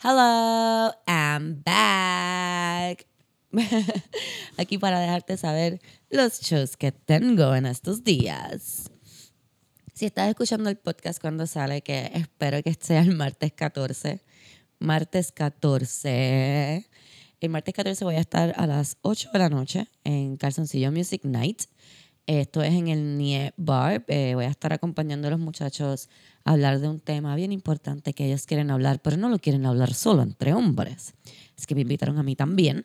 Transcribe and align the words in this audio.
Hello, 0.00 0.92
I'm 1.08 1.60
back. 1.64 3.04
Aquí 4.56 4.78
para 4.78 5.00
dejarte 5.00 5.36
saber 5.36 5.80
los 6.08 6.40
shows 6.40 6.76
que 6.76 6.92
tengo 6.92 7.52
en 7.56 7.66
estos 7.66 8.04
días. 8.04 8.92
Si 9.94 10.06
estás 10.06 10.28
escuchando 10.28 10.70
el 10.70 10.76
podcast 10.76 11.20
cuando 11.20 11.48
sale, 11.48 11.82
que 11.82 12.12
espero 12.14 12.62
que 12.62 12.76
sea 12.78 13.00
el 13.00 13.16
martes 13.16 13.52
14, 13.52 14.22
martes 14.78 15.32
14. 15.32 16.88
El 17.40 17.50
martes 17.50 17.74
14 17.74 18.04
voy 18.04 18.14
a 18.14 18.20
estar 18.20 18.54
a 18.56 18.68
las 18.68 18.98
8 19.02 19.30
de 19.32 19.38
la 19.40 19.48
noche 19.48 19.88
en 20.04 20.36
Calzoncillo 20.36 20.92
Music 20.92 21.22
Night. 21.24 21.62
Esto 22.28 22.62
es 22.62 22.74
en 22.74 22.88
el 22.88 23.16
Nie 23.16 23.54
Bar. 23.56 24.04
Eh, 24.06 24.34
voy 24.34 24.44
a 24.44 24.48
estar 24.48 24.74
acompañando 24.74 25.28
a 25.28 25.30
los 25.30 25.40
muchachos 25.40 26.10
a 26.44 26.52
hablar 26.52 26.78
de 26.78 26.86
un 26.86 27.00
tema 27.00 27.34
bien 27.36 27.52
importante 27.52 28.12
que 28.12 28.26
ellos 28.26 28.44
quieren 28.44 28.70
hablar, 28.70 29.00
pero 29.00 29.16
no 29.16 29.30
lo 29.30 29.38
quieren 29.38 29.64
hablar 29.64 29.94
solo 29.94 30.20
entre 30.20 30.52
hombres. 30.52 31.14
Es 31.56 31.66
que 31.66 31.74
me 31.74 31.80
invitaron 31.80 32.18
a 32.18 32.22
mí 32.22 32.36
también. 32.36 32.84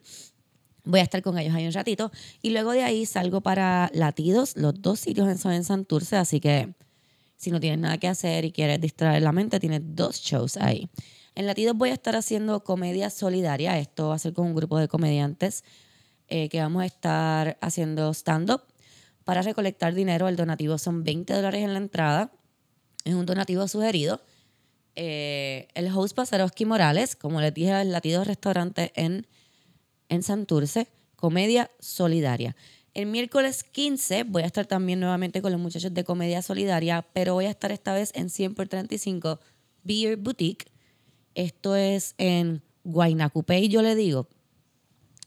Voy 0.86 1.02
a 1.02 1.04
estar 1.04 1.22
con 1.22 1.38
ellos 1.38 1.54
ahí 1.54 1.68
un 1.68 1.74
ratito. 1.74 2.10
Y 2.42 2.52
luego 2.52 2.72
de 2.72 2.84
ahí 2.84 3.06
salgo 3.06 3.42
para 3.42 3.92
Latidos. 3.94 4.56
Los 4.56 4.82
dos 4.82 5.02
sitios 5.02 5.38
son 5.42 5.52
en 5.52 5.66
Santurce, 5.66 6.16
así 6.16 6.40
que 6.40 6.74
si 7.36 7.52
no 7.52 7.60
tienes 7.60 7.80
nada 7.80 7.98
que 7.98 8.08
hacer 8.08 8.46
y 8.46 8.54
quieres 8.54 8.80
distraer 8.80 9.24
la 9.24 9.34
mente, 9.34 9.60
tienes 9.60 9.82
dos 9.84 10.22
shows 10.22 10.56
ahí. 10.56 10.90
En 11.36 11.48
Latidos 11.48 11.76
voy 11.76 11.90
a 11.90 11.96
estar 11.96 12.16
haciendo 12.16 12.64
comedia 12.64 13.10
solidaria. 13.10 13.78
Esto 13.78 14.08
va 14.08 14.16
a 14.16 14.20
ser 14.20 14.32
con 14.32 14.48
un 14.48 14.56
grupo 14.56 14.78
de 14.78 14.88
comediantes 14.88 15.66
eh, 16.30 16.48
que 16.48 16.62
vamos 16.62 16.84
a 16.84 16.86
estar 16.86 17.58
haciendo 17.60 18.14
stand-up 18.14 18.62
para 19.24 19.42
recolectar 19.42 19.94
dinero. 19.94 20.28
El 20.28 20.36
donativo 20.36 20.78
son 20.78 21.04
20 21.04 21.34
dólares 21.34 21.62
en 21.64 21.74
la 21.74 21.80
entrada. 21.80 22.32
Es 23.06 23.14
un 23.14 23.26
donativo 23.26 23.68
sugerido. 23.68 24.22
Eh, 24.96 25.68
el 25.74 25.88
host 25.96 26.16
Pasaroski 26.16 26.66
Morales, 26.66 27.16
como 27.16 27.42
les 27.42 27.54
dije, 27.54 27.82
el 27.82 27.92
Latidos 27.92 28.28
Restaurante 28.28 28.92
en, 28.96 29.28
en 30.10 30.24
Santurce, 30.24 30.88
comedia 31.16 31.72
solidaria. 31.80 32.56
El 32.94 33.08
miércoles 33.08 33.64
15 33.64 34.24
voy 34.26 34.44
a 34.44 34.46
estar 34.46 34.68
también 34.68 35.00
nuevamente 35.00 35.42
con 35.42 35.52
los 35.52 35.60
muchachos 35.60 35.94
de 35.94 36.04
Comedia 36.04 36.44
Solidaria, 36.44 37.08
pero 37.14 37.34
voy 37.34 37.46
a 37.46 37.50
estar 37.50 37.72
esta 37.72 37.92
vez 37.94 38.12
en 38.14 38.30
100 38.30 38.54
por 38.54 38.68
35 38.68 39.40
Beer 39.84 40.18
Boutique. 40.18 40.68
Esto 41.34 41.76
es 41.76 42.14
en 42.20 42.62
Guaynacupey, 42.84 43.68
yo 43.68 43.82
le 43.82 43.96
digo, 43.96 44.28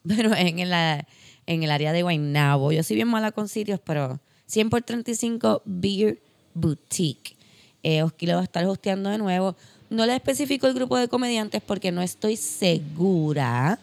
pero 0.06 0.32
en, 0.36 0.70
la, 0.70 1.08
en 1.46 1.62
el 1.62 1.70
área 1.70 1.92
de 1.92 2.02
Guaynabo. 2.02 2.72
Yo 2.72 2.82
soy 2.82 2.96
bien 2.96 3.08
mala 3.08 3.32
con 3.32 3.48
sitios, 3.48 3.80
pero 3.84 4.20
100 4.46 4.70
por 4.70 4.82
35 4.82 5.62
Beer 5.64 6.20
Boutique. 6.54 7.36
Eh, 7.82 8.02
Oski 8.02 8.26
lo 8.26 8.34
va 8.34 8.40
a 8.40 8.44
estar 8.44 8.64
hosteando 8.64 9.10
de 9.10 9.18
nuevo. 9.18 9.56
No 9.90 10.04
le 10.06 10.14
especifico 10.14 10.66
el 10.66 10.74
grupo 10.74 10.96
de 10.96 11.08
comediantes 11.08 11.62
porque 11.62 11.92
no 11.92 12.02
estoy 12.02 12.36
segura, 12.36 13.78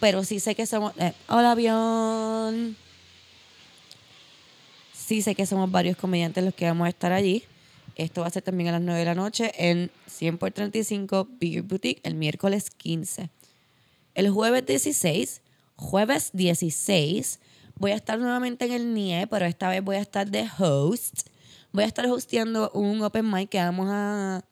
pero 0.00 0.24
sí 0.24 0.40
sé 0.40 0.54
que 0.54 0.66
somos... 0.66 0.92
Eh, 0.98 1.12
hola, 1.28 1.52
avión 1.52 2.76
sí 5.10 5.22
sé 5.22 5.34
que 5.34 5.44
somos 5.44 5.68
varios 5.68 5.96
comediantes 5.96 6.44
los 6.44 6.54
que 6.54 6.66
vamos 6.66 6.86
a 6.86 6.88
estar 6.88 7.10
allí. 7.10 7.42
Esto 7.96 8.20
va 8.20 8.28
a 8.28 8.30
ser 8.30 8.44
también 8.44 8.68
a 8.68 8.72
las 8.72 8.80
9 8.80 9.00
de 9.00 9.04
la 9.04 9.16
noche 9.16 9.50
en 9.58 9.90
100 10.06 10.38
por 10.38 10.52
35 10.52 11.26
Beer 11.40 11.62
Boutique 11.62 12.00
el 12.04 12.14
miércoles 12.14 12.70
15. 12.70 13.28
El 14.14 14.30
jueves 14.30 14.64
16, 14.64 15.42
jueves 15.80 16.30
16, 16.32 17.40
voy 17.76 17.90
a 17.90 17.94
estar 17.94 18.18
nuevamente 18.18 18.66
en 18.66 18.72
el 18.72 18.94
NIE, 18.94 19.26
pero 19.26 19.46
esta 19.46 19.68
vez 19.68 19.82
voy 19.82 19.96
a 19.96 20.00
estar 20.00 20.30
de 20.30 20.48
host. 20.58 21.28
Voy 21.72 21.84
a 21.84 21.86
estar 21.86 22.06
hosteando 22.06 22.70
un 22.72 23.02
open 23.02 23.30
mic 23.30 23.48
que 23.48 23.58
vamos 23.58 23.88
a... 23.90 24.44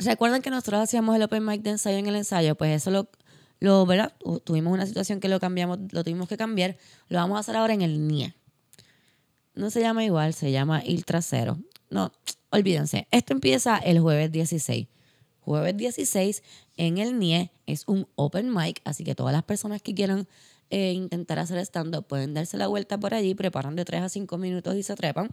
¿Recuerdan 0.00 0.42
que 0.42 0.50
nosotros 0.50 0.80
hacíamos 0.80 1.14
el 1.16 1.22
open 1.22 1.44
mic 1.44 1.62
de 1.62 1.70
ensayo 1.70 1.98
en 1.98 2.06
el 2.06 2.16
ensayo? 2.16 2.54
Pues 2.56 2.76
eso 2.76 2.90
lo, 2.90 3.08
lo 3.60 3.86
¿verdad? 3.86 4.12
Tuvimos 4.44 4.72
una 4.72 4.86
situación 4.86 5.20
que 5.20 5.28
lo 5.28 5.40
cambiamos, 5.40 5.78
lo 5.92 6.02
tuvimos 6.04 6.28
que 6.28 6.36
cambiar. 6.36 6.76
Lo 7.08 7.18
vamos 7.18 7.36
a 7.36 7.40
hacer 7.40 7.56
ahora 7.56 7.74
en 7.74 7.82
el 7.82 8.06
NIE 8.06 8.34
no 9.58 9.70
se 9.70 9.80
llama 9.80 10.04
igual, 10.04 10.34
se 10.34 10.52
llama 10.52 10.82
Il 10.84 11.04
Trasero. 11.04 11.58
No, 11.90 12.12
olvídense. 12.50 13.08
Esto 13.10 13.32
empieza 13.32 13.76
el 13.76 13.98
jueves 13.98 14.30
16. 14.30 14.86
Jueves 15.40 15.76
16 15.76 16.42
en 16.78 16.96
el 16.98 17.18
NIE 17.18 17.50
es 17.66 17.84
un 17.86 18.08
open 18.14 18.54
mic, 18.54 18.80
así 18.84 19.04
que 19.04 19.14
todas 19.14 19.32
las 19.32 19.42
personas 19.42 19.82
que 19.82 19.94
quieran 19.94 20.26
eh, 20.70 20.92
intentar 20.92 21.38
hacer 21.38 21.58
stand-up 21.58 22.06
pueden 22.06 22.32
darse 22.32 22.56
la 22.56 22.66
vuelta 22.66 22.98
por 22.98 23.12
allí, 23.12 23.34
preparan 23.34 23.76
de 23.76 23.84
3 23.84 24.02
a 24.02 24.08
5 24.08 24.38
minutos 24.38 24.74
y 24.74 24.82
se 24.82 24.94
trepan. 24.94 25.30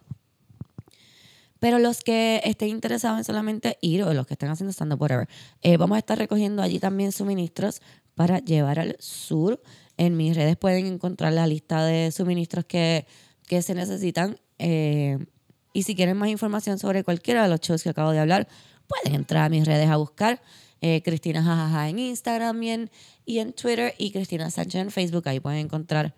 Pero 1.59 1.79
los 1.79 2.01
que 2.01 2.41
estén 2.43 2.69
interesados 2.69 3.17
en 3.17 3.23
solamente 3.23 3.77
ir 3.79 4.03
o 4.03 4.13
los 4.13 4.27
que 4.27 4.33
estén 4.33 4.49
haciendo 4.49 4.73
stand-up, 4.73 5.01
whatever, 5.01 5.29
eh, 5.61 5.77
vamos 5.77 5.95
a 5.95 5.99
estar 5.99 6.17
recogiendo 6.17 6.61
allí 6.61 6.79
también 6.79 7.13
suministros 7.13 7.81
para 8.13 8.39
llevar 8.39 8.79
al 8.79 8.97
sur. 8.99 9.61
En 9.97 10.17
mis 10.17 10.35
redes 10.35 10.57
pueden 10.57 10.85
encontrar 10.85 11.31
la 11.31 11.47
lista 11.47 11.85
de 11.85 12.11
suministros 12.11 12.65
que 12.65 13.07
que 13.47 13.61
se 13.61 13.75
necesitan. 13.75 14.39
Eh, 14.59 15.25
y 15.73 15.83
si 15.83 15.95
quieren 15.95 16.17
más 16.17 16.29
información 16.29 16.79
sobre 16.79 17.03
cualquiera 17.03 17.43
de 17.43 17.49
los 17.49 17.59
shows 17.59 17.83
que 17.83 17.89
acabo 17.89 18.11
de 18.11 18.19
hablar, 18.19 18.47
pueden 18.87 19.15
entrar 19.15 19.45
a 19.45 19.49
mis 19.49 19.65
redes 19.65 19.89
a 19.89 19.97
buscar. 19.97 20.41
Eh, 20.87 21.01
Cristina 21.03 21.41
Jajaja 21.41 21.89
en 21.89 21.97
Instagram 21.97 22.61
y 22.61 22.69
en, 22.69 22.91
y 23.25 23.39
en 23.39 23.53
Twitter 23.53 23.95
y 23.97 24.11
Cristina 24.11 24.51
Sánchez 24.51 24.81
en 24.81 24.91
Facebook. 24.91 25.27
Ahí 25.27 25.39
pueden 25.39 25.61
encontrar 25.61 26.13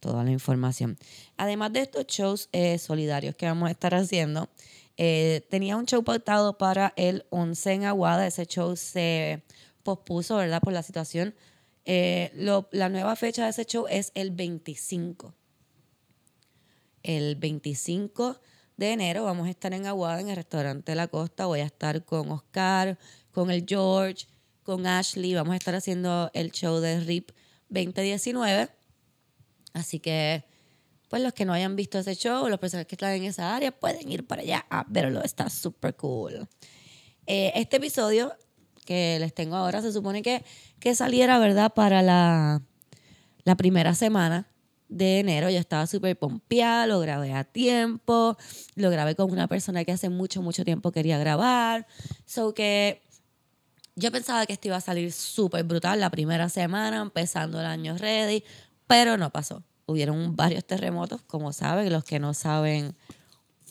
toda 0.00 0.24
la 0.24 0.32
información. 0.32 0.98
Además 1.36 1.72
de 1.72 1.82
estos 1.82 2.06
shows 2.08 2.48
eh, 2.50 2.78
solidarios 2.78 3.36
que 3.36 3.46
vamos 3.46 3.68
a 3.68 3.70
estar 3.70 3.94
haciendo, 3.94 4.48
tenía 4.96 5.76
un 5.76 5.86
show 5.86 6.02
pautado 6.02 6.58
para 6.58 6.92
el 6.96 7.26
11 7.30 7.72
en 7.74 7.84
Aguada. 7.84 8.26
Ese 8.26 8.44
show 8.46 8.74
se 8.74 9.44
pospuso, 9.84 10.36
¿verdad? 10.36 10.60
Por 10.60 10.72
la 10.72 10.82
situación. 10.82 11.36
la 11.84 12.88
nueva 12.88 13.14
fecha 13.14 13.44
de 13.44 13.50
ese 13.50 13.64
show 13.66 13.86
es 13.88 14.10
el 14.16 14.32
25 14.32 15.32
el 17.02 17.36
25 17.36 18.40
de 18.76 18.92
enero 18.92 19.24
vamos 19.24 19.46
a 19.48 19.50
estar 19.50 19.72
en 19.74 19.86
Aguada, 19.86 20.20
en 20.20 20.28
el 20.28 20.36
restaurante 20.36 20.94
La 20.94 21.08
Costa. 21.08 21.46
Voy 21.46 21.60
a 21.60 21.64
estar 21.64 22.04
con 22.04 22.30
Oscar, 22.30 22.98
con 23.38 23.52
el 23.52 23.64
George, 23.68 24.26
con 24.64 24.84
Ashley. 24.84 25.32
Vamos 25.32 25.52
a 25.52 25.56
estar 25.56 25.72
haciendo 25.72 26.28
el 26.34 26.50
show 26.50 26.80
de 26.80 26.98
RIP 26.98 27.30
2019. 27.68 28.68
Así 29.74 30.00
que, 30.00 30.42
pues 31.08 31.22
los 31.22 31.32
que 31.34 31.44
no 31.44 31.52
hayan 31.52 31.76
visto 31.76 32.00
ese 32.00 32.16
show, 32.16 32.48
los 32.48 32.58
personas 32.58 32.86
que 32.86 32.96
están 32.96 33.12
en 33.12 33.22
esa 33.22 33.54
área, 33.54 33.70
pueden 33.70 34.10
ir 34.10 34.26
para 34.26 34.42
allá 34.42 34.66
a 34.70 34.84
verlo. 34.88 35.22
Está 35.22 35.48
súper 35.50 35.94
cool. 35.94 36.48
Eh, 37.28 37.52
este 37.54 37.76
episodio 37.76 38.32
que 38.84 39.18
les 39.20 39.32
tengo 39.32 39.54
ahora 39.54 39.82
se 39.82 39.92
supone 39.92 40.20
que, 40.20 40.44
que 40.80 40.96
saliera, 40.96 41.38
¿verdad? 41.38 41.72
Para 41.72 42.02
la, 42.02 42.60
la 43.44 43.56
primera 43.56 43.94
semana 43.94 44.48
de 44.88 45.20
enero 45.20 45.48
yo 45.48 45.58
estaba 45.58 45.86
súper 45.86 46.18
pompeada, 46.18 46.88
lo 46.88 46.98
grabé 46.98 47.34
a 47.34 47.44
tiempo, 47.44 48.36
lo 48.74 48.90
grabé 48.90 49.14
con 49.14 49.30
una 49.30 49.46
persona 49.46 49.84
que 49.84 49.92
hace 49.92 50.08
mucho, 50.08 50.42
mucho 50.42 50.64
tiempo 50.64 50.90
quería 50.90 51.18
grabar. 51.18 51.86
So 52.24 52.52
que 52.52 53.02
yo 53.98 54.12
pensaba 54.12 54.46
que 54.46 54.52
esto 54.52 54.68
iba 54.68 54.76
a 54.76 54.80
salir 54.80 55.12
súper 55.12 55.64
brutal 55.64 56.00
la 56.00 56.10
primera 56.10 56.48
semana, 56.48 57.02
empezando 57.02 57.60
el 57.60 57.66
año 57.66 57.96
ready, 57.98 58.44
pero 58.86 59.16
no 59.16 59.30
pasó. 59.30 59.62
Hubieron 59.86 60.36
varios 60.36 60.64
terremotos, 60.64 61.22
como 61.22 61.52
saben, 61.52 61.92
los 61.92 62.04
que 62.04 62.18
no 62.18 62.34
saben, 62.34 62.94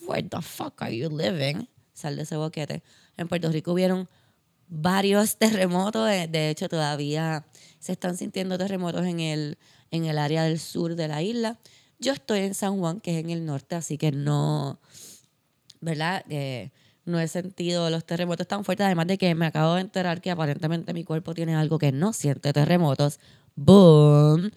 where 0.02 0.28
the 0.28 0.42
fuck 0.42 0.82
are 0.82 0.96
you 0.96 1.10
living? 1.10 1.68
Sal 1.94 2.16
de 2.16 2.24
ese 2.24 2.36
boquete. 2.36 2.84
En 3.18 3.28
Puerto 3.28 3.52
Rico 3.52 3.74
hubieron 3.74 4.08
varios 4.68 5.36
terremotos, 5.38 6.08
de 6.08 6.50
hecho 6.50 6.70
todavía 6.70 7.46
se 7.80 7.94
están 7.94 8.18
sintiendo 8.18 8.58
terremotos 8.58 9.06
en 9.06 9.20
el 9.20 9.58
en 9.92 10.06
el 10.06 10.18
área 10.18 10.44
del 10.44 10.60
sur 10.60 10.96
de 10.96 11.08
la 11.08 11.22
isla. 11.22 11.58
Yo 12.00 12.14
estoy 12.14 12.40
en 12.40 12.54
San 12.54 12.78
Juan, 12.80 13.00
que 13.00 13.18
es 13.18 13.24
en 13.24 13.30
el 13.30 13.46
norte, 13.46 13.76
así 13.76 13.98
que 13.98 14.12
no, 14.12 14.80
¿verdad? 15.82 16.24
No 17.08 17.20
he 17.20 17.28
sentido 17.28 17.90
los 17.90 18.06
terremotos 18.06 18.48
tan 18.48 18.64
fuertes, 18.64 18.86
además 18.86 19.08
de 19.08 19.18
que 19.18 19.34
me 19.34 19.48
acabo 19.48 19.76
de 19.76 19.82
enterar 19.82 20.22
que 20.22 20.32
aparentemente 20.32 20.94
mi 20.94 21.04
cuerpo 21.04 21.34
tiene 21.34 21.56
algo 21.56 21.80
que 21.80 21.92
no 21.92 22.14
siente 22.14 22.54
terremotos. 22.54 23.20
¡Boom! 23.56 24.52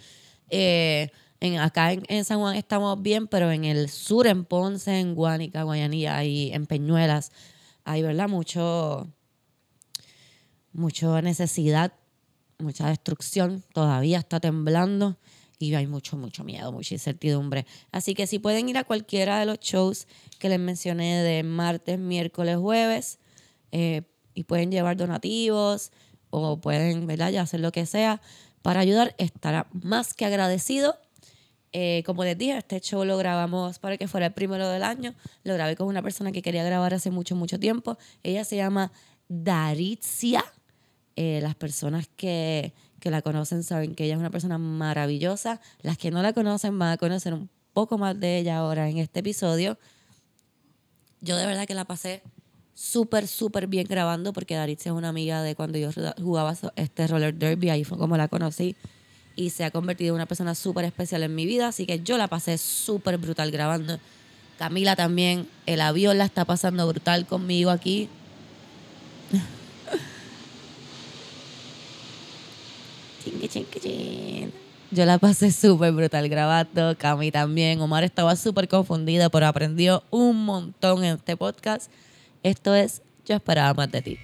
Eh, 0.50 1.10
en, 1.40 1.58
acá 1.58 1.92
en, 1.92 2.24
San 2.24 2.38
Juan 2.38 2.56
estamos 2.56 3.00
bien, 3.00 3.26
pero 3.28 3.50
en 3.50 3.64
el 3.64 3.88
sur, 3.88 4.26
en 4.26 4.44
Ponce, 4.44 5.00
en 5.00 5.14
Guánica, 5.14 5.62
Guayanilla 5.62 6.22
y 6.24 6.52
en 6.52 6.66
Peñuelas, 6.66 7.32
hay, 7.84 8.02
¿verdad? 8.02 8.28
Mucho, 8.28 9.08
mucha 10.72 11.22
necesidad 11.22 11.92
mucha 12.60 12.88
destrucción, 12.88 13.62
todavía 13.72 14.18
está 14.18 14.40
temblando 14.40 15.16
y 15.60 15.74
hay 15.74 15.86
mucho, 15.86 16.16
mucho 16.16 16.42
miedo, 16.42 16.72
mucha 16.72 16.94
incertidumbre. 16.94 17.66
Así 17.92 18.14
que 18.14 18.26
si 18.26 18.38
pueden 18.38 18.68
ir 18.70 18.78
a 18.78 18.84
cualquiera 18.84 19.38
de 19.38 19.44
los 19.44 19.60
shows 19.60 20.08
que 20.38 20.48
les 20.48 20.58
mencioné 20.58 21.22
de 21.22 21.42
martes, 21.42 21.98
miércoles, 21.98 22.56
jueves, 22.56 23.18
eh, 23.70 24.02
y 24.34 24.44
pueden 24.44 24.72
llevar 24.72 24.96
donativos 24.96 25.92
o 26.30 26.58
pueden, 26.60 27.06
¿verdad? 27.06 27.30
Ya 27.30 27.42
hacer 27.42 27.60
lo 27.60 27.72
que 27.72 27.84
sea 27.84 28.22
para 28.62 28.80
ayudar, 28.80 29.14
estará 29.18 29.68
más 29.72 30.14
que 30.14 30.24
agradecido. 30.24 30.98
Eh, 31.72 32.02
como 32.06 32.24
les 32.24 32.38
dije, 32.38 32.56
este 32.56 32.80
show 32.80 33.04
lo 33.04 33.18
grabamos 33.18 33.78
para 33.78 33.98
que 33.98 34.08
fuera 34.08 34.26
el 34.26 34.32
primero 34.32 34.66
del 34.66 34.82
año. 34.82 35.14
Lo 35.44 35.52
grabé 35.54 35.76
con 35.76 35.88
una 35.88 36.00
persona 36.02 36.32
que 36.32 36.40
quería 36.40 36.64
grabar 36.64 36.94
hace 36.94 37.10
mucho, 37.10 37.36
mucho 37.36 37.60
tiempo. 37.60 37.98
Ella 38.22 38.44
se 38.44 38.56
llama 38.56 38.92
Daritzia 39.28 40.42
Eh, 41.16 41.40
las 41.42 41.54
personas 41.54 42.08
que, 42.16 42.72
que 43.00 43.10
la 43.10 43.22
conocen 43.22 43.64
saben 43.64 43.94
que 43.94 44.04
ella 44.04 44.14
es 44.14 44.20
una 44.20 44.30
persona 44.30 44.58
maravillosa. 44.58 45.60
Las 45.82 45.98
que 45.98 46.10
no 46.10 46.22
la 46.22 46.32
conocen 46.32 46.78
van 46.78 46.90
a 46.90 46.96
conocer 46.96 47.34
un 47.34 47.48
poco 47.72 47.98
más 47.98 48.18
de 48.18 48.38
ella 48.38 48.58
ahora 48.58 48.88
en 48.88 48.98
este 48.98 49.20
episodio. 49.20 49.78
Yo 51.20 51.36
de 51.36 51.46
verdad 51.46 51.66
que 51.66 51.74
la 51.74 51.84
pasé 51.84 52.22
súper, 52.74 53.26
súper 53.28 53.66
bien 53.66 53.86
grabando 53.88 54.32
porque 54.32 54.54
Daritza 54.54 54.90
es 54.90 54.94
una 54.94 55.08
amiga 55.08 55.42
de 55.42 55.54
cuando 55.54 55.78
yo 55.78 55.90
jugaba 56.18 56.54
este 56.76 57.06
roller 57.06 57.34
derby, 57.34 57.70
ahí 57.70 57.84
fue 57.84 57.98
como 57.98 58.16
la 58.16 58.28
conocí 58.28 58.76
y 59.36 59.50
se 59.50 59.64
ha 59.64 59.70
convertido 59.70 60.10
en 60.10 60.16
una 60.16 60.26
persona 60.26 60.54
súper 60.54 60.84
especial 60.84 61.22
en 61.22 61.34
mi 61.34 61.46
vida, 61.46 61.68
así 61.68 61.86
que 61.86 62.00
yo 62.00 62.18
la 62.18 62.28
pasé 62.28 62.58
súper 62.58 63.18
brutal 63.18 63.50
grabando. 63.50 63.98
Camila 64.58 64.96
también, 64.96 65.46
el 65.66 65.80
avión 65.80 66.18
la 66.18 66.24
está 66.24 66.44
pasando 66.44 66.86
brutal 66.86 67.26
conmigo 67.26 67.70
aquí. 67.70 68.08
Yo 74.92 75.04
la 75.04 75.18
pasé 75.18 75.52
súper 75.52 75.92
brutal 75.92 76.28
grabando, 76.28 76.96
Cami 76.98 77.30
también. 77.30 77.80
Omar 77.80 78.04
estaba 78.04 78.34
súper 78.36 78.68
confundida, 78.68 79.28
pero 79.30 79.46
aprendió 79.46 80.02
un 80.10 80.44
montón 80.44 81.04
en 81.04 81.16
este 81.16 81.36
podcast. 81.36 81.90
Esto 82.42 82.74
es 82.74 83.02
Yo 83.26 83.36
esperaba 83.36 83.74
más 83.74 83.90
de 83.92 84.02
ti. 84.02 84.18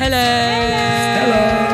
Hello. 0.00 0.16
Hello. 0.16 1.67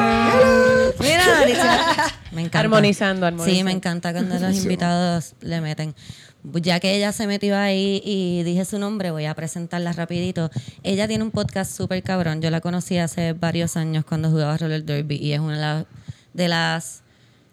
Mira, 2.34 2.36
Me 2.36 2.42
encanta. 2.42 2.60
Armonizando, 2.60 3.26
armonizando. 3.26 3.56
Sí, 3.56 3.64
me 3.64 3.70
encanta 3.70 4.12
cuando 4.12 4.38
los 4.38 4.56
invitados 4.56 5.34
le 5.40 5.60
meten. 5.60 5.94
Ya 6.42 6.78
que 6.78 6.94
ella 6.94 7.12
se 7.12 7.26
metió 7.26 7.56
ahí 7.56 8.02
y 8.04 8.42
dije 8.42 8.64
su 8.64 8.78
nombre, 8.78 9.10
voy 9.10 9.24
a 9.24 9.34
presentarla 9.34 9.92
rapidito. 9.92 10.50
Ella 10.82 11.08
tiene 11.08 11.24
un 11.24 11.30
podcast 11.30 11.74
súper 11.74 12.02
cabrón. 12.02 12.42
Yo 12.42 12.50
la 12.50 12.60
conocí 12.60 12.98
hace 12.98 13.32
varios 13.32 13.76
años 13.76 14.04
cuando 14.04 14.30
jugaba 14.30 14.58
Roller 14.58 14.84
Derby 14.84 15.16
y 15.16 15.32
es 15.32 15.40
una 15.40 15.86
de 16.34 16.48
las, 16.48 17.02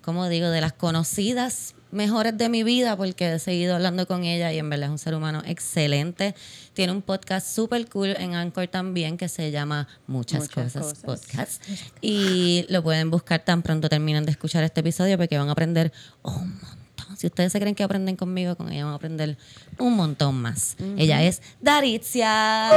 ¿cómo 0.02 0.28
digo? 0.28 0.50
De 0.50 0.60
las 0.60 0.74
conocidas 0.74 1.76
mejores 1.92 2.38
de 2.38 2.50
mi 2.50 2.64
vida 2.64 2.96
porque 2.96 3.34
he 3.34 3.40
seguido 3.40 3.76
hablando 3.76 4.08
con 4.08 4.24
ella 4.24 4.52
y 4.52 4.60
en 4.60 4.70
verdad 4.70 4.88
es 4.88 4.92
un 4.92 4.98
ser 4.98 5.16
humano 5.16 5.42
excelente. 5.46 6.36
Tiene 6.74 6.94
un 6.94 7.02
podcast 7.02 7.48
súper 7.48 7.88
cool 7.90 8.16
en 8.18 8.36
Anchor 8.36 8.68
también 8.68 9.18
que 9.18 9.30
se 9.30 9.52
llama 9.52 9.88
Muchas, 10.08 10.50
cosas, 10.50 10.96
Podcast. 11.04 11.64
Y 12.02 12.66
lo 12.70 12.84
pueden 12.84 13.12
buscar 13.12 13.44
tan 13.44 13.62
pronto 13.62 13.90
terminen 13.90 14.26
de 14.26 14.32
escuchar 14.32 14.64
este 14.64 14.82
episodio 14.82 15.18
porque 15.18 15.38
van 15.38 15.50
a 15.50 15.52
aprender 15.52 15.92
un 16.24 16.50
montón. 16.50 16.81
Si 17.22 17.28
ustedes 17.28 17.52
se 17.52 17.60
creen 17.60 17.76
que 17.76 17.84
aprenden 17.84 18.16
conmigo, 18.16 18.56
con 18.56 18.72
ella 18.72 18.86
van 18.86 18.94
a 18.94 18.96
aprender 18.96 19.38
un 19.78 19.96
montón 19.96 20.42
más. 20.42 20.76
Ella 20.98 21.22
es 21.22 21.44
Daritzia. 21.62 22.72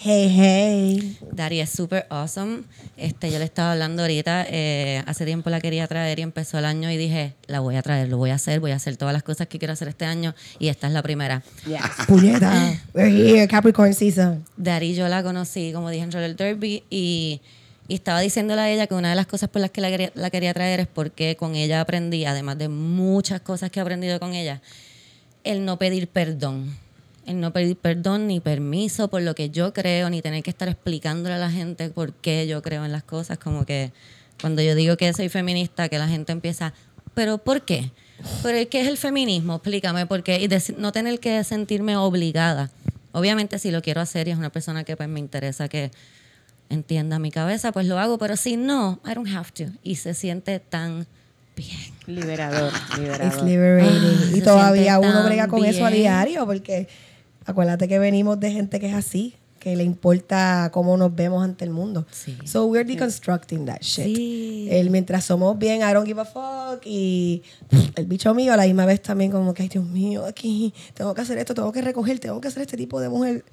Hey, 0.00 0.32
hey. 0.34 1.18
Dari 1.30 1.60
es 1.60 1.68
súper 1.68 2.06
awesome. 2.08 2.62
Este, 2.96 3.30
yo 3.30 3.38
le 3.38 3.44
estaba 3.44 3.72
hablando 3.72 4.00
ahorita, 4.00 4.46
eh, 4.48 5.02
hace 5.04 5.26
tiempo 5.26 5.50
la 5.50 5.60
quería 5.60 5.86
traer 5.88 6.20
y 6.20 6.22
empezó 6.22 6.58
el 6.58 6.64
año 6.64 6.90
y 6.90 6.96
dije, 6.96 7.34
la 7.48 7.60
voy 7.60 7.76
a 7.76 7.82
traer, 7.82 8.08
lo 8.08 8.16
voy 8.16 8.30
a 8.30 8.36
hacer, 8.36 8.60
voy 8.60 8.70
a 8.70 8.76
hacer 8.76 8.96
todas 8.96 9.12
las 9.12 9.22
cosas 9.22 9.46
que 9.46 9.58
quiero 9.58 9.74
hacer 9.74 9.88
este 9.88 10.06
año 10.06 10.34
y 10.58 10.68
esta 10.68 10.86
es 10.86 10.94
la 10.94 11.02
primera. 11.02 11.42
Yes. 11.66 12.06
Puñeta. 12.06 12.80
We're 12.94 13.10
here, 13.10 13.46
Capricorn 13.46 13.92
season. 13.92 14.42
Dari 14.56 14.94
yo 14.94 15.06
la 15.08 15.22
conocí, 15.22 15.70
como 15.74 15.90
dije, 15.90 16.04
en 16.04 16.12
Roller 16.12 16.34
Derby 16.34 16.82
y, 16.88 17.42
y, 17.88 17.94
estaba 17.94 18.20
diciéndole 18.20 18.60
a 18.60 18.70
ella 18.70 18.86
que 18.86 18.94
una 18.94 19.10
de 19.10 19.16
las 19.16 19.26
cosas 19.26 19.48
por 19.48 19.60
las 19.60 19.70
que 19.70 19.80
la 19.80 19.90
quería, 19.90 20.12
la 20.14 20.30
quería 20.30 20.54
traer 20.54 20.80
es 20.80 20.86
porque 20.86 21.36
con 21.36 21.54
ella 21.54 21.80
aprendí, 21.80 22.24
además 22.24 22.58
de 22.58 22.68
muchas 22.68 23.40
cosas 23.40 23.70
que 23.70 23.80
he 23.80 23.82
aprendido 23.82 24.20
con 24.20 24.34
ella, 24.34 24.60
el 25.44 25.64
no 25.64 25.78
pedir 25.78 26.08
perdón 26.08 26.76
el 27.28 27.40
no 27.40 27.52
pedir 27.52 27.76
perdón 27.76 28.26
ni 28.26 28.40
permiso 28.40 29.08
por 29.08 29.20
lo 29.20 29.34
que 29.34 29.50
yo 29.50 29.74
creo, 29.74 30.08
ni 30.08 30.22
tener 30.22 30.42
que 30.42 30.48
estar 30.48 30.66
explicándole 30.66 31.34
a 31.34 31.38
la 31.38 31.50
gente 31.50 31.90
por 31.90 32.14
qué 32.14 32.46
yo 32.46 32.62
creo 32.62 32.86
en 32.86 32.90
las 32.90 33.02
cosas, 33.02 33.36
como 33.36 33.66
que 33.66 33.92
cuando 34.40 34.62
yo 34.62 34.74
digo 34.74 34.96
que 34.96 35.12
soy 35.12 35.28
feminista, 35.28 35.90
que 35.90 35.98
la 35.98 36.08
gente 36.08 36.32
empieza, 36.32 36.72
pero 37.12 37.36
¿por 37.36 37.66
qué? 37.66 37.90
¿Pero 38.42 38.68
qué 38.70 38.80
es 38.80 38.88
el 38.88 38.96
feminismo? 38.96 39.56
Explícame 39.56 40.06
por 40.06 40.22
qué. 40.22 40.40
Y 40.40 40.48
no 40.78 40.90
tener 40.90 41.20
que 41.20 41.44
sentirme 41.44 41.96
obligada. 41.96 42.70
Obviamente 43.12 43.58
si 43.58 43.70
lo 43.70 43.82
quiero 43.82 44.00
hacer 44.00 44.28
y 44.28 44.30
es 44.30 44.38
una 44.38 44.50
persona 44.50 44.84
que 44.84 44.96
pues 44.96 45.08
me 45.08 45.20
interesa 45.20 45.68
que 45.68 45.90
entienda 46.70 47.18
mi 47.18 47.30
cabeza, 47.30 47.72
pues 47.72 47.86
lo 47.86 47.98
hago, 47.98 48.18
pero 48.18 48.36
si 48.36 48.56
no, 48.56 49.00
I 49.04 49.14
don't 49.14 49.28
have 49.28 49.50
to. 49.52 49.72
Y 49.82 49.96
se 49.96 50.14
siente 50.14 50.60
tan 50.60 51.06
bien. 51.56 51.76
Liberador, 52.06 52.72
liberador. 52.98 53.26
It's 53.26 53.42
liberating. 53.42 54.36
y 54.36 54.40
todavía 54.40 54.98
uno 54.98 55.24
brega 55.24 55.48
con 55.48 55.64
eso 55.64 55.84
a 55.84 55.90
diario 55.90 56.46
porque 56.46 56.88
Acuérdate 57.48 57.88
que 57.88 57.98
venimos 57.98 58.38
de 58.38 58.52
gente 58.52 58.78
que 58.78 58.88
es 58.88 58.94
así, 58.94 59.34
que 59.58 59.74
le 59.74 59.82
importa 59.82 60.68
cómo 60.70 60.98
nos 60.98 61.14
vemos 61.14 61.42
ante 61.42 61.64
el 61.64 61.70
mundo. 61.70 62.06
Sí. 62.10 62.36
So 62.44 62.66
we're 62.66 62.84
deconstructing 62.84 63.64
that 63.64 63.80
shit. 63.80 64.04
Sí. 64.04 64.68
El, 64.70 64.90
mientras 64.90 65.24
somos 65.24 65.58
bien, 65.58 65.80
I 65.80 65.94
don't 65.94 66.06
give 66.06 66.20
a 66.20 66.26
fuck. 66.26 66.84
Y 66.84 67.42
el 67.96 68.04
bicho 68.04 68.34
mío 68.34 68.52
a 68.52 68.58
la 68.58 68.64
misma 68.64 68.84
vez 68.84 69.00
también 69.00 69.30
como 69.30 69.54
que, 69.54 69.62
ay 69.62 69.70
Dios 69.70 69.86
mío, 69.86 70.26
aquí 70.26 70.74
tengo 70.92 71.14
que 71.14 71.22
hacer 71.22 71.38
esto, 71.38 71.54
tengo 71.54 71.72
que 71.72 71.80
recoger, 71.80 72.18
tengo 72.18 72.38
que 72.38 72.48
hacer 72.48 72.60
este 72.60 72.76
tipo 72.76 73.00
de 73.00 73.08
mujer. 73.08 73.46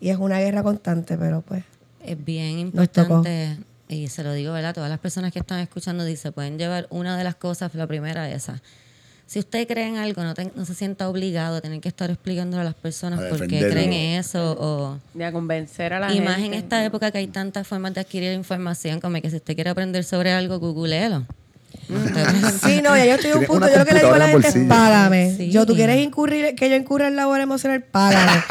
Y 0.00 0.08
es 0.08 0.16
una 0.16 0.40
guerra 0.40 0.62
constante, 0.62 1.18
pero 1.18 1.42
pues. 1.42 1.64
Es 2.04 2.22
bien 2.22 2.58
importante. 2.58 3.58
Y 3.88 4.08
se 4.08 4.22
lo 4.22 4.32
digo, 4.32 4.52
¿verdad? 4.52 4.74
Todas 4.74 4.90
las 4.90 4.98
personas 4.98 5.32
que 5.32 5.38
están 5.38 5.60
escuchando 5.60 6.04
dice, 6.04 6.32
pueden 6.32 6.58
llevar 6.58 6.86
una 6.90 7.16
de 7.16 7.24
las 7.24 7.34
cosas, 7.34 7.74
la 7.74 7.86
primera 7.86 8.30
esa 8.30 8.62
si 9.26 9.38
usted 9.38 9.66
cree 9.66 9.88
en 9.88 9.96
algo, 9.96 10.22
no, 10.22 10.34
no 10.54 10.64
se 10.64 10.74
sienta 10.74 11.08
obligado 11.08 11.56
a 11.56 11.60
tener 11.60 11.80
que 11.80 11.88
estar 11.88 12.10
explicándole 12.10 12.60
a 12.60 12.64
las 12.64 12.74
personas 12.74 13.20
por 13.30 13.46
qué 13.46 13.68
creen 13.70 13.92
eso 13.92 14.56
o... 14.58 14.98
De 15.14 15.24
a 15.24 15.32
convencer 15.32 15.94
a 15.94 16.00
la 16.00 16.10
y 16.10 16.14
gente. 16.14 16.28
más 16.28 16.38
en 16.40 16.54
esta 16.54 16.84
época 16.84 17.10
que 17.10 17.18
hay 17.18 17.26
tantas 17.28 17.66
formas 17.66 17.94
de 17.94 18.02
adquirir 18.02 18.32
información, 18.32 19.00
como 19.00 19.20
que 19.20 19.30
si 19.30 19.36
usted 19.36 19.54
quiere 19.54 19.70
aprender 19.70 20.04
sobre 20.04 20.32
algo, 20.32 20.58
googleelo. 20.58 21.26
Sí, 22.64 22.80
no, 22.82 22.96
ya 22.96 23.04
yo 23.04 23.14
estoy 23.14 23.30
en 23.32 23.38
un 23.38 23.44
punto. 23.46 23.68
Yo 23.70 23.78
lo 23.78 23.84
que 23.84 23.94
le 23.94 24.00
digo 24.00 24.14
a 24.14 24.18
la 24.18 24.28
gente 24.28 24.48
es 24.48 24.56
págame. 24.68 25.50
Yo, 25.50 25.66
tú 25.66 25.74
quieres 25.74 26.00
incurrir, 26.02 26.54
que 26.54 26.70
yo 26.70 26.76
incurra 26.76 27.08
en 27.08 27.16
labor 27.16 27.40
emocional, 27.40 27.82
págame. 27.82 28.42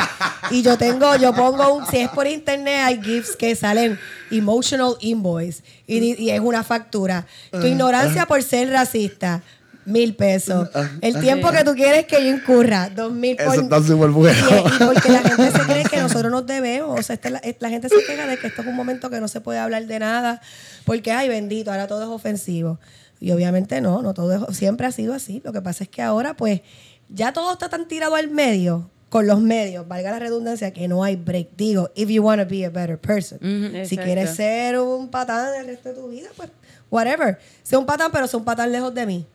y 0.52 0.62
yo 0.62 0.78
tengo, 0.78 1.16
yo 1.16 1.34
pongo 1.34 1.74
un, 1.74 1.86
si 1.88 1.98
es 1.98 2.10
por 2.10 2.28
internet, 2.28 2.82
hay 2.84 3.02
gifts 3.02 3.36
que 3.36 3.56
salen 3.56 4.00
emotional 4.32 4.96
invoice. 5.00 5.64
Y, 5.88 6.22
y 6.22 6.30
es 6.30 6.40
una 6.40 6.64
factura. 6.64 7.26
Tu 7.52 7.66
ignorancia 7.66 8.26
por 8.26 8.42
ser 8.44 8.70
racista 8.70 9.42
mil 9.86 10.16
pesos. 10.16 10.70
Ah, 10.74 10.90
el 11.02 11.20
tiempo 11.20 11.52
que 11.52 11.64
tú 11.64 11.74
quieres 11.74 12.06
que 12.06 12.24
yo 12.24 12.36
incurra, 12.36 12.90
dos 12.90 13.12
mil 13.12 13.36
Eso 13.40 13.62
está 13.62 13.82
súper 13.82 14.10
bueno. 14.10 14.38
Y, 14.50 14.84
porque 14.84 15.10
la 15.10 15.20
gente 15.20 15.52
se 15.52 15.60
cree 15.60 15.84
que 15.84 15.98
nosotros 15.98 16.32
nos 16.32 16.46
debemos. 16.46 17.00
O 17.00 17.04
sea, 17.04 17.20
la, 17.24 17.42
la, 17.60 17.70
gente 17.70 17.90
se 17.90 18.04
queja 18.06 18.28
de 18.28 18.38
que 18.38 18.48
esto 18.48 18.62
es 18.62 18.68
un 18.68 18.76
momento 18.76 19.10
que 19.10 19.20
no 19.20 19.28
se 19.28 19.42
puede 19.42 19.60
hablar 19.60 19.86
de 19.86 20.00
nada. 20.00 20.42
Porque, 20.86 21.12
ay, 21.12 21.30
bendito, 21.30 21.72
ahora 21.72 21.88
todo 21.88 22.04
es 22.04 22.10
ofensivo. 22.10 22.80
Y 23.24 23.32
obviamente 23.32 23.80
no, 23.80 24.02
no 24.02 24.14
todo 24.14 24.50
es, 24.50 24.58
siempre 24.58 24.86
ha 24.86 24.92
sido 24.92 25.14
así. 25.14 25.42
Lo 25.46 25.54
que 25.54 25.62
pasa 25.62 25.86
es 25.86 25.90
que 25.90 26.02
ahora, 26.02 26.36
pues, 26.36 26.60
ya 27.08 27.32
todo 27.32 27.54
está 27.54 27.70
tan 27.70 27.88
tirado 27.88 28.16
al 28.16 28.30
medio 28.30 28.90
con 29.08 29.28
los 29.28 29.40
medios, 29.40 29.88
valga 29.88 30.12
la 30.12 30.20
redundancia, 30.20 30.74
que 30.74 30.90
no 30.90 31.06
hay 31.06 31.16
break. 31.16 31.52
Digo, 31.56 31.90
if 31.96 32.10
you 32.10 32.22
want 32.22 32.42
to 32.42 32.48
be 32.50 32.66
a 32.66 32.70
better 32.70 33.00
person. 33.00 33.40
Si 33.86 33.96
quieres 33.96 34.36
ser 34.36 34.78
un 34.78 35.08
patán 35.08 35.56
el 35.58 35.68
resto 35.68 35.90
de 35.90 35.96
tu 35.96 36.10
vida, 36.10 36.28
pues, 36.36 36.50
whatever. 36.92 37.40
Sé 37.64 37.78
un 37.78 37.86
patán, 37.86 38.12
pero 38.12 38.28
sé 38.28 38.36
un 38.36 38.44
patán 38.44 38.74
lejos 38.74 38.94
de 38.94 39.06
mí. 39.06 39.26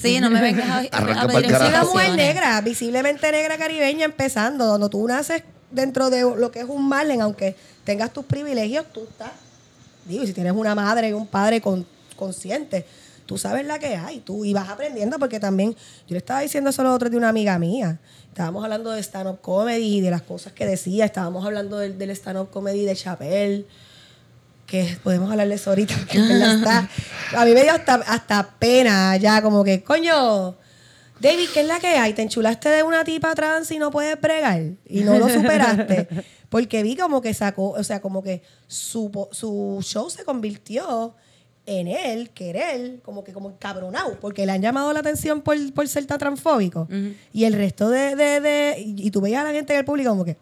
Sí, 0.00 0.18
no 0.20 0.28
me 0.28 0.40
vengas 0.40 0.68
a, 0.68 0.78
a, 0.78 1.28
pedir 1.28 1.56
Soy 1.56 1.68
una 1.68 1.84
mujer 1.84 2.16
negra, 2.16 2.60
visiblemente 2.60 3.30
negra 3.30 3.56
caribeña 3.56 4.04
empezando, 4.04 4.66
donde 4.66 4.88
tú 4.88 5.06
naces 5.06 5.44
dentro 5.70 6.10
de 6.10 6.22
lo 6.22 6.50
que 6.50 6.58
es 6.58 6.66
un 6.68 6.88
marlen, 6.88 7.20
aunque 7.20 7.54
tengas 7.84 8.12
tus 8.12 8.24
privilegios, 8.24 8.84
tú 8.92 9.04
estás. 9.08 9.30
Digo, 10.06 10.26
si 10.26 10.32
tienes 10.32 10.54
una 10.54 10.74
madre 10.74 11.10
y 11.10 11.12
un 11.12 11.28
padre 11.28 11.60
con, 11.60 11.86
consciente, 12.16 12.84
tú 13.26 13.38
sabes 13.38 13.66
la 13.66 13.78
que 13.78 13.96
hay, 13.96 14.20
tú 14.20 14.44
y 14.44 14.52
vas 14.52 14.68
aprendiendo, 14.68 15.18
porque 15.18 15.38
también, 15.40 15.72
yo 15.72 16.14
le 16.14 16.18
estaba 16.18 16.40
diciendo 16.40 16.70
eso 16.70 16.82
a 16.82 16.94
otro 16.94 17.10
de 17.10 17.16
una 17.16 17.28
amiga 17.28 17.58
mía. 17.58 18.00
Estábamos 18.28 18.64
hablando 18.64 18.90
de 18.90 19.02
stand-up 19.02 19.40
comedy 19.40 19.98
y 19.98 20.00
de 20.00 20.10
las 20.10 20.22
cosas 20.22 20.52
que 20.52 20.66
decía, 20.66 21.04
estábamos 21.04 21.44
hablando 21.44 21.78
del, 21.78 21.98
del 21.98 22.10
stand-up 22.10 22.50
comedy 22.50 22.84
de 22.84 22.94
Chappelle 22.94 23.66
que 24.66 24.98
podemos 25.02 25.30
hablarles 25.30 25.66
ahorita, 25.66 25.94
porque 25.98 26.18
está, 26.18 26.88
a 27.36 27.44
mí 27.44 27.52
me 27.52 27.62
dio 27.62 27.72
hasta, 27.72 27.94
hasta 27.94 28.50
pena 28.58 29.16
ya, 29.16 29.40
como 29.40 29.64
que, 29.64 29.82
coño, 29.82 30.56
David, 31.20 31.48
¿qué 31.54 31.60
es 31.60 31.66
la 31.66 31.78
que 31.78 31.86
hay? 31.86 32.12
¿Te 32.12 32.22
enchulaste 32.22 32.68
de 32.68 32.82
una 32.82 33.04
tipa 33.04 33.34
trans 33.34 33.70
y 33.70 33.78
no 33.78 33.90
puedes 33.90 34.20
bregar? 34.20 34.60
Y 34.86 35.00
no 35.00 35.18
lo 35.18 35.28
superaste. 35.28 36.08
Porque 36.50 36.82
vi 36.82 36.96
como 36.96 37.22
que 37.22 37.32
sacó, 37.32 37.70
o 37.70 37.82
sea, 37.82 38.00
como 38.00 38.22
que 38.22 38.42
su, 38.66 39.10
su 39.32 39.78
show 39.82 40.10
se 40.10 40.24
convirtió 40.24 41.14
en 41.66 41.88
él, 41.88 42.30
querer, 42.30 43.00
como 43.02 43.24
que 43.24 43.32
como 43.32 43.56
cabronado, 43.58 44.18
porque 44.20 44.46
le 44.46 44.52
han 44.52 44.62
llamado 44.62 44.92
la 44.92 45.00
atención 45.00 45.42
por, 45.42 45.56
por 45.74 45.88
ser 45.88 46.06
tan 46.06 46.18
transfóbico. 46.18 46.88
Y 47.32 47.44
el 47.44 47.52
resto 47.54 47.90
de, 47.90 48.14
de, 48.16 48.40
de, 48.40 48.74
y, 48.78 49.10
tú 49.10 49.20
veías 49.20 49.42
a 49.42 49.44
la 49.44 49.52
gente 49.52 49.72
en 49.72 49.80
el 49.80 49.84
público 49.84 50.10
como 50.10 50.24
que... 50.24 50.36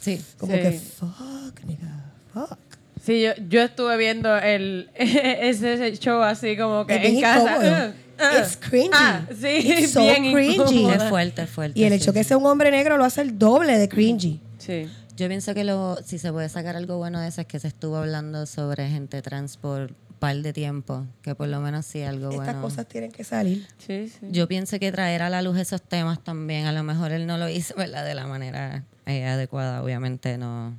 Sí. 0.00 0.20
Como 0.38 0.52
que, 0.52 0.72
fuck, 0.72 1.60
nigga, 1.66 2.12
fuck. 2.32 2.58
Sí, 3.02 3.22
yo, 3.22 3.30
yo 3.48 3.62
estuve 3.62 3.96
viendo 3.96 4.36
el, 4.36 4.90
ese 4.94 5.96
show 5.98 6.20
así 6.22 6.56
como 6.56 6.86
que 6.86 6.96
Es 6.96 7.02
bien 7.02 7.14
en 7.16 7.20
casa. 7.20 7.56
incómodo. 7.56 7.94
It's 8.38 8.56
cringy. 8.58 8.90
ah, 8.92 9.26
sí, 9.30 9.46
It's 9.48 9.92
so 9.92 10.02
bien 10.02 10.32
cringy. 10.34 10.54
incómodo. 10.56 10.92
Es 10.92 11.02
fuerte, 11.04 11.42
es 11.42 11.50
fuerte. 11.50 11.78
Y 11.80 11.84
el 11.84 11.90
sí, 11.92 11.96
hecho 11.96 12.12
que 12.12 12.22
sí. 12.22 12.28
sea 12.28 12.36
un 12.36 12.44
hombre 12.46 12.70
negro 12.70 12.98
lo 12.98 13.04
hace 13.04 13.22
el 13.22 13.38
doble 13.38 13.78
de 13.78 13.88
cringy. 13.88 14.40
Sí. 14.58 14.86
Yo 15.16 15.28
pienso 15.28 15.54
que 15.54 15.64
lo, 15.64 15.96
si 16.04 16.18
se 16.18 16.30
puede 16.32 16.48
sacar 16.48 16.76
algo 16.76 16.96
bueno 16.98 17.20
de 17.20 17.28
eso 17.28 17.40
es 17.42 17.46
que 17.46 17.58
se 17.58 17.68
estuvo 17.68 17.96
hablando 17.96 18.44
sobre 18.46 18.88
gente 18.88 19.20
trans 19.22 19.56
por 19.56 19.92
par 20.20 20.36
de 20.36 20.52
tiempo, 20.52 21.04
que 21.22 21.34
por 21.34 21.48
lo 21.48 21.58
menos 21.60 21.84
sí 21.86 22.02
algo 22.02 22.30
Estas 22.30 22.46
bueno. 22.46 22.62
cosas 22.62 22.86
tienen 22.86 23.10
que 23.10 23.24
salir. 23.24 23.66
Sí, 23.84 24.08
sí. 24.08 24.26
Yo 24.30 24.46
pienso 24.46 24.78
que 24.78 24.92
traer 24.92 25.22
a 25.22 25.30
la 25.30 25.42
luz 25.42 25.58
esos 25.58 25.82
temas 25.82 26.22
también, 26.22 26.66
a 26.66 26.72
lo 26.72 26.84
mejor 26.84 27.10
él 27.10 27.26
no 27.26 27.36
lo 27.38 27.48
hizo 27.48 27.74
¿verdad? 27.74 28.04
de 28.04 28.14
la 28.14 28.26
manera 28.28 28.84
eh, 29.06 29.24
adecuada, 29.24 29.82
obviamente 29.82 30.38
no. 30.38 30.76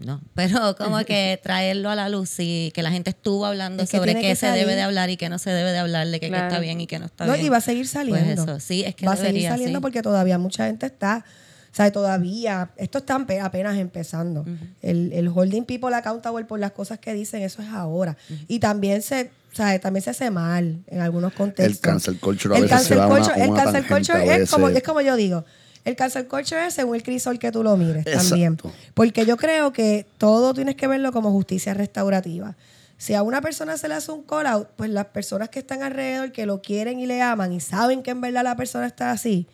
No, 0.00 0.20
pero 0.34 0.74
como 0.76 0.98
que 1.04 1.38
traerlo 1.44 1.88
a 1.88 1.94
la 1.94 2.08
luz 2.08 2.34
y 2.40 2.72
que 2.74 2.82
la 2.82 2.90
gente 2.90 3.10
estuvo 3.10 3.46
hablando 3.46 3.84
Es 3.84 3.90
que 3.90 3.98
sobre 3.98 4.14
qué 4.16 4.20
que 4.22 4.34
se 4.34 4.46
salir. 4.48 4.62
debe 4.62 4.74
de 4.74 4.82
hablar 4.82 5.10
y 5.10 5.16
qué 5.16 5.28
no 5.28 5.38
se 5.38 5.50
debe 5.50 5.70
de 5.70 5.78
hablar, 5.78 6.08
de 6.08 6.18
que, 6.18 6.26
qué 6.26 6.28
Claro. 6.30 6.48
está 6.48 6.58
bien 6.58 6.80
y 6.80 6.88
qué 6.88 6.98
no 6.98 7.06
está 7.06 7.24
No, 7.24 7.34
bien. 7.34 7.46
y 7.46 7.48
va 7.48 7.58
a 7.58 7.60
seguir 7.60 7.86
saliendo. 7.86 8.44
Pues 8.44 8.48
eso, 8.48 8.58
sí, 8.58 8.82
es 8.84 8.96
que 8.96 9.06
va 9.06 9.12
a 9.12 9.16
seguir 9.16 9.44
saliendo 9.48 9.78
sí. 9.78 9.80
porque 9.82 10.02
todavía 10.02 10.38
mucha 10.38 10.66
gente 10.66 10.86
está, 10.86 11.24
sea, 11.74 11.90
todavía, 11.90 12.70
esto 12.76 12.98
está 12.98 13.14
apenas 13.42 13.78
empezando. 13.78 14.44
el, 14.82 15.12
el 15.12 15.28
holding 15.28 15.64
people 15.64 15.94
accountable 15.94 16.44
por 16.44 16.60
las 16.60 16.72
cosas 16.72 16.98
que 16.98 17.14
dicen, 17.14 17.42
eso 17.42 17.62
es 17.62 17.68
ahora. 17.68 18.16
Y 18.48 18.58
también 18.58 19.00
se, 19.02 19.30
sea, 19.52 19.78
también 19.80 20.02
se 20.02 20.10
hace 20.10 20.30
mal 20.30 20.82
en 20.86 21.00
algunos 21.00 21.32
contextos. 21.32 21.76
El 21.76 21.80
cancel 21.80 22.20
culture 22.20 22.54
a 22.54 22.58
El 22.58 22.64
veces 22.64 22.82
se 22.82 22.94
va 22.96 23.04
a 23.04 23.06
una- 23.06 23.16
culture, 23.18 23.42
el 23.44 23.50
una 23.50 23.64
cancel 23.64 23.86
culture 23.86 24.34
es 24.42 24.50
como, 24.50 24.68
es 24.68 24.82
como 24.82 25.00
yo 25.00 25.16
digo. 25.16 25.44
El 25.84 25.96
cancel 25.96 26.28
culture 26.28 26.66
es 26.66 26.74
según 26.74 26.94
el 26.94 27.02
crisol 27.02 27.38
que 27.40 27.50
tú 27.50 27.62
lo 27.64 27.76
mires 27.76 28.06
Exacto. 28.06 28.28
también. 28.28 28.58
Porque 28.94 29.26
yo 29.26 29.36
creo 29.36 29.72
que 29.72 30.06
todo 30.18 30.54
tienes 30.54 30.76
que 30.76 30.86
verlo 30.86 31.10
como 31.12 31.32
justicia 31.32 31.74
restaurativa. 31.74 32.54
Si 32.98 33.14
a 33.14 33.22
una 33.24 33.40
persona 33.40 33.76
se 33.76 33.88
le 33.88 33.94
hace 33.94 34.12
un 34.12 34.22
call 34.22 34.46
out, 34.46 34.68
pues 34.76 34.90
las 34.90 35.06
personas 35.06 35.48
que 35.48 35.58
están 35.58 35.82
alrededor, 35.82 36.30
que 36.30 36.46
lo 36.46 36.62
quieren 36.62 37.00
y 37.00 37.06
le 37.06 37.20
aman 37.20 37.52
y 37.52 37.58
saben 37.58 38.04
que 38.04 38.12
en 38.12 38.20
verdad 38.20 38.44
la 38.44 38.54
persona 38.54 38.86
está 38.86 39.10
así, 39.10 39.48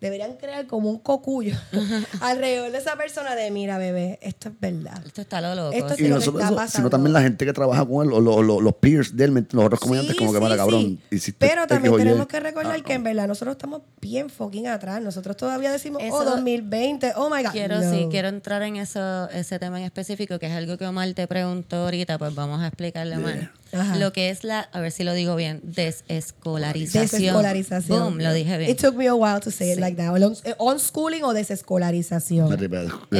deberían 0.00 0.36
crear 0.36 0.66
como 0.66 0.90
un 0.90 0.98
cocuyo 0.98 1.56
alrededor 2.20 2.70
de 2.72 2.78
esa 2.78 2.96
persona 2.96 3.34
de, 3.34 3.50
mira, 3.50 3.78
bebé, 3.78 4.18
esto 4.22 4.48
es 4.50 4.54
verdad. 4.60 5.00
Esto 5.06 5.20
está 5.22 5.40
lo 5.40 5.54
loco. 5.54 5.72
Esto 5.76 5.94
sí. 5.94 6.04
Y 6.04 6.08
lo 6.08 6.14
no 6.16 6.18
que 6.20 6.24
solo 6.26 6.38
está 6.38 6.48
eso, 6.48 6.56
pasando. 6.56 6.76
sino 6.76 6.90
también 6.90 7.12
la 7.12 7.22
gente 7.22 7.44
que 7.46 7.52
trabaja 7.52 7.84
con 7.86 8.06
él, 8.06 8.12
o 8.12 8.20
lo- 8.20 8.42
lo- 8.42 8.60
los 8.60 8.74
peers 8.74 9.16
de 9.16 9.24
él, 9.24 9.46
los 9.52 9.64
otros 9.64 9.80
comediantes, 9.80 10.14
Sí, 10.14 10.18
como 10.18 10.32
que, 10.32 10.38
sí, 10.38 10.44
mira, 10.44 10.56
cabrón, 10.56 11.00
hiciste 11.10 11.46
Pero 11.48 11.66
también 11.66 11.94
Y". 11.94 11.96
tenemos 11.96 12.26
que 12.26 12.40
recordar 12.40 12.76
Ah, 12.78 12.82
que 12.84 12.92
en 12.94 13.02
no. 13.02 13.04
verdad 13.04 13.28
nosotros 13.28 13.54
estamos 13.56 13.82
bien 14.00 14.28
fucking 14.30 14.66
atrás. 14.68 15.00
Nosotros 15.02 15.36
todavía 15.36 15.72
decimos, 15.72 16.02
oh, 16.02 16.06
Eso- 16.22 16.24
2020, 16.30 17.12
oh 17.16 17.30
my 17.30 17.42
God. 17.42 17.52
Quiero, 17.52 17.80
No. 17.80 17.90
sí, 17.90 18.06
quiero 18.10 18.28
entrar 18.28 18.62
en 18.62 18.76
eso, 18.76 19.28
ese 19.30 19.58
tema 19.58 19.78
en 19.78 19.86
específico, 19.86 20.38
que 20.38 20.46
es 20.46 20.52
algo 20.52 20.76
que 20.76 20.86
Omar 20.86 21.12
te 21.14 21.26
preguntó 21.26 21.76
ahorita, 21.84 22.18
pues 22.18 22.34
vamos 22.34 22.60
a 22.62 22.66
explicarle 22.68 23.14
a 23.14 23.18
Omar. 23.18 23.50
Ajá. 23.72 23.96
Lo 23.96 24.12
que 24.12 24.30
es 24.30 24.44
la, 24.44 24.60
a 24.60 24.80
ver 24.80 24.92
si 24.92 25.02
lo 25.04 25.12
digo 25.12 25.34
bien, 25.36 25.60
desescolarización. 25.64 27.02
Desescolarización. 27.20 27.98
Boom, 28.00 28.18
lo 28.22 28.32
dije 28.32 28.56
bien. 28.58 28.70
It 28.70 28.80
took 28.80 28.94
me 28.96 29.08
a 29.08 29.14
while 29.14 29.40
to 29.40 29.50
say 29.50 29.72
it 29.72 29.78
like 29.78 29.96
that. 29.96 30.16
Eh, 30.44 30.54
Unschooling 30.58 31.24
o 31.24 31.32
desescolarización. 31.34 32.48
La 32.48 32.54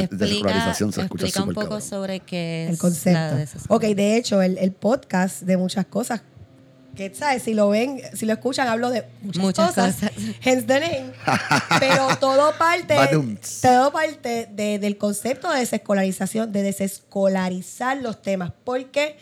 explica 0.01 0.07
desescolarización 0.15 0.93
se 0.93 1.01
escucha 1.01 1.25
explica 1.25 1.47
un 1.47 1.53
poco 1.53 1.61
cabrón. 1.67 1.81
sobre 1.81 2.19
qué 2.21 2.63
es 2.63 2.69
El 2.69 2.75
la 2.75 2.79
concepto. 2.79 3.35
desescolarización. 3.35 3.75
Ok, 3.91 3.95
de 3.95 4.17
hecho, 4.17 4.41
el, 4.41 4.57
el 4.57 4.71
podcast 4.71 5.41
de 5.41 5.57
muchas 5.57 5.85
cosas, 5.85 6.21
que 6.95 7.13
sabes, 7.13 7.43
si 7.43 7.53
lo 7.53 7.69
ven, 7.69 8.01
si 8.15 8.25
lo 8.25 8.33
escuchan, 8.33 8.67
hablo 8.67 8.89
de 8.89 9.03
muchas, 9.21 9.43
Muchas 9.43 9.67
cosas. 9.75 9.95
cosas. 9.95 10.11
Hence 10.43 10.63
the 10.65 10.79
name. 10.79 11.11
Pero 11.79 12.07
todo 12.19 12.53
parte, 12.57 12.95
todo 13.61 13.91
parte 13.91 14.47
de- 14.51 14.79
del 14.79 14.97
concepto 14.97 15.51
de 15.51 15.59
desescolarización, 15.59 16.51
de 16.51 16.63
desescolarizar 16.63 17.97
los 17.97 18.19
temas. 18.21 18.51
¿Por 18.63 18.85
qué? 18.85 19.17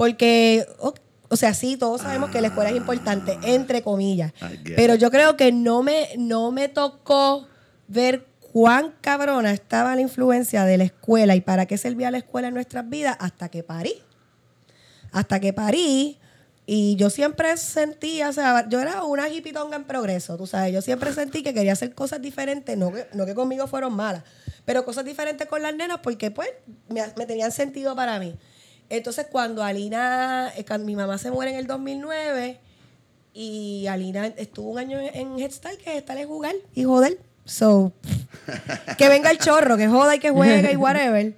Porque, 0.00 0.66
o, 0.78 0.94
o 1.28 1.36
sea, 1.36 1.52
sí, 1.52 1.76
todos 1.76 2.00
sabemos 2.00 2.30
que 2.30 2.40
la 2.40 2.46
escuela 2.46 2.70
es 2.70 2.76
importante, 2.76 3.38
entre 3.42 3.82
comillas. 3.82 4.32
Pero 4.74 4.94
yo 4.94 5.10
creo 5.10 5.36
que 5.36 5.52
no 5.52 5.82
me, 5.82 6.08
no 6.16 6.52
me 6.52 6.68
tocó 6.68 7.46
ver 7.86 8.24
cuán 8.50 8.94
cabrona 9.02 9.52
estaba 9.52 9.94
la 9.94 10.00
influencia 10.00 10.64
de 10.64 10.78
la 10.78 10.84
escuela 10.84 11.36
y 11.36 11.42
para 11.42 11.66
qué 11.66 11.76
servía 11.76 12.10
la 12.10 12.16
escuela 12.16 12.48
en 12.48 12.54
nuestras 12.54 12.88
vidas 12.88 13.14
hasta 13.20 13.50
que 13.50 13.62
parí. 13.62 13.92
Hasta 15.12 15.38
que 15.38 15.52
parí. 15.52 16.18
Y 16.64 16.96
yo 16.96 17.10
siempre 17.10 17.54
sentía, 17.58 18.30
o 18.30 18.32
sea, 18.32 18.66
yo 18.70 18.80
era 18.80 19.04
una 19.04 19.28
hipitonga 19.28 19.76
en 19.76 19.84
progreso, 19.84 20.38
tú 20.38 20.46
sabes, 20.46 20.72
yo 20.72 20.80
siempre 20.80 21.12
sentí 21.12 21.42
que 21.42 21.52
quería 21.52 21.74
hacer 21.74 21.94
cosas 21.94 22.22
diferentes, 22.22 22.74
no 22.74 22.90
que, 22.90 23.06
no 23.12 23.26
que 23.26 23.34
conmigo 23.34 23.66
fueron 23.66 23.92
malas, 23.92 24.22
pero 24.64 24.82
cosas 24.82 25.04
diferentes 25.04 25.46
con 25.46 25.60
las 25.60 25.74
nenas 25.74 25.98
porque 26.02 26.30
pues 26.30 26.48
me, 26.88 27.02
me 27.18 27.26
tenían 27.26 27.52
sentido 27.52 27.94
para 27.94 28.18
mí. 28.18 28.34
Entonces 28.90 29.26
cuando 29.30 29.62
Alina, 29.62 30.52
eh, 30.56 30.64
cuando 30.66 30.84
mi 30.84 30.96
mamá 30.96 31.16
se 31.16 31.30
muere 31.30 31.52
en 31.52 31.58
el 31.58 31.66
2009 31.68 32.58
y 33.32 33.86
Alina 33.86 34.26
estuvo 34.26 34.70
un 34.70 34.78
año 34.78 34.98
en, 35.00 35.38
Head 35.38 35.52
Start, 35.52 35.78
que 35.78 35.92
Head 35.92 36.02
Start 36.02 36.18
es 36.18 36.26
jugar 36.26 36.54
y 36.74 36.84
joder. 36.84 37.18
So, 37.44 37.92
que 38.98 39.08
venga 39.08 39.30
el 39.30 39.38
chorro, 39.38 39.76
que 39.76 39.88
joda 39.88 40.16
y 40.16 40.18
que 40.18 40.30
juegue 40.30 40.72
y 40.72 40.76
whatever. 40.76 41.34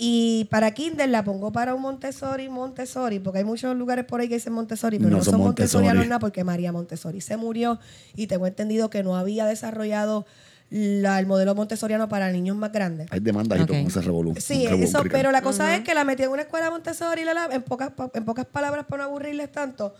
Y 0.00 0.46
para 0.50 0.72
Kinder 0.74 1.08
la 1.08 1.24
pongo 1.24 1.50
para 1.50 1.74
un 1.74 1.82
Montessori, 1.82 2.48
Montessori, 2.48 3.18
porque 3.18 3.38
hay 3.38 3.44
muchos 3.44 3.76
lugares 3.76 4.04
por 4.04 4.20
ahí 4.20 4.28
que 4.28 4.34
dicen 4.34 4.52
Montessori, 4.52 4.98
pero 4.98 5.10
No 5.10 5.16
no, 5.18 5.24
son 5.24 5.40
Montessorianos 5.40 5.96
Montessori. 5.96 6.08
nada 6.08 6.18
porque 6.20 6.44
María 6.44 6.70
Montessori 6.70 7.20
se 7.20 7.36
murió 7.36 7.80
y 8.14 8.28
tengo 8.28 8.46
entendido 8.46 8.90
que 8.90 9.02
no 9.02 9.16
había 9.16 9.46
desarrollado 9.46 10.24
la- 10.70 11.18
el 11.18 11.26
modelo 11.26 11.54
montessoriano 11.54 12.08
para 12.08 12.30
niños 12.30 12.56
más 12.56 12.72
grandes. 12.72 13.08
Hay 13.10 13.20
demandas 13.20 13.60
y 13.60 13.64
todo 13.66 13.76
ese 13.76 14.00
revolú. 14.02 14.34
Sí, 14.38 14.64
revolú 14.66 14.84
eso, 14.84 14.98
complicado. 14.98 15.18
pero 15.18 15.32
la 15.32 15.42
cosa 15.42 15.74
es 15.74 15.82
que 15.82 15.94
la 15.94 16.04
metí 16.04 16.22
en 16.24 16.30
una 16.30 16.42
escuela 16.42 16.70
Montessori, 16.70 17.24
la, 17.24 17.34
la- 17.34 17.46
en, 17.50 17.62
pocas, 17.62 17.90
en 18.14 18.24
pocas 18.24 18.44
palabras, 18.46 18.84
para 18.86 19.04
no 19.04 19.08
aburrirles 19.10 19.50
tanto. 19.50 19.94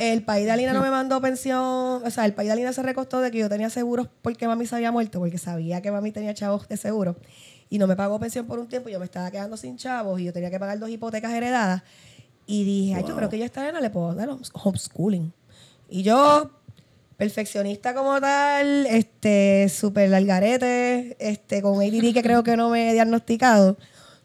El 0.00 0.24
país 0.24 0.46
de 0.46 0.50
Alina 0.50 0.72
no 0.72 0.80
me 0.80 0.90
mandó 0.90 1.20
pensión, 1.20 1.60
o 2.04 2.10
sea, 2.10 2.24
el 2.24 2.32
país 2.34 2.48
de 2.48 2.54
Alina 2.54 2.72
se 2.72 2.82
recostó 2.82 3.20
de 3.20 3.30
que 3.30 3.38
yo 3.38 3.48
tenía 3.48 3.70
seguros 3.70 4.08
porque 4.22 4.48
mami 4.48 4.66
se 4.66 4.74
había 4.74 4.90
muerto, 4.90 5.20
porque 5.20 5.38
sabía 5.38 5.80
que 5.80 5.92
mami 5.92 6.10
tenía 6.10 6.34
chavos 6.34 6.66
de 6.66 6.76
seguro, 6.76 7.14
y 7.70 7.78
no 7.78 7.86
me 7.86 7.94
pagó 7.94 8.18
pensión 8.18 8.46
por 8.46 8.58
un 8.58 8.66
tiempo, 8.66 8.88
y 8.88 8.92
yo 8.92 8.98
me 8.98 9.04
estaba 9.04 9.30
quedando 9.30 9.56
sin 9.56 9.76
chavos, 9.76 10.18
y 10.20 10.24
yo 10.24 10.32
tenía 10.32 10.50
que 10.50 10.58
pagar 10.58 10.80
dos 10.80 10.90
hipotecas 10.90 11.32
heredadas, 11.32 11.82
y 12.46 12.64
dije, 12.64 12.94
ay, 12.96 13.04
yo 13.06 13.14
creo 13.14 13.28
que 13.28 13.38
yo 13.38 13.44
a 13.44 13.46
esta 13.46 13.62
nena 13.62 13.80
le 13.80 13.90
puedo 13.90 14.12
dar 14.14 14.28
homes- 14.28 14.50
homeschooling. 14.54 15.32
Y 15.88 16.02
yo, 16.02 16.50
perfeccionista 17.16 17.94
como 17.94 18.20
tal, 18.20 18.86
este, 18.86 19.68
súper 19.68 20.10
largarete, 20.10 21.16
este, 21.18 21.62
con 21.62 21.80
ADD 21.80 22.12
que 22.12 22.22
creo 22.22 22.42
que 22.42 22.56
no 22.56 22.70
me 22.70 22.90
he 22.90 22.92
diagnosticado, 22.92 23.78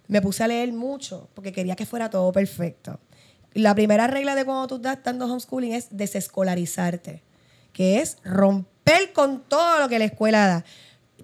me 0.08 0.22
puse 0.22 0.44
a 0.44 0.48
leer 0.48 0.74
mucho 0.74 1.30
porque 1.34 1.54
quería 1.54 1.76
que 1.76 1.86
fuera 1.86 2.10
todo 2.10 2.32
perfecto. 2.32 3.00
La 3.54 3.76
primera 3.76 4.08
regla 4.08 4.36
de 4.36 4.46
cuando 4.46 4.68
tú 4.68 4.76
estás 4.76 5.00
dando 5.04 5.26
homeschooling 5.26 5.74
es 5.74 5.88
desescolarizarte, 5.92 7.24
que 7.74 8.00
es 8.00 8.18
romper 8.24 9.14
con 9.14 9.44
todo 9.44 9.80
lo 9.80 9.90
que 9.90 10.00
la 10.00 10.06
escuela 10.06 10.48
da. 10.48 10.66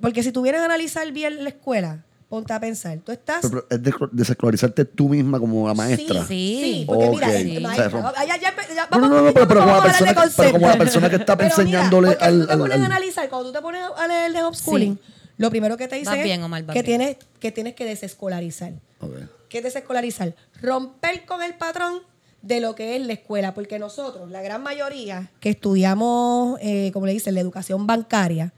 Porque 0.02 0.24
si 0.24 0.32
tú 0.32 0.42
vienes 0.42 0.62
a 0.62 0.66
analizar 0.66 1.12
bien 1.12 1.44
la 1.44 1.50
escuela, 1.50 2.06
ponte 2.29 2.51
a 2.53 2.60
pensar, 2.60 3.00
tú 3.00 3.12
estás... 3.12 3.39
Pero, 3.41 3.65
pero 3.69 3.75
es 3.77 3.84
de- 3.84 4.07
desescolarizarte 4.12 4.86
tú 4.86 5.10
misma 5.10 5.39
como 5.39 5.67
la 5.67 5.74
maestra. 5.74 6.22
Sí, 6.25 6.27
Sí. 6.27 6.62
sí, 6.79 6.84
porque 6.86 7.10
mira, 7.10 7.27
Ok. 7.27 7.34
el- 7.36 7.62
maestra, 7.62 7.88
O 7.88 7.91
sea, 7.91 8.13
ah, 8.17 8.25
ya- 8.25 8.38
ya- 8.38 8.53
ya- 8.75 8.88
No, 8.91 8.98
no, 8.98 9.01
vamos- 9.01 9.10
no, 9.10 9.22
no, 9.27 9.34
pero, 9.34 9.48
pero 9.48 9.60
como 9.62 9.72
la 9.72 9.77
vamos 9.77 9.84
persona, 9.91 10.10
que, 10.10 10.15
pero 10.15 10.51
como 10.51 10.67
la 10.67 10.77
conceptos. 10.77 10.77
persona 10.77 11.10
que 11.10 11.15
está 11.15 11.38
Pero 11.38 11.50
mira, 11.50 11.62
enseñándole 11.63 12.07
porque 12.10 12.25
al, 12.25 12.39
tú 12.41 12.46
te 12.48 12.51
al- 12.53 12.60
pones 12.60 12.75
al- 12.75 12.81
a 12.81 12.86
analizar, 12.86 13.29
cuando 13.29 13.48
tú 13.50 13.53
te 13.53 13.62
pones 13.62 13.81
a 13.98 14.07
leer 14.07 14.34
de 14.34 14.43
homeschooling, 14.43 14.96
Sí. 15.01 15.13
lo 15.38 15.50
primero 15.50 15.77
que 15.77 15.88
te 15.88 15.96
dicen 15.96 16.12
Vas 16.12 16.17
es 16.17 16.24
bien, 16.25 16.43
Omar, 16.43 16.63
vas 16.65 16.74
que, 16.74 16.84
tienes, 16.84 17.17
que 17.39 17.51
tienes 17.51 17.75
que 17.75 17.86
desescolarizar. 17.86 18.74
Ok. 19.00 19.12
¿Qué 19.50 19.60
es 19.60 19.63
desescolarizar? 19.63 20.36
Romper 20.62 21.25
con 21.25 21.41
el 21.41 21.53
patrón 21.53 22.01
de 22.41 22.60
lo 22.60 22.75
que 22.75 22.98
es 22.98 23.05
la 23.05 23.13
escuela, 23.13 23.53
porque 23.53 23.79
nosotros, 23.79 24.29
la 24.29 24.41
gran 24.41 24.62
mayoría 24.62 25.31
que 25.39 25.50
estudiamos, 25.51 26.60
eh, 26.62 26.91
como 26.93 27.05
le 27.05 27.13
dicen, 27.13 27.34
la 27.36 27.39
educación 27.41 27.88
bancaria, 27.88 28.53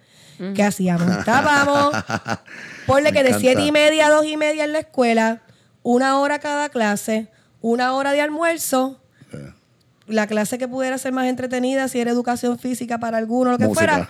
¿qué 0.55 0.63
hacíamos? 0.63 1.07
Estábamos, 1.17 1.93
ponle 2.87 3.11
que 3.11 3.23
de 3.23 3.39
siete 3.39 3.65
y 3.65 3.71
media 3.71 4.07
a 4.07 4.09
dos 4.09 4.25
y 4.25 4.37
media 4.37 4.63
en 4.63 4.73
la 4.73 4.79
escuela, 4.79 5.41
una 5.83 6.19
hora 6.19 6.39
cada 6.39 6.69
clase, 6.69 7.29
una 7.61 7.93
hora 7.93 8.11
de 8.11 8.21
almuerzo, 8.21 9.01
Eh, 9.31 9.53
la 10.07 10.25
clase 10.27 10.57
que 10.57 10.67
pudiera 10.67 10.97
ser 10.97 11.11
más 11.13 11.27
entretenida, 11.27 11.87
si 11.87 11.99
era 11.99 12.09
educación 12.11 12.57
física 12.57 12.97
para 12.97 13.17
alguno, 13.17 13.51
lo 13.51 13.57
que 13.57 13.67
Música. 13.67 13.85
fuera. 13.93 14.09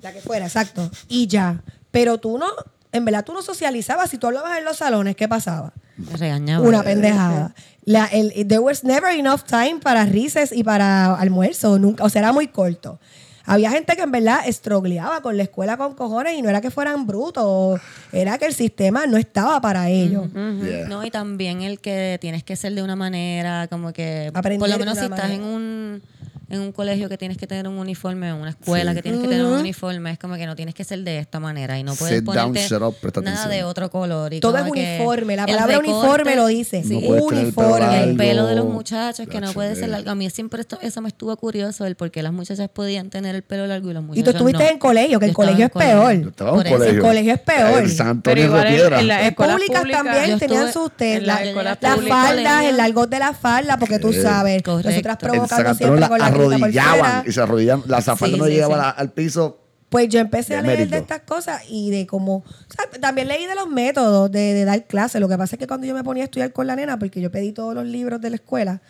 La 0.00 0.12
que 0.12 0.20
fuera, 0.20 0.44
exacto. 0.46 0.90
Y 1.08 1.26
ya. 1.26 1.62
Pero 1.90 2.18
tú 2.18 2.36
no, 2.38 2.46
en 2.90 3.04
verdad 3.04 3.24
tú 3.24 3.32
no 3.32 3.40
socializabas. 3.40 4.10
Si 4.10 4.18
tú 4.18 4.26
hablabas 4.26 4.58
en 4.58 4.64
los 4.64 4.76
salones, 4.78 5.16
¿qué 5.16 5.28
pasaba? 5.28 5.72
Me 5.96 6.16
regañaba. 6.16 6.66
Una 6.66 6.82
pendejada. 6.82 7.54
La, 7.84 8.06
el, 8.06 8.32
there 8.46 8.58
was 8.58 8.84
never 8.84 9.10
enough 9.16 9.42
time 9.46 9.78
para 9.80 10.04
rises 10.04 10.52
y 10.52 10.64
para 10.64 11.14
almuerzo. 11.14 11.78
Nunca, 11.78 12.04
o 12.04 12.08
sea, 12.10 12.20
era 12.20 12.32
muy 12.32 12.48
corto. 12.48 12.98
Había 13.44 13.70
gente 13.70 13.96
que 13.96 14.02
en 14.02 14.10
verdad 14.10 14.40
estrogleaba 14.46 15.20
con 15.20 15.36
la 15.36 15.42
escuela 15.44 15.76
con 15.76 15.94
cojones 15.94 16.38
y 16.38 16.42
no 16.42 16.48
era 16.48 16.60
que 16.60 16.70
fueran 16.70 17.06
brutos, 17.06 17.80
era 18.12 18.38
que 18.38 18.46
el 18.46 18.54
sistema 18.54 19.06
no 19.06 19.16
estaba 19.16 19.60
para 19.60 19.88
ellos. 19.88 20.28
yeah. 20.32 20.88
No, 20.88 21.04
y 21.04 21.10
también 21.10 21.62
el 21.62 21.80
que 21.80 22.18
tienes 22.20 22.44
que 22.44 22.56
ser 22.56 22.74
de 22.74 22.82
una 22.82 22.96
manera, 22.96 23.68
como 23.68 23.92
que 23.92 24.30
por 24.32 24.38
Aprender 24.38 24.68
lo 24.68 24.78
de 24.78 24.78
menos 24.78 24.98
si 24.98 25.04
estás 25.04 25.30
en 25.30 25.42
un 25.42 26.02
en 26.52 26.60
un 26.60 26.70
colegio 26.72 27.08
que 27.08 27.18
tienes 27.18 27.36
que 27.38 27.46
tener 27.46 27.66
un 27.66 27.78
uniforme, 27.78 28.28
en 28.28 28.34
una 28.36 28.50
escuela 28.50 28.92
Sí. 28.92 28.96
que 28.96 29.02
tienes 29.02 29.20
que 29.22 29.28
tener 29.28 29.44
un 29.44 29.54
uniforme, 29.58 30.10
es 30.12 30.18
como 30.18 30.34
que 30.36 30.46
no 30.46 30.54
tienes 30.54 30.74
que 30.74 30.84
ser 30.84 31.00
de 31.00 31.18
esta 31.18 31.40
manera 31.40 31.78
y 31.78 31.82
no 31.82 31.94
puedes 31.94 32.16
Sit 32.18 32.24
down, 32.24 32.36
ponerte 32.52 32.68
shut 32.68 32.82
up, 32.82 32.94
presta 33.00 33.20
nada 33.20 33.32
atención. 33.38 33.58
de 33.58 33.64
otro 33.64 33.90
color. 33.90 34.32
Y 34.34 34.40
Todo 34.40 34.58
es 34.58 34.70
uniforme, 34.70 35.36
la 35.36 35.44
el 35.44 35.50
palabra 35.54 35.78
recorte- 35.78 35.90
uniforme 35.90 36.36
lo 36.36 36.46
dice. 36.46 36.82
No 36.84 36.98
uniforme. 37.24 38.04
el 38.04 38.16
pelo 38.16 38.46
de 38.46 38.54
los 38.54 38.66
muchachos 38.66 39.26
que 39.28 39.40
no 39.40 39.52
puede 39.52 39.74
ser 39.74 39.84
eh. 39.84 39.88
largo. 39.88 40.10
A 40.10 40.14
mí 40.14 40.28
siempre 40.30 40.60
esto, 40.60 40.78
eso 40.82 41.00
me 41.00 41.08
estuvo 41.08 41.36
curioso, 41.36 41.86
el 41.86 41.96
por 41.96 42.10
qué 42.10 42.22
las 42.22 42.32
muchachas 42.32 42.68
podían 42.68 43.10
tener 43.10 43.34
el 43.34 43.42
pelo 43.42 43.66
largo 43.66 43.90
y 43.90 43.94
los 43.94 44.02
Y 44.02 44.06
muchachos 44.06 44.24
tú 44.24 44.30
estuviste 44.38 44.64
no. 44.64 44.70
en 44.70 44.78
colegio, 44.78 45.18
que 45.20 45.26
el 45.26 45.32
colegio 45.32 45.64
es 45.66 45.70
peor. 45.72 46.12
Yo 46.14 46.28
estaba 46.28 46.50
en 46.50 46.56
Por 46.56 46.60
un 46.60 46.66
eso. 46.66 46.76
colegio. 46.76 46.94
El 46.96 47.00
colegio 47.02 47.32
es 47.34 47.40
peor. 47.40 47.82
El 47.82 47.90
San 47.90 48.22
Pero 48.22 48.42
Antonio 48.42 48.44
igual 48.44 48.62
de 48.64 48.68
Piedra. 48.76 49.00
en 49.00 49.08
Las 49.08 49.34
públicas 49.34 49.82
también 49.90 50.38
tenían 50.38 50.72
sus 50.72 50.92
te- 50.92 51.14
en 51.16 51.26
la- 51.26 51.42
las 51.80 52.00
faldas, 52.06 52.64
el 52.64 52.76
largo 52.76 53.06
de 53.06 53.18
la 53.18 53.32
falda, 53.32 53.76
porque 53.78 53.98
tú 53.98 54.12
sabes, 54.12 54.62
nosotras 54.66 55.02
San 55.02 55.16
provocando 55.18 55.74
siempre 55.74 56.08
con 56.08 56.18
la 56.18 56.30
arrodillaban 56.50 57.24
y 57.26 57.32
se 57.32 57.40
arrodillaban. 57.40 57.84
La 57.86 58.00
zafalda 58.00 58.36
Sí, 58.36 58.40
no 58.40 58.46
sí, 58.46 58.52
llegaba 58.52 58.90
al 58.90 59.12
piso. 59.12 59.58
Pues 59.88 60.08
yo 60.08 60.20
empecé 60.20 60.56
a 60.56 60.62
leer 60.62 60.88
de 60.88 60.96
estas 60.96 61.20
cosas 61.20 61.62
y 61.68 61.90
de 61.90 62.06
cómo... 62.06 62.36
o 62.36 62.44
sea, 62.74 62.88
también 62.98 63.28
leí 63.28 63.44
de 63.44 63.54
los 63.54 63.68
métodos 63.68 64.32
de, 64.32 64.54
de 64.54 64.64
dar 64.64 64.86
clases. 64.86 65.20
Lo 65.20 65.28
que 65.28 65.36
pasa 65.36 65.56
es 65.56 65.58
que 65.60 65.66
cuando 65.66 65.86
yo 65.86 65.94
me 65.94 66.02
ponía 66.02 66.22
a 66.22 66.26
estudiar 66.26 66.52
con 66.52 66.66
la 66.66 66.76
nena, 66.76 66.98
porque 66.98 67.20
yo 67.20 67.30
pedí 67.30 67.52
todos 67.52 67.74
los 67.74 67.84
libros 67.84 68.20
de 68.22 68.30
la 68.30 68.36
escuela, 68.36 68.80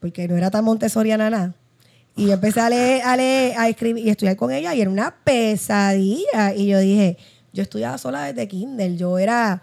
porque 0.00 0.28
no 0.28 0.36
era 0.36 0.50
tan 0.50 0.62
montessoriana 0.64 1.30
nada, 1.30 1.54
y 2.16 2.26
yo 2.26 2.34
empecé 2.34 2.60
a 2.60 2.68
leer, 2.68 3.02
a 3.02 3.16
leer, 3.16 3.58
a 3.58 3.68
escribir 3.68 4.06
y 4.06 4.10
estudiar 4.10 4.36
con 4.36 4.52
ella 4.52 4.74
y 4.74 4.80
era 4.80 4.90
una 4.90 5.16
pesadilla. 5.24 6.54
Y 6.54 6.66
yo 6.68 6.78
dije, 6.78 7.16
yo 7.52 7.62
estudiaba 7.62 7.98
sola 7.98 8.24
desde 8.24 8.46
kinder. 8.48 8.96
Yo 8.96 9.18
era... 9.18 9.62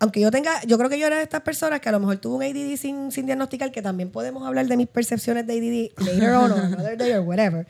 Aunque 0.00 0.20
yo 0.20 0.30
tenga, 0.30 0.62
yo 0.64 0.78
creo 0.78 0.88
que 0.88 0.98
yo 0.98 1.06
era 1.08 1.16
de 1.16 1.22
estas 1.24 1.40
personas 1.40 1.80
que 1.80 1.88
a 1.88 1.92
lo 1.92 1.98
mejor 1.98 2.18
tuvo 2.18 2.36
un 2.36 2.42
ADD 2.42 2.76
sin, 2.76 3.10
sin 3.10 3.26
diagnosticar, 3.26 3.72
que 3.72 3.82
también 3.82 4.10
podemos 4.10 4.46
hablar 4.46 4.66
de 4.66 4.76
mis 4.76 4.86
percepciones 4.86 5.46
de 5.46 5.52
ADD 5.54 6.06
later 6.06 6.30
on 6.34 6.52
or 6.52 6.58
another 6.60 6.96
day 6.96 7.12
or 7.14 7.20
whatever. 7.20 7.66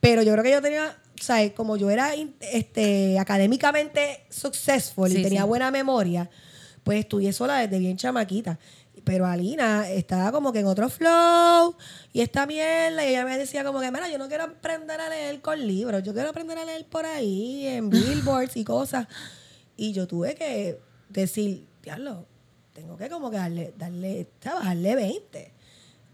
Pero 0.00 0.22
yo 0.22 0.32
creo 0.32 0.44
que 0.44 0.50
yo 0.52 0.62
tenía, 0.62 0.96
o 1.20 1.22
sea, 1.22 1.52
como 1.54 1.76
yo 1.76 1.90
era 1.90 2.12
este, 2.40 3.18
académicamente 3.18 4.24
successful 4.30 5.10
Sí, 5.10 5.18
y 5.18 5.22
tenía 5.22 5.42
sí. 5.42 5.48
buena 5.48 5.70
memoria, 5.70 6.30
pues 6.84 7.00
estudié 7.00 7.32
sola 7.34 7.58
desde 7.58 7.78
bien 7.78 7.96
chamaquita. 7.98 8.58
Pero 9.04 9.26
Alina 9.26 9.88
estaba 9.90 10.32
como 10.32 10.52
que 10.52 10.60
en 10.60 10.66
otro 10.66 10.88
flow 10.88 11.76
y 12.12 12.20
esta 12.20 12.46
mierda. 12.46 13.04
Y 13.04 13.10
ella 13.10 13.24
me 13.24 13.36
decía 13.38 13.62
como 13.64 13.80
que, 13.80 13.90
mira, 13.90 14.08
yo 14.10 14.18
no 14.18 14.28
quiero 14.28 14.44
aprender 14.44 15.00
a 15.00 15.08
leer 15.08 15.40
con 15.40 15.66
libros, 15.66 16.02
yo 16.02 16.12
quiero 16.14 16.30
aprender 16.30 16.58
a 16.58 16.64
leer 16.64 16.86
por 16.86 17.04
ahí, 17.06 17.66
en 17.66 17.90
billboards 17.90 18.56
y 18.56 18.64
cosas. 18.64 19.06
Y 19.76 19.92
yo 19.92 20.06
tuve 20.06 20.34
que 20.34 20.78
decir, 21.08 21.66
diablo, 21.82 22.26
tengo 22.72 22.96
que 22.96 23.08
como 23.08 23.30
que 23.30 23.36
darle, 23.36 23.74
darle. 23.76 24.28
Bajarle 24.44 24.94
20. 24.94 25.52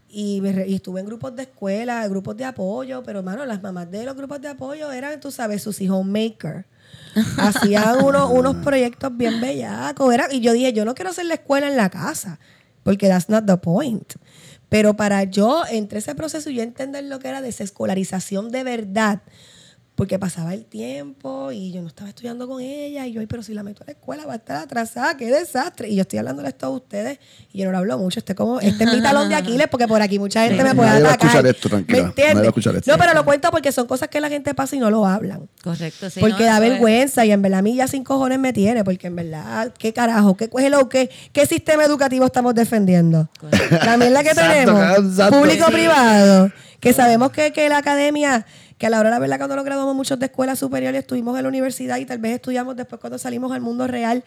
Y, 0.08 0.40
me 0.40 0.66
y 0.66 0.76
estuve 0.76 1.00
en 1.00 1.06
grupos 1.06 1.34
de 1.34 1.42
escuela, 1.42 2.06
grupos 2.06 2.36
de 2.36 2.44
apoyo, 2.44 3.02
pero 3.02 3.18
hermano, 3.18 3.44
las 3.44 3.62
mamás 3.62 3.90
de 3.90 4.04
los 4.04 4.14
grupos 4.14 4.40
de 4.40 4.48
apoyo 4.48 4.92
eran, 4.92 5.18
tú 5.20 5.30
sabes, 5.30 5.62
sus 5.62 5.80
hijos 5.80 6.06
maker. 6.06 6.66
Hacían 7.38 8.04
unos, 8.04 8.30
unos 8.30 8.56
proyectos 8.56 9.16
bien 9.16 9.40
bellacos. 9.40 10.14
Era, 10.14 10.28
y 10.32 10.40
yo 10.40 10.52
dije, 10.52 10.72
yo 10.72 10.84
no 10.84 10.94
quiero 10.94 11.10
hacer 11.10 11.26
la 11.26 11.34
escuela 11.34 11.66
en 11.66 11.76
la 11.76 11.90
casa, 11.90 12.38
porque 12.82 13.08
that's 13.08 13.28
not 13.28 13.44
the 13.44 13.56
point. 13.56 14.14
Pero 14.68 14.94
para 14.94 15.24
yo, 15.24 15.64
entre 15.70 15.98
ese 15.98 16.14
proceso, 16.14 16.50
yo 16.50 16.62
entender 16.62 17.04
lo 17.04 17.18
que 17.18 17.28
era 17.28 17.42
desescolarización 17.42 18.50
de 18.50 18.64
verdad, 18.64 19.22
porque 19.94 20.18
pasaba 20.18 20.54
el 20.54 20.64
tiempo 20.64 21.52
y 21.52 21.70
yo 21.70 21.80
no 21.80 21.86
estaba 21.88 22.08
estudiando 22.10 22.48
con 22.48 22.60
ella 22.60 23.06
y 23.06 23.12
yo, 23.12 23.20
"Ay, 23.20 23.26
pero 23.26 23.42
si 23.44 23.54
la 23.54 23.62
meto 23.62 23.84
a 23.84 23.86
la 23.86 23.92
escuela 23.92 24.26
va 24.26 24.32
a 24.32 24.36
estar 24.36 24.56
atrasada, 24.56 25.16
qué 25.16 25.30
desastre. 25.30 25.88
Y 25.88 25.94
yo 25.94 26.02
estoy 26.02 26.18
hablando 26.18 26.44
esto 26.44 26.66
a 26.66 26.70
ustedes 26.70 27.18
y 27.52 27.58
yo 27.58 27.66
no 27.66 27.70
lo 27.72 27.78
hablo 27.78 27.96
mucho. 27.98 28.18
Este, 28.18 28.34
como, 28.34 28.58
este 28.60 28.84
es 28.84 28.92
mi 28.92 29.00
talón 29.00 29.28
de 29.28 29.36
Aquiles 29.36 29.68
porque 29.70 29.86
por 29.86 30.02
aquí 30.02 30.18
mucha 30.18 30.44
gente 30.46 30.64
me 30.64 30.74
puede 30.74 30.88
Nadie 30.90 31.02
va 31.04 31.10
a 31.10 31.12
atacar. 31.12 31.30
escuchar 31.30 31.46
esto, 31.54 31.68
tranquila. 31.68 31.98
¿Me 32.02 32.04
entiendes? 32.08 32.34
Nadie 32.34 32.40
va 32.42 32.48
a 32.48 32.50
escuchar 32.50 32.76
esto. 32.76 32.90
No, 32.90 32.98
pero 32.98 33.14
lo 33.14 33.24
cuento 33.24 33.50
porque 33.52 33.70
son 33.70 33.86
cosas 33.86 34.08
que 34.08 34.20
la 34.20 34.28
gente 34.28 34.52
pasa 34.52 34.74
y 34.74 34.80
no 34.80 34.90
lo 34.90 35.06
hablan. 35.06 35.48
Correcto, 35.62 36.10
sí. 36.10 36.18
porque 36.18 36.42
no, 36.44 36.50
da 36.50 36.54
es- 36.56 36.60
vergüenza 36.70 37.24
y 37.24 37.30
en 37.30 37.42
verdad 37.42 37.60
a 37.60 37.62
mí 37.62 37.76
ya 37.76 37.86
sin 37.86 38.02
cojones 38.02 38.40
me 38.40 38.52
tiene, 38.52 38.82
porque 38.82 39.06
en 39.06 39.14
verdad, 39.16 39.72
¿qué 39.78 39.92
carajo? 39.92 40.36
¿Qué, 40.36 40.50
hello, 40.58 40.88
qué, 40.88 41.08
qué 41.32 41.46
sistema 41.46 41.84
educativo 41.84 42.26
estamos 42.26 42.54
defendiendo? 42.56 43.28
La 43.70 43.96
mierda 43.96 44.22
que 44.24 44.30
Exacto, 44.30 44.74
tenemos, 44.74 45.30
público-privado, 45.30 46.50
que 46.80 46.92
sabemos 46.92 47.30
que, 47.30 47.52
que 47.52 47.68
la 47.68 47.78
academia, 47.78 48.44
que 48.84 48.88
a 48.88 48.90
la 48.90 49.00
hora 49.00 49.08
de 49.08 49.14
la 49.14 49.18
verdad 49.18 49.38
cuando 49.38 49.56
nos 49.56 49.64
graduamos 49.64 49.94
muchos 49.94 50.18
de 50.18 50.26
escuela 50.26 50.54
superior 50.56 50.94
estuvimos 50.94 51.34
en 51.38 51.42
la 51.44 51.48
universidad 51.48 51.96
y 51.96 52.04
tal 52.04 52.18
vez 52.18 52.34
estudiamos 52.34 52.76
después 52.76 53.00
cuando 53.00 53.16
salimos 53.18 53.50
al 53.50 53.62
mundo 53.62 53.86
real 53.86 54.22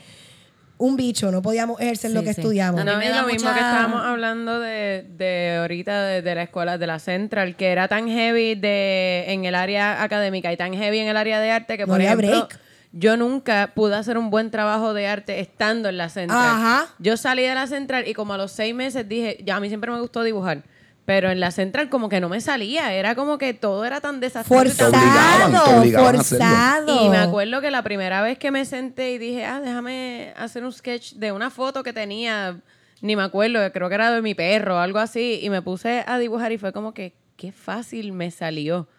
un 0.79 0.95
bicho, 0.95 1.31
no 1.31 1.41
podíamos 1.43 1.79
ejercer 1.79 2.09
lo 2.11 2.21
que 2.23 2.33
sí. 2.33 2.41
estudiamos. 2.41 2.81
A 2.81 2.83
mí 2.83 2.89
No, 2.91 2.97
me 2.97 3.05
y 3.05 3.09
da 3.09 3.21
lo 3.21 3.27
mismo 3.27 3.51
que 3.53 3.59
estábamos 3.59 4.01
hablando 4.03 4.59
de, 4.59 5.05
de 5.17 5.57
ahorita 5.61 6.03
de, 6.05 6.21
de 6.23 6.35
la 6.35 6.43
escuela 6.43 6.77
de 6.79 6.87
la 6.87 6.97
Central, 6.99 7.55
que 7.55 7.67
era 7.71 7.87
tan 7.87 8.07
heavy 8.07 8.55
de, 8.55 9.25
en 9.27 9.45
el 9.45 9.53
área 9.55 10.01
académica 10.03 10.51
y 10.53 10.57
tan 10.57 10.73
heavy 10.73 10.99
en 10.99 11.07
el 11.07 11.17
área 11.17 11.39
de 11.39 11.51
arte 11.51 11.77
que, 11.77 11.83
No 11.83 11.87
por 11.87 11.95
había 11.95 12.13
ejemplo, 12.13 12.29
break. 12.47 12.59
yo 12.93 13.17
nunca 13.17 13.71
pude 13.75 13.95
hacer 13.95 14.17
un 14.19 14.29
buen 14.29 14.49
trabajo 14.51 14.93
de 14.93 15.07
arte 15.07 15.39
estando 15.39 15.89
en 15.89 15.97
la 15.97 16.09
Central. 16.09 16.39
Ajá. 16.43 16.85
Yo 16.99 17.15
salí 17.17 17.41
de 17.43 17.55
la 17.55 17.65
Central 17.67 18.07
y 18.07 18.13
como 18.13 18.33
a 18.33 18.37
los 18.37 18.51
seis 18.51 18.73
meses 18.75 19.07
dije, 19.09 19.39
ya 19.43 19.55
a 19.55 19.59
mí 19.59 19.67
siempre 19.69 19.91
me 19.91 19.99
gustó 19.99 20.21
dibujar. 20.23 20.63
Pero 21.07 21.31
en 21.31 21.39
la 21.39 21.51
Central 21.51 21.87
como 21.87 22.09
que 22.09 22.19
no 22.19 22.27
me 22.27 22.41
salía, 22.41 22.91
era 22.91 23.15
como 23.15 23.37
que 23.37 23.53
todo 23.53 23.85
era 23.85 24.01
tan 24.01 24.19
desastroso. 24.19 24.65
y 24.65 24.91
tan- 24.91 24.91
Te 24.91 24.97
obligaban, 24.97 25.51
te 25.51 25.57
Forzado, 25.57 25.79
obligaban 25.79 26.15
forzado. 26.17 27.05
y 27.05 27.09
me 27.09 27.17
acuerdo 27.17 27.61
que 27.61 27.71
la 27.71 27.81
primera 27.81 28.21
vez 28.21 28.37
que 28.37 28.51
me 28.51 28.65
senté 28.65 29.11
y 29.13 29.17
dije, 29.17 29.45
ah, 29.45 29.61
déjame 29.61 30.33
hacer 30.35 30.65
un 30.65 30.73
sketch 30.73 31.13
de 31.13 31.31
una 31.31 31.49
foto 31.49 31.81
que 31.81 31.93
tenía, 31.93 32.59
ni 32.99 33.15
me 33.15 33.23
acuerdo, 33.23 33.71
creo 33.71 33.87
que 33.87 33.95
era 33.95 34.11
de 34.11 34.21
mi 34.21 34.35
perro 34.35 34.75
o 34.75 34.79
algo 34.79 34.99
así, 34.99 35.39
y 35.41 35.49
me 35.49 35.61
puse 35.61 36.03
a 36.05 36.17
dibujar 36.19 36.51
y 36.51 36.57
fue 36.57 36.73
como 36.73 36.93
que, 36.93 37.15
qué 37.37 37.53
fácil 37.53 38.11
me 38.11 38.29
salió. 38.29 38.89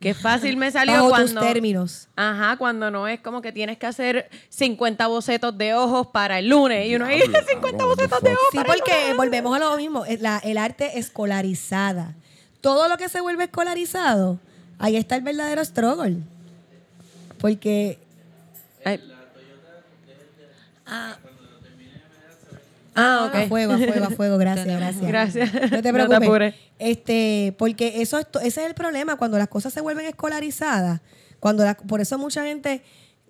Qué 0.00 0.12
fácil 0.12 0.56
me 0.58 0.70
salió 0.70 0.94
Bajo 0.94 1.08
cuando... 1.10 1.40
tus 1.40 1.48
términos. 1.50 2.08
Ajá, 2.14 2.56
cuando 2.58 2.90
no 2.90 3.08
es 3.08 3.20
como 3.20 3.40
que 3.40 3.52
tienes 3.52 3.78
que 3.78 3.86
hacer 3.86 4.28
50 4.50 5.06
bocetos 5.06 5.56
de 5.56 5.72
ojos 5.74 6.08
para 6.08 6.38
el 6.40 6.48
lunes 6.48 6.86
y 6.88 6.94
uno 6.96 7.06
ahí 7.06 7.16
Diablo, 7.18 7.38
50 7.48 7.60
cabrón, 7.78 7.88
bocetos 7.96 8.20
de 8.22 8.30
ojos 8.32 8.44
Sí, 8.52 8.56
para 8.58 8.72
el 8.74 8.78
porque 8.80 9.00
lunes. 9.00 9.16
volvemos 9.16 9.56
a 9.56 9.58
lo 9.60 9.76
mismo, 9.76 10.04
la- 10.20 10.38
el 10.44 10.58
arte 10.58 10.98
escolarizada. 10.98 12.14
Todo 12.60 12.88
lo 12.88 12.98
que 12.98 13.08
se 13.08 13.20
vuelve 13.22 13.44
escolarizado, 13.44 14.38
ahí 14.78 14.96
está 14.96 15.16
el 15.16 15.22
verdadero 15.22 15.64
struggle. 15.64 16.16
Porque 17.38 17.98
Ay. 18.84 19.00
Ah, 20.86 21.16
Ah, 22.94 23.24
a 23.32 23.42
ok. 23.42 23.48
fuego, 23.48 23.72
a 23.74 23.78
fuego, 23.78 24.04
a 24.06 24.10
fuego, 24.10 24.38
gracias, 24.38 24.66
gracias. 24.78 25.06
Gracias. 25.06 25.52
No 25.54 25.60
te 25.60 25.68
No 25.68 25.82
te 25.82 25.92
preocupes. 25.92 26.54
este, 26.78 27.54
porque 27.58 28.00
eso 28.02 28.18
ese 28.20 28.46
es 28.46 28.58
el 28.58 28.74
problema 28.74 29.16
cuando 29.16 29.36
las 29.38 29.48
cosas 29.48 29.72
se 29.72 29.80
vuelven 29.80 30.06
escolarizadas, 30.06 31.00
cuando 31.40 31.64
la- 31.64 31.76
por 31.76 32.00
eso 32.00 32.18
mucha 32.18 32.44
gente 32.44 32.82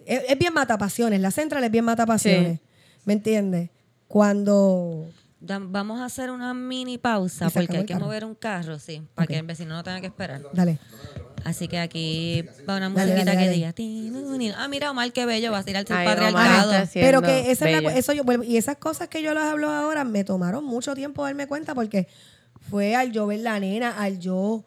es, 0.06 0.22
es 0.28 0.38
bien 0.38 0.52
mata 0.54 0.76
pasiones, 0.78 1.20
la 1.20 1.30
central 1.30 1.64
es 1.64 1.70
bien 1.70 1.84
mata 1.84 2.04
pasiones. 2.06 2.60
¿Me 3.06 3.12
entiendes? 3.14 3.70
Cuando 4.08 5.06
vamos 5.40 6.00
a 6.00 6.06
hacer 6.06 6.30
una 6.30 6.54
mini 6.54 6.96
pausa 6.98 7.50
porque 7.50 7.76
hay 7.78 7.84
que 7.84 7.92
carro. 7.94 8.06
mover 8.06 8.24
un 8.24 8.34
carro, 8.34 8.78
sí, 8.78 9.02
para 9.14 9.26
que 9.26 9.36
el 9.38 9.46
vecino 9.46 9.74
no 9.74 9.82
tenga 9.84 10.00
que 10.00 10.06
esperar. 10.06 10.42
dale. 10.52 10.78
Así 11.44 11.68
que 11.68 11.78
aquí 11.78 12.42
va 12.68 12.76
una 12.76 12.88
Dale, 12.88 13.12
musiquita 13.12 13.24
dale, 13.24 13.30
que 13.32 13.36
dale. 13.44 13.52
diga. 13.52 13.72
"Tinunini". 13.72 14.50
Ah, 14.56 14.68
mira, 14.68 14.90
Omar, 14.90 15.12
qué 15.12 15.26
bello, 15.26 15.52
va 15.52 15.58
a 15.58 15.64
ir 15.70 15.76
al 15.76 15.84
Ay, 15.90 16.06
patriarcado. 16.06 16.88
Pero 16.94 17.22
que 17.22 17.50
esa 17.50 17.68
es 17.70 17.82
la- 17.82 17.94
eso 17.96 18.12
yo 18.12 18.24
vuelvo- 18.24 18.44
y 18.44 18.56
esas 18.56 18.76
cosas 18.76 19.08
que 19.08 19.22
yo 19.22 19.34
les 19.34 19.42
hablo 19.42 19.68
ahora 19.70 20.04
me 20.04 20.24
tomaron 20.24 20.64
mucho 20.64 20.94
tiempo 20.94 21.24
darme 21.24 21.46
cuenta 21.46 21.74
porque 21.74 22.08
fue 22.70 22.94
al 22.96 23.12
yo 23.12 23.26
ver 23.26 23.40
la 23.40 23.60
nena, 23.60 23.90
al 23.98 24.18
yo 24.18 24.64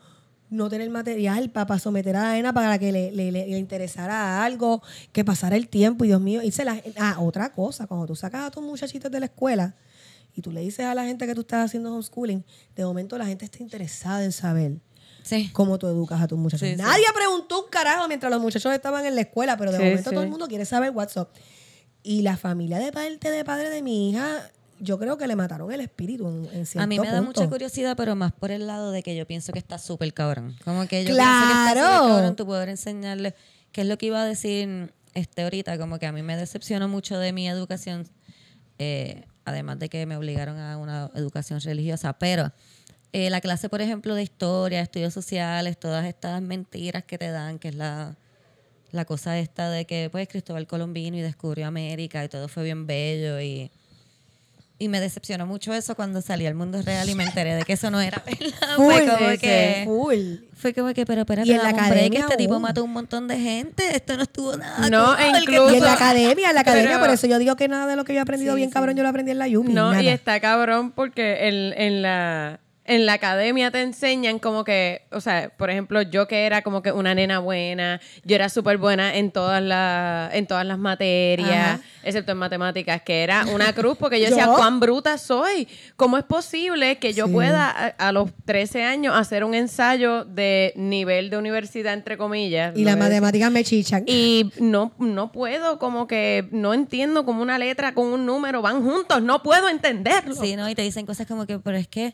no 0.50 0.70
tener 0.70 0.90
material 0.92 1.50
para, 1.50 1.78
someter 1.80 2.16
a 2.16 2.22
la 2.24 2.34
nena 2.34 2.54
para 2.54 2.78
que 2.80 2.92
le, 2.92 3.12
le- 3.12 3.32
le- 3.32 3.48
le 3.48 3.58
interesara 3.58 4.46
algo, 4.46 4.82
que 5.12 5.26
pasara 5.26 5.56
el 5.56 5.68
tiempo 5.68 6.06
y 6.06 6.10
Dios 6.10 6.22
mío, 6.22 6.42
hice 6.44 6.64
la, 6.64 6.80
ah, 7.00 7.18
otra 7.20 7.52
cosa, 7.52 7.88
cuando 7.88 8.06
tú 8.06 8.16
sacas 8.16 8.44
a 8.48 8.52
tus 8.52 8.64
muchachitos 8.64 9.12
de 9.12 9.20
la 9.20 9.26
escuela 9.26 9.76
y 10.36 10.42
tú 10.42 10.52
le 10.52 10.62
dices 10.62 10.86
a 10.86 10.94
la 10.94 11.04
gente 11.06 11.26
que 11.26 11.34
tú 11.34 11.42
estás 11.42 11.66
haciendo 11.66 11.92
homeschooling, 11.92 12.46
de 12.76 12.86
momento 12.86 13.18
la 13.18 13.26
gente 13.26 13.44
está 13.46 13.62
interesada 13.64 14.24
en 14.24 14.32
saber 14.32 14.78
Sí. 15.28 15.50
cómo 15.54 15.78
tú 15.78 15.88
educas 15.88 16.22
a 16.22 16.28
tus 16.28 16.38
muchachos. 16.38 16.68
Sí, 16.68 16.76
sí. 16.76 16.82
Nadie 16.82 17.06
preguntó 17.16 17.64
un 17.64 17.70
carajo 17.70 18.08
mientras 18.08 18.32
los 18.32 18.42
muchachos 18.42 18.74
estaban 18.74 19.06
en 19.06 19.16
la 19.16 19.22
escuela, 19.22 19.58
pero 19.58 19.72
de 19.72 19.80
momento 19.80 20.12
todo 20.12 20.22
el 20.24 20.30
mundo 20.30 20.48
quiere 20.48 20.66
saber 20.66 20.92
WhatsApp. 20.92 21.30
Y 22.04 22.22
la 22.22 22.38
familia 22.38 22.80
de 22.80 22.92
parte 22.92 23.30
de 23.32 23.44
padre 23.44 23.70
de 23.70 23.82
mi 23.82 24.10
hija, 24.12 24.50
yo 24.80 24.98
creo 25.00 25.18
que 25.18 25.28
le 25.28 25.36
mataron 25.36 25.72
el 25.72 25.82
espíritu 25.82 26.28
en, 26.28 26.46
en 26.54 26.66
cierto 26.66 26.84
A 26.84 26.88
mí 26.88 27.00
me 27.00 27.08
da 27.08 27.18
punto. 27.18 27.42
mucha 27.42 27.50
curiosidad, 27.50 27.98
pero 27.98 28.16
más 28.16 28.32
por 28.32 28.52
el 28.52 28.66
lado 28.68 28.92
de 28.92 29.04
que 29.04 29.16
yo 29.16 29.26
pienso 29.28 29.52
que 29.52 29.60
está 29.60 29.78
súper 29.78 30.14
cabrón. 30.14 30.56
Como 30.64 30.88
que 30.88 31.04
yo 31.04 31.14
¡Claro! 31.14 31.30
pienso 31.30 31.48
que 31.48 31.80
está 31.80 31.98
súper 31.98 32.10
cabrón 32.14 32.36
tú 32.36 32.46
poder 32.46 32.70
enseñarle 32.70 33.36
qué 33.72 33.82
es 33.82 33.88
lo 33.88 33.98
que 33.98 34.06
iba 34.06 34.22
a 34.22 34.26
decir 34.26 34.94
este 35.16 35.42
ahorita, 35.44 35.78
como 35.78 35.98
que 36.00 36.06
a 36.06 36.12
mí 36.12 36.22
me 36.22 36.38
decepcionó 36.38 36.88
mucho 36.88 37.18
de 37.18 37.34
mi 37.34 37.50
educación, 37.50 38.08
eh, 38.78 39.26
además 39.46 39.80
de 39.80 39.90
que 39.90 40.06
me 40.06 40.16
obligaron 40.16 40.60
a 40.60 40.78
una 40.78 41.10
educación 41.16 41.60
religiosa, 41.60 42.14
pero 42.20 42.54
eh, 43.14 43.30
la 43.30 43.42
clase, 43.42 43.70
por 43.70 43.82
ejemplo, 43.82 44.16
de 44.16 44.24
historia, 44.24 44.82
estudios 44.82 45.14
sociales, 45.14 45.78
todas 45.78 46.06
estas 46.06 46.42
mentiras 46.42 47.04
que 47.04 47.18
te 47.18 47.32
dan, 47.32 47.58
que 47.60 47.70
es 47.70 47.76
la, 47.76 48.16
la 48.92 49.06
cosa 49.06 49.38
esta 49.40 49.70
de 49.70 49.86
que 49.86 50.10
pues 50.12 50.28
Cristóbal 50.28 50.68
Colón 50.68 50.94
vino 50.94 51.18
y 51.18 51.22
descubrió 51.22 51.68
América 51.68 52.24
y 52.24 52.30
todo 52.30 52.48
fue 52.48 52.64
bien 52.64 52.86
bello 52.88 53.40
y 53.42 53.72
Y 54.80 54.90
me 54.90 55.00
decepcionó 55.00 55.48
mucho 55.48 55.74
eso 55.74 55.96
cuando 55.96 56.22
salí 56.22 56.46
al 56.46 56.54
mundo 56.54 56.80
real 56.84 57.10
y 57.10 57.16
me 57.16 57.24
enteré 57.24 57.56
de 57.56 57.64
que 57.64 57.74
eso 57.74 57.90
no 57.90 58.00
era 58.00 58.22
verdad. 58.26 58.76
Full, 58.76 58.94
fue 58.94 59.08
como 59.08 59.30
sí, 59.32 59.38
que... 59.40 59.82
full. 59.86 60.36
Fue 60.54 60.74
como 60.74 60.94
que, 60.94 61.04
pero 61.06 61.22
espérate, 61.22 61.50
Y 61.50 61.54
en 61.54 61.64
la 61.64 61.70
academia 61.70 62.20
este 62.20 62.38
tipo 62.38 62.60
mató 62.60 62.84
un 62.84 62.92
montón 62.92 63.28
de 63.28 63.40
gente, 63.40 63.84
esto 63.96 64.16
no 64.18 64.24
estuvo 64.24 64.56
nada 64.56 64.88
No, 64.90 65.18
e 65.18 65.32
que 65.32 65.40
incluso- 65.40 65.74
Y 65.74 65.78
en 65.78 65.84
la 65.84 65.94
academia, 65.94 66.50
en 66.50 66.56
la 66.56 66.62
academia, 66.62 66.90
Pero- 66.92 67.00
por 67.06 67.10
eso 67.10 67.26
yo 67.26 67.40
digo 67.40 67.56
que 67.56 67.68
nada 67.68 67.88
de 67.88 67.96
lo 67.96 68.04
que 68.06 68.14
yo 68.14 68.20
he 68.20 68.22
aprendido 68.22 68.54
bien 68.54 68.70
cabrón, 68.70 68.96
yo 68.96 69.02
lo 69.02 69.10
aprendí 69.10 69.32
en 69.32 69.40
la 69.40 69.48
Yumi. 69.48 69.74
No, 69.74 69.90
nada. 69.92 70.04
y 70.04 70.10
está 70.10 70.40
cabrón 70.40 70.92
porque 70.92 71.48
en, 71.48 71.74
en 71.82 72.02
la 72.04 72.60
en 72.88 73.06
la 73.06 73.14
academia 73.14 73.70
te 73.70 73.82
enseñan 73.82 74.40
como 74.40 74.64
que, 74.64 75.02
o 75.12 75.20
sea, 75.22 75.50
por 75.58 75.70
ejemplo, 75.70 76.02
yo 76.02 76.28
que 76.28 76.46
era 76.46 76.62
como 76.62 76.82
que 76.82 76.92
una 76.92 77.14
nena 77.14 77.40
buena, 77.40 78.00
yo 78.24 78.36
era 78.36 78.48
súper 78.50 78.78
buena 78.78 79.16
en 79.18 79.32
todas 79.32 79.62
las 79.62 80.34
en 80.34 80.48
todas 80.48 80.66
las 80.66 80.78
materias, 80.80 81.80
Ajá. 81.80 81.82
excepto 82.04 82.32
en 82.32 82.38
matemáticas, 82.38 83.02
que 83.02 83.24
era 83.24 83.46
una 83.54 83.74
cruz 83.76 83.98
porque 83.98 84.20
yo 84.20 84.28
decía. 84.30 84.48
"Cuán 84.48 84.80
bruta 84.80 85.18
soy. 85.18 85.68
¿Cómo 85.98 86.18
es 86.18 86.24
posible 86.24 86.98
que 86.98 87.14
yo 87.14 87.28
Sí. 87.28 87.34
pueda 87.34 87.70
a, 87.70 87.88
a 88.08 88.12
los 88.12 88.32
13 88.46 88.84
años 88.84 89.14
hacer 89.18 89.44
un 89.44 89.54
ensayo 89.54 90.24
de 90.24 90.72
nivel 90.78 91.30
de 91.30 91.38
universidad 91.38 91.94
entre 91.94 92.18
comillas?" 92.18 92.74
Y 92.78 92.86
las 92.86 92.98
matemáticas 92.98 93.52
me 93.52 93.64
chichan. 93.64 94.04
Y 94.08 94.50
no, 94.60 94.94
no 94.98 95.32
puedo, 95.34 95.78
como 95.78 96.08
que 96.08 96.48
no 96.52 96.74
entiendo 96.74 97.26
cómo 97.26 97.42
una 97.42 97.58
letra 97.58 97.94
con 97.94 98.08
un 98.08 98.26
número 98.26 98.62
van 98.62 98.82
juntos, 98.82 99.22
no 99.22 99.44
puedo 99.44 99.68
entenderlo. 99.68 100.36
Sí, 100.36 100.56
¿no? 100.56 100.70
Y 100.70 100.76
te 100.76 100.84
dicen 100.84 101.06
cosas 101.06 101.28
como 101.28 101.46
que, 101.46 101.60
pero 101.60 101.76
es 101.78 101.88
que 101.90 102.14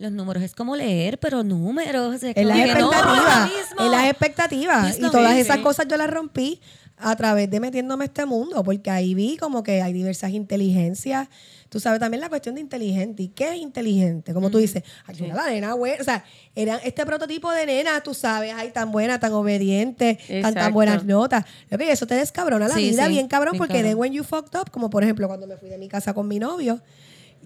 los 0.00 0.12
números 0.12 0.42
es 0.42 0.54
como 0.54 0.76
leer, 0.76 1.18
pero 1.18 1.44
números. 1.44 2.22
En 2.22 2.48
las 2.48 2.56
no, 2.78 2.90
expectativas. 2.90 3.50
es 3.50 3.66
en 3.78 3.90
las 3.90 4.04
expectativas. 4.06 4.90
Es 4.92 4.98
Y 4.98 5.02
todas 5.02 5.36
esas 5.36 5.58
cosas 5.58 5.86
yo 5.88 5.98
las 5.98 6.08
rompí 6.08 6.58
a 6.96 7.14
través 7.16 7.50
de 7.50 7.60
metiéndome 7.60 8.04
a 8.04 8.06
este 8.06 8.24
mundo, 8.24 8.64
porque 8.64 8.90
ahí 8.90 9.12
vi 9.14 9.36
como 9.36 9.62
que 9.62 9.82
hay 9.82 9.92
diversas 9.92 10.30
inteligencias. 10.30 11.28
Tú 11.68 11.80
sabes 11.80 12.00
también 12.00 12.22
la 12.22 12.30
cuestión 12.30 12.54
de 12.54 12.62
inteligente. 12.62 13.24
¿Y 13.24 13.28
qué 13.28 13.50
es 13.50 13.56
inteligente? 13.56 14.32
Como 14.32 14.50
tú 14.50 14.56
dices, 14.56 14.82
ay, 15.06 15.16
era 15.20 15.34
la 15.34 15.46
nena 15.50 15.74
buena. 15.74 16.00
O 16.00 16.04
sea, 16.04 16.24
eran 16.54 16.80
este 16.82 17.04
prototipo 17.04 17.52
de 17.52 17.66
nena, 17.66 18.00
tú 18.02 18.14
sabes, 18.14 18.54
ay, 18.56 18.70
tan 18.70 18.90
buena, 18.92 19.20
tan 19.20 19.34
obediente, 19.34 20.18
tan, 20.42 20.72
buenas 20.72 21.04
notas. 21.04 21.44
Lo 21.68 21.76
que 21.76 21.92
eso 21.92 22.06
te 22.06 22.14
descabrona 22.14 22.68
la 22.68 22.74
Sí, 22.74 22.88
vida 22.90 23.04
sí, 23.04 23.10
bien 23.10 23.28
cabrón, 23.28 23.52
bien 23.52 23.58
porque 23.58 23.74
cabrón. 23.74 23.90
then 23.90 23.98
when 23.98 24.12
you 24.14 24.24
fucked 24.24 24.58
up, 24.58 24.70
como 24.70 24.88
por 24.88 25.04
ejemplo 25.04 25.28
cuando 25.28 25.46
me 25.46 25.58
fui 25.58 25.68
de 25.68 25.76
mi 25.76 25.88
casa 25.88 26.14
con 26.14 26.26
mi 26.26 26.38
novio, 26.38 26.80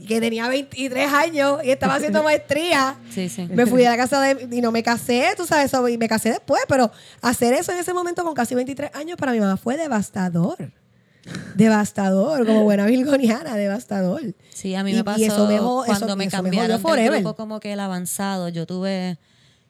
que 0.08 0.20
tenía 0.20 0.48
23 0.48 1.12
años 1.12 1.60
y 1.64 1.70
estaba 1.70 1.94
haciendo 1.96 2.22
maestría. 2.24 2.96
Sí, 3.10 3.28
sí. 3.28 3.46
Me 3.50 3.64
fui 3.66 3.84
a 3.84 3.90
la 3.90 3.96
casa 3.96 4.20
de, 4.20 4.48
y 4.56 4.60
no 4.60 4.72
me 4.72 4.82
casé, 4.82 5.28
tú 5.36 5.46
sabes, 5.46 5.66
eso, 5.66 5.88
y 5.88 5.96
me 5.98 6.08
casé 6.08 6.30
después, 6.30 6.62
pero 6.68 6.90
hacer 7.22 7.54
eso 7.54 7.72
en 7.72 7.78
ese 7.78 7.94
momento 7.94 8.24
con 8.24 8.34
casi 8.34 8.54
23 8.54 8.90
años 8.94 9.16
para 9.16 9.32
mi 9.32 9.40
mamá 9.40 9.56
fue 9.56 9.76
devastador. 9.76 10.72
Devastador, 11.54 12.44
como 12.46 12.64
buena 12.64 12.86
virgoniana, 12.86 13.54
devastador. 13.56 14.34
Sí, 14.52 14.74
a 14.74 14.82
mí 14.84 14.90
Y- 14.90 14.94
me 14.94 15.00
y 15.00 15.02
pasó 15.04 15.22
eso 15.24 15.46
me 15.46 15.58
jo- 15.58 15.84
cuando 15.86 16.06
eso- 16.06 16.16
me 16.16 16.24
eso 16.24 16.36
cambiaron 16.36 16.82
del 16.82 17.10
grupo 17.14 17.34
como 17.34 17.60
que 17.60 17.72
el 17.72 17.80
avanzado. 17.80 18.48
Yo 18.48 18.66
tuve 18.66 19.18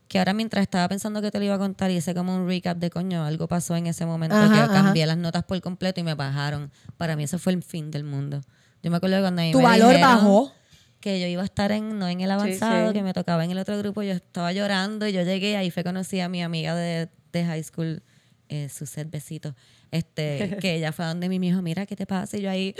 que 0.08 0.18
ahora 0.18 0.32
mientras 0.34 0.62
estaba 0.62 0.88
pensando 0.88 1.22
que 1.22 1.30
te 1.30 1.38
lo 1.38 1.44
iba 1.44 1.54
a 1.54 1.58
contar 1.58 1.90
hice 1.90 2.14
como 2.14 2.34
un 2.36 2.46
recap 2.48 2.78
de 2.78 2.90
coño, 2.90 3.24
algo 3.24 3.46
pasó 3.48 3.76
en 3.76 3.86
ese 3.86 4.04
momento 4.06 4.36
Ajá, 4.36 4.52
que 4.52 4.60
ajá. 4.60 4.72
cambié 4.72 5.06
las 5.06 5.16
notas 5.16 5.44
por 5.44 5.60
completo 5.60 6.00
y 6.00 6.02
me 6.02 6.14
bajaron. 6.14 6.70
Para 6.96 7.16
mí 7.16 7.24
eso 7.24 7.38
fue 7.38 7.52
el 7.52 7.62
fin 7.62 7.90
del 7.90 8.04
mundo. 8.04 8.40
Yo 8.84 8.90
me 8.90 8.98
acuerdo 8.98 9.16
que 9.16 9.22
cuando 9.22 9.42
a 9.42 9.44
mí 9.46 9.50
Tu 9.52 9.58
me 9.58 9.64
valor 9.64 9.88
dijeron 9.94 10.00
bajó. 10.16 10.52
que 11.00 11.20
yo 11.20 11.26
iba 11.26 11.42
a 11.42 11.44
estar 11.46 11.72
en 11.72 11.98
no 11.98 12.06
en 12.08 12.20
el 12.20 12.30
avanzado, 12.30 12.88
sí. 12.88 12.92
que 12.94 13.02
me 13.02 13.12
tocaba 13.12 13.44
en 13.44 13.50
el 13.50 13.58
otro 13.58 13.76
grupo, 13.78 14.02
yo 14.02 14.12
estaba 14.12 14.52
llorando 14.52 15.06
y 15.08 15.12
yo 15.12 15.22
llegué 15.22 15.56
ahí 15.56 15.70
fue 15.72 15.82
conocí 15.82 16.20
a 16.20 16.28
mi 16.28 16.42
amiga 16.42 16.74
de, 16.76 17.08
de 17.32 17.44
high 17.44 17.62
school, 17.64 18.02
eh, 18.48 18.68
Suset 18.68 19.10
Besito, 19.10 19.56
este, 19.90 20.56
que 20.60 20.74
ella 20.76 20.92
fue 20.92 21.04
a 21.04 21.08
donde 21.08 21.26
y 21.26 21.38
me 21.38 21.46
dijo, 21.46 21.60
mira, 21.62 21.86
¿qué 21.86 21.96
te 21.96 22.06
pasa? 22.06 22.36
Y 22.36 22.42
yo 22.42 22.50
ahí, 22.50 22.74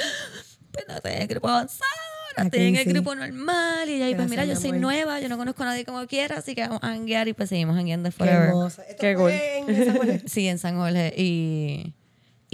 pues 0.73 0.85
no 0.89 0.95
estoy 0.97 1.13
en 1.13 1.23
el 1.23 1.29
grupo 1.29 1.49
avanzado, 1.49 1.91
ahora 2.37 2.45
estoy 2.45 2.61
en 2.67 2.77
el 2.77 2.85
sí. 2.85 2.91
grupo 2.93 3.15
normal. 3.15 3.89
Y 3.89 3.95
ella 3.95 4.07
ahí, 4.07 4.15
pues 4.15 4.29
mira, 4.29 4.45
yo 4.45 4.55
mi 4.55 4.61
soy 4.61 4.71
amor. 4.71 4.81
nueva, 4.83 5.21
yo 5.21 5.29
no 5.29 5.37
conozco 5.39 5.63
a 5.63 5.67
nadie 5.67 5.85
como 5.85 6.07
quiera, 6.07 6.37
así 6.39 6.55
que 6.55 6.63
vamos 6.63 6.81
a 6.83 6.89
hanguear 6.93 7.29
y 7.29 7.33
pues 7.33 7.49
seguimos 7.49 7.77
hangueando 7.79 8.09
Qué 8.11 8.17
forever. 8.17 8.49
hermosa. 8.49 8.83
Esto 8.83 9.01
Qué 9.01 9.17
fue 9.17 9.59
en 9.59 9.71
esa 9.71 9.93
mujer. 9.93 10.23
Sí, 10.29 10.49
en 10.49 10.59
San 10.59 10.77
Jorge. 10.77 11.15
Y, 11.17 11.95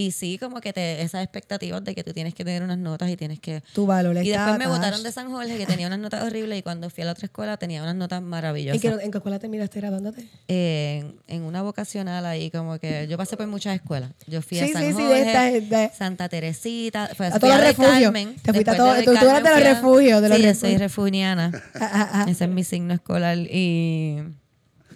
y 0.06 0.10
sí, 0.12 0.38
como 0.38 0.60
que 0.60 0.72
te, 0.72 1.02
esas 1.02 1.22
expectativas 1.22 1.82
de 1.84 1.94
que 1.94 2.02
tú 2.04 2.12
tienes 2.12 2.32
que 2.34 2.44
tener 2.44 2.62
unas 2.62 2.78
notas 2.78 3.10
y 3.10 3.16
tienes 3.16 3.38
que... 3.40 3.62
Tu 3.74 3.84
valor 3.86 4.16
Y 4.24 4.28
después 4.30 4.58
me 4.58 4.64
attached. 4.64 5.02
de 5.02 5.12
San 5.12 5.30
Jorge, 5.30 5.58
que 5.58 5.66
tenía 5.66 5.86
unas 5.88 5.98
notas 5.98 6.22
horribles, 6.24 6.58
y 6.58 6.62
cuando 6.62 6.88
fui 6.90 7.02
a 7.02 7.06
la 7.06 7.12
otra 7.12 7.26
escuela 7.26 7.56
tenía 7.56 7.82
unas 7.82 7.94
notas 7.96 8.22
maravillosas. 8.22 8.82
¿En 8.82 8.98
qué, 8.98 9.04
en 9.04 9.10
qué 9.10 9.18
escuela 9.18 9.38
terminaste 9.38 9.80
graduándote? 9.80 10.26
En, 10.48 11.16
en 11.28 11.42
una 11.42 11.62
vocacional 11.62 12.24
ahí, 12.26 12.50
como 12.50 12.78
que 12.78 13.06
yo 13.08 13.16
pasé 13.18 13.36
por 13.36 13.46
muchas 13.46 13.74
escuelas. 13.74 14.10
Yo 14.26 14.40
fui 14.42 14.58
Sí, 14.58 14.64
a 14.64 14.72
San 14.72 14.86
sí, 14.86 14.92
Jorge, 14.92 15.56
esta- 15.58 15.92
Santa 15.92 16.28
Teresita, 16.28 17.04
A 17.04 17.38
todos 17.38 17.54
los 17.54 17.60
refugios. 17.60 18.12
Te 18.12 18.22
fuiste 18.22 18.50
a 18.50 18.52
después 18.52 18.76
todo- 18.76 18.94
de 18.94 19.02
tú- 19.02 19.14
tú 19.14 19.26
eras 19.28 19.42
de 19.42 19.50
los 19.50 19.62
refugios, 19.62 20.22
de 20.22 20.28
los 20.28 20.38
sí, 20.38 20.42
refugios. 20.44 20.58
soy 20.58 20.76
refuniana. 20.78 21.50
Ah, 21.74 21.90
ah, 21.92 22.10
ah. 22.12 22.26
Ese 22.30 22.44
es 22.44 22.50
mi 22.50 22.64
signo 22.64 22.94
escolar. 22.94 23.36
Y 23.38 24.18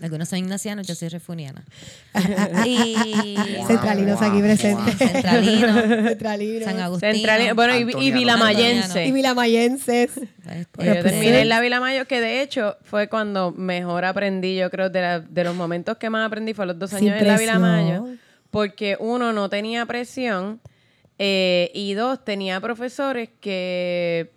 algunos 0.02 0.28
son 0.28 0.38
ignacianos, 0.40 0.86
yo 0.86 0.94
soy 0.94 1.08
refuniana. 1.08 1.64
y 2.66 2.96
Centralinos 3.66 4.20
aquí 4.22 4.40
presentes. 4.40 4.96
Centralino, 4.96 5.74
Centralinos. 6.08 6.64
San 6.64 6.80
Agustín. 6.80 7.12
Central, 7.12 7.54
bueno, 7.54 7.76
y, 7.76 8.06
y 8.06 8.10
vilamayense. 8.12 9.06
Y 9.06 9.12
vilamayenses. 9.12 10.10
Pues 10.72 10.86
yo 10.86 11.02
terminé 11.02 11.40
en 11.42 11.48
la 11.48 11.60
Vila 11.60 11.80
Mayo, 11.80 12.06
que 12.06 12.20
de 12.20 12.42
hecho 12.42 12.76
fue 12.82 13.08
cuando 13.08 13.52
mejor 13.52 14.04
aprendí, 14.04 14.56
yo 14.56 14.70
creo, 14.70 14.90
de, 14.90 15.00
la- 15.00 15.20
de 15.20 15.44
los 15.44 15.54
momentos 15.54 15.96
que 15.96 16.10
más 16.10 16.26
aprendí 16.26 16.52
fue 16.54 16.66
los 16.66 16.78
dos 16.78 16.90
Sin 16.90 17.08
años 17.08 17.20
en 17.22 17.28
la 17.28 17.38
Vila 17.38 17.58
Mayo. 17.58 18.02
presión. 18.02 18.20
Porque 18.50 18.96
uno, 19.00 19.32
no 19.32 19.48
tenía 19.48 19.84
presión, 19.86 20.60
eh, 21.18 21.70
y 21.74 21.94
dos, 21.94 22.24
tenía 22.24 22.60
profesores 22.60 23.28
que 23.40 24.30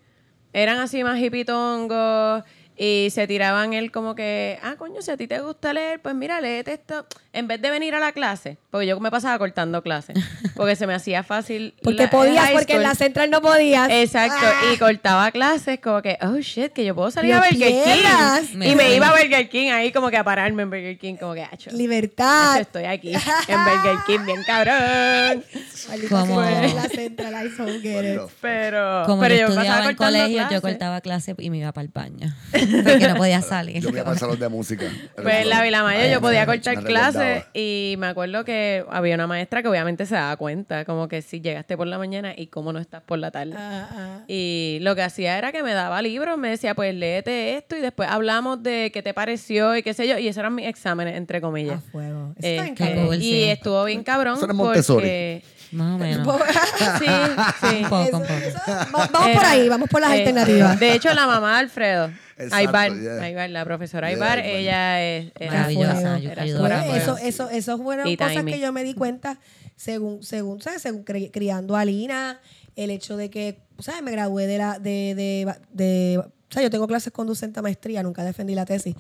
eran 0.54 0.80
así 0.80 1.04
más 1.04 1.20
hipitongos 1.20 2.44
y 2.78 3.10
se 3.12 3.28
tiraban 3.28 3.74
él 3.74 3.92
como 3.92 4.14
que, 4.16 4.60
ah, 4.62 4.76
coño, 4.78 5.02
si 5.02 5.12
a 5.12 5.18
ti 5.18 5.28
te 5.28 5.40
gusta 5.40 5.74
leer, 5.74 6.02
pues 6.02 6.14
mira, 6.16 6.40
léete 6.42 6.74
esto. 6.74 7.06
En 7.38 7.48
vez 7.48 7.62
de 7.62 7.70
venir 7.70 7.94
a 7.96 8.00
la 8.00 8.12
clase, 8.14 8.58
porque 8.72 8.88
yo 8.88 9.00
me 9.00 9.12
pasaba 9.12 9.38
cortando 9.38 9.82
clases, 9.84 10.18
porque 10.56 10.76
se 10.76 10.88
me 10.88 10.94
hacía 10.96 11.24
fácil. 11.24 11.76
Porque 11.84 12.04
la- 12.04 12.10
podías, 12.10 12.52
porque 12.52 12.74
en 12.74 12.84
la 12.84 12.96
central 12.96 13.30
no 13.30 13.42
podías. 13.42 13.90
Exacto, 13.92 14.36
Ah. 14.42 14.74
y 14.74 14.78
cortaba 14.78 15.30
clases 15.32 15.80
como 15.80 16.02
que, 16.02 16.18
oh 16.22 16.38
shit, 16.38 16.74
que 16.74 16.84
yo 16.84 16.96
puedo 16.96 17.12
salir 17.12 17.34
a 17.34 17.40
Burger. 17.40 17.58
King. 17.58 18.58
Me 18.58 18.70
Y 18.70 18.76
me 18.76 18.96
iba 18.96 19.08
a 19.10 19.12
Burger 19.12 19.50
King 19.50 19.70
ahí 19.70 19.92
como 19.92 20.10
que 20.10 20.18
a 20.18 20.24
pararme 20.24 20.64
en 20.64 20.70
Burger 20.70 20.98
King, 20.98 21.16
como 21.16 21.34
que, 21.36 21.44
acho, 21.44 21.70
Libertad. 21.72 22.54
acho, 22.54 22.62
estoy 22.62 22.86
aquí 22.86 23.14
en 23.14 23.64
Burger 23.66 23.98
King, 24.08 24.26
bien 24.26 24.44
cabrón. 24.46 25.44
Como- 26.10 26.44
en 26.44 26.76
la 26.76 26.84
central, 26.90 27.46
I 27.46 27.50
so 27.56 27.66
get 27.82 28.16
it. 28.16 28.22
Pero, 28.42 29.04
Como 29.06 29.22
pero 29.22 29.36
yo 29.36 29.42
yo 29.42 29.48
me 29.48 29.54
estudiaba 29.54 29.78
pasaba 29.78 29.90
en 29.92 29.96
cortando 29.96 30.18
colegio, 30.20 30.38
yo 30.42 30.48
clases. 30.48 30.62
cortaba 30.62 31.02
clase 31.02 31.36
y 31.38 31.50
me 31.50 31.58
iba 31.60 31.72
para 31.72 31.86
el 31.86 31.92
baño. 31.94 32.36
Porque 32.52 33.08
no 33.08 33.16
podía 33.16 33.42
salir. 33.42 33.82
Yo 33.82 33.92
voy 33.92 34.00
a 34.00 34.04
pasar 34.06 34.28
los 34.30 34.40
de 34.40 34.50
música. 34.50 34.86
Pues 35.22 35.36
en 35.42 35.50
la 35.50 35.62
Vila 35.62 35.84
Maya 35.84 36.08
yo 36.12 36.20
podía 36.22 36.46
cortar 36.46 36.76
Me 36.78 36.84
clases 37.28 37.50
y 37.54 37.96
me 37.98 38.08
acuerdo 38.08 38.44
que 38.46 38.84
había 38.90 39.16
una 39.16 39.28
maestra 39.28 39.62
que 39.62 39.68
obviamente 39.68 40.06
se 40.06 40.16
daba 40.16 40.36
cuenta, 40.38 40.86
como 40.86 41.08
que 41.08 41.22
si 41.22 41.42
llegaste 41.42 41.78
por 41.78 41.88
la 41.88 41.98
mañana 41.98 42.34
y 42.36 42.48
cómo 42.48 42.74
no 42.74 42.80
estás 42.80 43.02
por 43.04 43.20
la 43.20 43.32
tarde. 43.32 43.54
Ah, 43.58 43.90
ah. 43.92 44.20
Y 44.28 44.80
lo 44.82 44.96
que 44.96 45.02
hacía 45.04 45.38
era 45.38 45.52
que 45.52 45.64
me 45.64 45.74
daba 45.74 46.02
libros, 46.02 46.38
me 46.38 46.50
decía, 46.50 46.76
pues 46.76 46.94
léete 46.96 47.56
esto 47.58 47.76
y 47.78 47.82
después 47.82 48.10
hablamos 48.10 48.62
de 48.64 48.92
qué 48.94 49.02
te 49.02 49.14
pareció 49.14 49.76
y 49.76 49.84
qué 49.84 49.94
sé 49.94 50.08
yo. 50.08 50.18
Y 50.18 50.28
esos 50.28 50.40
eran 50.40 50.56
mis 50.56 50.68
exámenes, 50.68 51.16
entre 51.16 51.38
A 51.38 51.42
comillas. 51.42 51.84
fuego. 51.92 52.34
Eso 52.38 52.48
está 52.64 52.84
bien 52.86 52.98
Este, 53.14 53.26
y 53.26 53.44
estuvo 53.46 53.84
bien 53.86 54.04
cabrón 54.04 54.36
Eso 54.38 54.46
era 54.46 54.54
Montessori. 54.54 55.02
porque... 55.02 55.42
Más 55.72 55.96
o 55.96 55.98
menos. 55.98 56.28
Sí, 57.00 57.06
sí. 57.62 57.84
Un 57.84 57.90
poco, 57.90 58.18
un 58.18 58.24
poco. 58.24 58.34
eso- 58.34 58.60
va- 58.68 58.88
vamos 58.92 59.10
por 59.10 59.30
Era- 59.30 59.50
ahí, 59.52 59.70
vamos 59.70 59.90
por 59.90 60.02
las 60.02 60.12
eh, 60.12 60.20
alternativas. 60.20 60.80
De 60.80 60.94
hecho, 60.94 61.14
la 61.14 61.28
mamá 61.28 61.54
de 61.54 61.60
Alfredo, 61.60 62.12
Exacto, 62.38 62.56
Aybar, 62.56 62.94
yeah. 63.00 63.22
Aybar, 63.24 63.50
la 63.50 63.66
profesora 63.66 64.08
Yeah, 64.10 64.16
Aybar, 64.16 64.40
ella 64.40 65.04
es... 65.04 65.32
era- 65.40 65.52
Maravillosa, 65.52 66.18
era 66.20 66.42
a 66.44 66.46
Pues 66.46 66.60
Bueno, 66.60 66.96
eso, 66.96 67.18
eso, 67.18 67.50
eso 67.50 67.78
fueron 67.80 68.08
Y 68.08 68.16
cosas 68.18 68.34
timing. 68.34 68.54
que 68.54 68.60
yo 68.60 68.72
me 68.72 68.84
di 68.84 68.94
cuenta 68.94 69.40
según, 69.76 70.24
según, 70.24 70.62
¿sabes? 70.62 70.82
Según 70.82 71.04
cri- 71.04 71.32
criando 71.32 71.76
a 71.76 71.84
Lina, 71.86 72.40
el 72.76 72.90
hecho 72.92 73.18
de 73.18 73.30
que, 73.30 73.60
¿sabes? 73.80 74.02
Me 74.04 74.12
gradué 74.12 74.48
de 74.48 74.58
la, 74.58 74.80
de, 74.80 75.14
de, 75.16 75.54
de- 75.74 76.18
o 76.20 76.32
sea, 76.54 76.62
yo 76.64 76.70
tengo 76.70 76.88
clases 76.88 77.12
con 77.12 77.28
docente 77.28 77.62
maestría, 77.62 78.04
nunca 78.04 78.24
defendí 78.24 78.56
la 78.56 78.66
tesis, 78.66 78.96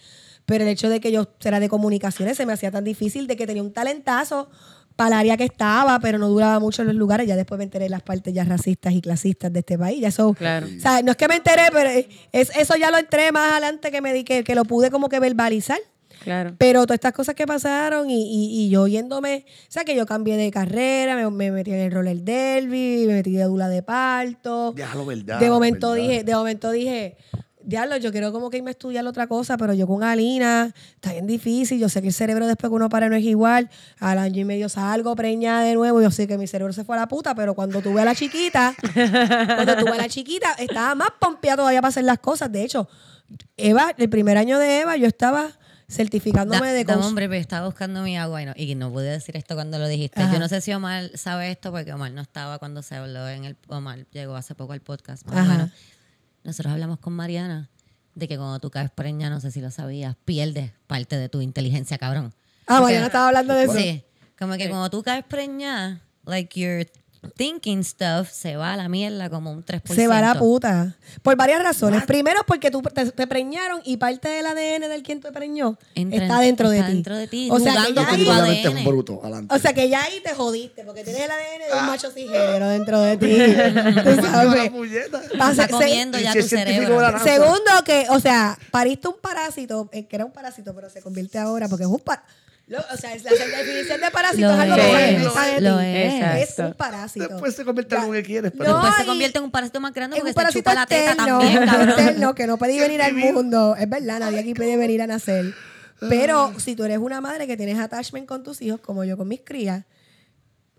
pero 0.45 0.63
el 0.63 0.69
hecho 0.69 0.89
de 0.89 0.99
que 0.99 1.11
yo 1.11 1.29
era 1.43 1.59
de 1.59 1.69
comunicaciones 1.69 2.35
se 2.37 2.45
me 2.45 2.53
hacía 2.53 2.71
tan 2.71 2.83
difícil 2.83 3.25
de 3.27 3.35
que 3.37 3.45
tenía 3.47 3.63
un 3.63 3.71
talentazo 3.71 4.49
para 4.97 5.07
el 5.15 5.19
área 5.21 5.37
que 5.37 5.45
estaba, 5.45 5.97
pero 6.01 6.17
no 6.17 6.27
duraba 6.27 6.59
mucho 6.59 6.81
en 6.81 6.89
los 6.89 6.97
lugares. 6.97 7.25
Ya 7.27 7.37
después 7.37 7.57
me 7.57 7.63
enteré 7.63 7.85
de 7.85 7.89
las 7.89 8.01
partes 8.01 8.33
ya 8.33 8.43
racistas 8.43 8.93
y 8.93 8.99
clasistas 8.99 9.53
de 9.53 9.59
este 9.59 9.77
país. 9.77 10.01
Ya 10.01 10.09
eso, 10.09 10.33
Claro. 10.33 10.67
o 10.67 10.79
sea, 10.81 11.01
no 11.03 11.11
es 11.11 11.17
que 11.17 11.27
me 11.29 11.35
enteré, 11.35 11.63
pero 11.71 11.89
es, 11.89 12.07
eso 12.57 12.75
ya 12.75 12.91
lo 12.91 12.97
entré 12.97 13.31
más 13.31 13.53
adelante 13.53 13.91
que 13.91 14.01
me 14.01 14.11
di 14.11 14.25
que, 14.25 14.43
que 14.43 14.55
lo 14.55 14.65
pude 14.65 14.91
como 14.91 15.07
que 15.07 15.19
verbalizar. 15.21 15.79
Claro. 16.23 16.55
Pero 16.57 16.81
todas 16.87 16.95
estas 16.95 17.13
cosas 17.13 17.35
que 17.35 17.45
pasaron 17.45 18.09
y, 18.09 18.15
y, 18.23 18.65
y 18.65 18.69
yo 18.69 18.87
yéndome, 18.87 19.45
o 19.47 19.71
sea, 19.71 19.85
que 19.85 19.95
yo 19.95 20.05
cambié 20.07 20.35
de 20.35 20.49
carrera, 20.51 21.15
me, 21.15 21.29
me 21.29 21.51
metí 21.51 21.71
en 21.71 21.79
el 21.79 21.91
roller 21.91 22.17
derby, 22.21 23.05
me 23.07 23.13
metí 23.13 23.31
de 23.33 23.43
dula 23.43 23.69
de 23.69 23.83
parto. 23.83 24.73
Déjalo, 24.75 25.05
verdad. 25.05 25.39
de 25.39 25.49
momento 25.49 25.91
verdad. 25.91 26.07
dije, 26.07 26.23
de 26.23 26.33
momento 26.35 26.71
dije, 26.71 27.17
diablo, 27.67 27.97
yo 27.97 28.11
quiero 28.11 28.31
como 28.31 28.49
que 28.49 28.57
irme 28.57 28.69
a 28.69 28.71
estudiar 28.71 29.05
otra 29.05 29.27
cosa, 29.27 29.57
pero 29.57 29.73
yo 29.73 29.85
con 29.85 30.03
Alina, 30.03 30.73
está 30.95 31.11
bien 31.11 31.27
difícil. 31.27 31.79
Yo 31.79 31.89
sé 31.89 32.01
que 32.01 32.07
el 32.07 32.13
cerebro 32.13 32.47
después 32.47 32.69
que 32.71 32.75
uno 32.75 32.89
para 32.89 33.09
no 33.09 33.15
es 33.15 33.23
igual. 33.23 33.69
Al 33.99 34.17
año 34.17 34.41
y 34.41 34.45
medio 34.45 34.69
salgo 34.69 35.15
preñada 35.15 35.61
de 35.63 35.75
nuevo. 35.75 36.01
Yo 36.01 36.09
sé 36.09 36.27
que 36.27 36.37
mi 36.37 36.47
cerebro 36.47 36.73
se 36.73 36.83
fue 36.83 36.95
a 36.95 37.01
la 37.01 37.07
puta, 37.07 37.35
pero 37.35 37.53
cuando 37.53 37.81
tuve 37.81 38.01
a 38.01 38.05
la 38.05 38.15
chiquita, 38.15 38.73
cuando 38.93 39.75
tuve 39.77 39.91
a 39.91 39.97
la 39.97 40.07
chiquita, 40.09 40.53
estaba 40.53 40.95
más 40.95 41.09
pompeada 41.19 41.57
todavía 41.57 41.81
para 41.81 41.89
hacer 41.89 42.05
las 42.05 42.19
cosas. 42.19 42.51
De 42.51 42.63
hecho, 42.63 42.87
Eva, 43.57 43.93
el 43.97 44.09
primer 44.09 44.37
año 44.37 44.57
de 44.59 44.79
Eva, 44.81 44.95
yo 44.97 45.07
estaba 45.07 45.51
certificándome 45.89 46.67
Da- 46.67 46.73
de 46.73 46.85
cons- 46.85 47.05
hombre, 47.05 47.27
pero 47.29 47.39
estaba 47.41 47.65
buscando 47.65 48.01
mi 48.01 48.17
agua 48.17 48.41
y 48.41 48.45
no, 48.45 48.53
y 48.55 48.75
no 48.75 48.91
pude 48.91 49.09
decir 49.09 49.35
esto 49.37 49.55
cuando 49.55 49.79
lo 49.79 49.87
dijiste. 49.87 50.21
Ajá. 50.21 50.33
Yo 50.33 50.39
no 50.39 50.47
sé 50.47 50.61
si 50.61 50.71
Omar 50.73 51.09
sabe 51.15 51.49
esto 51.51 51.71
porque 51.71 51.93
Omar 51.93 52.11
no 52.11 52.21
estaba 52.21 52.59
cuando 52.59 52.81
se 52.83 52.95
habló 52.95 53.27
en 53.29 53.45
el... 53.45 53.57
Omar 53.67 54.05
llegó 54.11 54.35
hace 54.35 54.53
poco 54.55 54.73
al 54.73 54.81
podcast. 54.81 55.25
más 55.25 55.35
o 55.35 55.39
Ajá. 55.39 55.51
menos. 55.53 55.71
Nosotros 56.47 56.71
hablamos 56.71 56.99
con 56.99 57.11
Mariana 57.11 57.69
de 58.15 58.25
que 58.29 58.37
cuando 58.37 58.57
tú 58.61 58.71
caes 58.71 58.89
preña, 58.89 59.29
no 59.29 59.41
sé 59.41 59.51
si 59.51 59.59
lo 59.59 59.69
sabías, 59.69 60.15
pierdes 60.23 60.71
parte 60.87 61.17
de 61.17 61.27
tu 61.27 61.41
inteligencia, 61.41 61.97
cabrón. 61.97 62.33
Ah, 62.65 62.79
Mariana 62.79 63.07
estaba 63.07 63.27
hablando 63.27 63.53
de 63.53 63.63
eso. 63.65 63.73
Sí, 63.73 64.01
como 64.39 64.55
que 64.55 64.69
cuando 64.69 64.89
tú 64.89 65.03
caes 65.03 65.25
preñada, 65.25 65.99
like 66.23 66.57
your 66.57 66.87
thinking 67.35 67.83
stuff 67.83 68.29
se 68.31 68.55
va 68.55 68.73
a 68.73 68.77
la 68.77 68.87
mierda 68.89 69.29
como 69.29 69.51
un 69.51 69.63
3%. 69.65 69.93
Se 69.95 70.07
va 70.07 70.19
a 70.19 70.21
la 70.21 70.35
puta. 70.39 70.95
Por 71.21 71.35
varias 71.35 71.61
razones. 71.63 72.03
Primero, 72.05 72.41
porque 72.47 72.71
tú 72.71 72.81
te, 72.81 73.11
te 73.11 73.27
preñaron 73.27 73.81
y 73.83 73.97
parte 73.97 74.29
del 74.29 74.45
ADN 74.45 74.87
del 74.89 75.03
quien 75.03 75.19
te 75.21 75.31
preñó 75.31 75.77
Entra 75.95 76.21
está 76.23 76.35
en- 76.35 76.41
dentro 76.41 76.69
de 76.69 76.77
está 76.77 76.87
ti. 76.89 76.93
dentro 76.93 77.15
de 77.17 77.27
ti, 77.27 77.49
O 77.51 77.59
sea, 77.59 77.73
que 77.85 77.93
ya 77.93 78.07
ahí, 78.43 78.83
bruto. 78.85 79.19
Adelante. 79.21 79.53
o 79.55 79.59
sea, 79.59 79.73
que 79.73 79.89
ya 79.89 80.03
ahí 80.03 80.19
te 80.23 80.33
jodiste, 80.33 80.83
porque 80.83 81.03
tienes 81.03 81.21
el 81.23 81.31
ADN 81.31 81.63
de 81.67 81.73
un 81.73 81.79
Ah. 81.79 81.87
macho 81.87 82.11
cisgénero 82.11 82.67
dentro 82.69 82.99
de 83.01 83.17
ti. 83.17 83.27
Tú 84.03 84.21
sabes. 84.27 84.71
Está 85.51 85.67
comiendo 85.67 86.19
ya 86.19 86.33
si 86.33 86.41
tu 86.41 86.47
cerebro. 86.47 86.99
de. 87.11 87.19
Segundo, 87.19 87.71
que, 87.85 88.05
o 88.09 88.19
sea, 88.19 88.57
pariste 88.71 89.07
un 89.07 89.15
parásito, 89.21 89.89
eh, 89.91 90.05
que 90.05 90.15
era 90.15 90.25
un 90.25 90.31
parásito, 90.31 90.73
pero 90.75 90.89
se 90.89 91.01
convierte 91.01 91.37
ahora 91.37 91.67
porque 91.67 91.83
es 91.83 91.89
un 91.89 91.99
parásito. 91.99 92.31
O 92.69 92.97
sea, 92.97 93.13
es 93.13 93.23
la 93.23 93.31
definición 93.31 94.01
de 94.01 94.11
parásito 94.11 94.47
Lo 94.47 94.53
es 94.53 94.59
algo 94.59 94.75
es, 94.75 94.81
que 94.81 95.05
alimenta 95.05 95.45
de 95.45 95.61
lo 95.61 95.79
es. 95.79 96.49
Es 96.49 96.59
un 96.59 96.73
parásito. 96.73 97.27
Después 97.29 97.55
se 97.55 97.63
convierte 97.63 97.95
en 97.95 98.07
lo 98.07 98.11
que 98.11 98.23
quieres. 98.23 98.51
Pero 98.51 98.65
No, 98.65 98.75
Después 98.75 98.95
se 98.97 99.05
convierte 99.05 99.37
en 99.37 99.43
un 99.45 99.51
parásito 99.51 99.79
más 99.79 99.93
grande 99.93 100.17
Es 100.17 100.23
porque 100.23 100.31
un 100.31 100.33
se 100.33 100.35
parásito 100.35 100.59
chupa 100.59 100.73
la 100.73 100.85
teta 100.85 101.11
externo, 101.13 101.39
también, 101.39 101.63
externo, 101.63 102.35
que 102.35 102.47
no 102.47 102.57
puede 102.57 102.79
venir 102.79 103.01
al 103.01 103.13
mundo. 103.13 103.75
Es 103.77 103.89
verdad, 103.89 104.19
nadie 104.19 104.39
aquí 104.39 104.53
puede 104.53 104.75
venir 104.75 105.01
a 105.01 105.07
nacer. 105.07 105.53
Pero 106.09 106.53
si 106.59 106.75
tú 106.75 106.83
eres 106.83 106.97
una 106.97 107.21
madre 107.21 107.47
que 107.47 107.55
tienes 107.55 107.79
attachment 107.79 108.27
con 108.27 108.43
tus 108.43 108.61
hijos, 108.61 108.81
como 108.81 109.03
yo 109.05 109.17
con 109.17 109.27
mis 109.27 109.41
crías, 109.41 109.83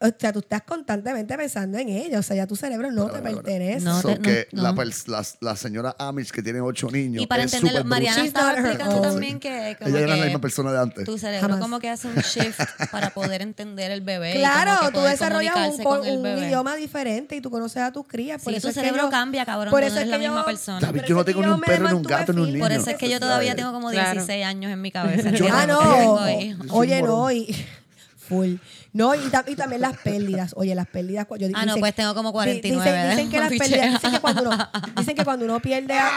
o 0.01 0.09
sea, 0.19 0.33
tú 0.33 0.39
estás 0.39 0.63
constantemente 0.63 1.37
pensando 1.37 1.77
en 1.79 1.89
ellos. 1.89 2.21
O 2.21 2.23
sea, 2.23 2.37
ya 2.37 2.47
tu 2.47 2.55
cerebro 2.57 2.91
no 2.93 3.07
te 3.07 3.19
pertenece. 3.21 3.85
No. 3.85 4.01
So 4.01 4.09
te- 4.15 4.19
que 4.21 4.49
no, 4.53 4.63
La, 4.63 4.73
no. 4.73 4.83
la, 4.85 5.25
la 5.41 5.57
señora 5.57 5.97
Amish 5.99 6.31
que 6.31 6.43
tiene 6.43 6.61
ocho 6.61 6.89
niños 6.91 7.23
Y 7.23 7.27
para 7.27 7.43
es 7.45 7.53
entenderlo, 7.53 7.85
Mariana 7.85 8.25
estaba 8.25 8.53
explicando 8.53 9.01
también 9.01 9.41
que, 9.41 9.77
como 9.79 9.91
Ella 9.91 10.01
era 10.07 10.17
la 10.17 10.25
misma 10.25 10.41
persona 10.41 10.73
de 10.73 10.79
antes. 10.79 11.05
tu 11.05 11.19
cerebro 11.19 11.41
Jamás. 11.49 11.61
como 11.61 11.79
que 11.81 11.89
hace 11.91 12.09
un 12.09 12.15
shift 12.17 12.61
para 12.93 13.11
poder 13.11 13.43
entender 13.43 13.91
el 13.91 14.01
bebé. 14.03 14.31
y 14.31 14.43
como 14.43 14.45
Claro, 14.45 14.87
que 14.87 14.93
tú 14.93 15.01
desarrollas 15.05 15.57
un, 15.57 15.83
con 15.83 16.05
idioma 16.07 16.77
diferente 16.77 17.37
y 17.37 17.41
tú 17.41 17.51
conoces 17.51 17.83
a 17.83 17.93
tus 17.93 18.07
crías. 18.07 18.43
Por 18.43 18.53
Sí, 18.53 18.59
eso 18.59 18.69
tu 18.69 18.71
es 18.71 18.75
que 18.77 18.81
cerebro 18.81 19.03
yo- 19.05 19.11
cambia, 19.11 19.45
cabrón, 19.45 19.71
Por 19.71 19.83
eso 19.83 19.97
no 19.97 20.01
es 20.03 20.07
la 20.09 20.17
yo- 20.17 20.23
misma 20.23 20.45
persona. 20.45 20.81
David, 20.81 21.03
yo 21.09 21.15
no 21.17 21.25
tengo 21.25 21.43
ni 21.43 21.49
un 21.49 21.61
perro, 21.61 21.89
ni 21.89 21.95
un 21.95 22.03
gato, 22.03 22.33
ni 22.33 22.41
un 22.41 22.47
firme. 22.47 22.61
Por 22.61 22.69
niño. 22.71 22.81
eso 22.83 22.91
es 22.91 22.97
que 22.97 23.09
yo 23.11 23.19
todavía 23.21 23.57
tengo 23.57 23.73
como 23.73 23.91
Claro. 23.91 24.13
16 24.13 24.45
años 24.45 24.71
en 24.73 24.81
mi 24.81 24.91
cabeza. 24.93 25.31
Ah, 25.53 25.67
no. 25.67 26.19
Oye, 26.71 27.03
no, 27.03 27.31
y 27.33 27.55
full. 28.29 28.55
No, 28.99 29.15
y, 29.15 29.31
ta- 29.31 29.45
y 29.47 29.55
también 29.55 29.81
las 29.81 29.97
pérdidas. 29.99 30.53
Oye, 30.57 30.75
las 30.75 30.89
pérdidas. 30.89 31.27
yo- 31.39 31.47
Ah, 31.55 31.65
no, 31.65 31.77
pues 31.77 31.95
tengo 31.95 32.15
como 32.15 32.31
di- 32.31 32.35
49 32.35 32.91
Dicen, 32.91 33.11
dicen 33.11 33.31
que 33.31 33.39
las 33.39 33.49
pichea. 33.51 33.69
pérdidas. 33.69 33.93
Dicen 33.95 34.11
que 34.13 34.21
cuando 34.21 34.43
uno, 34.43 34.69
dicen 34.97 35.15
que 35.17 35.25
cuando 35.25 35.45
uno 35.45 35.61
pierde. 35.61 35.95
a- 35.95 36.11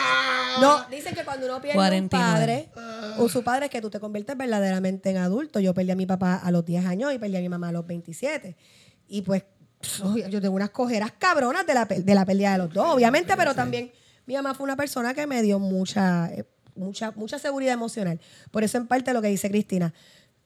no, 0.59 0.83
dicen 0.89 1.13
que 1.13 1.23
cuando 1.23 1.45
uno 1.45 1.61
pierde 1.61 1.77
a 1.77 1.81
un 1.81 1.87
49. 2.09 2.69
padre, 2.73 3.15
o 3.19 3.29
su 3.29 3.43
padre 3.43 3.65
es 3.67 3.71
que 3.71 3.81
tú 3.81 3.89
te 3.91 3.99
conviertes 3.99 4.35
verdaderamente 4.35 5.11
en 5.11 5.17
adulto. 5.17 5.59
Yo 5.59 5.73
perdí 5.75 5.91
a 5.91 5.95
mi 5.95 6.05
papá 6.07 6.35
a 6.43 6.49
los 6.51 6.65
10 6.65 6.83
años 6.85 7.13
y 7.13 7.19
perdí 7.19 7.37
a 7.37 7.39
mi 7.41 7.49
mamá 7.49 7.69
a 7.69 7.71
los 7.71 7.85
27. 7.85 8.57
Y 9.07 9.21
pues, 9.21 9.43
yo 10.29 10.41
tengo 10.41 10.55
unas 10.55 10.71
cojeras 10.71 11.11
cabronas 11.19 11.65
de 11.67 11.73
la, 11.75 11.85
de 11.85 12.15
la 12.15 12.25
pérdida 12.25 12.53
de 12.53 12.57
los 12.57 12.73
dos, 12.73 12.87
obviamente, 12.95 13.35
pero 13.37 13.53
también 13.55 13.91
mi 14.25 14.33
mamá 14.35 14.53
fue 14.55 14.63
una 14.63 14.75
persona 14.75 15.13
que 15.13 15.27
me 15.27 15.41
dio 15.43 15.59
mucha, 15.59 16.31
eh, 16.33 16.45
mucha, 16.75 17.11
mucha 17.11 17.37
seguridad 17.37 17.73
emocional. 17.73 18.19
Por 18.51 18.63
eso, 18.63 18.77
en 18.77 18.87
parte, 18.87 19.13
lo 19.13 19.21
que 19.21 19.27
dice 19.27 19.49
Cristina, 19.49 19.93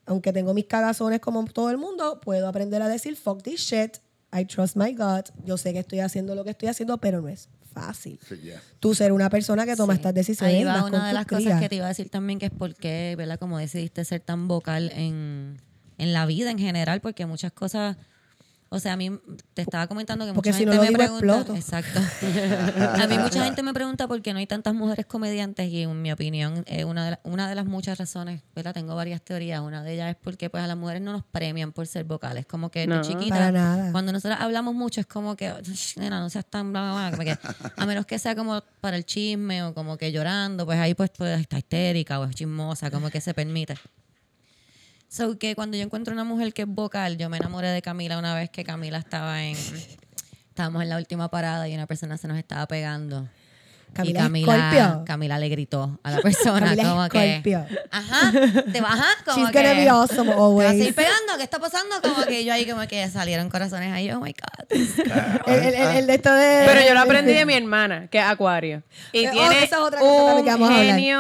aunque 0.06 0.32
tengo 0.34 0.54
mis 0.54 0.66
cagazones 0.66 1.20
como 1.20 1.44
todo 1.46 1.70
el 1.72 1.78
mundo, 1.78 2.20
puedo 2.22 2.48
aprender 2.48 2.82
a 2.82 2.88
decir 2.88 3.16
fuck 3.16 3.42
this 3.44 3.62
shit. 3.62 3.98
I 4.34 4.46
trust 4.46 4.76
my 4.76 4.94
God. 4.94 5.26
Yo 5.46 5.58
sé 5.58 5.72
que 5.74 5.80
estoy 5.80 6.00
haciendo 6.02 6.36
lo 6.36 6.44
que 6.44 6.50
estoy 6.52 6.68
haciendo, 6.70 6.98
pero 6.98 7.22
no 7.22 7.30
es 7.30 7.48
fácil. 7.74 8.20
Sí, 8.28 8.36
yeah. 8.38 8.62
Tú 8.80 8.94
ser 8.94 9.12
una 9.12 9.30
persona 9.30 9.66
que 9.66 9.76
toma 9.76 9.94
Sí. 9.94 9.98
estas 10.00 10.14
decisiones. 10.14 10.56
Ahí 10.56 10.64
va 10.64 10.84
una 10.86 11.08
de 11.08 11.14
las 11.14 11.26
cosas 11.26 11.60
que 11.62 11.70
te 11.70 11.76
iba 11.76 11.86
a 11.86 11.90
decir 11.90 12.10
también, 12.10 12.40
que 12.40 12.46
es 12.48 12.52
por 12.52 12.76
qué, 12.76 13.16
¿verdad? 13.18 13.40
Como 13.40 13.58
decidiste 13.58 14.04
ser 14.06 14.22
tan 14.22 14.48
vocal 14.48 14.92
en, 14.94 15.62
en 15.98 16.14
la 16.14 16.26
vida 16.26 16.52
en 16.52 16.60
general, 16.60 17.00
porque 17.02 17.26
muchas 17.26 17.52
cosas, 17.54 17.98
o 18.70 18.80
sea, 18.80 18.94
a 18.94 18.98
mí 18.98 19.12
te 19.54 19.62
estaba 19.62 19.88
comentando 19.88 20.26
que 20.26 20.34
Porque 20.34 20.50
mucha 20.50 20.60
si 20.60 20.66
no 20.66 20.72
gente 20.74 20.86
lo 20.92 20.98
me 20.98 21.04
digo, 21.04 21.20
pregunta, 21.20 21.44
exploto. 21.50 21.56
exacto. 21.56 22.00
a 23.04 23.08
mí 23.08 23.18
mucha 23.20 23.44
gente 23.46 23.64
me 23.64 23.74
pregunta 23.74 24.08
por 24.08 24.22
qué 24.22 24.34
no 24.34 24.40
hay 24.40 24.48
tantas 24.48 24.74
mujeres 24.74 25.06
comediantes 25.06 25.70
y 25.70 25.84
en 25.84 26.02
mi 26.02 26.12
opinión 26.12 26.64
eh, 26.68 26.84
una, 26.84 27.06
de 27.06 27.12
la- 27.12 27.20
una 27.24 27.48
de 27.48 27.56
las 27.56 27.66
muchas 27.66 27.98
razones, 27.98 28.42
¿verdad? 28.56 28.74
Tengo 28.74 28.96
varias 28.96 29.22
teorías, 29.22 29.62
una 29.62 29.84
de 29.84 29.94
ellas 29.94 30.10
es 30.12 30.16
porque 30.22 30.50
pues 30.50 30.64
a 30.64 30.68
las 30.68 30.76
mujeres 30.78 31.02
no 31.02 31.12
nos 31.14 31.24
premian 31.24 31.72
por 31.72 31.88
ser 31.88 32.04
vocales, 32.06 32.46
como 32.46 32.70
que 32.70 32.86
No. 32.88 33.02
tu 33.02 33.08
chiquita, 33.08 33.36
Para 33.36 33.52
nada. 33.52 33.92
cuando 33.92 34.12
nosotros 34.12 34.40
hablamos 34.42 34.74
mucho 34.76 35.00
es 35.00 35.08
como 35.08 35.36
que, 35.36 35.54
"Shh, 35.64 35.98
nena, 36.00 36.20
no 36.20 36.30
seas 36.30 36.46
tan 36.46 36.72
bla, 36.72 36.82
bla, 36.82 37.10
bla", 37.10 37.12
como 37.12 37.24
que, 37.24 37.38
a 37.78 37.86
menos 37.86 38.06
que 38.06 38.20
sea 38.20 38.36
como 38.36 38.62
para 38.82 38.98
el 38.98 39.06
chisme 39.06 39.64
o 39.64 39.74
como 39.74 39.98
que 39.98 40.12
llorando, 40.12 40.66
pues 40.66 40.80
ahí 40.80 40.94
pues, 40.96 41.12
pues 41.18 41.40
está 41.40 41.58
histérica 41.58 42.20
o 42.20 42.26
es 42.26 42.36
chismosa, 42.36 42.92
como 42.92 43.10
que 43.10 43.22
se 43.22 43.34
permite. 43.34 43.76
So 45.08 45.38
que 45.38 45.56
cuando 45.56 45.78
yo 45.78 45.84
encuentro 45.84 46.14
una 46.14 46.24
mujer 46.24 46.54
que 46.54 46.64
es 46.64 46.68
vocal, 46.68 47.18
yo 47.18 47.30
me 47.30 47.38
enamoré 47.38 47.70
de 47.70 47.82
Camila 47.82 48.18
una 48.18 48.36
vez 48.36 48.50
que 48.50 48.64
Camila 48.64 48.98
estaba 48.98 49.44
en, 49.44 49.58
estábamos 50.50 50.84
en 50.84 50.90
la 50.90 50.98
última 50.98 51.30
parada 51.30 51.68
y 51.68 51.76
una 51.76 51.88
persona 51.88 52.18
se 52.18 52.28
nos 52.28 52.38
estaba 52.38 52.66
pegando. 52.68 53.30
Camila 53.96 54.20
y 54.20 54.24
Camila, 54.24 54.54
Scorpio. 54.72 55.04
Camila 55.06 55.40
le 55.40 55.50
gritó 55.50 56.00
a 56.04 56.12
la 56.12 56.18
persona 56.20 56.68
Camila 56.68 56.90
como 56.90 57.10
que, 57.10 57.32
Scorpio. 57.40 57.66
ajá, 57.92 58.32
te 58.72 58.82
bajas 58.82 59.16
como 59.24 59.38
She's 59.38 59.52
que 59.52 59.58
gonna 59.64 59.74
be 59.74 59.90
awesome 59.90 60.24
te 60.24 60.28
vas 60.30 60.38
a 60.38 60.44
always. 60.46 60.70
seguir 60.72 60.96
pegando, 60.96 61.38
¿qué 61.38 61.44
está 61.44 61.60
pasando? 61.60 61.96
Como 62.04 62.26
que 62.26 62.44
yo 62.46 62.54
ahí 62.54 62.66
como 62.70 62.86
que 62.88 63.08
salieron 63.10 63.50
corazones 63.50 63.92
ahí, 63.94 64.12
oh 64.12 64.20
my 64.20 64.34
God. 64.34 64.78
El, 65.48 65.54
el- 65.64 65.74
el- 65.76 65.98
el 65.98 66.08
de 66.08 66.14
esto 66.16 66.34
de. 66.34 66.64
Pero 66.68 66.82
yo 66.88 66.94
lo 66.94 67.00
aprendí 67.00 67.34
de 67.34 67.46
mi 67.46 67.54
hermana, 67.54 68.08
que 68.10 68.18
es 68.20 68.26
Acuario. 68.26 68.84
Y 69.14 69.26
Eh, 69.26 69.30
oh, 69.30 69.32
tiene 69.32 69.64
esa 69.64 69.76
es 69.78 69.82
otra 69.82 70.00
cosa 70.00 70.36
un 70.36 70.44
que 70.44 70.52
vamos 70.52 70.70
a 70.70 70.74
genio... 70.74 71.20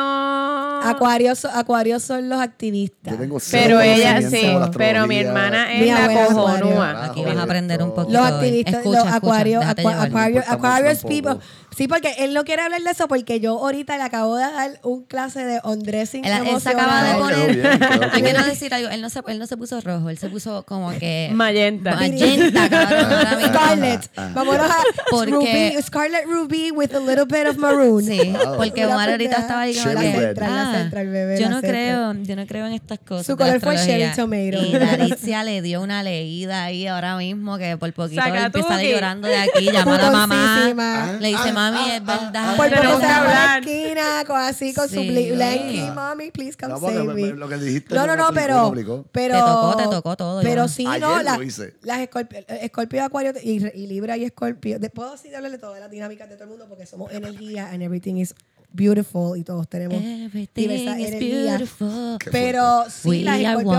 Acuarios, 0.83 1.39
so- 1.39 1.49
Acuarios 1.49 2.03
son 2.03 2.29
los 2.29 2.39
activistas. 2.39 3.13
Yo 3.13 3.19
tengo 3.19 3.37
Pero 3.51 3.81
ella 3.81 4.21
sí, 4.21 4.41
la 4.43 4.69
pero 4.71 5.07
mi 5.07 5.17
hermana 5.17 5.67
Mi 5.69 5.89
es 5.89 5.93
la 5.93 6.05
es 6.05 6.09
Acuario. 6.09 6.35
cojonúa. 6.35 7.05
Aquí 7.05 7.23
vas 7.23 7.37
a 7.37 7.43
aprender 7.43 7.81
un 7.81 7.93
poquito. 7.93 8.19
Los 8.19 8.27
activistas, 8.31 8.73
Escucha, 8.75 9.03
los 9.05 9.13
Acuarios, 9.13 9.65
Aquarius 9.65 10.45
tampoco. 10.45 11.07
people. 11.07 11.39
Sí, 11.75 11.87
porque 11.89 12.13
él 12.19 12.33
no 12.33 12.45
quiere 12.45 12.61
hablar 12.61 12.81
de 12.81 12.89
eso 12.91 13.07
porque 13.07 13.39
yo 13.39 13.59
ahorita 13.59 13.97
le 13.97 14.03
acabo 14.03 14.35
de 14.37 14.43
dar 14.43 14.79
un 14.83 15.03
clase 15.03 15.43
de 15.45 15.59
undressing 15.63 16.23
Él, 16.23 16.47
él 16.47 16.61
se 16.61 16.69
acaba 16.69 17.03
de 17.03 17.15
poner. 17.15 17.61
quedó 17.61 17.99
bien, 18.11 18.23
quedó 18.25 18.39
no 18.39 18.45
decir 18.51 18.73
algo. 18.73 18.89
Él 18.89 19.01
no, 19.01 19.09
se, 19.09 19.21
él 19.27 19.39
no 19.39 19.45
se 19.47 19.57
puso 19.57 19.81
rojo, 19.81 20.09
él 20.09 20.17
se 20.17 20.29
puso 20.29 20.63
como 20.63 20.91
que. 20.97 21.29
Magenta. 21.33 21.95
Magenta, 21.95 22.69
cabrón. 22.69 23.11
ahora 23.11 23.35
mismo. 23.35 23.53
Scarlett. 23.53 24.09
Vámonos 24.33 24.69
a 24.71 24.77
Porque- 25.09 25.31
Ruby, 25.31 25.81
Scarlet 25.83 26.25
Ruby 26.25 26.71
with 26.71 26.93
a 26.95 26.99
little 26.99 27.25
bit 27.25 27.47
of 27.47 27.57
maroon. 27.57 28.03
Sí, 28.05 28.19
Wow. 28.45 28.55
porque 28.57 28.85
Omar 28.85 29.09
ahorita 29.09 29.37
estaba 29.37 29.61
ahí 29.61 29.75
como 29.75 29.99
que, 29.99 30.33
la 30.35 30.61
ah, 30.71 30.73
central, 30.77 31.07
bebé, 31.09 31.39
yo 31.39 31.49
no 31.49 31.59
central. 31.61 31.71
creo, 31.71 32.13
yo 32.23 32.35
no 32.35 32.45
creo 32.47 32.65
en 32.67 32.73
estas 32.73 32.99
cosas. 32.99 33.25
Su 33.25 33.35
color 33.35 33.59
fue 33.59 33.75
cherry 33.75 34.03
astrología. 34.03 34.15
tomato. 34.55 34.65
Y 34.65 34.79
Daricia 34.79 35.43
le 35.43 35.61
dio 35.61 35.81
una 35.81 36.03
leída 36.03 36.63
ahí 36.63 36.87
ahora 36.87 37.17
mismo 37.17 37.57
que 37.57 37.75
por 37.77 37.91
poquito 37.93 38.21
él 38.25 38.35
empieza 38.35 38.81
llorando 38.81 39.27
de 39.27 39.37
aquí, 39.37 39.65
llama 39.71 39.95
a 39.95 40.01
la 40.01 40.11
mamá. 40.11 41.17
Le 41.19 41.27
dice, 41.29 41.51
mami, 41.71 41.91
es 41.91 42.05
verdad. 42.05 42.55
Por 42.57 42.69
Pero 42.69 42.81
poco 42.81 42.95
se 42.99 43.05
sé 43.05 43.11
va 43.11 43.17
a 43.21 43.23
la 43.25 43.57
esquina 43.59 44.23
con, 44.27 44.37
así 44.41 44.73
con 44.73 44.89
su 44.89 44.95
Sí. 45.01 45.31
blankie, 45.31 45.91
mommy, 45.93 46.31
please 46.31 46.57
come 46.57 46.73
No, 46.73 46.79
save 46.79 47.03
me- 47.03 47.13
me. 47.13 47.21
me- 47.21 47.33
lo 47.33 47.47
que 47.49 47.57
dijiste 47.57 47.93
No, 47.95 48.07
no 48.07 48.15
no, 48.15 48.29
pero, 48.33 48.73
pero... 49.11 49.33
Te 49.35 49.39
tocó, 49.41 49.75
te 49.77 49.83
tocó 49.87 50.15
todo, 50.17 50.41
Pero 50.41 50.65
ya. 50.65 50.67
sí, 50.67 50.85
Ayer 50.87 51.01
no, 51.01 51.17
lo 51.17 51.23
la- 51.23 51.43
hice. 51.43 51.75
las 51.83 51.99
escorpio, 51.99 52.39
Escorpio, 52.47 53.03
Acuario 53.03 53.33
y, 53.43 53.65
y 53.77 53.87
Libra 53.87 54.17
y 54.17 54.23
Escorpio. 54.25 54.79
Puedo 54.93 55.13
así 55.13 55.27
hablarle 55.27 55.51
de 55.51 55.57
todas 55.59 55.79
las 55.79 55.89
dinámicas 55.91 56.29
de 56.29 56.35
todo 56.35 56.45
el 56.45 56.49
mundo 56.51 56.65
porque 56.69 56.85
somos 56.85 57.11
energía 57.11 57.69
and 57.71 57.81
everything 57.81 58.15
is 58.17 58.33
beautiful 58.71 59.37
y 59.37 59.43
todos 59.43 59.67
tenemos 59.69 60.01
Everything 60.03 60.49
diversas 60.67 60.99
is 60.99 61.07
energías. 61.07 61.57
beautiful. 61.59 62.17
Pero 62.31 62.83
sí, 62.89 63.07
We 63.09 63.19
las 63.23 63.39
Escorpio... 63.39 63.71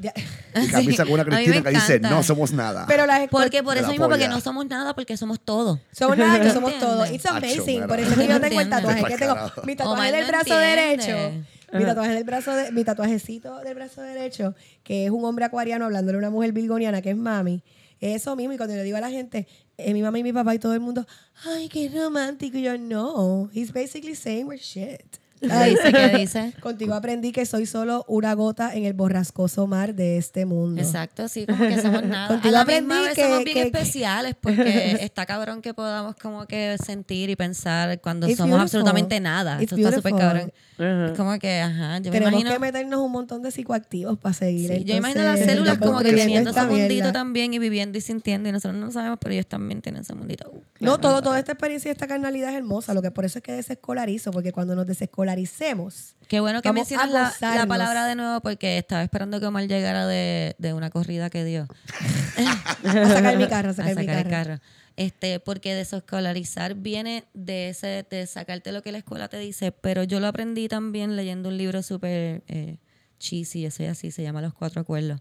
Y 0.00 0.68
Camila 0.70 0.96
sacó 0.96 1.12
una 1.12 1.24
Cristina 1.24 1.62
que 1.62 1.70
dice, 1.70 1.94
encanta. 1.96 2.10
no 2.10 2.22
somos 2.22 2.52
nada. 2.52 2.84
Pero 2.86 3.06
las. 3.06 3.28
Porque 3.28 3.62
por 3.62 3.76
eso 3.76 3.86
la 3.86 3.92
mismo, 3.92 4.08
porque 4.08 4.28
no 4.28 4.40
somos 4.40 4.66
nada, 4.66 4.94
porque 4.94 5.16
somos 5.16 5.40
todo. 5.40 5.80
Somos 5.92 6.16
nada, 6.18 6.40
que 6.40 6.48
¿Tú 6.48 6.54
somos 6.54 6.78
todos. 6.78 7.10
It's 7.10 7.26
Acho, 7.26 7.36
amazing. 7.36 7.74
mira. 7.74 7.86
Por 7.86 8.00
eso 8.00 8.10
es 8.12 8.16
que 8.18 8.28
yo 8.28 8.40
tengo 8.40 8.60
el 8.60 8.68
tatuaje 8.70 9.04
que 9.04 9.18
tengo. 9.18 9.34
Mi 9.64 9.76
tatuaje 9.76 10.00
Omar 10.00 10.08
en 10.08 10.14
el 10.14 10.20
no 10.22 10.28
brazo 10.28 10.60
entiende. 10.60 11.06
derecho. 11.06 11.46
Mi 11.72 11.84
tatuaje 11.84 12.12
en 12.12 12.18
el 12.18 12.24
brazo 12.24 12.52
de, 12.52 12.72
mi 12.72 12.84
tatuajecito 12.84 13.58
del 13.58 13.74
brazo 13.74 14.00
derecho, 14.02 14.54
que 14.84 15.06
es 15.06 15.10
un 15.10 15.24
hombre 15.24 15.44
acuariano 15.44 15.84
hablándole 15.84 16.16
a 16.16 16.18
una 16.20 16.30
mujer 16.30 16.52
bilgoniana 16.52 17.02
que 17.02 17.10
es 17.10 17.16
mami. 17.16 17.62
Es 18.00 18.22
eso 18.22 18.36
mismo. 18.36 18.52
Y 18.52 18.56
cuando 18.56 18.74
le 18.74 18.82
digo 18.82 18.96
a 18.96 19.00
la 19.00 19.10
gente, 19.10 19.46
eh, 19.78 19.92
mi 19.92 20.02
mamá 20.02 20.18
y 20.18 20.22
mi 20.22 20.32
papá 20.32 20.54
y 20.54 20.58
todo 20.58 20.74
el 20.74 20.80
mundo, 20.80 21.06
ay, 21.44 21.68
qué 21.68 21.90
romántico. 21.94 22.58
Y 22.58 22.62
yo, 22.62 22.78
no, 22.78 23.50
he's 23.52 23.72
basically 23.72 24.14
saying 24.14 24.46
we're 24.46 24.60
shit. 24.62 25.18
¿Qué 25.40 25.46
dice? 25.70 25.92
¿Qué 25.92 26.18
dice? 26.18 26.52
Contigo 26.60 26.94
aprendí 26.94 27.32
que 27.32 27.44
soy 27.46 27.66
solo 27.66 28.04
una 28.08 28.34
gota 28.34 28.74
en 28.74 28.84
el 28.84 28.94
borrascoso 28.94 29.66
mar 29.66 29.94
de 29.94 30.16
este 30.16 30.46
mundo. 30.46 30.80
Exacto, 30.80 31.28
sí, 31.28 31.46
como 31.46 31.58
que 31.66 31.80
somos 31.80 32.02
nada. 32.04 32.28
Contigo 32.28 32.48
a 32.48 32.52
la 32.52 32.60
aprendí 32.62 32.86
misma 32.94 33.02
vez 33.06 33.14
que- 33.14 33.22
somos 33.22 33.44
bien 33.44 33.54
que- 33.54 33.62
especiales 33.78 34.34
porque 34.40 34.92
está 35.02 35.26
cabrón 35.26 35.62
que 35.62 35.74
podamos 35.74 36.16
como 36.16 36.46
que 36.46 36.76
sentir 36.84 37.30
y 37.30 37.36
pensar 37.36 38.00
cuando 38.00 38.26
It's 38.28 38.36
somos 38.38 38.50
beautiful. 38.58 38.62
absolutamente 38.80 39.20
nada. 39.20 39.54
It's 39.62 39.72
Esto 39.72 39.76
está 39.76 39.96
súper 39.96 40.14
cabrón. 40.14 40.52
Es 40.78 41.16
como 41.16 41.38
que, 41.38 41.60
ajá, 41.60 41.98
yo 42.00 42.10
me 42.12 42.18
Tenemos 42.18 42.32
imagino... 42.32 42.50
que 42.50 42.58
meternos 42.58 43.00
un 43.00 43.10
montón 43.10 43.40
de 43.42 43.50
psicoactivos 43.50 44.18
para 44.18 44.34
seguir. 44.34 44.70
Sí, 44.70 44.84
yo 44.84 44.94
imagino 44.96 45.20
entonces, 45.22 45.46
las 45.46 45.54
células 45.54 45.78
como 45.78 45.98
que 46.00 46.12
teniendo 46.12 46.50
ese 46.50 46.60
mundito 46.64 46.86
mierda. 46.88 47.12
también 47.12 47.54
y 47.54 47.58
viviendo 47.58 47.96
y 47.96 48.02
sintiendo 48.02 48.48
y 48.50 48.52
nosotros 48.52 48.78
no 48.78 48.86
lo 48.86 48.92
sabemos, 48.92 49.18
pero 49.18 49.32
ellos 49.32 49.46
también 49.46 49.80
tienen 49.80 50.02
ese 50.02 50.14
mundito. 50.14 50.50
Uh, 50.52 50.60
No, 50.80 50.98
todo, 51.00 51.22
toda 51.22 51.38
esta 51.38 51.52
experiencia 51.52 51.88
y 51.88 51.92
esta 51.92 52.06
carnalidad 52.06 52.50
es 52.50 52.56
hermosa. 52.56 52.92
Lo 52.92 53.00
que 53.00 53.10
por 53.10 53.24
eso 53.24 53.38
es 53.38 53.42
que 53.42 53.52
desescolarizo, 53.52 54.30
porque 54.32 54.52
cuando 54.52 54.74
nos 54.76 54.86
desescolaricemos, 55.34 56.14
Qué 56.28 56.40
bueno 56.40 56.60
que 56.60 56.72
mencionas 56.72 57.10
la, 57.10 57.54
la 57.54 57.66
palabra 57.66 58.04
de 58.06 58.16
nuevo 58.16 58.40
porque 58.40 58.78
estaba 58.78 59.02
esperando 59.04 59.38
que 59.38 59.46
Omar 59.46 59.68
llegara 59.68 60.06
de, 60.08 60.56
de 60.58 60.72
una 60.74 60.90
corrida 60.90 61.30
que 61.30 61.44
dio. 61.44 61.68
a 62.84 63.08
sacar 63.08 63.36
mi 63.36 63.46
carro, 63.46 63.68
a 63.68 63.72
a 63.72 63.74
sacar, 63.74 63.94
mi 63.96 64.06
sacar 64.06 64.24
carro. 64.24 64.28
el 64.28 64.30
carro. 64.58 64.60
Este, 64.96 65.38
porque 65.40 65.74
desescolarizar 65.74 66.74
viene 66.74 67.24
de 67.34 67.68
ese, 67.68 68.04
de 68.10 68.26
sacarte 68.26 68.72
lo 68.72 68.82
que 68.82 68.90
la 68.92 68.98
escuela 68.98 69.28
te 69.28 69.38
dice, 69.38 69.70
pero 69.70 70.02
yo 70.04 70.18
lo 70.20 70.26
aprendí 70.26 70.68
también 70.68 71.14
leyendo 71.16 71.48
un 71.50 71.58
libro 71.58 71.82
súper 71.82 72.42
eh, 72.48 72.78
cheesy, 73.20 73.60
yo 73.62 73.70
soy 73.70 73.86
así, 73.86 74.10
se 74.10 74.22
llama 74.22 74.40
Los 74.40 74.54
Cuatro 74.54 74.80
Acuerdos. 74.80 75.20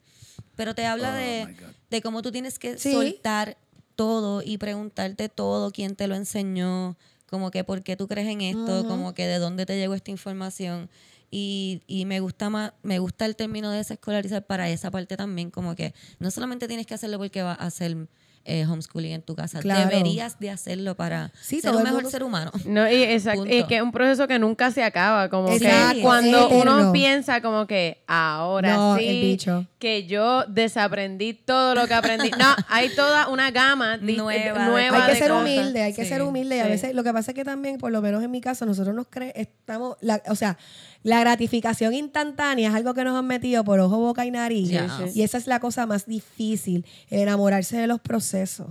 Pero 0.56 0.74
te 0.74 0.86
habla 0.86 1.14
de, 1.14 1.56
de 1.90 2.02
cómo 2.02 2.22
tú 2.22 2.32
tienes 2.32 2.58
que 2.58 2.78
Sí. 2.78 2.94
soltar 2.94 3.58
todo 3.96 4.42
y 4.42 4.58
preguntarte 4.58 5.30
todo, 5.30 5.72
quién 5.72 5.96
te 5.96 6.08
lo 6.08 6.16
enseñó, 6.16 6.98
como 7.26 7.52
que 7.52 7.64
por 7.64 7.84
qué 7.84 7.96
tú 7.96 8.08
crees 8.08 8.28
en 8.28 8.42
esto, 8.42 8.88
como 8.88 9.14
que 9.14 9.28
de 9.28 9.40
dónde 9.40 9.66
te 9.66 9.78
llegó 9.78 9.94
esta 9.94 10.12
información. 10.12 10.90
Y, 11.32 11.82
y 11.88 12.06
me 12.06 12.20
gusta 12.20 12.50
más, 12.50 12.74
me 12.84 13.00
gusta 13.00 13.26
el 13.26 13.36
término 13.36 13.72
de 13.72 13.78
desescolarizar 13.78 14.46
para 14.46 14.70
esa 14.70 14.92
parte 14.92 15.18
también, 15.18 15.50
como 15.52 15.76
que 15.76 15.94
no 16.20 16.32
solamente 16.32 16.68
tienes 16.68 16.86
que 16.86 16.94
hacerlo 16.94 17.18
porque 17.18 17.42
vas 17.42 17.60
a 17.60 17.66
hacer 17.66 18.08
eh, 18.46 18.66
homeschooling 18.66 19.12
en 19.14 19.22
tu 19.24 19.36
casa, 19.36 19.60
Claro. 19.60 19.90
deberías 19.90 20.40
de 20.40 20.52
hacerlo 20.52 20.96
para 20.96 21.32
Sí, 21.42 21.62
ser 21.62 21.72
un 21.72 21.78
el 21.80 21.84
mejor 21.84 21.96
mundo- 22.04 22.10
ser 22.12 22.24
humano. 22.24 22.52
No, 22.66 22.88
y, 22.90 22.94
exacto, 23.04 23.46
y 23.46 23.50
Punto. 23.56 23.68
que 23.68 23.76
es 23.78 23.82
un 23.82 23.92
proceso 23.92 24.28
que 24.28 24.38
nunca 24.40 24.70
se 24.72 24.84
acaba. 24.84 25.30
Como 25.30 25.50
Exacto, 25.52 25.96
que 25.96 26.02
cuando 26.02 26.38
es 26.48 26.54
uno 26.54 26.74
eterno. 26.76 26.92
piensa 26.94 27.42
como 27.42 27.66
que 27.68 28.04
ahora 28.08 28.74
No, 28.76 28.98
sí 28.98 29.38
que 29.80 30.06
yo 30.08 30.46
desaprendí 30.46 31.34
todo 31.34 31.76
lo 31.76 31.88
que 31.88 31.94
aprendí. 31.96 32.30
No, 32.32 32.56
hay 32.70 32.90
toda 32.96 33.28
una 33.30 33.52
gama 33.52 33.98
Nueva 33.98 34.66
nueva, 34.68 34.98
hay 34.98 35.06
que 35.08 35.12
de 35.14 35.18
ser 35.20 35.30
cosas. 35.32 35.42
humilde, 35.44 35.82
hay 35.82 35.94
que 35.94 36.04
Sí, 36.04 36.10
ser 36.10 36.22
humilde. 36.22 36.58
Y 36.58 36.60
a 36.60 36.66
veces, 36.68 36.94
lo 36.96 37.04
que 37.04 37.14
pasa 37.14 37.32
es 37.32 37.36
que 37.36 37.44
también, 37.46 37.78
por 37.78 37.92
lo 37.92 38.02
menos 38.02 38.24
en 38.24 38.32
mi 38.32 38.42
caso, 38.42 38.66
nosotros 38.66 38.96
nos 38.96 39.08
creemos, 39.10 39.36
estamos, 39.38 39.98
la- 40.02 40.22
o 40.28 40.36
sea, 40.36 40.58
la 41.06 41.20
gratificación 41.20 41.94
instantánea 41.94 42.70
es 42.70 42.76
algo 42.76 42.96
que 42.96 43.04
nos 43.04 43.16
han 43.16 43.28
metido 43.28 43.64
por 43.64 43.80
ojo, 43.80 44.00
boca 44.00 44.26
y 44.26 44.32
nariz. 44.32 44.70
Y 45.16 45.22
esa 45.22 45.38
es 45.38 45.46
la 45.46 45.60
cosa 45.60 45.86
más 45.86 46.08
difícil, 46.08 46.84
el 47.12 47.20
enamorarse 47.20 47.78
de 47.78 47.86
los 47.86 48.00
procesos 48.02 48.70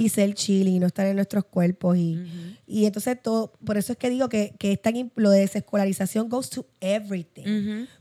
y 0.00 0.08
ser 0.08 0.34
chile 0.34 0.70
y 0.70 0.78
no 0.80 0.88
estar 0.88 1.06
en 1.06 1.14
nuestros 1.14 1.44
cuerpos. 1.44 1.96
Y, 1.96 2.18
y 2.66 2.86
entonces 2.86 3.16
todo, 3.22 3.52
por 3.64 3.78
eso 3.78 3.92
es 3.92 3.98
que 3.98 4.10
digo 4.10 4.28
que, 4.28 4.54
que 4.58 4.72
es 4.72 4.82
tan 4.82 4.94
im- 4.96 5.12
lo 5.14 5.30
de 5.30 5.38
desescolarización 5.40 6.28
goes 6.28 6.50
to 6.50 6.66
everything. 6.80 7.44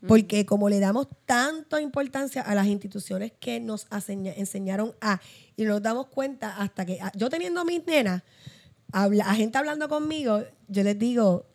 Porque 0.07 0.45
como 0.47 0.69
le 0.69 0.79
damos 0.79 1.07
tanta 1.27 1.79
importancia 1.79 2.41
a 2.41 2.55
las 2.55 2.65
instituciones 2.65 3.31
que 3.39 3.59
nos 3.59 3.85
aseña- 3.91 4.33
enseñaron 4.35 4.93
a, 5.01 5.21
y 5.55 5.63
no 5.65 5.69
nos 5.73 5.83
damos 5.83 6.07
cuenta 6.07 6.57
hasta 6.57 6.83
que, 6.83 6.97
yo 7.15 7.29
teniendo 7.29 7.61
a 7.61 7.65
mis 7.65 7.85
nenas, 7.85 8.23
habla, 8.91 9.25
a 9.29 9.35
gente 9.35 9.57
hablando 9.57 9.87
conmigo, 9.87 10.41
yo 10.67 10.83
les 10.83 10.97
digo, 10.97 11.45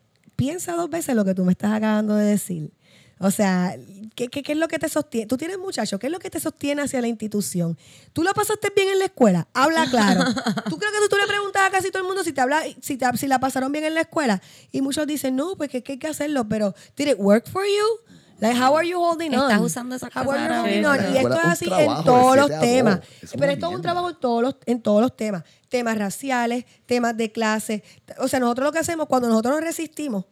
piensa 0.42 0.72
dos 0.74 0.90
veces 0.90 1.14
lo 1.14 1.24
que 1.24 1.34
tú 1.36 1.44
me 1.44 1.52
estás 1.52 1.72
acabando 1.72 2.16
de 2.16 2.24
decir. 2.24 2.72
O 3.20 3.30
sea, 3.30 3.76
¿qué, 4.16 4.26
qué, 4.26 4.42
qué 4.42 4.50
es 4.52 4.58
lo 4.58 4.66
que 4.66 4.80
te 4.80 4.88
sostiene? 4.88 5.28
Tú 5.28 5.36
tienes 5.36 5.56
muchachos, 5.56 6.00
¿qué 6.00 6.08
es 6.08 6.12
lo 6.12 6.18
que 6.18 6.30
te 6.30 6.40
sostiene 6.40 6.82
hacia 6.82 7.00
la 7.00 7.06
institución? 7.06 7.78
¿Tú 8.12 8.24
lo 8.24 8.34
pasaste 8.34 8.72
bien 8.74 8.88
en 8.88 8.98
la 8.98 9.04
escuela? 9.04 9.46
Habla 9.54 9.86
claro. 9.88 10.24
¿Tú 10.68 10.76
crees 10.78 10.92
que 10.94 10.98
tú, 11.02 11.08
tú 11.10 11.16
le 11.16 11.28
preguntas 11.28 11.62
a 11.64 11.70
casi 11.70 11.92
todo 11.92 12.02
el 12.02 12.08
mundo 12.08 12.24
si 12.24 12.32
te 12.32 12.40
habla, 12.40 12.60
si, 12.80 12.96
te- 12.96 13.16
si 13.16 13.28
la 13.28 13.38
pasaron 13.38 13.70
bien 13.70 13.84
en 13.84 13.94
la 13.94 14.00
escuela? 14.00 14.42
Y 14.72 14.80
muchos 14.82 15.06
dicen, 15.06 15.36
no, 15.36 15.54
pues 15.56 15.70
que, 15.70 15.84
que 15.84 15.92
hay 15.92 15.98
que 16.00 16.08
hacerlo, 16.08 16.48
pero 16.48 16.74
¿did 16.96 17.06
it 17.10 17.16
work 17.18 17.48
for 17.48 17.62
you? 17.64 18.11
Like, 18.42 18.58
how 18.60 18.76
are 18.76 18.84
you 18.86 18.98
holding 18.98 19.32
on? 19.36 19.50
Estás 19.50 19.60
usando 19.60 19.94
esas 19.94 20.10
How 20.14 20.28
are 20.32 20.44
you 20.48 20.52
holding 20.52 20.84
on? 20.84 21.14
Y 21.14 21.18
esto 21.18 21.34
es 21.34 21.44
así 21.44 21.64
trabajo 21.66 21.98
en 22.00 22.04
todos 22.04 22.36
los 22.36 22.60
temas. 22.60 23.00
Es 23.22 23.32
Pero 23.38 23.52
esto 23.52 23.68
es 23.70 23.74
un 23.76 23.82
trabajo 23.82 24.10
en 24.10 24.16
todos 24.16 24.42
los, 24.42 24.56
en 24.66 24.82
todos 24.82 25.00
los 25.00 25.16
temas. 25.16 25.44
Temas 25.68 25.96
raciales, 25.96 26.64
temas 26.86 27.16
de 27.16 27.30
clase. 27.30 27.84
O 28.18 28.26
sea, 28.26 28.40
nosotros 28.40 28.66
lo 28.66 28.72
que 28.72 28.80
hacemos 28.80 29.06
cuando 29.06 29.28
nosotros 29.28 29.54
nos 29.54 29.64
resistimos 29.64 30.24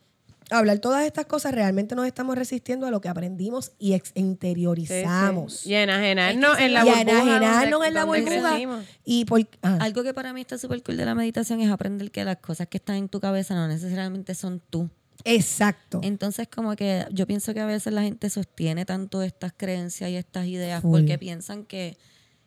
a 0.50 0.58
hablar 0.58 0.80
todas 0.80 1.04
estas 1.06 1.26
cosas, 1.26 1.52
realmente 1.54 1.94
nos 1.94 2.04
estamos 2.08 2.36
resistiendo 2.36 2.84
a 2.84 2.90
lo 2.90 3.00
que 3.00 3.08
aprendimos 3.08 3.70
y 3.78 3.92
ex- 3.92 4.08
Sí, 4.08 4.14
sí. 4.14 4.20
interiorizamos. 4.20 5.64
Y 5.64 5.74
enajenarnos 5.74 6.58
en 6.58 6.74
la 6.74 6.80
y 6.80 6.84
burbuja. 6.86 6.98
a 6.98 7.36
enajenarnos 7.36 7.86
en 7.86 7.94
la 7.94 8.04
burbuja. 8.04 8.58
Y 9.04 9.24
por, 9.26 9.46
ah, 9.62 9.78
Algo 9.80 10.02
que 10.02 10.12
para 10.12 10.32
mí 10.32 10.40
está 10.40 10.58
súper 10.58 10.82
cool 10.82 10.96
de 10.96 11.04
la 11.04 11.14
meditación 11.14 11.60
es 11.60 11.70
aprender 11.70 12.10
que 12.10 12.24
las 12.24 12.38
cosas 12.38 12.66
que 12.66 12.78
están 12.78 12.96
en 12.96 13.08
tu 13.08 13.20
cabeza 13.20 13.54
no 13.54 13.68
necesariamente 13.68 14.34
son 14.34 14.60
tú. 14.68 14.90
Exacto. 15.24 16.00
Entonces, 16.02 16.48
como 16.48 16.76
que 16.76 17.06
yo 17.12 17.26
pienso 17.26 17.54
que 17.54 17.60
a 17.60 17.66
veces 17.66 17.92
la 17.92 18.02
gente 18.02 18.30
sostiene 18.30 18.84
tanto 18.84 19.22
estas 19.22 19.52
creencias 19.56 20.10
y 20.10 20.16
estas 20.16 20.46
ideas 20.46 20.82
Full. 20.82 20.90
porque 21.00 21.18
piensan 21.18 21.64
que, 21.64 21.96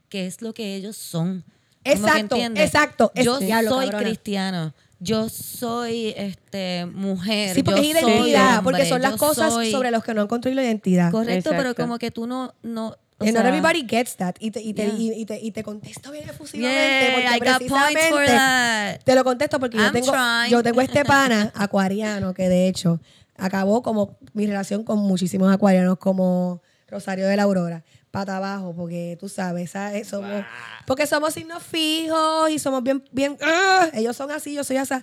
que 0.10 0.28
es 0.28 0.42
lo 0.42 0.54
que 0.54 0.76
ellos 0.76 0.96
son. 0.98 1.44
Exacto, 1.84 2.36
exacto. 2.38 3.12
Es- 3.16 3.26
Yo 3.26 3.40
soy 3.40 3.90
cristiano. 3.90 4.74
Yo 5.00 5.28
soy 5.28 6.14
este 6.16 6.86
mujer. 6.86 7.54
Sí, 7.56 7.62
porque 7.62 7.82
yo 7.90 7.96
es 7.96 8.02
soy 8.02 8.12
identidad, 8.14 8.60
hombre, 8.60 8.64
porque 8.64 8.86
son 8.88 9.02
las 9.02 9.18
cosas 9.18 9.52
soy- 9.52 9.70
sobre 9.70 9.92
las 9.92 10.02
que 10.02 10.14
no 10.14 10.22
han 10.22 10.28
construido 10.28 10.62
la 10.62 10.64
identidad. 10.68 11.12
Correcto, 11.12 11.50
pero 11.52 11.76
como 11.76 11.98
que 12.00 12.10
tú 12.10 12.26
no. 12.26 12.54
no 12.64 12.96
o 13.24 13.28
And 13.28 13.34
not 13.36 13.44
sea, 13.44 13.50
everybody 13.50 13.86
gets 13.88 14.16
that. 14.18 14.36
Y 14.40 14.52
te, 14.52 14.62
y 14.62 14.74
te, 14.74 14.84
Yeah. 14.86 14.94
y, 14.98 15.12
y 15.22 15.26
te, 15.26 15.40
y 15.40 15.52
te 15.52 15.64
contesto 15.64 16.12
bien 16.12 16.30
efusivamente. 16.30 17.06
Yeah, 17.08 17.14
porque 17.14 17.28
I 17.28 17.40
got 17.40 17.60
points 17.60 18.10
for 18.10 18.18
precisamente 18.18 18.32
that. 18.32 19.00
Te 19.04 19.16
lo 19.16 19.24
contesto 19.24 19.60
porque 19.60 19.78
yo 19.78 19.92
tengo, 19.92 20.12
trying. 20.12 20.52
yo 20.52 20.64
tengo 20.64 20.82
este 20.82 21.04
pana 21.06 21.52
acuariano 21.56 22.34
que 22.34 22.50
de 22.50 22.68
hecho 22.68 23.00
acabó 23.36 23.82
como 23.82 24.18
mi 24.34 24.46
relación 24.48 24.84
con 24.84 25.00
muchísimos 25.00 25.52
acuarianos 25.54 25.98
como 25.98 26.62
Rosario 26.88 27.28
de 27.28 27.36
la 27.36 27.44
Aurora. 27.44 27.84
Pata 28.12 28.38
abajo, 28.38 28.76
porque 28.76 29.18
tú 29.20 29.28
sabes, 29.28 29.72
¿sabes? 29.72 30.08
somos, 30.08 30.46
porque 30.86 31.08
somos 31.08 31.34
signos 31.34 31.64
fijos 31.64 32.52
y 32.52 32.60
somos 32.60 32.84
bien, 32.84 33.04
bien, 33.12 33.38
¡ah! 33.42 33.90
ellos 33.96 34.16
son 34.16 34.30
así, 34.30 34.54
yo 34.54 34.64
soy 34.64 34.78
así. 34.78 34.94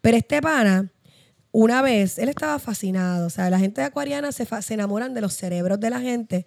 Pero 0.00 0.16
este 0.16 0.42
pana, 0.42 0.90
una 1.52 1.80
vez, 1.80 2.18
él 2.18 2.28
estaba 2.28 2.58
fascinado. 2.58 3.28
O 3.28 3.30
sea, 3.30 3.48
la 3.50 3.60
gente 3.60 3.80
de 3.82 3.86
acuariana 3.86 4.32
se, 4.32 4.46
fa- 4.46 4.62
se 4.62 4.74
enamoran 4.74 5.14
de 5.14 5.20
los 5.20 5.34
cerebros 5.34 5.78
de 5.78 5.90
la 5.90 6.00
gente 6.00 6.44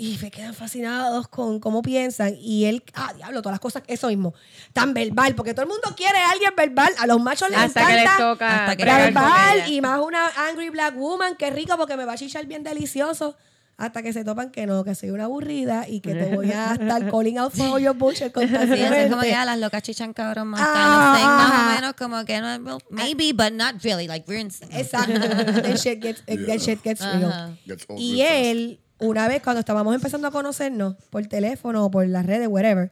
y 0.00 0.18
me 0.22 0.30
quedan 0.30 0.54
fascinados 0.54 1.28
con 1.28 1.60
cómo 1.60 1.82
piensan. 1.82 2.34
Y 2.40 2.64
él, 2.64 2.82
ah, 2.94 3.12
diablo, 3.14 3.42
todas 3.42 3.52
las 3.52 3.60
cosas, 3.60 3.82
eso 3.86 4.08
mismo, 4.08 4.32
tan 4.72 4.94
verbal, 4.94 5.34
porque 5.34 5.52
todo 5.52 5.64
el 5.64 5.68
mundo 5.68 5.92
quiere 5.94 6.16
a 6.16 6.30
alguien 6.30 6.52
verbal. 6.56 6.90
A 6.98 7.06
los 7.06 7.20
machos 7.20 7.50
les 7.50 7.58
Hasta 7.58 7.86
que 7.86 7.92
les 7.92 8.02
encanta 8.04 8.30
toca 8.30 8.60
hasta 8.60 8.76
que 8.76 8.82
bregar 8.84 9.12
con 9.12 9.22
verbal 9.22 9.70
y 9.70 9.80
más 9.82 10.00
una 10.00 10.26
angry 10.48 10.70
black 10.70 10.96
woman, 10.96 11.36
que 11.36 11.50
rico 11.50 11.76
porque 11.76 11.98
me 11.98 12.06
va 12.06 12.14
a 12.14 12.16
chichar 12.16 12.46
bien 12.46 12.62
delicioso. 12.62 13.36
Hasta 13.76 14.02
que 14.02 14.12
se 14.14 14.24
topan 14.24 14.50
que 14.50 14.66
no, 14.66 14.84
que 14.84 14.94
soy 14.94 15.10
una 15.10 15.24
aburrida 15.24 15.86
y 15.88 16.00
que 16.00 16.14
te 16.14 16.34
voy 16.34 16.50
a 16.52 16.72
estar 16.74 17.10
calling 17.10 17.38
out 17.38 17.52
for 17.52 17.78
your 17.80 17.94
bullshit 17.94 18.26
Sí, 18.26 18.32
constantemente. 18.32 19.08
como 19.10 19.22
que 19.22 19.34
ah, 19.34 19.44
las 19.46 19.58
locas 19.58 19.82
chichan 19.82 20.12
cabrón 20.12 20.48
más 20.48 20.60
Ah, 20.62 21.48
más 21.50 21.60
o 21.60 21.74
menos 21.80 21.94
como 21.94 22.24
que 22.26 22.40
no, 22.40 22.78
maybe, 22.90 23.32
but 23.32 23.52
not 23.52 23.82
really, 23.82 24.06
like 24.06 24.26
we're 24.28 24.40
in 24.40 24.50
sync. 24.50 24.70
Exacto. 24.74 25.18
That 25.62 25.76
shit 25.76 26.00
gets, 26.00 26.22
that 26.26 26.58
shit 26.58 26.82
gets 26.82 27.00
real. 27.00 27.30
Ajá. 27.32 27.56
Gets 27.66 27.86
old 27.88 27.98
Y 28.00 28.20
él, 28.20 28.80
una 29.00 29.28
vez 29.28 29.42
cuando 29.42 29.60
estábamos 29.60 29.94
empezando 29.94 30.28
a 30.28 30.30
conocernos 30.30 30.96
por 31.10 31.26
teléfono 31.26 31.84
o 31.86 31.90
por 31.90 32.06
las 32.06 32.24
redes, 32.26 32.48
whatever, 32.48 32.90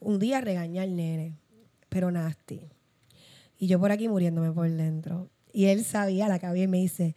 un 0.00 0.18
día 0.18 0.40
regaña 0.40 0.82
al 0.82 0.96
nene, 0.96 1.34
pero 1.88 2.10
nasty. 2.10 2.60
Y 3.58 3.66
yo 3.68 3.78
por 3.78 3.92
aquí 3.92 4.08
muriéndome 4.08 4.50
por 4.52 4.68
dentro. 4.68 5.28
Y 5.52 5.66
él 5.66 5.84
sabía 5.84 6.28
la 6.28 6.38
que 6.38 6.46
había 6.46 6.64
y 6.64 6.68
me 6.68 6.78
dice, 6.78 7.14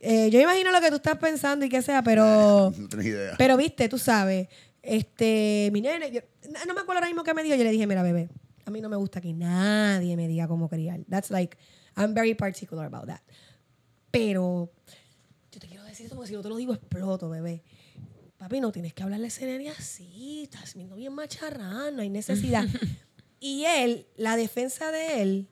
eh, 0.00 0.30
yo 0.30 0.40
imagino 0.40 0.72
lo 0.72 0.80
que 0.80 0.88
tú 0.90 0.96
estás 0.96 1.18
pensando 1.18 1.64
y 1.64 1.68
que 1.68 1.82
sea, 1.82 2.02
pero... 2.02 2.72
No 2.78 2.88
tienes 2.88 3.06
idea. 3.06 3.34
Pero 3.38 3.56
viste, 3.56 3.88
tú 3.88 3.98
sabes, 3.98 4.48
este, 4.82 5.68
mi 5.72 5.80
nene, 5.80 6.10
yo- 6.10 6.20
no 6.66 6.74
me 6.74 6.80
acuerdo 6.80 6.94
ahora 6.98 7.06
mismo 7.06 7.22
qué 7.22 7.34
me 7.34 7.42
dijo. 7.42 7.54
Yo 7.56 7.64
le 7.64 7.70
dije, 7.70 7.86
mira, 7.86 8.02
bebé, 8.02 8.28
a 8.64 8.70
mí 8.70 8.80
no 8.80 8.88
me 8.88 8.96
gusta 8.96 9.20
que 9.20 9.32
nadie 9.32 10.16
me 10.16 10.26
diga 10.28 10.48
cómo 10.48 10.68
criar. 10.68 11.00
That's 11.08 11.30
like, 11.30 11.56
I'm 11.96 12.14
very 12.14 12.34
particular 12.34 12.86
about 12.86 13.06
that. 13.06 13.20
Pero 14.10 14.70
yo 15.52 15.60
te 15.60 15.66
quiero 15.66 15.84
decir 15.84 16.06
esto 16.06 16.16
porque 16.16 16.28
si 16.28 16.34
no 16.34 16.42
te 16.42 16.48
lo 16.48 16.56
digo, 16.56 16.72
exploto, 16.74 17.28
bebé. 17.28 17.62
Papi, 18.44 18.60
no 18.60 18.70
tienes 18.70 18.92
que 18.92 19.02
hablarle 19.02 19.30
nene 19.40 19.70
así. 19.70 20.42
Estás 20.42 20.74
viendo 20.74 20.96
bien 20.96 21.14
macharrán, 21.14 21.96
no 21.96 22.02
hay 22.02 22.10
necesidad. 22.10 22.66
y 23.40 23.64
él, 23.64 24.06
la 24.18 24.36
defensa 24.36 24.92
de 24.92 25.22
él, 25.22 25.48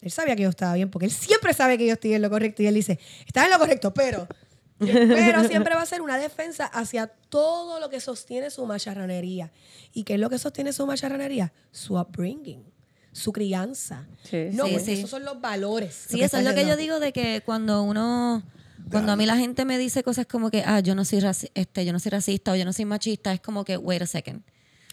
él 0.00 0.10
sabía 0.10 0.34
que 0.34 0.42
yo 0.42 0.48
estaba 0.48 0.74
bien, 0.74 0.90
porque 0.90 1.06
él 1.06 1.12
siempre 1.12 1.54
sabe 1.54 1.78
que 1.78 1.86
yo 1.86 1.92
estoy 1.92 2.14
en 2.14 2.22
lo 2.22 2.30
correcto. 2.30 2.60
Y 2.60 2.66
él 2.66 2.74
dice, 2.74 2.98
estás 3.24 3.44
en 3.44 3.52
lo 3.52 3.58
correcto, 3.60 3.94
pero... 3.94 4.26
Pero 4.80 5.44
siempre 5.44 5.76
va 5.76 5.82
a 5.82 5.86
ser 5.86 6.02
una 6.02 6.18
defensa 6.18 6.66
hacia 6.66 7.06
todo 7.06 7.78
lo 7.78 7.88
que 7.88 8.00
sostiene 8.00 8.50
su 8.50 8.66
macharranería. 8.66 9.52
¿Y 9.92 10.02
qué 10.02 10.14
es 10.14 10.20
lo 10.20 10.28
que 10.28 10.40
sostiene 10.40 10.72
su 10.72 10.84
macharranería? 10.86 11.52
Su 11.70 11.94
upbringing. 11.94 12.64
su 13.12 13.32
crianza. 13.32 14.08
Sí, 14.24 14.48
no, 14.50 14.66
sí, 14.66 14.72
pues, 14.72 14.84
sí. 14.86 14.92
esos 14.94 15.10
son 15.10 15.24
los 15.24 15.40
valores. 15.40 16.06
Sí, 16.08 16.20
eso 16.20 16.38
es 16.38 16.44
lo 16.44 16.52
que 16.52 16.66
yo 16.66 16.76
digo 16.76 16.98
de 16.98 17.12
que 17.12 17.42
cuando 17.46 17.84
uno, 17.84 18.42
cuando 18.90 19.12
a 19.12 19.16
mí 19.16 19.26
la 19.26 19.36
gente 19.36 19.64
me 19.64 19.78
dice 19.78 20.02
cosas 20.02 20.26
como 20.26 20.50
que, 20.50 20.62
ah, 20.66 20.80
yo 20.80 20.94
no 20.94 21.04
soy 21.04 21.20
raci- 21.20 21.50
este, 21.54 21.84
yo 21.84 21.92
no 21.92 21.98
soy 21.98 22.10
racista 22.10 22.52
o 22.52 22.56
yo 22.56 22.64
no 22.64 22.72
soy 22.72 22.84
machista, 22.84 23.32
es 23.32 23.40
como 23.40 23.64
que, 23.64 23.76
wait 23.76 24.02
a 24.02 24.06
second. 24.06 24.42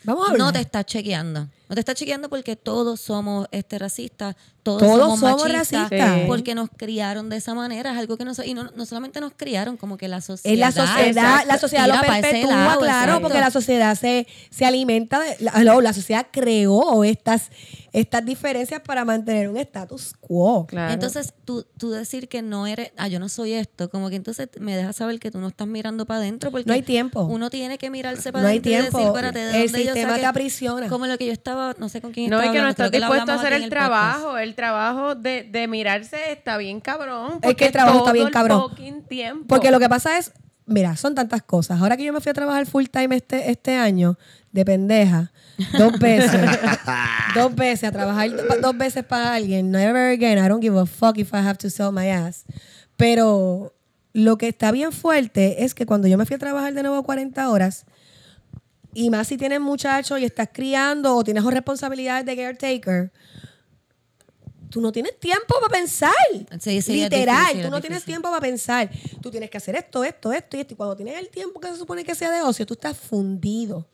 Vamos 0.03 0.25
a 0.27 0.31
hablar. 0.31 0.47
No 0.47 0.51
te 0.51 0.59
estás 0.59 0.83
chequeando. 0.87 1.41
No 1.69 1.75
te 1.75 1.79
estás 1.79 1.93
chequeando 1.93 2.27
porque 2.27 2.55
todos 2.55 2.99
somos 2.99 3.47
este 3.51 3.77
racistas, 3.77 4.35
todos, 4.63 4.79
Todos 4.81 4.99
somos, 4.99 5.19
somos 5.19 5.43
machistas, 5.43 5.89
racistas. 5.91 6.15
Sí. 6.21 6.23
porque 6.25 6.55
nos 6.55 6.69
criaron 6.75 7.29
de 7.29 7.37
esa 7.37 7.53
manera. 7.53 7.91
Es 7.91 7.99
algo 7.99 8.17
que 8.17 8.25
no 8.25 8.31
y 8.43 8.55
no, 8.55 8.71
no 8.75 8.85
solamente 8.87 9.21
nos 9.21 9.33
criaron, 9.37 9.77
como 9.77 9.97
que 9.97 10.07
la 10.07 10.19
sociedad. 10.19 10.53
Es 10.53 10.59
la 10.59 10.71
sociedad, 10.71 11.43
la 11.45 11.57
sociedad 11.59 11.87
lo 11.87 12.01
perpetúa, 12.01 12.49
lado, 12.51 12.79
claro, 12.79 13.01
exacto. 13.03 13.21
porque 13.21 13.39
la 13.39 13.51
sociedad 13.51 13.95
se, 13.95 14.25
se 14.49 14.65
alimenta 14.65 15.19
de, 15.19 15.37
la, 15.39 15.63
no, 15.63 15.79
la 15.81 15.93
sociedad 15.93 16.25
creó 16.31 17.03
estas, 17.03 17.51
estas 17.93 18.23
diferencias 18.25 18.81
para 18.81 19.03
mantener 19.03 19.49
un 19.49 19.57
status 19.57 20.13
quo. 20.19 20.65
Claro. 20.65 20.93
Entonces, 20.93 21.33
tú, 21.43 21.65
tú 21.77 21.91
decir 21.91 22.29
que 22.29 22.41
no 22.41 22.65
eres, 22.65 22.91
ah, 22.95 23.07
yo 23.09 23.19
no 23.19 23.27
soy 23.27 23.53
esto, 23.53 23.89
como 23.89 24.09
que 24.09 24.15
entonces 24.15 24.47
me 24.59 24.75
dejas 24.77 24.95
saber 24.95 25.19
que 25.19 25.29
tú 25.29 25.39
no 25.39 25.49
estás 25.49 25.67
mirando 25.67 26.05
para 26.05 26.21
adentro 26.21 26.51
porque 26.51 26.65
No 26.67 26.73
hay 26.73 26.83
tiempo. 26.83 27.21
Uno 27.23 27.49
tiene 27.49 27.77
que 27.77 27.89
mirarse 27.89 28.31
para 28.31 28.43
No 28.43 28.47
hay 28.49 28.59
adentro 28.59 28.71
y 28.71 28.75
tiempo. 28.75 28.97
decir, 28.97 29.07
espérate, 29.13 29.39
¿de 29.39 29.61
El 29.63 29.71
dónde 29.71 29.79
yo 29.85 29.93
sistema 29.93 30.09
saqué? 30.11 30.21
te 30.21 30.25
aprisiona. 30.27 30.87
Como 30.87 31.05
lo 31.07 31.17
que 31.17 31.25
yo 31.25 31.33
estaba, 31.33 31.75
no 31.79 31.89
sé 31.89 31.99
con 32.01 32.11
quién 32.13 32.29
No, 32.29 32.37
estaba 32.37 32.53
y 32.53 32.57
que 32.57 32.61
no 32.63 32.69
estás 32.69 32.91
dispuesto 32.91 33.31
a 33.31 33.35
hacer 33.35 33.53
el 33.53 33.69
trabajo. 33.69 34.37
El 34.37 34.55
trabajo 34.55 35.15
de, 35.15 35.43
de 35.43 35.67
mirarse 35.67 36.31
está 36.31 36.57
bien 36.57 36.79
cabrón. 36.79 37.39
Es 37.41 37.55
que 37.55 37.65
el 37.65 37.71
trabajo 37.73 37.97
está 37.99 38.13
bien 38.13 38.27
el 38.27 38.31
cabrón. 38.33 38.71
tiempo. 39.09 39.45
Porque 39.47 39.69
lo 39.71 39.79
que 39.79 39.89
pasa 39.89 40.17
es, 40.17 40.31
mira, 40.65 40.95
son 40.95 41.15
tantas 41.15 41.41
cosas. 41.43 41.81
Ahora 41.81 41.97
que 41.97 42.03
yo 42.03 42.13
me 42.13 42.21
fui 42.21 42.29
a 42.29 42.33
trabajar 42.33 42.65
full 42.65 42.85
time 42.85 43.15
este, 43.15 43.49
este 43.49 43.75
año, 43.75 44.17
de 44.51 44.65
pendeja, 44.65 45.31
dos 45.77 45.97
veces, 45.97 46.31
dos 47.35 47.55
veces 47.55 47.85
a 47.85 47.91
trabajar 47.91 48.29
dos 48.61 48.77
veces 48.77 49.03
para 49.03 49.33
alguien, 49.33 49.71
never 49.71 50.11
again, 50.11 50.37
I 50.37 50.47
don't 50.47 50.61
give 50.61 50.77
a 50.77 50.85
fuck 50.85 51.17
if 51.17 51.33
I 51.33 51.37
have 51.37 51.57
to 51.57 51.69
sell 51.69 51.91
my 51.91 52.09
ass. 52.09 52.43
Pero 52.97 53.73
lo 54.13 54.37
que 54.37 54.49
está 54.49 54.71
bien 54.71 54.91
fuerte 54.91 55.63
es 55.63 55.73
que 55.73 55.85
cuando 55.85 56.07
yo 56.07 56.17
me 56.17 56.25
fui 56.25 56.35
a 56.35 56.39
trabajar 56.39 56.73
de 56.73 56.83
nuevo 56.83 57.01
40 57.03 57.49
horas, 57.49 57.85
y 58.93 59.09
más 59.09 59.27
si 59.27 59.37
tienes 59.37 59.61
muchachos 59.61 60.19
y 60.19 60.25
estás 60.25 60.49
criando 60.51 61.15
o 61.15 61.23
tienes 61.23 61.43
responsabilidades 61.45 62.25
de 62.25 62.35
caretaker, 62.35 63.11
tú 64.71 64.81
no 64.81 64.91
tienes 64.91 65.19
tiempo 65.19 65.55
para 65.61 65.71
pensar. 65.71 66.11
Sí, 66.59 66.81
sí, 66.81 66.93
Literal, 67.03 67.45
difícil, 67.45 67.65
tú 67.65 67.69
no 67.69 67.81
tienes 67.81 68.03
tiempo 68.03 68.29
para 68.29 68.41
pensar. 68.41 68.89
Tú 69.21 69.29
tienes 69.29 69.49
que 69.49 69.57
hacer 69.57 69.75
esto, 69.75 70.03
esto, 70.03 70.33
esto 70.33 70.57
y 70.57 70.61
esto. 70.61 70.73
Y 70.73 70.77
cuando 70.77 70.95
tienes 70.95 71.19
el 71.19 71.29
tiempo 71.29 71.59
que 71.59 71.67
se 71.67 71.75
supone 71.75 72.03
que 72.03 72.15
sea 72.15 72.31
de 72.31 72.41
ocio, 72.41 72.65
tú 72.65 72.73
estás 72.73 72.97
fundido. 72.97 73.85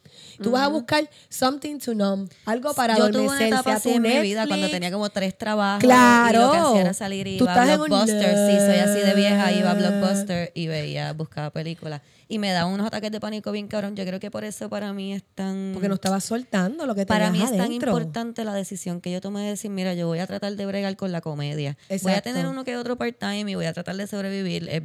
Tú 0.42 0.52
vas 0.52 0.64
a 0.64 0.68
buscar 0.68 1.10
something 1.30 1.80
to 1.80 1.94
numb, 1.94 2.30
algo 2.46 2.74
para 2.74 2.98
yo 2.98 3.12
tuve 3.12 3.28
una 3.28 3.48
etapa 3.48 3.74
así 3.74 3.94
en 3.94 4.02
mi 4.04 4.20
vida 4.20 4.48
cuando 4.48 4.70
tenía 4.70 4.92
como 4.92 5.10
tres 5.10 5.38
trabajos 5.38 5.84
Claro. 5.84 6.40
y 6.40 6.42
lo 6.44 6.52
que 6.52 6.58
hacía 6.58 6.82
era 6.82 6.94
salir 6.94 7.28
y 7.28 7.38
Tú 7.38 7.46
iba 7.46 7.54
a 7.74 7.78
un. 7.82 8.08
Sí, 8.08 8.12
soy 8.14 8.78
así 8.78 9.00
de 9.00 9.14
vieja, 9.16 9.52
iba 9.52 9.72
a. 9.72 9.74
Blockbuster 9.74 10.52
y 10.54 10.68
veía, 10.68 11.14
buscaba 11.14 11.50
películas. 11.52 12.02
Y 12.30 12.40
me 12.40 12.52
daban 12.52 12.74
unos 12.74 12.86
ataques 12.88 13.10
de 13.12 13.20
pánico 13.22 13.52
bien 13.54 13.68
cabrón. 13.68 13.96
Yo 13.96 14.06
creo 14.06 14.20
que 14.20 14.30
por 14.30 14.44
eso 14.44 14.70
para 14.70 14.92
mí 14.92 15.14
es 15.14 15.24
tan... 15.36 15.72
Porque 15.74 15.88
no 15.88 15.96
estabas 15.96 16.26
soltando 16.26 16.86
lo 16.86 16.94
que 16.94 17.06
Para 17.06 17.28
mí 17.32 17.38
tenías 17.38 17.52
es 17.52 17.58
tan 17.58 17.68
adentro. 17.68 17.92
importante 17.92 18.44
la 18.44 18.54
decisión 18.54 19.00
que 19.00 19.12
yo 19.12 19.22
tomé 19.22 19.42
de 19.44 19.50
decir, 19.52 19.72
mira, 19.72 19.94
yo 19.94 20.08
voy 20.08 20.20
a 20.20 20.28
tratar 20.28 20.54
de 20.56 20.66
bregar 20.66 20.96
con 20.98 21.12
la 21.14 21.22
comedia. 21.22 21.78
Voy 22.04 22.12
a 22.12 22.22
tener 22.22 22.46
uno 22.48 22.66
que 22.66 22.76
otro 22.76 22.98
part-time 22.98 23.50
y 23.52 23.56
voy 23.56 23.66
a 23.66 23.72
tratar 23.74 23.96
de 23.96 24.08
sobrevivir. 24.08 24.68
Eh, 24.70 24.82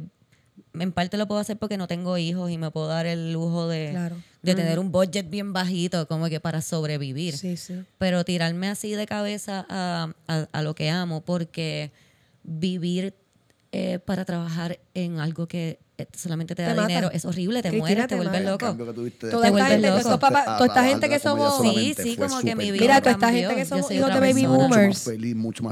en 0.75 0.91
parte 0.93 1.17
lo 1.17 1.27
puedo 1.27 1.41
hacer 1.41 1.57
porque 1.57 1.77
no 1.77 1.87
tengo 1.87 2.17
hijos 2.17 2.49
y 2.49 2.57
me 2.57 2.71
puedo 2.71 2.87
dar 2.87 3.05
el 3.07 3.33
lujo 3.33 3.67
de, 3.67 3.89
Claro. 3.91 4.15
de 4.41 4.55
tener 4.55 4.79
un 4.79 4.91
budget 4.91 5.29
bien 5.29 5.51
bajito 5.51 6.07
como 6.07 6.29
que 6.29 6.39
para 6.39 6.61
sobrevivir. 6.61 7.37
Sí, 7.37 7.57
sí. 7.57 7.83
Pero 7.97 8.23
tirarme 8.23 8.69
así 8.69 8.91
de 8.93 9.05
cabeza 9.05 9.65
a, 9.69 10.13
a- 10.27 10.47
a 10.51 10.61
lo 10.61 10.75
que 10.75 10.89
amo 10.89 11.21
porque 11.21 11.91
vivir 12.43 13.13
eh, 13.75 13.97
para 13.97 14.23
trabajar 14.23 14.79
en 14.93 15.19
algo 15.19 15.47
que 15.47 15.79
eh, 15.97 16.05
solamente 16.15 16.53
te 16.53 16.61
da 16.61 16.69
Te 16.69 16.75
mata. 16.75 16.87
dinero 16.87 17.09
es 17.11 17.25
horrible, 17.25 17.61
te 17.63 17.69
Cristina, 17.69 17.87
mueres, 17.87 18.03
te 18.03 18.07
te 18.09 18.15
vuelves 18.15 18.43
loco. 18.45 18.65
Toda 18.67 18.93
Te 18.93 19.27
esta 19.27 19.37
vuelves 19.49 19.67
gente, 19.71 19.87
loco. 19.89 20.19
toda 20.19 20.65
esta 20.67 20.83
gente 20.85 21.09
que 21.09 21.19
somos- 21.19 21.61
Sí, 21.61 21.95
sí, 21.97 22.15
como 22.17 22.39
que 22.41 22.55
mi 22.55 22.71
vida 22.71 22.81
Mira, 22.81 22.99
toda 23.01 23.11
esta 23.13 23.31
gente 23.31 23.55
que 23.55 23.65
somos 23.65 23.89
hijos 23.91 24.13
de 24.13 24.19
baby 24.19 24.33
persona. 24.43 24.57
boomers, 24.57 25.09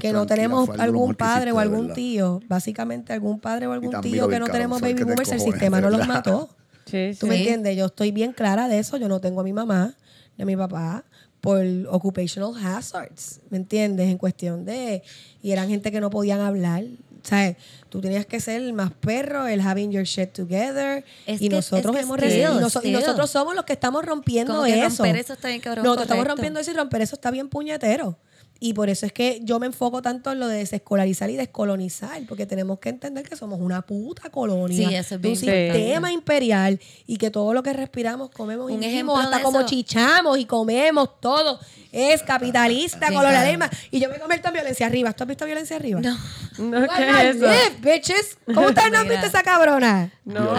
que 0.01 0.11
no 0.13 0.25
tenemos 0.25 0.67
algún 0.79 1.13
padre 1.15 1.51
o 1.51 1.59
algún 1.59 1.93
tío, 1.93 2.39
básicamente 2.47 3.13
algún 3.13 3.39
padre 3.39 3.67
o 3.67 3.71
algún 3.71 4.01
tío 4.01 4.27
que 4.27 4.39
no 4.39 4.47
tenemos 4.47 4.81
baby 4.81 5.03
boomers, 5.03 5.31
el 5.31 5.39
sistema 5.39 5.79
no 5.79 5.89
los 5.91 6.07
mató. 6.07 6.49
Sí, 6.85 7.11
¿Tú 7.19 7.27
sí. 7.27 7.29
me 7.29 7.37
entiendes? 7.37 7.77
Yo 7.77 7.85
estoy 7.85 8.11
bien 8.11 8.33
clara 8.33 8.67
de 8.67 8.79
eso. 8.79 8.97
Yo 8.97 9.07
no 9.07 9.21
tengo 9.21 9.39
a 9.41 9.43
mi 9.43 9.53
mamá 9.53 9.95
ni 10.37 10.41
a 10.43 10.45
mi 10.45 10.57
papá 10.57 11.05
por 11.39 11.63
occupational 11.89 12.51
hazards, 12.63 13.39
¿me 13.49 13.57
entiendes? 13.57 14.09
En 14.09 14.17
cuestión 14.17 14.65
de... 14.65 15.01
Y 15.41 15.51
eran 15.51 15.69
gente 15.69 15.91
que 15.91 16.01
no 16.01 16.09
podían 16.09 16.41
hablar. 16.41 16.83
¿Sabes? 17.23 17.57
Tú 17.89 18.01
tenías 18.01 18.25
que 18.25 18.39
ser 18.39 18.61
el 18.61 18.73
más 18.73 18.91
perro, 18.91 19.47
el 19.47 19.61
having 19.61 19.91
your 19.91 20.03
shit 20.05 20.31
together. 20.31 21.03
Es 21.27 21.41
y 21.41 21.49
que- 21.49 21.55
nosotros 21.55 21.93
es 21.95 21.99
que 21.99 22.03
hemos 22.03 22.17
still, 22.17 22.29
recibido. 22.29 22.57
Y, 22.83 22.91
nosotros 22.91 23.29
somos 23.29 23.55
los 23.55 23.65
que 23.65 23.73
estamos 23.73 24.03
rompiendo 24.05 24.53
Como 24.53 24.65
que 24.65 24.79
eso. 24.83 25.03
romper 25.03 25.17
eso 25.17 25.33
está 25.33 25.49
bien 25.49 25.61
cabrón, 25.61 25.83
Nosotros 25.83 26.05
estamos 26.05 26.27
rompiendo 26.27 26.59
eso 26.59 26.71
y 26.71 26.73
romper 26.73 27.01
eso 27.01 27.15
está 27.15 27.29
bien 27.31 27.49
puñetero. 27.49 28.17
Y 28.63 28.73
por 28.75 28.89
eso 28.89 29.07
es 29.07 29.11
que 29.11 29.39
yo 29.43 29.59
me 29.59 29.65
enfoco 29.65 30.03
tanto 30.03 30.31
en 30.31 30.39
lo 30.39 30.45
de 30.47 30.57
desescolarizar 30.59 31.31
y 31.31 31.35
descolonizar, 31.35 32.21
porque 32.29 32.45
tenemos 32.45 32.77
que 32.77 32.89
entender 32.89 33.27
que 33.27 33.35
somos 33.35 33.59
una 33.59 33.81
puta 33.81 34.29
colonia 34.29 34.87
Sí, 34.87 34.93
eso 34.95 35.15
es 35.15 35.21
de 35.21 35.27
un 35.29 35.33
importante. 35.33 35.73
sistema 35.73 36.11
imperial 36.11 36.79
y 37.07 37.17
que 37.17 37.31
todo 37.31 37.55
lo 37.55 37.63
que 37.63 37.73
respiramos, 37.73 38.29
comemos 38.29 38.69
y 38.69 38.75
Un 38.75 38.79
vivimos, 38.81 38.93
ejemplo 38.93 39.17
hasta 39.17 39.37
de 39.37 39.43
como 39.43 39.59
eso- 39.61 39.67
chichamos 39.69 40.37
y 40.37 40.45
comemos 40.45 41.19
todo, 41.19 41.59
es 41.91 42.21
capitalista, 42.21 43.07
colonialismo. 43.11 43.65
claro. 43.67 43.77
Y 43.89 43.99
yo 43.99 44.09
me 44.09 44.19
convierto 44.19 44.47
en 44.49 44.53
violencia 44.53 44.85
arriba. 44.85 45.11
¿Tú 45.11 45.23
has 45.23 45.27
visto 45.27 45.45
violencia 45.45 45.75
arriba? 45.75 45.99
No. 45.99 46.15
No, 46.59 46.79
Why 46.81 46.87
¿qué 46.95 47.09
es 47.29 47.35
eso? 47.37 47.45
live, 47.47 47.75
bitches? 47.81 48.37
¿Cómo 48.45 48.67
ustedes 48.67 48.91
no 48.91 48.99
han 48.99 49.07
visto 49.09 49.25
esa 49.25 49.41
cabrona? 49.41 50.11
No. 50.23 50.51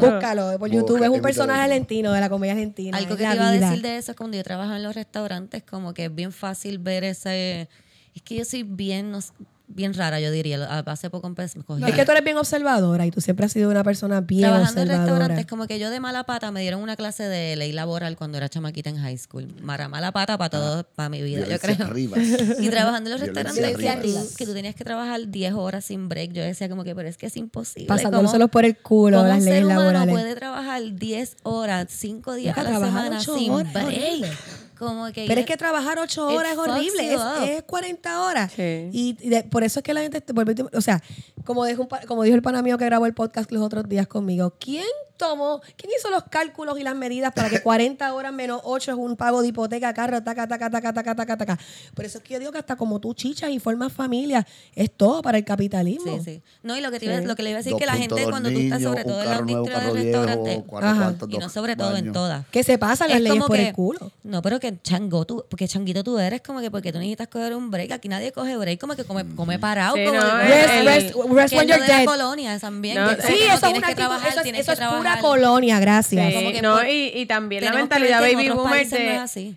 Búscalo 0.00 0.58
por 0.58 0.70
YouTube. 0.70 1.02
Es 1.02 1.08
un 1.08 1.22
personaje 1.22 1.60
argentino 1.62 2.12
de 2.12 2.20
la 2.20 2.28
comedia 2.28 2.52
argentina. 2.54 2.96
Algo 2.98 3.16
que 3.16 3.24
te 3.26 3.34
iba 3.34 3.48
a 3.48 3.52
decir 3.52 3.82
de 3.82 3.96
eso 3.96 4.10
es 4.12 4.16
cuando 4.16 4.36
yo 4.36 4.42
trabajo 4.42 4.74
en 4.74 4.82
los 4.82 4.94
restaurantes, 4.94 5.62
como 5.62 5.94
que 5.94 6.06
es 6.06 6.14
bien 6.14 6.32
fácil 6.32 6.78
ver 6.78 7.04
Es 7.34 8.22
que 8.22 8.36
yo 8.36 8.44
soy 8.44 8.62
bien, 8.64 9.10
no 9.10 9.20
bien 9.70 9.92
rara, 9.92 10.18
yo 10.18 10.30
diría. 10.30 10.64
Hace 10.86 11.10
poco 11.10 11.26
empecé... 11.26 11.60
cogí- 11.60 11.86
Es 11.86 11.94
que 11.94 12.04
tú 12.06 12.10
eres 12.12 12.24
bien 12.24 12.38
observadora 12.38 13.04
y 13.04 13.10
tú 13.10 13.20
siempre 13.20 13.44
has 13.44 13.52
sido 13.52 13.70
una 13.70 13.84
persona 13.84 14.22
bien 14.22 14.40
Trabajando 14.40 14.80
en 14.80 14.88
observadora. 14.88 15.12
restaurantes, 15.12 15.46
como 15.46 15.66
que 15.66 15.78
yo 15.78 15.90
de 15.90 16.00
mala 16.00 16.24
pata 16.24 16.50
me 16.50 16.62
dieron 16.62 16.80
una 16.80 16.96
clase 16.96 17.24
de 17.24 17.54
ley 17.54 17.72
laboral 17.72 18.16
cuando 18.16 18.38
era 18.38 18.48
chamaquita 18.48 18.88
en 18.88 18.96
high 18.96 19.18
school. 19.18 19.46
Mara 19.60 19.88
mala 19.90 20.10
pata 20.10 20.38
para 20.38 20.48
todo, 20.48 20.84
para 20.96 21.10
mi 21.10 21.20
vida, 21.22 21.46
yo 21.46 21.58
creo. 21.58 21.76
arriba. 21.86 22.16
Y 22.60 22.68
trabajando 22.70 23.10
en 23.10 23.20
los 23.20 23.22
Violencia 23.22 23.52
restaurantes, 23.52 23.76
que 23.78 23.88
arriba. 23.90 24.20
tú, 24.22 24.34
que 24.38 24.46
tú 24.46 24.54
tenías 24.54 24.74
que 24.74 24.84
trabajar 24.84 25.28
10 25.28 25.52
horas 25.52 25.84
sin 25.84 26.08
break. 26.08 26.32
Yo 26.32 26.42
decía 26.42 26.70
como 26.70 26.82
que, 26.82 26.94
pero 26.94 27.06
es 27.08 27.18
que 27.18 27.26
es 27.26 27.36
imposible. 27.36 27.88
Pasándoselos 27.88 28.32
¿Cómo- 28.32 28.48
por 28.48 28.64
el 28.64 28.76
culo 28.78 29.18
cómo 29.18 29.28
las 29.28 29.38
un 29.40 29.44
leyes 29.44 29.54
ser 29.58 29.64
humano 29.66 29.80
laborales. 29.82 30.14
puede 30.14 30.34
trabajar 30.34 30.82
10 30.94 31.36
horas, 31.42 31.86
5 31.90 32.34
días 32.34 32.56
a 32.56 32.62
la 32.62 32.70
semana 32.80 33.20
sin 33.20 33.50
horas, 33.52 33.72
break? 33.74 34.26
Horrible. 34.80 34.98
Como 34.98 35.12
que 35.12 35.26
Pero 35.26 35.40
es 35.40 35.46
que 35.46 35.56
trabajar 35.56 35.98
ocho 35.98 36.26
horas 36.28 36.52
es 36.52 36.58
horrible, 36.58 37.14
es, 37.14 37.20
es 37.50 37.62
40 37.64 38.22
horas. 38.22 38.52
Sí. 38.54 38.88
Y, 38.92 39.12
de- 39.28 39.44
por 39.44 39.64
eso 39.64 39.80
es 39.80 39.84
que 39.84 39.94
la 39.94 40.00
gente, 40.02 40.22
o 40.72 40.80
sea, 40.80 41.02
como 41.48 41.64
dijo, 41.64 41.80
un 41.80 41.88
pa- 41.88 42.02
como 42.06 42.24
dijo 42.24 42.36
el 42.36 42.42
pana 42.42 42.60
mío 42.60 42.76
que 42.76 42.84
grabó 42.84 43.06
el 43.06 43.14
podcast 43.14 43.50
los 43.50 43.62
otros 43.62 43.88
días 43.88 44.06
conmigo, 44.06 44.52
¿quién 44.60 44.84
tomó, 45.16 45.60
quién 45.76 45.90
hizo 45.98 46.10
los 46.10 46.22
cálculos 46.30 46.78
y 46.78 46.84
las 46.84 46.94
medidas 46.94 47.32
para 47.34 47.48
que 47.48 47.60
40 47.62 48.12
horas 48.14 48.32
menos 48.32 48.60
8 48.64 48.92
es 48.92 48.96
un 48.98 49.16
pago 49.16 49.40
de 49.42 49.48
hipoteca, 49.48 49.92
carro, 49.94 50.22
taca, 50.22 50.46
taca, 50.46 50.70
taca, 50.70 50.92
taca, 50.92 51.14
taca, 51.16 51.36
taca? 51.38 51.58
Por 51.94 52.04
eso 52.04 52.18
es 52.18 52.24
que 52.24 52.34
yo 52.34 52.38
digo 52.38 52.52
que 52.52 52.58
hasta 52.58 52.76
como 52.76 53.00
tú 53.00 53.14
chichas 53.14 53.50
y 53.50 53.58
formas 53.58 53.92
familia, 53.92 54.46
es 54.76 54.92
todo 54.92 55.22
para 55.22 55.38
el 55.38 55.44
capitalismo. 55.44 56.18
Sí, 56.18 56.22
sí. 56.24 56.42
No, 56.62 56.76
y 56.76 56.80
lo 56.82 56.90
que, 56.92 57.00
te 57.00 57.06
iba- 57.06 57.20
lo 57.22 57.34
que 57.34 57.42
le 57.42 57.50
iba 57.50 57.56
a 57.56 57.60
decir 57.60 57.72
Dos 57.72 57.80
que 57.80 57.86
la 57.86 57.94
gente 57.94 58.22
cuando 58.28 58.50
tú 58.50 58.58
niños, 58.58 58.76
estás 58.78 58.82
sobre 58.82 59.04
todo 59.04 59.22
en 59.22 59.30
la 59.30 59.38
industria 59.40 59.80
del 59.80 59.94
restaurante, 59.94 60.64
y 61.30 61.38
no 61.38 61.48
sobre 61.48 61.74
todo 61.76 61.96
en 61.96 62.12
todas. 62.12 62.46
Que 62.52 62.62
se 62.62 62.78
pasan 62.78 63.08
las 63.08 63.16
Es 63.18 63.24
leyes 63.24 63.42
por 63.42 63.56
que- 63.56 63.68
el 63.68 63.72
culo. 63.74 64.12
No, 64.22 64.40
pero 64.42 64.60
que 64.60 64.78
chango 64.82 65.24
tú, 65.24 65.44
porque 65.48 65.66
changuito 65.66 66.04
tú 66.04 66.18
eres 66.18 66.42
como 66.42 66.60
que 66.60 66.70
porque 66.70 66.92
tú 66.92 66.98
necesitas 66.98 67.26
coger 67.28 67.56
un 67.56 67.70
break. 67.72 67.90
Aquí 67.92 68.08
nadie 68.08 68.30
coge 68.30 68.56
break, 68.56 68.78
como 68.78 68.94
que 68.94 69.04
come, 69.04 69.24
come 69.34 69.58
parado. 69.58 69.96
Sí, 69.96 70.04
como 70.04 70.18
no, 70.20 70.40
el- 70.40 70.48
Rest- 70.86 71.16
el- 71.16 71.28
rest- 71.42 71.50
que 71.50 71.56
when 71.58 71.68
you're 71.68 71.86
dead. 71.86 72.04
colonia 72.04 72.58
también. 72.58 72.94
No, 72.96 73.08
que 73.16 73.22
sí, 73.22 73.34
no 73.48 73.54
eso 73.54 73.70
una 73.70 73.88
que 73.88 73.94
trabajar, 73.94 74.28
eso 74.28 74.40
es, 74.40 74.68
eso 74.68 74.96
pura 74.96 75.18
colonia, 75.20 75.80
gracias. 75.80 76.28
Sí, 76.28 76.34
Como 76.34 76.52
que 76.52 76.62
no, 76.62 76.76
por- 76.76 76.88
y, 76.88 77.12
y 77.14 77.26
también 77.26 77.64
la 77.64 77.72
mentalidad 77.72 78.20
baby 78.20 78.48
boomer 78.50 78.86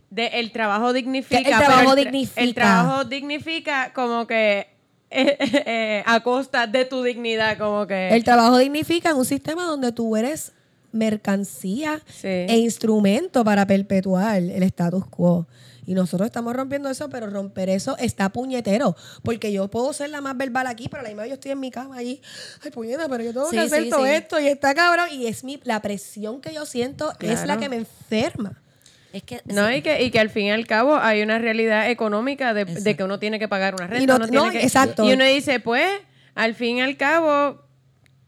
de, 0.09 0.27
el 0.33 0.51
trabajo 0.51 0.93
dignifica. 0.93 1.37
El 1.37 1.45
trabajo 1.45 1.91
tra- 1.91 1.95
dignifica. 1.95 2.41
El 2.41 2.53
trabajo 2.53 3.03
dignifica 3.05 3.93
como 3.93 4.27
que 4.27 4.67
eh, 5.13 5.37
eh, 5.65 6.03
a 6.05 6.21
costa 6.21 6.67
de 6.67 6.85
tu 6.85 7.03
dignidad, 7.03 7.57
como 7.57 7.85
que... 7.85 8.09
El 8.15 8.23
trabajo 8.23 8.57
dignifica 8.57 9.09
en 9.09 9.17
un 9.17 9.25
sistema 9.25 9.65
donde 9.65 9.91
tú 9.91 10.15
eres 10.15 10.53
mercancía 10.93 11.99
Sí. 12.07 12.27
e 12.27 12.57
instrumento 12.57 13.43
para 13.43 13.65
perpetuar 13.67 14.37
el 14.37 14.63
status 14.63 15.05
quo. 15.07 15.47
Y 15.85 15.93
nosotros 15.95 16.27
estamos 16.27 16.55
rompiendo 16.55 16.89
eso, 16.89 17.09
pero 17.09 17.29
romper 17.29 17.69
eso 17.69 17.97
está 17.97 18.29
puñetero. 18.29 18.95
Porque 19.23 19.51
yo 19.51 19.67
puedo 19.69 19.91
ser 19.93 20.09
la 20.11 20.21
más 20.21 20.37
verbal 20.37 20.67
aquí, 20.67 20.87
pero 20.89 21.01
a 21.01 21.03
la 21.03 21.09
misma 21.09 21.23
vez 21.23 21.29
yo 21.29 21.33
estoy 21.35 21.51
en 21.51 21.59
mi 21.59 21.71
cama 21.71 21.97
allí. 21.97 22.21
Ay, 22.63 22.71
puñeta, 22.71 23.09
pero 23.09 23.23
yo 23.23 23.33
tengo 23.33 23.49
Sí, 23.49 23.55
que 23.55 23.61
hacer 23.63 23.83
sí, 23.83 23.89
todo 23.89 24.05
sí. 24.05 24.11
esto 24.11 24.39
y 24.39 24.47
está 24.47 24.73
cabrón. 24.75 25.07
Y 25.11 25.25
es 25.27 25.43
mi, 25.43 25.59
la 25.63 25.81
presión 25.81 26.39
que 26.41 26.53
yo 26.53 26.65
siento 26.65 27.13
es 27.19 27.45
la 27.45 27.57
que 27.57 27.67
me 27.69 27.77
enferma. 27.77 28.61
Es 29.11 29.23
que 29.23 29.41
No, 29.45 29.67
sí. 29.67 29.73
y 29.75 29.81
que, 29.81 30.03
y 30.03 30.11
que 30.11 30.19
al 30.19 30.29
fin 30.29 30.45
y 30.45 30.51
al 30.51 30.65
cabo 30.67 30.95
hay 30.95 31.21
una 31.21 31.37
realidad 31.39 31.89
económica 31.89 32.53
de, 32.53 32.95
que 32.95 33.03
uno 33.03 33.19
tiene 33.19 33.39
que 33.39 33.47
pagar 33.49 33.73
una 33.75 33.85
Y 33.85 33.87
renta. 33.89 34.05
no- 34.13 34.15
uno 34.17 34.27
tiene 34.29 34.45
no, 34.45 34.51
que- 34.51 34.61
exacto. 34.63 35.03
Y 35.03 35.13
uno 35.13 35.25
dice, 35.25 35.59
pues, 35.59 35.85
al 36.35 36.55
fin 36.55 36.77
y 36.77 36.81
al 36.81 36.95
cabo, 36.95 37.61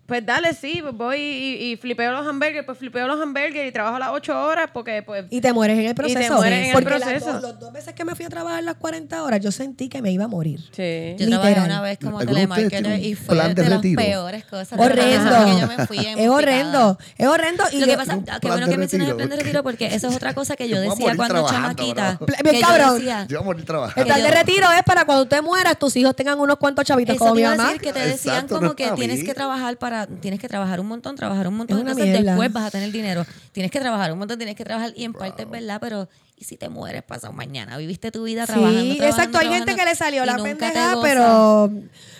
pues 0.05 0.25
dale, 0.25 0.53
sí, 0.53 0.81
voy 0.93 1.17
y, 1.17 1.71
y 1.71 1.77
flipeo 1.77 2.11
los 2.11 2.27
hamburgues, 2.27 2.63
pues 2.65 2.77
flipeo 2.77 3.07
los 3.07 3.21
hamburgues 3.21 3.67
y 3.67 3.71
trabajo 3.71 3.97
las 3.99 4.09
ocho 4.11 4.37
horas 4.39 4.69
porque, 4.73 5.01
pues, 5.01 5.25
Y 5.29 5.39
te 5.41 5.53
mueres 5.53 5.75
en 5.79 5.85
el 5.85 5.91
Y 5.91 5.93
te 5.95 5.95
proceso. 5.95 6.35
mueres 6.35 6.59
en 6.59 6.65
el 6.65 6.73
porque 6.73 6.89
las 6.99 7.09
proceso. 7.09 7.33
dos- 7.33 7.41
los 7.41 7.59
dos 7.59 7.73
veces 7.73 7.93
que 7.93 8.03
me 8.05 8.13
fui 8.15 8.25
a 8.25 8.29
trabajar 8.29 8.63
las 8.63 8.75
40 8.75 9.23
horas, 9.23 9.39
yo 9.39 9.51
sentí 9.51 9.87
que 9.89 10.01
me 10.01 10.11
iba 10.11 10.25
a 10.25 10.27
morir. 10.27 10.59
sí. 10.71 11.15
Yo 11.17 11.27
trabajé 11.29 11.49
Literal. 11.49 11.65
una 11.65 11.81
vez 11.81 11.99
como 11.99 12.19
¿Alguno 12.19 12.37
de 12.39 12.45
ustedes 12.45 12.69
telemarketer 12.69 13.05
y 13.05 13.15
fue 13.15 13.35
plan 13.35 13.55
de, 13.55 13.63
de 13.63 13.69
las 13.69 13.77
retiro? 13.79 14.01
peores 14.01 14.45
cosas. 14.45 14.79
Horrendo. 14.79 15.45
Que 15.45 15.61
yo 15.61 15.67
me 15.67 15.87
fui 15.87 15.97
Es 15.99 16.29
horrendo. 16.29 16.97
Es 17.17 17.27
horrendo. 17.27 17.63
Y 17.71 17.79
Lo 17.79 17.85
que 17.87 17.95
pasa, 17.97 18.15
Un 18.17 18.25
qué 18.25 18.47
bueno 18.47 18.67
que 18.67 18.77
mencionas 18.77 19.07
el 19.09 19.15
plan 19.15 19.29
de 19.29 19.35
retiro 19.37 19.63
porque 19.63 19.85
eso 19.95 20.07
es 20.09 20.15
otra 20.15 20.33
cosa 20.33 20.55
que 20.55 20.67
yo 20.67 20.79
decía 20.79 21.15
cuando 21.15 21.47
chamaquita. 21.47 22.19
que 22.43 22.59
cabrón. 22.59 22.87
Yo 22.89 22.93
decía, 22.95 23.25
Yo 23.29 23.37
voy 23.39 23.43
a 23.43 23.45
morir 23.45 23.59
el 23.61 23.65
trabajando. 23.65 24.05
plan 24.05 24.21
de 24.23 24.31
retiro 24.31 24.67
es 24.71 24.83
para 24.83 25.05
cuando 25.05 25.23
usted 25.23 25.41
mueras, 25.41 25.77
tus 25.79 25.95
hijos 25.95 26.15
tengan 26.15 26.39
unos 26.39 26.57
cuantos 26.57 26.85
chavitos 26.85 27.17
como 27.17 27.33
te 27.33 27.41
mi 27.41 27.47
mamá. 27.47 27.73
que 27.81 27.93
te 27.93 28.05
decían 28.05 28.47
como 28.47 28.75
que 28.75 28.91
tienes 28.91 29.23
que 29.23 29.33
trabajar 29.33 29.77
para, 29.77 29.92
tienes 30.21 30.39
que 30.39 30.47
trabajar 30.47 30.79
un 30.79 30.87
montón, 30.87 31.15
trabajar 31.15 31.47
un 31.47 31.55
montón, 31.55 31.79
entonces 31.79 32.05
mierda. 32.05 32.31
después 32.31 32.51
vas 32.51 32.65
a 32.65 32.71
tener 32.71 32.91
dinero. 32.91 33.25
Tienes 33.51 33.71
que 33.71 33.79
trabajar 33.79 34.11
un 34.11 34.19
montón, 34.19 34.37
tienes 34.37 34.55
que 34.55 34.63
trabajar 34.63 34.93
y 34.95 35.03
en 35.03 35.13
parte 35.13 35.43
es 35.43 35.49
verdad, 35.49 35.79
pero 35.79 36.07
¿y 36.43 36.45
si 36.45 36.57
te 36.57 36.67
mueres 36.69 37.03
pasado 37.03 37.31
mañana? 37.33 37.77
Viviste 37.77 38.11
tu 38.11 38.23
vida 38.23 38.45
trabajando, 38.45 38.81
Sí, 38.81 38.97
trabajando, 38.97 39.23
exacto. 39.23 39.37
Hay 39.39 39.57
gente 39.57 39.75
que 39.75 39.85
le 39.85 39.95
salió 39.95 40.25
la 40.25 40.35
pendeja, 40.37 40.97
pero, 41.01 41.71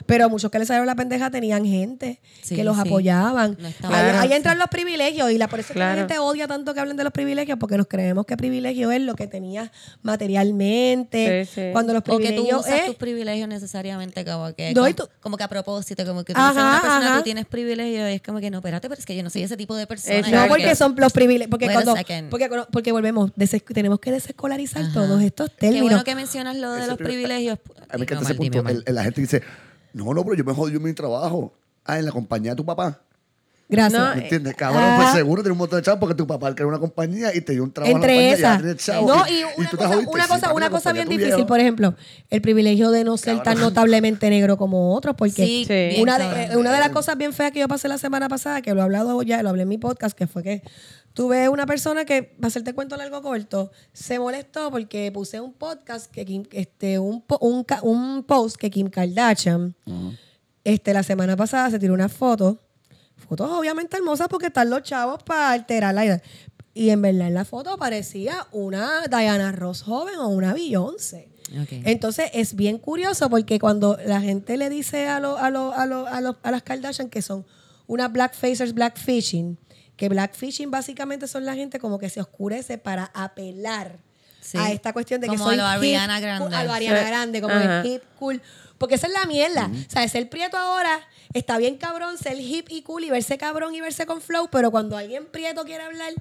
pero 0.05 0.30
muchos 0.30 0.49
que 0.49 0.59
le 0.59 0.65
salió 0.65 0.86
la 0.86 0.95
pendeja 0.95 1.30
tenían 1.30 1.65
gente 1.65 2.21
Sí, 2.41 2.55
que 2.55 2.63
los 2.63 2.76
sí. 2.76 2.82
apoyaban. 2.86 3.57
No 3.59 3.89
ahí, 3.93 4.32
entran 4.34 4.57
los 4.57 4.67
privilegios 4.69 5.30
y 5.32 5.38
la, 5.38 5.47
por 5.49 5.59
eso 5.59 5.67
es 5.69 5.74
que 5.74 5.80
la 5.80 5.95
gente 5.95 6.17
odia 6.19 6.47
tanto 6.47 6.74
que 6.74 6.80
hablen 6.80 6.95
de 6.97 7.03
los 7.03 7.11
privilegios 7.13 7.57
porque 7.59 7.78
nos 7.78 7.88
creemos 7.88 8.26
que 8.26 8.38
privilegio 8.38 8.91
es 8.91 9.01
lo 9.01 9.15
que 9.15 9.28
tenías 9.28 9.69
materialmente. 10.01 11.45
Sí, 11.45 11.51
sí. 11.55 11.61
Cuando 11.71 11.93
los 11.93 12.01
O 12.01 12.03
que 12.03 12.11
tú 12.11 12.17
privilegios 12.17 12.59
usas 12.61 12.80
es... 12.80 12.86
tus 12.86 12.95
privilegios 12.95 13.47
necesariamente 13.47 14.24
como 14.26 14.53
que, 14.53 14.74
No, 14.74 14.88
y 14.88 14.93
como, 14.93 15.07
tú- 15.07 15.13
como 15.21 15.38
que 15.38 15.43
a 15.43 15.47
propósito, 15.47 16.05
como 16.05 16.24
que 16.24 16.34
tú 16.34 16.39
Ajá, 16.39 16.51
eres 16.51 16.63
una 16.63 16.82
persona, 16.82 17.05
ajá. 17.07 17.17
tú 17.17 17.24
tienes 17.24 17.45
privilegios 17.45 18.09
y 18.09 18.13
es 18.13 18.21
como 18.21 18.39
que 18.39 18.49
no, 18.49 18.57
espérate, 18.59 18.88
pero 18.89 18.99
es 18.99 19.05
que 19.05 19.15
yo 19.15 19.24
no 19.24 19.30
soy 19.30 19.43
ese 19.43 19.57
tipo 19.57 19.76
de 19.76 19.88
persona. 19.88 20.21
No, 20.30 20.47
porque 20.47 20.63
que- 20.65 20.76
son 20.76 20.95
los 20.97 21.11
privilegios. 21.13 21.49
Porque, 21.49 21.67
cuando, 21.71 21.93
porque, 22.30 22.49
porque 22.71 22.91
volvemos, 22.91 23.32
tenemos 23.74 23.99
que 23.99 24.11
desescolarizar 24.14 24.84
Ajá. 24.84 24.93
todos 24.93 25.22
estos 25.22 25.49
Qué 25.51 25.55
términos. 25.57 25.89
bueno 25.89 26.03
que 26.03 26.16
mencionas 26.16 26.55
lo 26.57 26.72
de 26.72 26.80
Ese 26.80 26.88
los 26.88 26.97
primer- 26.97 27.14
privilegios. 27.14 27.59
A 27.89 27.97
mí 27.97 27.99
me 27.99 28.03
encanta 28.03 28.16
Dime, 28.34 28.47
ese 28.47 28.51
punto. 28.61 28.70
El- 28.70 28.84
el- 28.86 28.95
la 28.95 29.03
gente 29.03 29.22
dice, 29.22 29.41
no, 29.93 30.14
no, 30.14 30.24
pero 30.24 30.36
yo 30.36 30.43
me 30.43 30.53
jodí 30.53 30.76
en 30.76 30.84
mi 30.84 30.93
trabajo. 30.93 31.53
Ah, 31.86 31.99
en 31.99 32.05
la 32.05 32.11
compañía 32.11 32.51
de 32.51 32.55
tu 32.57 32.66
papá. 32.66 33.01
Gracias. 33.70 34.01
No, 34.01 34.16
¿Me 34.16 34.22
entiendes? 34.24 34.55
Cabrón, 34.55 34.84
Ajá. 34.84 34.97
pues 35.01 35.14
seguro 35.16 35.41
tiene 35.41 35.53
un 35.53 35.57
montón 35.57 35.80
de 35.80 35.84
chavos 35.84 35.99
porque 35.99 36.14
tu 36.16 36.28
papá 36.28 36.53
creó 36.53 36.68
una 36.68 36.78
compañía 36.80 37.34
y 37.34 37.41
te 37.41 37.53
dio 37.53 37.64
un 37.64 37.72
trabajo 37.72 37.95
Entre 37.95 38.14
en 38.34 38.41
la 38.41 38.49
compañía 38.49 38.49
esas. 38.49 38.53
y 38.53 38.57
ya 38.57 38.61
tienes 38.61 38.86
chavos. 38.86 39.16
No, 39.16 39.28
y 39.34 39.43
una 39.57 39.70
tú 39.70 39.78
te 39.78 39.84
cosa, 39.84 39.89
jodiste. 39.93 40.11
una 40.14 40.28
cosa, 40.28 40.53
una 40.53 40.70
cosa 40.70 40.93
bien 40.93 41.09
difícil, 41.09 41.45
por 41.45 41.59
ejemplo, 41.59 41.95
el 42.30 42.41
privilegio 42.41 42.91
de 42.91 43.03
no 43.03 43.18
ser 43.18 43.38
tan 43.38 43.43
Cabrón. 43.55 43.61
notablemente 43.64 44.30
negro 44.30 44.57
como 44.57 44.93
otros, 44.93 45.16
porque 45.18 45.45
Sí, 45.45 45.66
Sí. 45.68 46.01
una, 46.01 46.20
de, 46.20 46.53
eh, 46.53 46.57
una 46.57 46.72
de 46.72 46.80
las 46.80 46.89
cosas 46.89 47.18
bien 47.18 47.34
feas 47.34 47.51
que 47.51 47.59
yo 47.61 47.68
pasé 47.68 47.88
la 47.88 47.97
semana 47.97 48.30
pasada, 48.30 48.61
que 48.61 48.74
lo 48.74 48.82
he 48.82 48.84
hablado 48.84 49.22
ya, 49.24 49.41
lo 49.41 49.49
hablé 49.49 49.64
en 49.64 49.70
mi 49.70 49.78
podcast, 49.80 50.16
que 50.16 50.28
fue 50.28 50.43
que 50.43 50.61
tuve 51.14 51.47
una 51.49 51.66
persona 51.66 52.05
que, 52.05 52.24
para 52.24 52.47
hacerte 52.49 52.74
cuento 52.74 52.97
largo 52.97 53.22
corto, 53.22 53.72
se 53.91 54.20
molestó 54.20 54.70
porque 54.72 55.11
puse 55.11 55.39
un 55.39 55.53
podcast, 55.53 56.11
que 56.11 56.26
Kim- 56.26 56.47
este, 56.51 56.99
un, 56.99 57.24
un, 57.39 57.66
un 57.84 58.24
post 58.24 58.57
que 58.57 58.70
Kim 58.70 58.89
Kardashian, 58.89 59.76
este, 60.64 60.93
la 60.93 61.03
semana 61.03 61.36
pasada 61.36 61.70
se 61.72 61.80
tiró 61.80 61.93
una 61.93 62.09
foto, 62.09 62.59
fotos 63.24 63.49
obviamente 63.51 63.97
hermosas 63.97 64.28
porque 64.30 64.47
están 64.47 64.69
los 64.69 64.84
chavos 64.84 65.21
para 65.24 65.51
alterar 65.51 65.93
la 65.95 66.05
idea. 66.05 66.21
Y 66.74 66.89
en 66.89 67.01
verdad 67.01 67.28
en 67.28 67.34
la 67.36 67.45
foto 67.45 67.78
parecía 67.78 68.47
una 68.51 69.03
Diana 69.07 69.51
Ross 69.51 69.84
joven 69.84 70.15
o 70.19 70.28
una 70.30 70.53
Beyoncé. 70.53 71.30
Ok. 71.61 71.69
Entonces 71.86 72.32
es 72.34 72.55
bien 72.55 72.80
curioso 72.80 73.30
porque 73.30 73.59
cuando 73.59 73.97
la 74.05 74.21
gente 74.21 74.57
le 74.57 74.69
dice 74.69 75.07
a, 75.07 75.19
lo- 75.19 75.38
a, 75.38 75.49
lo- 75.51 75.74
a, 75.74 75.86
lo- 75.86 76.07
a, 76.07 76.19
lo- 76.21 76.38
a 76.41 76.51
las 76.51 76.63
Kardashian 76.63 77.09
que 77.09 77.21
son 77.21 77.45
unas 77.86 78.11
blackfacers 78.11 78.74
blackfishing, 78.74 79.59
que 79.95 80.09
blackfishing 80.09 80.71
básicamente 80.71 81.28
son 81.28 81.45
la 81.45 81.53
gente 81.53 81.78
como 81.80 81.99
que 81.99 82.09
se 82.09 82.21
oscurece 82.21 82.78
para 82.78 83.11
apelar 83.13 83.99
Sí. 84.41 84.57
a 84.57 84.71
esta 84.71 84.91
cuestión 84.91 85.21
de 85.21 85.28
que 85.28 85.36
Como 85.38 85.45
soy 85.45 85.53
a 85.53 85.57
lo 85.57 85.65
Ariana 85.65 86.19
Grande. 86.19 86.53
a 86.53 86.63
lo 86.65 86.74
Ariana. 86.74 87.01
Grande, 87.07 87.41
como 87.41 87.53
el 87.55 87.86
hip 87.86 88.01
cool. 88.19 88.41
Porque 88.78 88.95
esa 88.95 89.07
es 89.07 89.13
la 89.13 89.26
mierda. 89.26 89.69
O 89.88 89.89
sea, 89.91 90.07
ser 90.07 90.30
prieto 90.30 90.57
ahora 90.57 90.99
está 91.34 91.57
bien 91.57 91.78
cabrón, 91.78 92.17
ser 92.17 92.39
hip 92.39 92.67
y 92.69 92.82
cool 92.84 93.03
y 93.05 93.09
verse 93.09 93.38
cabrón 93.38 93.74
y 93.76 93.82
verse 93.82 94.05
con 94.05 94.21
flow, 94.21 94.49
pero 94.51 94.71
cuando 94.71 94.97
alguien 94.97 95.26
prieto 95.26 95.63
quiere 95.63 95.84
hablar 95.84 96.13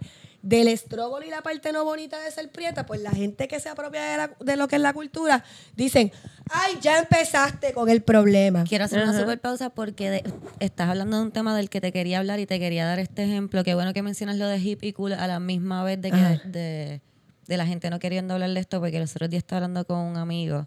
del 0.42 0.66
estrógolo 0.66 1.24
y 1.24 1.30
la 1.30 1.40
parte 1.42 1.70
no 1.72 1.84
bonita 1.84 2.18
de 2.20 2.28
ser 2.32 2.50
prieta, 2.50 2.84
pues 2.84 3.00
la 3.00 3.12
gente 3.12 3.46
que 3.46 3.61
se 3.61 3.68
apropia 3.68 4.03
de, 4.03 4.16
la- 4.16 4.30
de 4.40 4.57
lo 4.57 4.66
que 4.66 4.74
es 4.76 4.82
la 4.82 4.92
cultura 4.92 5.44
dicen, 5.76 6.11
ay, 6.50 6.78
ya 6.80 6.98
empezaste 6.98 7.72
con 7.72 7.88
el 7.88 8.03
problema. 8.03 8.64
Quiero 8.64 8.84
hacer 8.86 9.03
una 9.05 9.12
super 9.20 9.40
pausa 9.40 9.70
porque 9.70 10.11
de- 10.11 10.24
estás 10.59 10.88
hablando 10.88 11.16
de 11.18 11.22
un 11.22 11.30
tema 11.30 11.57
del 11.57 11.70
que 11.70 11.80
te 11.80 11.92
quería 11.92 12.18
hablar 12.18 12.40
y 12.40 12.46
te 12.46 12.59
quería 12.59 12.84
dar 12.86 12.98
este 12.98 13.22
ejemplo. 13.22 13.62
Qué 13.62 13.74
bueno 13.74 13.92
que 13.92 14.03
mencionas 14.03 14.36
lo 14.36 14.48
de 14.48 14.59
hip 14.59 14.82
y 14.82 14.92
cool 14.92 15.12
a 15.12 15.26
la 15.28 15.38
misma 15.38 15.84
vez 15.84 16.00
de 16.00 16.11
que 16.11 16.16
de, 16.48 17.00
de 17.46 17.57
la 17.57 17.66
gente 17.66 17.88
no 17.90 18.00
queriendo 18.00 18.34
hablar 18.34 18.50
de 18.50 18.59
esto 18.61 18.80
porque 18.80 18.98
los 18.98 19.14
otros 19.14 19.30
días 19.30 19.42
estaba 19.42 19.59
hablando 19.59 19.84
con 19.86 19.98
un 19.98 20.16
amigo 20.16 20.66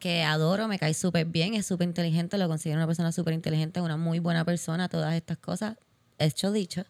que 0.00 0.24
adoro, 0.24 0.66
me 0.66 0.78
cae 0.78 0.94
súper 0.94 1.26
bien, 1.26 1.54
es 1.54 1.66
súper 1.66 1.86
inteligente, 1.86 2.38
lo 2.38 2.48
considero 2.48 2.78
una 2.78 2.86
persona 2.86 3.12
súper 3.12 3.34
inteligente, 3.34 3.80
una 3.80 3.96
muy 3.96 4.18
buena 4.18 4.44
persona, 4.44 4.88
todas 4.88 5.14
estas 5.14 5.38
cosas, 5.38 5.76
hecho 6.18 6.50
dicho. 6.50 6.84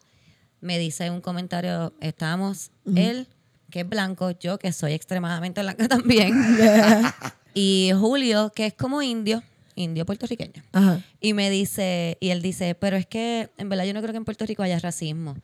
Me 0.61 0.79
dice 0.79 1.11
un 1.11 1.21
comentario, 1.21 1.93
estábamos 1.99 2.71
él, 2.95 3.27
que 3.69 3.81
es 3.81 3.89
blanco, 3.89 4.31
yo 4.31 4.57
que 4.57 4.71
soy 4.71 4.93
extremadamente 4.93 5.61
blanca 5.61 5.87
también, 5.89 6.33
y 7.53 7.91
Julio, 7.93 8.51
que 8.55 8.67
es 8.67 8.73
como 8.73 9.01
indio, 9.01 9.43
indio 9.75 10.05
puertorriqueño. 10.05 10.63
Ajá. 10.71 11.01
Y 11.19 11.33
me 11.33 11.49
dice, 11.49 12.17
y 12.21 12.29
él 12.29 12.41
dice, 12.41 12.75
pero 12.75 12.95
es 12.95 13.05
que 13.05 13.49
en 13.57 13.69
verdad 13.69 13.83
yo 13.85 13.93
no 13.93 14.01
creo 14.01 14.13
que 14.13 14.17
en 14.17 14.25
Puerto 14.25 14.45
Rico 14.45 14.63
haya 14.63 14.79
racismo. 14.79 15.35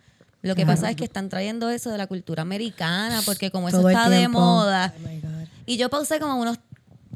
Lo 0.42 0.56
que 0.56 0.66
pasa 0.66 0.90
es 0.90 0.96
que 0.96 1.04
están 1.04 1.28
trayendo 1.28 1.70
eso 1.70 1.90
de 1.90 1.98
la 1.98 2.08
cultura 2.08 2.44
americana, 2.44 3.22
porque 3.26 3.52
como 3.52 3.68
eso 3.68 3.80
Todo 3.80 3.90
está 3.90 4.10
de 4.10 4.30
moda. 4.30 4.94
Oh. 5.04 5.48
Y 5.66 5.76
yo 5.76 5.90
pausé 5.90 6.20
como 6.20 6.40
unos 6.40 6.60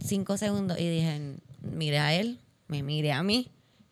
cinco 0.06 0.38
segundos 0.38 0.80
y 0.80 0.88
dije, 0.90 1.36
mire 1.62 2.00
a 2.00 2.14
él, 2.14 2.40
me 2.68 2.84
mire 2.84 3.12
a 3.12 3.24
mí 3.24 3.50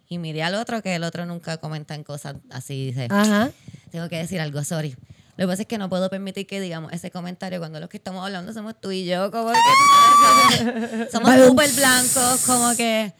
y 0.07 0.17
mire 0.17 0.43
al 0.43 0.55
otro, 0.55 0.81
que 0.81 0.95
el 0.95 1.03
otro 1.03 1.25
nunca 1.25 1.57
comenta 1.57 1.95
en 1.95 2.03
cosas 2.03 2.35
así. 2.49 2.87
Dice, 2.87 3.07
Ajá. 3.09 3.51
tengo 3.91 4.09
que 4.09 4.17
decir 4.17 4.39
algo, 4.41 4.63
sorry. 4.63 4.95
Lo 5.37 5.43
que 5.45 5.47
pasa 5.47 5.61
es 5.61 5.67
que 5.67 5.77
no 5.77 5.87
puedo 5.87 6.09
permitir 6.09 6.45
que 6.47 6.59
digamos 6.59 6.91
ese 6.91 7.11
comentario 7.11 7.59
cuando 7.59 7.79
los 7.79 7.87
que 7.89 7.97
estamos 7.97 8.25
hablando 8.25 8.51
somos 8.53 8.75
tú 8.79 8.91
y 8.91 9.05
yo, 9.05 9.31
como 9.31 9.51
que 9.51 11.07
somos- 11.11 11.47
súper 11.47 11.71
blancos, 11.73 12.41
como 12.45 12.75
que, 12.75 13.13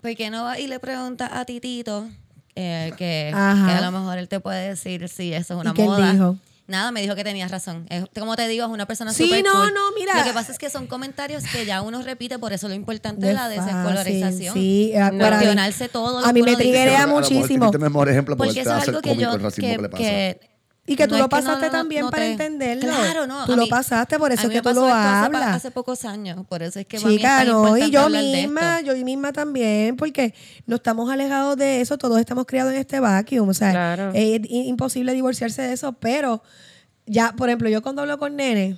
¿por 0.00 0.14
qué 0.14 0.30
no 0.30 0.44
va 0.44 0.58
y 0.60 0.66
le 0.68 0.78
preguntas 0.78 1.30
a 1.32 1.44
Titito 1.44 2.08
eh, 2.54 2.92
que, 2.96 3.32
a 3.34 3.80
lo 3.80 3.90
mejor 3.90 4.18
él 4.18 4.28
te 4.28 4.38
puede 4.38 4.68
decir 4.68 5.08
si 5.08 5.32
eso 5.32 5.54
es 5.54 5.60
una 5.60 5.74
¿Y 5.76 5.80
él 5.80 5.86
moda? 5.86 6.12
dijo? 6.12 6.36
Nada, 6.66 6.90
me 6.92 7.02
dijo 7.02 7.14
que 7.14 7.24
tenías 7.24 7.50
razón. 7.50 7.86
Es, 7.90 8.04
como 8.18 8.36
te 8.36 8.48
digo, 8.48 8.64
es 8.64 8.70
una 8.70 8.86
persona 8.86 9.12
Sí, 9.12 9.24
súper 9.24 9.44
no, 9.44 9.52
cool. 9.52 9.74
no, 9.74 9.92
mira. 9.98 10.16
Lo 10.18 10.24
que 10.24 10.32
pasa 10.32 10.50
es 10.50 10.58
que 10.58 10.70
son 10.70 10.86
comentarios 10.86 11.44
que 11.52 11.66
ya 11.66 11.82
uno 11.82 12.00
repite, 12.02 12.38
por 12.38 12.54
eso 12.54 12.68
lo 12.68 12.74
importante 12.74 13.28
es 13.28 13.34
la 13.34 13.42
fácil, 13.42 13.60
desescolarización. 13.64 14.54
Sí, 14.54 14.92
eh, 14.94 14.98
para- 14.98 15.36
Cuestionarse 15.36 15.88
todo 15.88 16.20
lo 16.22 16.26
A 16.26 16.32
mí 16.32 16.42
me 16.42 16.56
triguea 16.56 17.06
muchísimo. 17.06 17.70
Mejor 17.70 18.08
ejemplo 18.08 18.36
porque 18.36 18.60
eso 18.60 18.76
es 18.76 18.88
algo 18.88 19.02
que 19.02 19.16
yo... 19.16 19.30
que- 19.96 20.40
Y 20.86 20.96
que 20.96 21.06
tú 21.08 21.12
no 21.14 21.18
lo 21.20 21.24
es 21.24 21.30
que 21.30 21.36
no- 21.36 21.42
pasaste 21.46 21.66
no- 21.66 21.72
también 21.72 22.02
no 22.04 22.10
para 22.10 22.24
te- 22.24 22.32
entenderlo. 22.32 22.82
Claro, 22.88 23.26
no. 23.26 23.46
Tú 23.46 23.56
lo 23.56 23.62
mí- 23.62 23.70
pasaste, 23.70 24.18
por 24.18 24.32
eso 24.32 24.42
es 24.42 24.50
que 24.52 24.60
tú 24.60 24.68
lo 24.74 24.82
esto 24.86 24.94
hace 24.94 25.26
hablas. 25.26 25.56
Hace, 25.56 25.70
pocos 25.70 26.04
años. 26.04 26.44
Por 26.46 26.62
eso 26.62 26.78
es 26.78 26.84
que 26.86 26.98
Chica, 26.98 27.42
no, 27.44 27.76
y 27.78 27.90
yo 27.90 28.10
de 28.10 28.20
misma, 28.22 28.82
yo 28.82 28.94
misma 29.02 29.32
también, 29.32 29.96
porque 29.96 30.34
no 30.66 30.76
estamos 30.76 31.10
alejados 31.10 31.56
de 31.56 31.80
eso, 31.80 31.96
todos 31.96 32.20
estamos 32.20 32.44
criados 32.44 32.72
en 32.74 32.80
este 32.80 33.00
vacuum, 33.00 33.48
o 33.48 33.54
sea, 33.54 33.70
Claro. 33.70 34.10
es 34.14 34.40
imposible 34.50 35.14
divorciarse 35.14 35.62
de 35.62 35.72
eso, 35.72 35.94
pero 35.94 36.42
ya, 37.06 37.32
por 37.34 37.48
ejemplo, 37.48 37.70
yo 37.70 37.80
cuando 37.82 38.02
hablo 38.02 38.18
con 38.18 38.36
nene, 38.36 38.76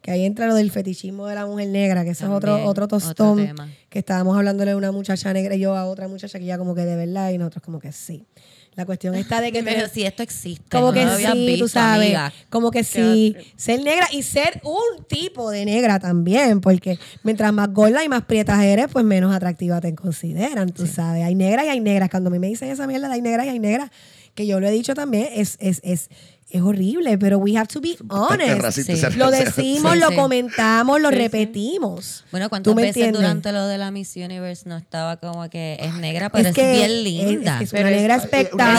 que 0.00 0.10
ahí 0.12 0.24
entra 0.24 0.46
lo 0.46 0.54
del 0.54 0.70
fetichismo 0.70 1.26
de 1.26 1.34
la 1.34 1.46
mujer 1.46 1.68
negra, 1.70 2.04
que 2.04 2.10
eso 2.10 2.26
es 2.26 2.30
otro, 2.30 2.50
También, 2.52 2.68
otro 2.68 2.86
tostón, 2.86 3.56
que 3.88 3.98
estábamos 3.98 4.36
hablándole 4.36 4.72
a 4.72 4.76
una 4.76 4.92
muchacha 4.92 5.32
negra 5.32 5.56
y 5.56 5.60
yo 5.60 5.74
a 5.76 5.86
otra 5.86 6.06
muchacha 6.06 6.38
que 6.38 6.44
ya 6.44 6.56
como 6.58 6.74
que 6.76 6.82
de 6.84 6.94
verdad 6.94 7.30
y 7.30 7.38
nosotros 7.38 7.64
como 7.64 7.80
que 7.80 7.90
sí. 7.90 8.26
La 8.76 8.86
cuestión 8.86 9.14
está 9.14 9.40
de 9.40 9.52
que... 9.52 9.62
Dijo, 9.74 9.86
si 9.92 10.04
esto 10.04 10.22
existe, 10.22 10.64
Como 10.70 10.88
no 10.88 10.92
que 10.92 11.04
lo 11.04 11.16
sí, 11.16 11.46
visto, 11.46 11.64
tú 11.64 11.68
sabes. 11.68 12.06
amiga. 12.06 12.32
Como 12.50 12.70
que 12.70 12.84
sí, 12.84 13.36
ser 13.56 13.82
negra 13.82 14.08
y 14.12 14.22
ser 14.22 14.60
un 14.64 15.04
tipo 15.04 15.50
de 15.50 15.64
negra 15.64 15.98
también, 15.98 16.60
porque 16.60 16.98
mientras 17.22 17.52
más 17.52 17.72
gorda 17.72 18.04
y 18.04 18.08
más 18.08 18.24
prietas 18.24 18.62
eres, 18.62 18.86
pues 18.92 19.04
menos 19.04 19.34
atractiva 19.34 19.80
te 19.80 19.94
consideran, 19.94 20.70
tú 20.70 20.86
sabes. 20.86 21.24
Hay 21.24 21.34
negras 21.34 21.66
y 21.66 21.68
hay 21.68 21.80
negras. 21.80 22.10
Cuando 22.10 22.28
a 22.28 22.32
mí 22.32 22.38
me 22.38 22.48
dicen 22.48 22.70
esa 22.70 22.86
mierda 22.86 23.08
de 23.08 23.14
hay 23.14 23.22
negras 23.22 23.46
y 23.46 23.50
hay 23.50 23.58
negras, 23.58 23.90
que 24.34 24.46
yo 24.46 24.60
lo 24.60 24.66
he 24.66 24.72
dicho 24.72 24.94
también, 24.94 25.28
es, 25.32 25.56
es, 25.60 25.80
es, 25.84 26.10
es 26.56 26.62
horrible, 26.62 27.18
pero 27.18 27.38
we 27.38 27.56
have 27.56 27.66
to 27.66 27.80
be 27.80 27.96
honest. 28.08 28.60
racista, 28.62 28.92
Sí. 28.94 29.04
ese 29.06 29.16
Lo 29.16 29.30
decimos, 29.30 29.92
Sí, 29.94 29.98
lo 29.98 30.08
sí. 30.10 30.14
comentamos, 30.16 31.00
lo 31.00 31.08
Sí, 31.10 31.14
sí. 31.16 31.22
repetimos. 31.22 32.24
Bueno, 32.30 32.46
¿Tú 32.46 32.50
¿cuántas 32.50 32.74
veces 32.76 32.88
entiendes? 32.96 33.20
durante 33.22 33.52
lo 33.52 33.66
de 33.66 33.78
la 33.78 33.90
Miss 33.90 34.14
Universe 34.16 34.68
no 34.68 34.76
estaba 34.76 35.16
como 35.16 35.48
que 35.50 35.76
es 35.80 35.94
negra, 35.94 36.30
pero 36.30 36.50
es, 36.50 36.54
que 36.54 36.72
bien 36.72 37.02
linda? 37.02 37.60
Es, 37.60 37.72
una 37.72 37.90
negra 37.90 38.16
espectacular. 38.16 38.76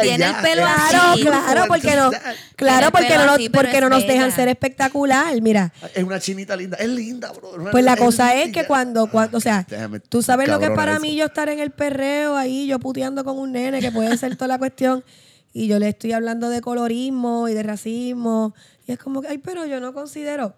Tiene 0.00 0.18
ya. 0.18 0.30
el 0.30 0.42
pelo 0.42 0.64
así. 0.66 0.90
Claro, 0.90 1.14
claro, 1.22 1.64
porque 1.68 1.96
no, 1.96 2.10
Tiene 2.10 2.24
claro, 2.56 2.90
porque 2.90 3.16
no, 3.16 3.26
nos- 3.26 3.34
así, 3.34 3.48
porque 3.48 3.80
no 3.80 3.88
nos 3.88 4.06
dejan 4.06 4.32
ser 4.32 4.48
espectacular. 4.48 5.40
Mira, 5.42 5.72
Es 5.94 6.02
una 6.04 6.20
chinita 6.20 6.56
linda. 6.56 6.76
Es 6.78 6.88
linda, 6.88 7.32
bro. 7.32 7.70
pues 7.70 7.84
la 7.84 7.96
cosa 7.96 8.34
linda 8.34 8.44
es 8.44 8.52
que 8.52 8.64
cuando, 8.66 9.08
cuando, 9.10 9.38
o 9.38 9.40
sea, 9.40 9.66
Déjame, 9.68 10.00
tú 10.00 10.22
sabes 10.22 10.48
lo 10.48 10.58
que 10.58 10.66
es 10.66 10.70
para 10.72 10.92
eso. 10.92 11.00
mí 11.02 11.16
yo 11.16 11.26
estar 11.26 11.48
en 11.48 11.58
el 11.58 11.70
perreo 11.70 12.36
ahí, 12.36 12.66
yo 12.66 12.78
puteando 12.78 13.24
con 13.24 13.38
un 13.38 13.52
nene, 13.52 13.80
que 13.80 13.90
puede 13.92 14.16
ser 14.16 14.36
toda 14.36 14.48
la 14.48 14.58
cuestión, 14.58 15.04
y 15.52 15.66
yo 15.66 15.78
le 15.78 15.88
estoy 15.88 16.12
hablando 16.12 16.48
de 16.48 16.60
colorismo 16.60 17.48
y 17.48 17.54
de 17.54 17.62
racismo, 17.62 18.54
y 18.86 18.92
es 18.92 18.98
como 18.98 19.22
que, 19.22 19.28
ay, 19.28 19.38
pero 19.38 19.66
yo 19.66 19.80
no 19.80 19.92
considero. 19.92 20.54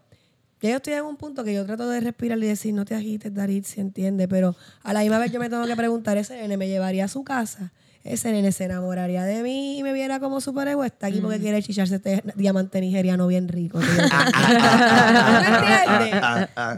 Ya 0.60 0.70
yo 0.70 0.76
estoy 0.76 0.94
en 0.94 1.04
un 1.04 1.16
punto 1.16 1.42
que 1.42 1.54
yo 1.54 1.66
trato 1.66 1.88
de 1.88 2.00
respirar 2.00 2.38
y 2.38 2.46
decir, 2.46 2.72
no 2.72 2.84
te 2.84 2.94
agites, 2.94 3.34
Darit, 3.34 3.64
si 3.64 3.80
entiende, 3.80 4.28
pero 4.28 4.54
a 4.82 4.92
la 4.92 5.00
misma 5.00 5.18
vez 5.18 5.32
yo 5.32 5.40
me 5.40 5.50
tengo 5.50 5.66
que 5.66 5.74
preguntar, 5.74 6.16
¿ese 6.18 6.36
nene 6.36 6.56
me 6.56 6.68
llevaría 6.68 7.06
a 7.06 7.08
su 7.08 7.24
casa? 7.24 7.72
¿Ese 8.04 8.32
nene 8.32 8.50
se 8.50 8.64
enamoraría 8.64 9.24
de 9.24 9.42
mí 9.42 9.78
y 9.78 9.82
me 9.84 9.92
viera 9.92 10.18
como 10.18 10.40
superhéroe? 10.40 10.86
Está 10.86 11.06
aquí 11.06 11.20
porque 11.20 11.38
quiere 11.38 11.62
chicharse 11.62 11.96
este 11.96 12.22
diamante 12.34 12.80
nigeriano 12.80 13.28
bien 13.28 13.48
rico. 13.48 13.78
¿No 13.78 13.86
entiendes? 13.86 14.10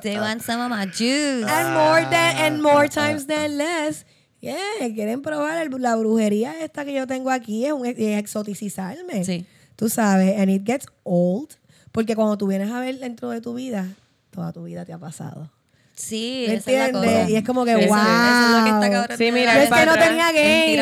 They 0.03 0.19
want 0.19 0.43
some 0.43 0.63
of 0.63 0.71
my 0.71 0.87
juice. 0.87 1.47
And 1.47 1.75
more 1.75 2.03
than 2.11 2.37
and 2.37 2.63
more 2.63 2.89
times 2.89 3.27
than 3.27 3.57
less. 3.57 4.05
Yeah, 4.45 4.95
quieren 4.95 5.23
probar 5.23 5.59
el- 5.67 5.83
la 5.83 5.97
brujería 5.97 6.55
esta 6.63 6.85
que 6.85 6.93
yo 6.93 7.07
tengo 7.07 7.31
aquí 7.31 7.65
es, 7.67 7.73
un, 7.73 7.87
es 7.87 7.97
exoticizarme. 7.99 9.25
Sí. 9.25 9.47
Tú 9.77 9.89
sabes, 9.89 10.39
and 10.39 10.51
it 10.51 10.63
gets 10.67 10.87
old. 11.03 11.49
Porque 11.93 12.15
cuando 12.17 12.37
tú 12.37 12.47
vienes 12.47 12.71
a 12.71 12.81
ver 12.81 12.99
dentro 12.99 13.31
de 13.31 13.41
tu 13.41 13.55
vida, 13.55 13.87
toda 14.31 14.53
tu 14.53 14.65
vida 14.65 14.85
te 14.85 14.93
ha 14.93 14.99
pasado. 14.99 15.51
Sí, 15.95 16.45
¿Me 16.49 16.55
esa 16.55 16.71
es 16.73 16.77
la 16.79 16.85
entiendes? 16.87 17.19
cosa. 17.21 17.31
Y 17.31 17.37
es 17.37 17.45
como 17.45 17.65
que, 17.65 17.73
Eso- 17.73 17.81
Eso 17.83 17.95
es 17.95 18.51
lo 18.59 18.65
que 18.65 18.71
wow. 18.73 18.83
está 18.83 18.91
cabrón. 18.91 19.17
Sí, 19.19 19.25
de 19.25 19.33
mira, 19.33 19.55
No 19.55 19.61
es 19.61 19.71
tenía 19.71 20.29
en 20.31 20.35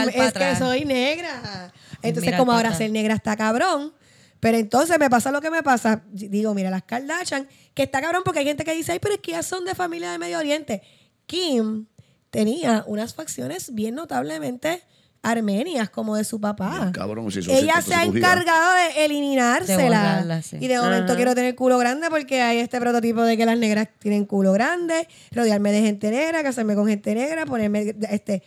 game, 0.04 0.26
es 0.26 0.32
que 0.32 0.56
soy 0.56 0.84
negra. 0.86 1.72
Entonces, 2.02 2.24
mirar 2.24 2.38
como 2.40 2.52
ahora 2.52 2.68
atrás. 2.68 2.78
ser 2.78 2.90
negra 2.90 3.14
está 3.14 3.36
cabrón. 3.36 3.92
Pero 4.40 4.58
entonces 4.58 4.98
me 4.98 5.08
pasa 5.08 5.30
lo 5.30 5.40
que 5.40 5.50
me 5.50 5.62
pasa. 5.62 6.02
Digo, 6.10 6.52
mira, 6.54 6.68
las 6.70 6.82
Kardashian, 6.82 7.46
que 7.74 7.84
está 7.84 8.00
cabrón 8.00 8.22
porque 8.24 8.40
hay 8.40 8.46
gente 8.46 8.64
que 8.64 8.74
dice, 8.74 8.92
ay, 8.92 8.98
pero 9.00 9.14
es 9.14 9.20
que 9.20 9.32
ellas 9.32 9.46
son 9.46 9.64
de 9.64 9.74
familia 9.74 10.10
de 10.10 10.18
Medio 10.18 10.38
Oriente. 10.38 10.82
Kim 11.26 11.86
tenía 12.32 12.82
unas 12.88 13.14
facciones 13.14 13.72
bien 13.74 13.94
notablemente 13.94 14.82
armenias, 15.22 15.88
como 15.90 16.16
de 16.16 16.24
su 16.24 16.40
papá. 16.40 16.90
Cabrón, 16.92 17.30
si 17.30 17.38
Ella 17.48 17.80
se- 17.80 17.94
ha 17.94 18.02
encargado 18.04 18.74
de 18.74 18.94
De 18.94 19.04
eliminársela. 19.04 20.00
borrarla, 20.00 20.42
sí. 20.42 20.56
Y 20.60 20.66
de 20.66 20.78
momento 20.80 21.14
quiero 21.14 21.34
tener 21.36 21.54
culo 21.54 21.78
grande 21.78 22.08
porque 22.10 22.40
hay 22.42 22.58
este 22.58 22.80
prototipo 22.80 23.22
de 23.22 23.36
que 23.36 23.46
las 23.46 23.56
negras 23.56 23.86
tienen 24.00 24.24
culo 24.24 24.52
grande, 24.52 25.06
rodearme 25.30 25.70
de 25.70 25.82
gente 25.82 26.10
negra, 26.10 26.42
casarme 26.42 26.74
con 26.74 26.88
gente 26.88 27.14
negra, 27.14 27.46
ponerme 27.46 27.94
este 28.10 28.42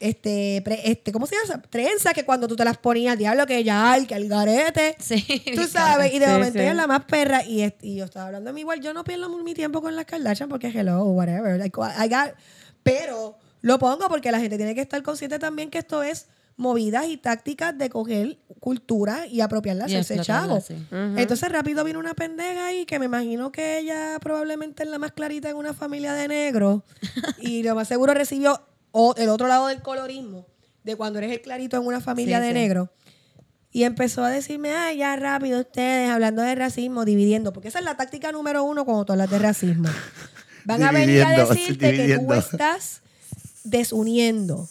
este, 0.00 0.62
pre- 0.64 0.80
este, 0.88 1.10
¿cómo 1.10 1.26
se 1.26 1.34
llama? 1.44 1.60
Trenza, 1.62 2.14
que 2.14 2.24
cuando 2.24 2.46
tú 2.46 2.54
te 2.54 2.64
las 2.64 2.78
ponías, 2.78 3.18
diablo, 3.18 3.46
que 3.46 3.64
ya 3.64 3.90
hay, 3.92 4.06
que 4.06 4.14
el 4.14 4.28
garete. 4.28 4.94
Sí, 5.00 5.42
Tú 5.56 5.64
sabes, 5.66 6.14
y 6.14 6.20
de 6.20 6.26
Sí, 6.26 6.30
momento 6.32 6.52
sí. 6.52 6.58
ella 6.60 6.70
es 6.70 6.76
la 6.76 6.86
más 6.86 7.04
perra. 7.06 7.44
Y, 7.44 7.62
es- 7.62 7.74
y 7.82 7.96
yo 7.96 8.04
estaba 8.04 8.26
hablando 8.26 8.48
de 8.50 8.54
mí 8.54 8.60
igual, 8.60 8.80
yo 8.80 8.94
no 8.94 9.02
pierdo 9.02 9.28
mi 9.28 9.54
tiempo 9.54 9.82
con 9.82 9.96
las 9.96 10.04
Kardashian 10.04 10.48
porque 10.48 10.68
hello, 10.68 11.02
whatever. 11.04 11.58
like, 11.58 11.76
I 11.80 12.08
got- 12.08 12.32
pero 12.98 13.36
lo 13.60 13.78
pongo 13.78 14.08
porque 14.08 14.30
la 14.32 14.40
gente 14.40 14.56
tiene 14.56 14.74
que 14.74 14.80
estar 14.80 15.02
consciente 15.02 15.38
también 15.38 15.70
que 15.70 15.78
esto 15.78 16.02
es 16.02 16.26
movidas 16.56 17.06
y 17.06 17.16
tácticas 17.16 17.76
de 17.78 17.88
coger 17.88 18.38
cultura 18.58 19.26
y 19.28 19.40
apropiarla, 19.42 19.88
Y 19.88 19.94
explotarla, 19.96 20.24
chavo. 20.24 20.60
sí. 20.60 20.74
Entonces 21.16 21.48
rápido 21.52 21.84
vino 21.84 22.00
una 22.00 22.14
pendeja 22.14 22.66
ahí 22.66 22.84
que 22.84 22.98
me 22.98 23.04
imagino 23.04 23.52
que 23.52 23.78
ella 23.78 24.18
probablemente 24.20 24.82
es 24.82 24.88
la 24.88 24.98
más 24.98 25.12
clarita 25.12 25.50
en 25.50 25.56
una 25.56 25.72
familia 25.72 26.14
de 26.14 26.26
negros 26.26 26.82
y 27.38 27.62
lo 27.62 27.74
más 27.76 27.86
seguro 27.86 28.12
recibió 28.14 28.60
o- 28.90 29.14
el 29.16 29.28
otro 29.28 29.46
lado 29.46 29.68
del 29.68 29.82
colorismo 29.82 30.46
de 30.82 30.96
cuando 30.96 31.18
eres 31.20 31.30
el 31.30 31.40
clarito 31.42 31.76
en 31.76 31.86
una 31.86 32.00
familia 32.00 32.38
Sí, 32.38 32.42
de 32.42 32.48
sí. 32.48 32.54
negros. 32.54 32.88
Y 33.70 33.84
empezó 33.84 34.24
a 34.24 34.30
decirme, 34.30 34.72
ay, 34.72 34.96
ya 34.98 35.14
rápido 35.14 35.60
ustedes, 35.60 36.10
hablando 36.10 36.40
de 36.42 36.54
racismo, 36.54 37.04
dividiendo, 37.04 37.52
porque 37.52 37.68
esa 37.68 37.78
es 37.80 37.84
la 37.84 37.96
táctica 37.98 38.32
número 38.32 38.64
uno 38.64 38.84
cuando 38.86 39.04
tú 39.04 39.12
hablas 39.12 39.30
de 39.30 39.38
racismo. 39.38 39.88
Van 40.64 40.82
a 40.82 40.92
venir 40.92 41.22
a 41.22 41.44
decirte 41.44 41.94
que 41.94 42.18
tú 42.18 42.32
estás 42.32 43.00
desuniendo. 43.64 44.68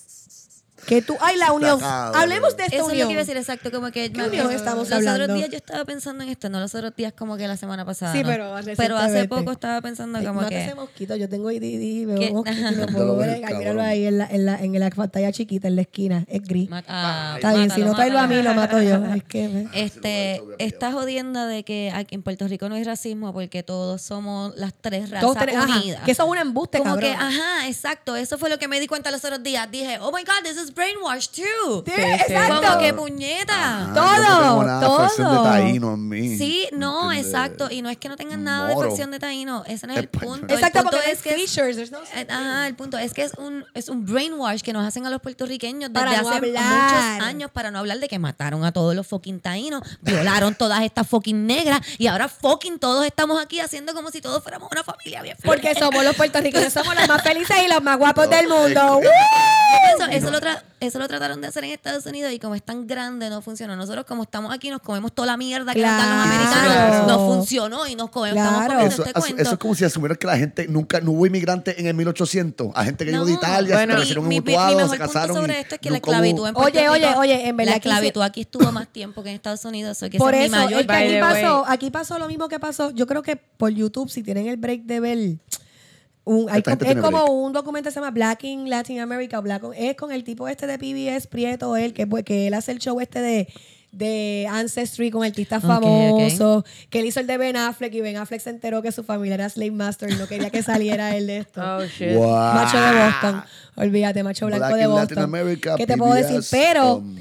Que 0.88 1.02
tú, 1.02 1.16
ay, 1.22 1.36
la 1.38 1.52
unión. 1.52 1.80
Hablemos 1.84 2.56
de 2.58 2.64
esta 2.64 2.76
Eso 2.78 2.86
es 2.86 2.88
lo 2.88 2.94
unión. 2.94 3.08
que 3.10 3.14
iba 3.14 3.22
a 3.22 3.26
decir, 3.26 3.38
exacto, 3.38 3.72
como 3.72 3.92
que 3.92 4.12
¿Qué 4.12 4.22
unión 4.24 4.50
estamos 4.52 4.90
los 4.90 4.98
hablando? 4.98 5.24
otros 5.26 5.38
días 5.38 5.50
yo 5.50 5.58
estaba 5.58 5.84
pensando 5.86 6.24
en 6.24 6.30
esto, 6.30 6.50
no 6.50 6.60
los 6.60 6.74
otros 6.74 6.96
días 6.96 7.14
como 7.14 7.36
que 7.38 7.48
la 7.48 7.58
semana 7.58 7.86
pasada. 7.86 8.14
Sí, 8.14 8.24
¿no? 8.24 8.30
pero 8.30 8.56
pero 8.78 8.98
hace 8.98 9.28
poco 9.28 9.52
estaba 9.52 9.82
pensando 9.82 10.20
como 10.20 10.34
mata 10.36 10.50
que 10.50 10.64
ese 10.66 10.76
mosquito, 10.76 11.16
yo 11.16 11.28
tengo 11.30 11.52
IDD, 11.52 12.08
veo 12.08 12.34
mosquito 12.34 12.60
y 12.72 12.82
Ajá. 12.82 12.88
puedo 12.94 13.06
lo 13.06 13.18
ver. 13.18 13.42
míralo 13.58 13.82
ahí 13.82 14.06
en 14.06 14.18
la, 14.18 14.26
en, 14.28 14.46
la, 14.46 14.56
en 14.60 14.80
la 14.80 14.90
pantalla 14.90 15.32
chiquita, 15.32 15.68
en 15.68 15.76
la 15.76 15.82
esquina, 15.82 16.24
es 16.28 16.42
gris. 16.44 16.70
Ah, 16.88 17.34
Está 17.36 17.54
bien, 17.54 17.70
si 17.70 17.82
no 17.82 17.94
traerlo 17.94 18.20
a 18.20 18.28
mí, 18.28 18.42
lo 18.42 18.54
mato 18.54 18.82
yo. 18.82 19.04
Es 19.14 19.24
que... 19.24 19.48
me- 19.50 19.68
Este, 19.88 20.42
esta 20.60 20.92
jodienda 20.92 21.46
de 21.48 21.64
que 21.64 21.92
aquí 21.94 22.16
en 22.16 22.24
Puerto 22.24 22.48
Rico 22.48 22.70
no 22.70 22.76
hay 22.76 22.84
racismo 22.84 23.34
porque 23.34 23.62
todos 23.64 24.02
somos 24.02 24.56
las 24.56 24.74
tres 24.80 25.10
razas 25.10 25.22
Todos 25.22 25.38
tenemos- 25.38 25.66
ajá, 25.66 25.80
unidas. 25.80 26.04
que 26.04 26.12
eso 26.12 26.24
es 26.24 26.30
un 26.30 26.38
embuste, 26.38 26.78
Como 26.80 26.92
cabrón. 26.96 27.12
que, 27.12 27.16
ajá, 27.18 27.68
exacto. 27.68 28.16
Eso 28.16 28.38
fue 28.38 28.50
lo 28.50 28.58
que 28.58 28.68
me 28.68 28.80
di 28.80 28.88
cuenta 28.88 29.12
los 29.12 29.24
otros 29.26 29.44
días. 29.44 29.70
Dije, 29.70 29.98
oh 30.02 30.12
my 30.12 30.24
God, 30.24 30.44
this 30.44 30.58
is 30.62 30.72
brainwash 30.78 31.28
too. 31.30 31.84
Sí, 31.86 31.92
sí. 31.96 32.02
exacto. 32.02 32.62
Como 32.68 32.80
que 32.80 32.94
puñeta. 32.94 33.54
Ah, 33.58 33.92
Todo, 33.94 34.06
no 34.18 34.40
tengo 34.44 34.64
nada 34.64 34.80
de 34.80 34.88
facción 34.98 35.28
todo. 35.28 35.44
de 35.44 35.50
taíno 35.50 35.94
en 35.96 36.08
mí. 36.10 36.38
Sí, 36.38 36.68
no, 36.72 37.12
¿entiendes? 37.12 37.34
exacto. 37.34 37.68
Y 37.72 37.82
no 37.82 37.90
es 37.90 37.98
que 37.98 38.08
no 38.10 38.16
tengan 38.16 38.44
nada 38.44 38.68
de 38.70 38.76
facción 38.76 39.12
de 39.12 39.20
taíno. 39.20 39.64
Ese 39.68 39.88
no 39.88 39.94
es 39.94 40.00
el 40.00 40.08
punto. 40.10 40.54
Exacto, 40.54 40.80
el 40.80 40.84
punto 40.86 40.98
porque 40.98 41.12
es 41.12 41.22
que 41.22 41.30
es, 41.32 41.52
features, 41.52 41.76
there's 41.76 41.92
no 41.92 42.00
eh, 42.16 42.28
Ajá, 42.30 42.68
el 42.68 42.76
punto 42.76 42.98
es 42.98 43.14
que 43.14 43.24
es 43.24 43.34
un, 43.38 43.66
es 43.74 43.90
un 43.90 44.06
brainwash 44.06 44.62
que 44.62 44.72
nos 44.74 44.86
hacen 44.88 45.06
a 45.06 45.10
los 45.10 45.22
puertorriqueños 45.22 45.92
desde 45.92 46.06
Para 46.06 46.22
no 46.22 46.30
hace 46.30 46.38
hablar. 46.38 46.64
muchos 46.64 47.28
años 47.28 47.52
para 47.52 47.72
no 47.72 47.80
hablar 47.80 48.00
de 48.00 48.08
que 48.08 48.20
mataron 48.20 48.64
a 48.64 48.72
todos 48.72 48.96
los 48.96 49.06
fucking 49.08 49.40
taínos, 49.40 49.82
violaron 50.02 50.56
todas 50.58 50.82
estas 50.84 51.08
fucking 51.08 51.46
negras 51.48 51.82
y 51.98 52.08
ahora 52.08 52.28
fucking 52.28 52.80
todos 52.80 53.06
estamos 53.06 53.42
aquí 53.42 53.60
haciendo 53.60 53.94
como 53.94 54.12
si 54.12 54.22
todos 54.22 54.42
fuéramos 54.44 54.70
una 54.72 54.84
familia 54.84 55.22
bien 55.22 55.38
Porque 55.44 55.74
somos 55.76 56.04
los 56.04 56.16
puertorriqueños, 56.16 56.72
somos 56.74 56.96
los 56.96 57.08
más 57.08 57.22
felices 57.24 57.56
y 57.66 57.68
los 57.72 57.82
más 57.82 57.98
guapos 57.98 58.30
del 58.30 58.48
mundo. 58.48 59.00
es. 59.02 59.96
Eso, 59.96 60.12
eso, 60.12 60.32
lo 60.32 60.40
tra- 60.40 60.62
eso 60.80 61.00
lo 61.00 61.08
trataron 61.08 61.42
de 61.42 61.48
hacer 61.48 61.64
en 61.64 61.72
Estados 61.72 62.06
Unidos 62.06 62.32
y 62.32 62.40
como 62.40 62.56
es 62.56 62.64
tan 62.64 62.88
grande 62.88 63.30
no 63.30 63.42
funcionó. 63.42 63.76
Nosotros 63.76 64.06
como 64.06 64.24
estamos 64.24 64.54
aquí 64.54 64.70
nos 64.70 64.82
comemos 64.82 65.12
toda 65.14 65.26
la 65.26 65.38
mierda 65.38 65.74
que 65.74 65.82
nos 65.82 65.90
dan 65.90 66.18
los 66.18 66.28
Claro. 66.28 66.80
americanos. 66.84 67.08
No 67.08 67.20
funcionó 67.34 67.88
y 67.88 67.96
nos 67.96 68.10
comemos, 68.10 68.38
estamos 68.38 68.66
Claro. 68.66 68.80
Eso, 68.82 69.04
este 69.04 69.10
eso- 69.12 69.20
cuento. 69.20 69.42
eso 69.42 69.52
es 69.54 69.58
como 69.60 69.76
si 69.76 69.86
asumieran 69.86 70.18
que 70.18 70.28
la 70.28 70.38
gente 70.38 70.68
nunca, 70.68 71.02
no 71.02 71.12
hubo 71.12 71.26
inmigrantes 71.26 71.78
en 71.78 71.88
el 71.88 71.94
1800. 71.94 72.72
A 72.76 72.84
gente 72.86 73.06
que 73.06 73.12
llegó 73.12 73.26
de 73.26 73.32
No. 73.34 73.38
Italia, 73.38 73.76
Bueno, 73.76 73.94
se 73.98 74.04
establecieron 74.04 74.26
en 74.26 74.32
se 74.32 74.42
punto 74.42 74.98
casaron. 74.98 75.36
sobre 75.36 75.54
y 75.54 75.58
esto 75.62 75.76
es 75.76 75.82
que 75.82 75.90
la 75.90 75.96
nunca 75.98 76.08
hubo- 76.10 76.14
esclavitud 76.14 76.48
en 76.48 76.54
Puerto 76.54 76.78
Oye, 76.80 76.90
oye, 76.90 77.08
Rico- 77.08 77.20
oye, 77.20 77.48
en 77.48 77.58
verdad 77.58 77.72
La 77.72 77.78
esclavitud 77.78 78.22
aquí 78.22 78.42
estuvo 78.42 78.72
más 78.72 78.88
tiempo 78.88 79.24
que 79.24 79.30
en 79.30 79.36
Estados 79.36 79.66
Unidos. 79.66 79.98
que 80.12 80.18
Por 80.18 80.34
eso, 80.36 80.44
es 80.46 80.52
mi 80.52 80.58
mayor 80.58 80.82
es 80.82 80.88
que 80.88 80.94
aquí 80.94 81.20
pasó, 81.20 81.66
aquí 81.68 81.92
pasó 81.92 82.20
lo 82.20 82.28
mismo 82.28 82.48
que 82.48 82.60
pasó. 82.60 82.92
Yo 82.92 83.08
creo 83.08 83.22
que 83.22 83.36
por 83.36 83.70
YouTube, 83.72 84.10
si 84.10 84.24
tienen 84.24 84.48
el 84.48 84.58
break 84.58 84.84
de 84.84 85.00
ver, 85.00 85.18
un, 86.28 86.50
hay 86.50 86.60
es 86.60 86.96
como 86.96 87.10
break. 87.12 87.30
un 87.30 87.54
documental 87.54 87.90
que 87.90 87.94
se 87.94 88.00
llama 88.00 88.12
Black 88.12 88.44
in 88.44 88.70
Latin 88.70 89.00
America. 89.00 89.40
Black, 89.40 89.64
es 89.76 89.96
con 89.96 90.12
el 90.12 90.24
tipo 90.24 90.48
este 90.48 90.68
de 90.68 90.78
PBS, 90.78 91.28
Prieto, 91.28 91.76
él, 91.78 91.94
que, 91.94 92.08
que 92.24 92.48
él 92.48 92.54
hace 92.54 92.72
el 92.74 92.80
show 92.80 93.00
este 93.00 93.22
de, 93.22 93.48
de 93.92 94.48
Ancestry 94.50 95.10
con 95.10 95.24
artistas 95.24 95.64
Ok, 95.64 95.72
ok. 95.72 95.82
famosos, 95.82 96.64
que 96.90 97.00
él 97.00 97.06
hizo 97.06 97.20
el 97.20 97.28
de 97.28 97.38
Ben 97.38 97.56
Affleck 97.56 97.94
y 97.94 98.02
Ben 98.02 98.18
Affleck 98.18 98.42
se 98.42 98.50
enteró 98.50 98.82
que 98.82 98.92
su 98.92 99.04
familia 99.04 99.36
era 99.36 99.50
Slave 99.50 99.72
Master 99.72 100.10
y 100.12 100.16
no 100.16 100.28
quería 100.28 100.50
que 100.50 100.62
saliera 100.62 101.16
él 101.16 101.28
de 101.28 101.38
esto. 101.40 101.62
Oh, 101.78 101.84
shit. 101.86 102.14
Wow. 102.14 102.54
Macho 102.54 102.78
de 102.80 103.04
Boston. 103.06 103.44
Olvídate, 103.76 104.24
macho 104.24 104.46
blanco 104.48 104.66
Black 104.68 104.78
de 104.78 104.84
in 104.84 104.90
Boston. 104.90 105.08
Latin 105.16 105.24
America, 105.24 105.76
¿Qué 105.78 105.88
te 105.88 105.98
puedo 105.98 106.14
decir? 106.14 106.42
Pero 106.52 106.96
um, 106.98 107.18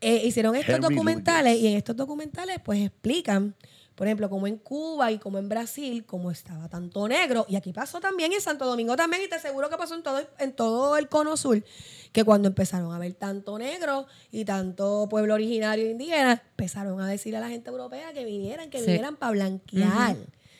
eh, 0.00 0.22
hicieron 0.24 0.56
estos 0.56 0.76
Henry 0.76 0.88
documentales 0.94 1.58
y 1.58 1.68
en 1.68 1.76
estos 1.76 1.96
documentales 1.96 2.58
pues 2.64 2.80
explican, 2.86 3.54
por 3.98 4.06
ejemplo, 4.06 4.30
como 4.30 4.46
en 4.46 4.56
Cuba 4.58 5.10
y 5.10 5.18
como 5.18 5.38
en 5.38 5.48
Brasil, 5.48 6.04
cómo 6.06 6.30
estaba 6.30 6.68
tanto 6.68 7.08
negro. 7.08 7.44
Y 7.48 7.56
aquí 7.56 7.72
pasó 7.72 7.98
también 8.00 8.32
en 8.32 8.40
Santo 8.40 8.64
Domingo 8.64 8.94
también 8.94 9.24
y 9.24 9.28
te 9.28 9.34
aseguro 9.34 9.68
que 9.68 9.76
pasó 9.76 9.96
en 9.96 10.04
todo, 10.04 10.20
en 10.38 10.52
todo 10.52 10.96
el 10.96 11.08
cono 11.08 11.36
sur, 11.36 11.60
que 12.12 12.22
cuando 12.22 12.46
empezaron 12.46 12.94
a 12.94 12.98
ver 13.00 13.14
tanto 13.14 13.58
negro 13.58 14.06
y 14.30 14.44
tanto 14.44 15.08
pueblo 15.10 15.34
originario 15.34 15.90
indígena, 15.90 16.40
empezaron 16.50 17.00
a 17.00 17.08
decirle 17.08 17.38
a 17.38 17.40
la 17.40 17.48
gente 17.48 17.70
europea 17.70 18.12
que 18.12 18.24
vinieran, 18.24 18.70
que 18.70 18.78
Sí. 18.78 18.86
vinieran 18.86 19.16
para 19.16 19.32
blanquear. 19.32 20.16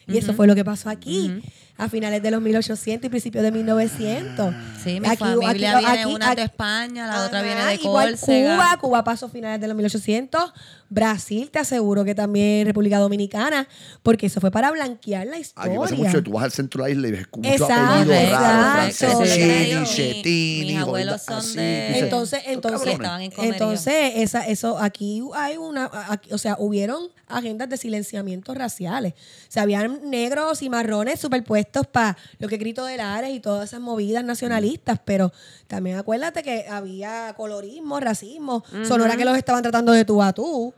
Y 0.09 0.17
eso 0.19 0.33
fue 0.35 0.47
lo 0.49 0.55
que 0.57 0.65
pasó 0.65 0.91
aquí. 0.91 1.41
a 1.81 1.89
finales 1.89 2.21
de 2.25 2.33
los 2.33 2.43
1800 2.43 3.07
y 3.07 3.09
principios 3.09 3.45
de 3.45 3.53
1900. 3.53 4.53
Sí, 4.83 4.99
mi 4.99 5.07
Aquí- 5.07 5.19
familia 5.19 5.77
aquí- 5.77 5.85
viene 5.87 6.03
aquí- 6.03 6.13
una 6.13 6.35
de 6.35 6.43
España, 6.43 7.07
la 7.07 7.25
otra 7.25 7.41
viene 7.41 7.65
de 7.65 7.75
igual 7.77 8.11
Córcega. 8.19 8.57
Cuba, 8.57 8.79
Cuba 8.81 9.05
pasó 9.05 9.29
finales 9.29 9.61
de 9.61 9.69
los 9.69 9.77
1800. 9.77 10.53
Brasil, 10.91 11.51
te 11.51 11.59
aseguro 11.59 12.05
que 12.05 12.15
también 12.15 12.67
República 12.67 12.99
Dominicana, 12.99 13.69
porque 14.03 14.27
eso 14.27 14.41
fue 14.41 14.51
para 14.51 14.71
blanquear 14.71 15.27
la 15.27 15.35
Aquí 15.35 15.43
historia. 15.43 15.79
pasa 15.81 15.95
mucho, 15.95 16.23
tú 16.23 16.33
vas 16.33 16.45
al 16.45 16.53
centro 16.53 16.83
de 16.85 16.89
la 16.89 16.93
isla 16.95 17.09
y 17.09 17.11
ves 17.13 17.27
muchos 17.37 17.53
Exacto, 17.53 17.95
apellidos 18.13 18.31
raros. 18.31 18.89
exacto. 18.89 19.25
Sí. 19.27 19.95
Chettini, 19.97 20.73
Mis 20.73 20.79
abuelos 20.83 21.23
son 21.23 21.39
así, 21.39 21.57
de- 21.59 21.87
dices, 21.89 22.03
Entonces, 22.05 22.41
entonces, 22.47 22.93
estaban 22.93 23.21
en 23.23 23.33
entonces 23.37 24.13
esa, 24.17 24.47
eso 24.47 24.79
aquí 24.79 25.23
hay 25.35 25.57
una, 25.57 25.91
aquí- 26.09 26.33
o 26.33 26.39
sea, 26.39 26.57
hubieron 26.59 27.09
agendas 27.27 27.69
de 27.69 27.77
silenciamiento 27.77 28.55
raciales. 28.55 29.13
O 29.13 29.51
sea, 29.53 29.65
habían 29.65 30.09
negros 30.09 30.63
y 30.63 30.71
marrones 30.71 31.21
superpuestos 31.21 31.87
para 31.87 32.17
lo 32.39 32.49
que 32.49 32.57
Grito 32.57 32.87
de 32.87 32.97
Lares 32.97 33.35
y 33.35 33.41
todas 33.41 33.69
esas 33.69 33.81
movidas 33.81 34.25
nacionalistas, 34.25 34.99
pero 35.05 35.33
también 35.67 35.99
acuérdate 35.99 36.43
que 36.43 36.67
había 36.71 37.35
colorismo, 37.37 38.01
racismo, 38.01 38.65
Sonora 38.87 39.17
que 39.17 39.27
los 39.27 39.37
estaban 39.37 39.63
tratando 39.63 39.93
de 39.93 40.05
tú 40.07 40.23
a 40.23 40.33
tú. 40.33 40.73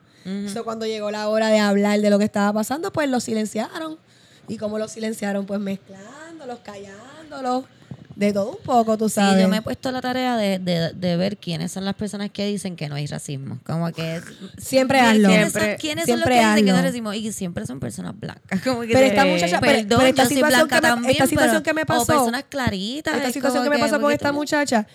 So, 0.53 0.65
cuando 0.65 0.87
llegó 0.87 1.11
la 1.11 1.29
hora 1.29 1.49
de 1.49 1.59
hablar 1.59 2.01
de 2.01 2.11
lo 2.11 2.19
que 2.19 2.25
estaba 2.25 2.53
pasando, 2.53 2.93
pues 2.93 3.09
los 3.09 3.25
silenciaron. 3.25 3.99
¿Y 4.49 4.57
cómo 4.59 4.79
los 4.79 4.93
silenciaron? 4.93 5.47
Pues 5.47 5.61
mezclándolos, 5.61 6.59
callándolos, 6.61 7.65
de 8.17 8.33
todo 8.35 8.51
un 8.51 8.63
poco, 8.63 8.99
tú 8.99 9.09
Sí, 9.09 9.15
sabes. 9.15 9.41
yo 9.43 9.49
me 9.49 9.59
he 9.59 9.63
puesto 9.63 9.91
la 9.93 10.01
tarea 10.03 10.37
de, 10.37 10.59
de, 10.59 10.93
de 10.93 11.17
ver 11.17 11.39
quiénes 11.39 11.73
son 11.73 11.85
las 11.87 11.95
personas 11.95 12.31
que 12.31 12.45
dicen 12.47 12.77
que 12.77 12.89
no 12.89 12.97
hay 12.97 13.07
racismo. 13.07 13.59
Como 13.65 13.91
que 13.93 14.17
es- 14.17 14.25
Siempre 14.59 14.99
¿quiénes 14.99 15.15
hazlo. 15.17 15.29
son- 15.29 15.33
Siempre- 15.51 15.77
¿Quiénes 15.81 16.05
siempre 16.05 16.05
son 16.05 16.19
los 16.21 16.25
que 16.29 16.51
dicen 16.51 16.65
que 16.67 16.71
no 16.73 16.77
hay 16.79 16.85
racismo? 16.85 17.13
Y 17.15 17.33
siempre 17.33 17.67
son 17.67 17.81
personas 17.81 18.19
blancas. 18.19 18.61
Como 18.65 18.83
que 18.83 18.89
Pero 18.89 19.07
esta 19.07 19.25
muchacha, 19.25 19.61
pero- 19.61 19.73
perdón, 19.73 19.99
pero 20.01 20.09
esta 20.11 20.23
yo 20.25 20.29
soy 20.29 20.37
situación 20.37 20.69
blanca 20.69 20.77
que 20.77 20.83
me- 20.83 20.89
también, 20.89 21.11
esta 21.13 21.27
situación 21.29 21.63
pero- 21.63 21.63
que 21.63 21.75
me 21.75 21.83
O 21.83 21.87
pasó- 21.87 22.07
personas 22.07 22.45
claritas. 22.49 23.15
Esta 23.15 23.29
es 23.29 23.33
situación 23.35 23.63
que 23.63 23.69
como 23.71 23.79
me 23.79 23.85
pasó 23.89 24.01
con 24.01 24.13
esta 24.13 24.29
tú- 24.31 24.35
muchacha, 24.35 24.87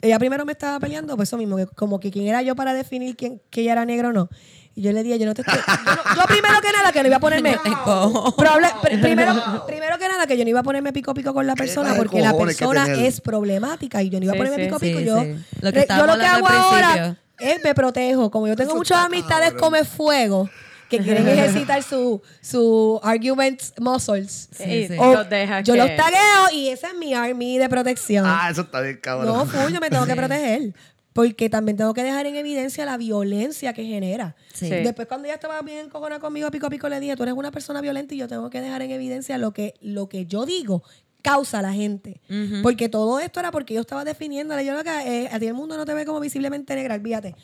ella 0.00 0.18
primero 0.18 0.44
me 0.44 0.52
estaba 0.52 0.80
peleando, 0.80 1.14
pues 1.16 1.28
eso 1.28 1.36
mismo, 1.36 1.56
que 1.58 1.66
como 1.66 2.00
que 2.00 2.10
quién 2.10 2.26
era 2.26 2.42
yo 2.42 2.56
para 2.56 2.74
definir 2.74 3.14
quién, 3.16 3.40
que 3.50 3.60
ella 3.60 3.72
era 3.72 3.84
negra 3.84 4.08
o 4.08 4.12
no. 4.12 4.28
Y 4.74 4.82
yo 4.82 4.92
le 4.92 5.02
dije, 5.02 5.18
yo 5.18 5.26
no 5.26 5.34
te 5.34 5.42
estoy. 5.42 5.56
Yo, 5.58 5.94
no- 5.94 6.16
yo 6.16 6.26
primero 6.26 6.60
que 6.62 6.72
nada, 6.72 6.92
que 6.92 7.02
no 7.02 7.08
iba 7.08 7.16
a 7.16 7.20
ponerme. 7.26 7.56
Proble- 7.58 9.00
primero, 9.00 9.64
primero 9.66 9.98
que 9.98 10.08
nada, 10.08 10.26
que 10.26 10.36
yo 10.36 10.44
no 10.44 10.50
iba 10.50 10.60
a 10.60 10.62
ponerme 10.62 10.92
pico 10.92 11.14
pico 11.14 11.34
con 11.34 11.46
la 11.46 11.54
persona 11.54 11.94
porque 11.94 12.20
la 12.20 12.36
persona 12.36 12.86
es 12.94 13.20
problemática 13.20 14.02
y 14.02 14.08
yo 14.10 14.18
no 14.18 14.24
iba 14.24 14.34
a 14.34 14.36
ponerme 14.36 14.56
sí, 14.56 14.64
pico 14.64 14.78
sí, 14.78 14.86
pico. 14.88 15.00
yo, 15.00 15.22
sí. 15.22 15.36
Lo 15.60 15.72
que 15.72 15.86
yo 15.88 16.06
lo 16.06 16.18
que 16.18 16.26
hago 16.26 16.48
ahora 16.48 17.16
es 17.38 17.62
me 17.62 17.74
protejo. 17.74 18.30
Como 18.30 18.48
yo 18.48 18.56
tengo 18.56 18.74
muchas 18.74 18.98
amistades 19.04 19.52
come 19.54 19.84
fuego 19.84 20.48
que 20.88 20.98
quieren 20.98 21.26
ejercitar 21.28 21.82
su, 21.82 22.20
su 22.42 23.00
arguments 23.02 23.72
muscles. 23.78 24.48
Sí, 24.56 24.88
sí. 24.88 24.94
O 24.98 25.14
Los 25.14 25.28
deja 25.30 25.60
yo 25.62 25.72
que- 25.74 25.78
los 25.80 25.96
tagueo 25.96 26.50
y 26.52 26.68
esa 26.68 26.88
es 26.88 26.94
mi 26.96 27.14
army 27.14 27.58
de 27.58 27.68
protección. 27.68 28.24
Ah, 28.26 28.48
eso 28.50 28.62
está 28.62 28.80
bien, 28.80 28.98
cabrón. 29.02 29.34
No, 29.34 29.46
full, 29.46 29.72
yo 29.72 29.80
me 29.80 29.88
tengo 29.90 30.06
que 30.06 30.14
proteger. 30.16 30.72
Porque 31.12 31.50
también 31.50 31.76
tengo 31.76 31.92
que 31.94 32.02
dejar 32.02 32.26
en 32.26 32.36
evidencia 32.36 32.84
la 32.86 32.96
violencia 32.96 33.72
que 33.72 33.84
genera. 33.84 34.34
Sí. 34.52 34.68
Después, 34.70 35.06
cuando 35.08 35.26
ella 35.26 35.34
estaba 35.34 35.60
bien 35.62 35.90
cojona 35.90 36.20
conmigo, 36.20 36.50
pico 36.50 36.66
a 36.66 36.70
pico, 36.70 36.88
le 36.88 37.00
dije, 37.00 37.16
tú 37.16 37.22
eres 37.22 37.34
una 37.34 37.50
persona 37.50 37.80
violenta 37.80 38.14
y 38.14 38.18
yo 38.18 38.28
tengo 38.28 38.48
que 38.50 38.60
dejar 38.60 38.82
en 38.82 38.90
evidencia 38.90 39.36
lo 39.38 39.52
que, 39.52 39.74
lo 39.80 40.08
que 40.08 40.26
yo 40.26 40.46
digo 40.46 40.82
causa 41.22 41.60
a 41.60 41.62
la 41.62 41.72
gente. 41.72 42.20
Porque 42.62 42.88
todo 42.88 43.20
esto 43.20 43.40
era 43.40 43.50
porque 43.50 43.74
yo 43.74 43.80
estaba 43.80 44.04
definiéndole. 44.04 44.64
Yo 44.64 44.74
lo 44.74 44.82
que, 44.82 44.90
eh, 44.90 45.28
a 45.30 45.38
ti 45.38 45.46
el 45.46 45.54
mundo 45.54 45.76
no 45.76 45.84
te 45.84 45.94
ve 45.94 46.04
como 46.04 46.20
visiblemente 46.20 46.74
negra, 46.74 46.94
olvídate. 46.94 47.36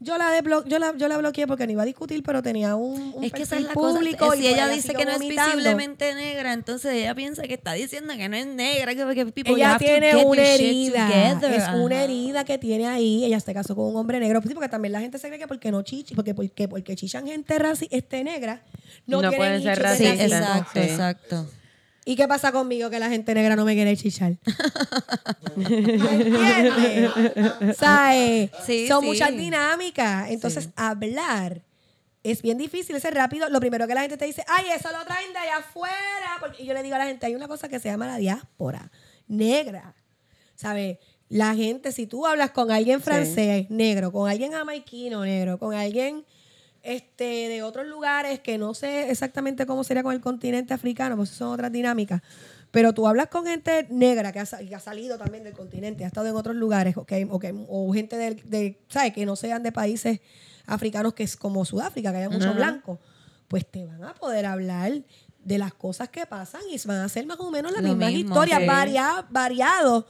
Yo 0.00 0.16
la, 0.16 0.40
yo, 0.64 0.78
la, 0.78 0.96
yo 0.96 1.08
la 1.08 1.18
bloqueé 1.18 1.48
porque 1.48 1.66
no 1.66 1.72
iba 1.72 1.82
a 1.82 1.84
discutir, 1.86 2.22
pero 2.22 2.40
tenía 2.40 2.76
un, 2.76 3.14
un 3.16 3.24
Es 3.24 3.32
que 3.32 3.42
esa 3.42 3.56
perfil 3.56 3.58
es 3.58 3.68
la 3.68 3.74
cosa. 3.74 3.98
público. 3.98 4.34
y 4.34 4.38
Si 4.38 4.42
por 4.44 4.52
ella 4.52 4.68
dice 4.68 4.94
que 4.94 5.04
no 5.04 5.10
es 5.10 5.18
vomitando. 5.18 5.56
visiblemente 5.56 6.14
negra, 6.14 6.52
entonces 6.52 6.92
ella 6.92 7.16
piensa 7.16 7.42
que 7.42 7.54
está 7.54 7.72
diciendo 7.72 8.14
que 8.16 8.28
no 8.28 8.36
es 8.36 8.46
negra. 8.46 8.94
Que, 8.94 9.14
que 9.14 9.26
people, 9.32 9.54
ella 9.54 9.76
tiene 9.76 10.14
una 10.24 10.42
herida. 10.42 11.32
Es 11.32 11.62
Ajá. 11.64 11.76
una 11.76 12.04
herida 12.04 12.44
que 12.44 12.58
tiene 12.58 12.86
ahí. 12.86 13.24
Ella 13.24 13.40
se 13.40 13.52
casó 13.52 13.74
con 13.74 13.86
un 13.86 13.96
hombre 13.96 14.20
negro. 14.20 14.40
Pues 14.40 14.50
sí, 14.50 14.54
porque 14.54 14.68
también 14.68 14.92
la 14.92 15.00
gente 15.00 15.18
se 15.18 15.26
cree 15.26 15.38
que 15.40 15.48
porque 15.48 15.72
no 15.72 15.82
chichi, 15.82 16.14
porque, 16.14 16.32
porque, 16.32 16.68
porque 16.68 16.94
chichan 16.94 17.26
gente 17.26 17.58
raci 17.58 17.88
este 17.90 18.22
negra, 18.22 18.62
no, 19.06 19.20
No 19.20 19.32
pueden 19.32 19.60
ser 19.62 19.78
de 19.82 19.96
Sí, 19.96 20.04
racistas. 20.04 20.20
exacto, 20.40 20.80
exacto. 20.80 21.50
¿Y 22.08 22.16
qué 22.16 22.26
pasa 22.26 22.52
conmigo 22.52 22.88
que 22.88 22.98
la 22.98 23.10
gente 23.10 23.34
negra 23.34 23.54
no 23.54 23.66
me 23.66 23.74
quiere 23.74 23.94
chichar? 23.94 24.38
¿Entiendes? 25.56 27.10
O 27.70 27.74
sea, 27.74 28.16
eh, 28.16 28.50
Sí, 28.64 28.88
son 28.88 29.02
sí. 29.02 29.06
muchas 29.08 29.30
dinámicas. 29.30 30.30
Entonces, 30.30 30.70
hablar 30.74 31.60
es 32.22 32.40
bien 32.40 32.56
difícil, 32.56 32.96
es 32.96 33.04
rápido. 33.12 33.50
Lo 33.50 33.60
primero 33.60 33.86
que 33.86 33.94
la 33.94 34.00
gente 34.00 34.16
te 34.16 34.24
dice, 34.24 34.42
ay, 34.48 34.64
eso 34.74 34.88
lo 34.90 35.04
traen 35.04 35.34
de 35.34 35.38
allá 35.38 35.58
afuera. 35.58 36.38
Porque 36.40 36.62
y 36.62 36.66
yo 36.66 36.72
le 36.72 36.82
digo 36.82 36.94
a 36.94 36.98
la 36.98 37.04
gente, 37.04 37.26
hay 37.26 37.34
una 37.34 37.46
cosa 37.46 37.68
que 37.68 37.78
se 37.78 37.90
llama 37.90 38.06
la 38.06 38.16
diáspora 38.16 38.90
negra. 39.26 39.94
¿Sabes? 40.54 40.96
La 41.28 41.54
gente, 41.54 41.92
si 41.92 42.06
tú 42.06 42.26
hablas 42.26 42.52
con 42.52 42.70
alguien 42.70 43.02
francés 43.02 43.68
negro, 43.68 44.12
con 44.12 44.30
alguien 44.30 44.52
jamaiquino 44.52 45.26
negro, 45.26 45.58
con 45.58 45.74
alguien 45.74 46.24
este, 46.96 47.48
de 47.48 47.62
otros 47.62 47.86
lugares 47.86 48.40
que 48.40 48.58
no 48.58 48.74
sé 48.74 49.10
exactamente 49.10 49.66
cómo 49.66 49.84
sería 49.84 50.02
con 50.02 50.14
el 50.14 50.20
continente 50.20 50.72
africano, 50.74 51.16
pues 51.16 51.30
son 51.30 51.48
otras 51.52 51.70
dinámicas. 51.72 52.22
Pero 52.70 52.92
tú 52.92 53.06
hablas 53.08 53.28
con 53.28 53.46
gente 53.46 53.86
negra 53.90 54.30
que 54.32 54.40
ha, 54.40 54.44
que 54.46 54.74
ha 54.74 54.80
salido 54.80 55.16
también 55.18 55.42
del 55.44 55.54
continente, 55.54 56.04
ha 56.04 56.06
estado 56.08 56.26
en 56.28 56.36
otros 56.36 56.54
lugares, 56.56 56.96
o, 56.96 57.04
que- 57.06 57.26
o, 57.68 57.92
gente 57.92 58.16
de, 58.16 58.34
de, 58.44 58.78
¿sabes? 58.88 59.12
Que 59.14 59.24
no 59.26 59.36
sean 59.36 59.62
de 59.62 59.72
países 59.72 60.20
africanos 60.66 61.14
que 61.14 61.22
es 61.22 61.36
como 61.36 61.64
Sudáfrica, 61.64 62.10
que 62.12 62.18
haya 62.18 62.28
muchos 62.30 62.54
blancos, 62.54 62.98
pues 63.48 63.66
te 63.66 63.84
van 63.86 64.04
a 64.04 64.12
poder 64.14 64.44
hablar 64.44 64.92
de 65.44 65.56
las 65.58 65.72
cosas 65.72 66.10
que 66.10 66.26
pasan 66.26 66.60
y 66.70 66.78
van 66.86 66.98
a 66.98 67.08
ser 67.08 67.24
más 67.26 67.38
o 67.40 67.50
menos 67.50 67.72
las 67.72 67.80
Lo 67.82 67.88
mismas 67.88 68.12
mismo, 68.12 68.34
historias, 68.34 68.60
sí. 68.60 68.66
varia- 68.66 69.26
variados. 69.30 70.04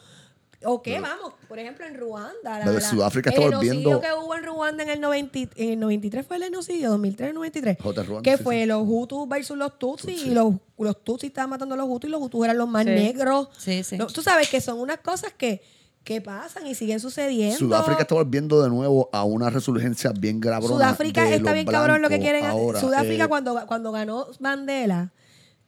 ¿O 0.64 0.82
qué? 0.82 0.98
Vamos, 0.98 1.34
por 1.48 1.58
ejemplo, 1.58 1.86
en 1.86 1.96
Ruanda. 1.96 2.64
Lo 2.64 2.72
de 2.72 2.80
Sudáfrica 2.80 3.30
el 3.30 3.34
está 3.36 3.48
genocidio 3.48 3.74
volviendo- 3.74 4.00
que 4.00 4.08
hubo 4.12 4.34
en 4.34 4.44
Ruanda 4.44 4.82
en 4.82 4.88
el, 4.90 5.00
90, 5.00 5.38
y- 5.38 5.48
en 5.54 5.70
el 5.74 5.78
93 5.80 6.26
fue 6.26 6.36
el 6.38 6.42
genocidio, 6.44 6.90
2003, 6.90 7.32
93. 7.32 7.76
J. 7.80 8.02
Ruanda, 8.02 8.22
que 8.28 8.36
sí, 8.36 8.42
fue 8.42 8.60
sí. 8.62 8.66
los 8.66 8.82
Hutus 8.84 9.28
versus 9.28 9.56
los 9.56 9.78
Tutsis. 9.78 10.16
Tutsi. 10.16 10.30
Y 10.30 10.34
los, 10.34 10.54
los 10.78 11.04
Tutsis 11.04 11.28
estaban 11.28 11.50
matando 11.50 11.74
a 11.74 11.78
los 11.78 11.86
Hutus 11.88 12.08
y 12.08 12.10
los 12.10 12.20
Hutus 12.20 12.44
eran 12.44 12.58
los 12.58 12.68
más 12.68 12.84
Sí. 12.84 12.90
negros. 12.90 13.48
Sí, 13.56 13.84
sí. 13.84 13.96
No, 13.96 14.08
tú 14.08 14.20
sabes 14.22 14.48
que 14.48 14.60
son 14.60 14.80
unas 14.80 14.98
cosas 14.98 15.32
que, 15.32 15.62
que 16.02 16.20
pasan 16.20 16.66
y 16.66 16.74
siguen 16.74 16.98
sucediendo. 16.98 17.56
Sudáfrica 17.58 18.02
está 18.02 18.16
volviendo 18.16 18.60
de 18.62 18.68
nuevo 18.70 19.08
a 19.12 19.22
una 19.24 19.50
resurgencia 19.50 20.10
bien 20.18 20.40
grabrona. 20.40 20.74
Sudáfrica 20.74 21.22
de 21.24 21.36
está 21.36 21.50
los 21.50 21.54
bien 21.54 21.66
cabrón 21.66 22.02
lo 22.02 22.08
que 22.08 22.18
quieren. 22.18 22.44
ahora. 22.46 22.80
Sudáfrica 22.80 23.24
Eh, 23.24 23.28
cuando, 23.28 23.64
cuando 23.68 23.92
ganó 23.92 24.26
Mandela 24.40 25.12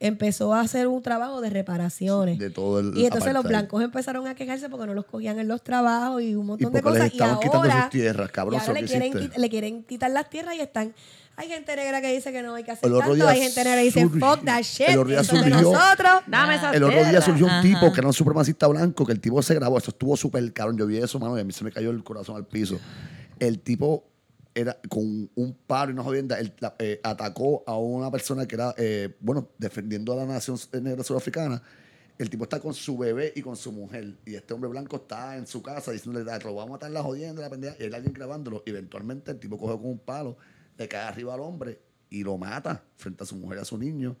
empezó 0.01 0.53
a 0.53 0.61
hacer 0.61 0.87
un 0.87 1.01
trabajo 1.01 1.39
de 1.41 1.49
reparaciones. 1.51 2.37
De 2.39 2.49
todo 2.49 2.79
el 2.79 2.97
y 2.97 3.05
entonces 3.05 3.31
los 3.33 3.43
blancos 3.45 3.81
empezaron 3.83 4.27
a 4.27 4.35
quejarse 4.35 4.67
porque 4.67 4.87
no 4.87 4.93
los 4.93 5.05
cogían 5.05 5.39
en 5.39 5.47
los 5.47 5.63
trabajos 5.63 6.21
y 6.23 6.35
un 6.35 6.47
montón 6.47 6.73
de 6.73 6.79
les 6.79 6.83
cosas. 6.83 7.03
Y 7.05 7.07
estaban 7.13 7.35
quitando 7.39 7.57
ahora, 7.59 7.81
sus 7.83 7.89
tierras, 7.91 8.31
cabrón, 8.31 8.55
y 8.59 8.67
ahora 8.67 8.81
le 8.81 8.87
quieren, 8.87 9.31
le 9.37 9.83
quitar 9.87 10.11
las 10.11 10.29
tierras 10.29 10.55
y 10.55 10.59
están... 10.59 10.93
Hay 11.37 11.47
gente 11.47 11.75
negra 11.75 12.01
que 12.01 12.13
dice 12.13 12.31
que 12.31 12.41
no 12.43 12.53
hay 12.55 12.63
que 12.63 12.71
hacer 12.71 12.87
El 12.87 12.93
otro 12.95 13.09
tanto. 13.11 13.15
día 13.23 13.29
Hay 13.29 13.41
gente 13.41 13.63
negra 13.63 13.75
que 13.79 13.83
dice, 13.85 14.01
surgió- 14.01 14.19
fuck 14.35 14.43
that 14.45 14.61
shit. 14.63 14.89
el 14.89 14.97
otro 14.99 15.09
día 15.11 15.21
eso 15.21 15.35
es 15.35 15.45
de 15.45 15.49
surgió- 15.51 15.71
nosotros. 15.71 16.11
Dame 16.27 16.55
esa 16.55 16.71
El 16.71 16.83
otro 16.83 17.05
día 17.05 17.21
surgió 17.21 17.45
un 17.45 17.51
Ajá. 17.51 17.61
tipo 17.61 17.93
que 17.93 17.99
era 17.99 18.07
un 18.07 18.13
supremacista 18.13 18.67
blanco, 18.67 19.05
que 19.05 19.13
el 19.13 19.21
tipo 19.21 19.41
se 19.41 19.55
grabó, 19.55 19.77
eso 19.77 19.91
estuvo 19.91 20.17
súper 20.17 20.51
cabrón. 20.51 20.77
Yo 20.77 20.85
vi 20.85 20.97
eso, 20.97 21.19
mano, 21.19 21.37
y 21.37 21.41
a 21.41 21.43
mí 21.43 21.53
se 21.53 21.63
me 21.63 21.71
cayó 21.71 21.89
el 21.91 22.03
corazón 22.03 22.35
al 22.35 22.45
piso. 22.45 22.79
El 23.39 23.59
tipo 23.59 24.03
era 24.53 24.77
con 24.89 25.29
un 25.35 25.53
paro 25.67 25.91
y 25.91 25.93
una 25.93 26.03
jodienda, 26.03 26.39
él 26.39 26.53
eh, 26.79 26.99
atacó 27.03 27.63
a 27.65 27.77
una 27.77 28.11
persona 28.11 28.47
que 28.47 28.55
era, 28.55 28.73
eh, 28.77 29.15
bueno, 29.21 29.49
defendiendo 29.57 30.13
a 30.13 30.17
la 30.17 30.25
nación 30.25 30.57
negra 30.81 31.03
sudafricana. 31.03 31.61
El 32.17 32.29
tipo 32.29 32.43
está 32.43 32.59
con 32.59 32.73
su 32.73 32.97
bebé 32.97 33.33
y 33.35 33.41
con 33.41 33.55
su 33.55 33.71
mujer. 33.71 34.15
Y 34.25 34.35
este 34.35 34.53
hombre 34.53 34.69
blanco 34.69 34.97
está 34.97 35.37
en 35.37 35.47
su 35.47 35.63
casa 35.63 35.91
diciéndole, 35.91 36.29
"Ah, 36.31 36.37
te 36.37 36.45
lo 36.45 36.53
vamos 36.53 36.69
a 36.69 36.73
matar 36.73 36.91
la 36.91 37.01
jodienda, 37.01 37.41
la 37.41 37.49
pendeja. 37.49 37.75
Y 37.79 37.83
hay 37.83 37.93
alguien 37.93 38.13
grabándolo. 38.13 38.61
Y 38.65 38.69
eventualmente 38.69 39.31
el 39.31 39.39
tipo 39.39 39.57
coge 39.57 39.75
con 39.77 39.87
un 39.89 39.99
palo, 39.99 40.37
le 40.77 40.87
cae 40.87 41.01
arriba 41.07 41.33
al 41.33 41.39
hombre 41.39 41.79
y 42.09 42.23
lo 42.23 42.37
mata 42.37 42.83
frente 42.97 43.23
a 43.23 43.25
su 43.25 43.35
mujer 43.37 43.57
a 43.59 43.65
su 43.65 43.77
niño. 43.77 44.17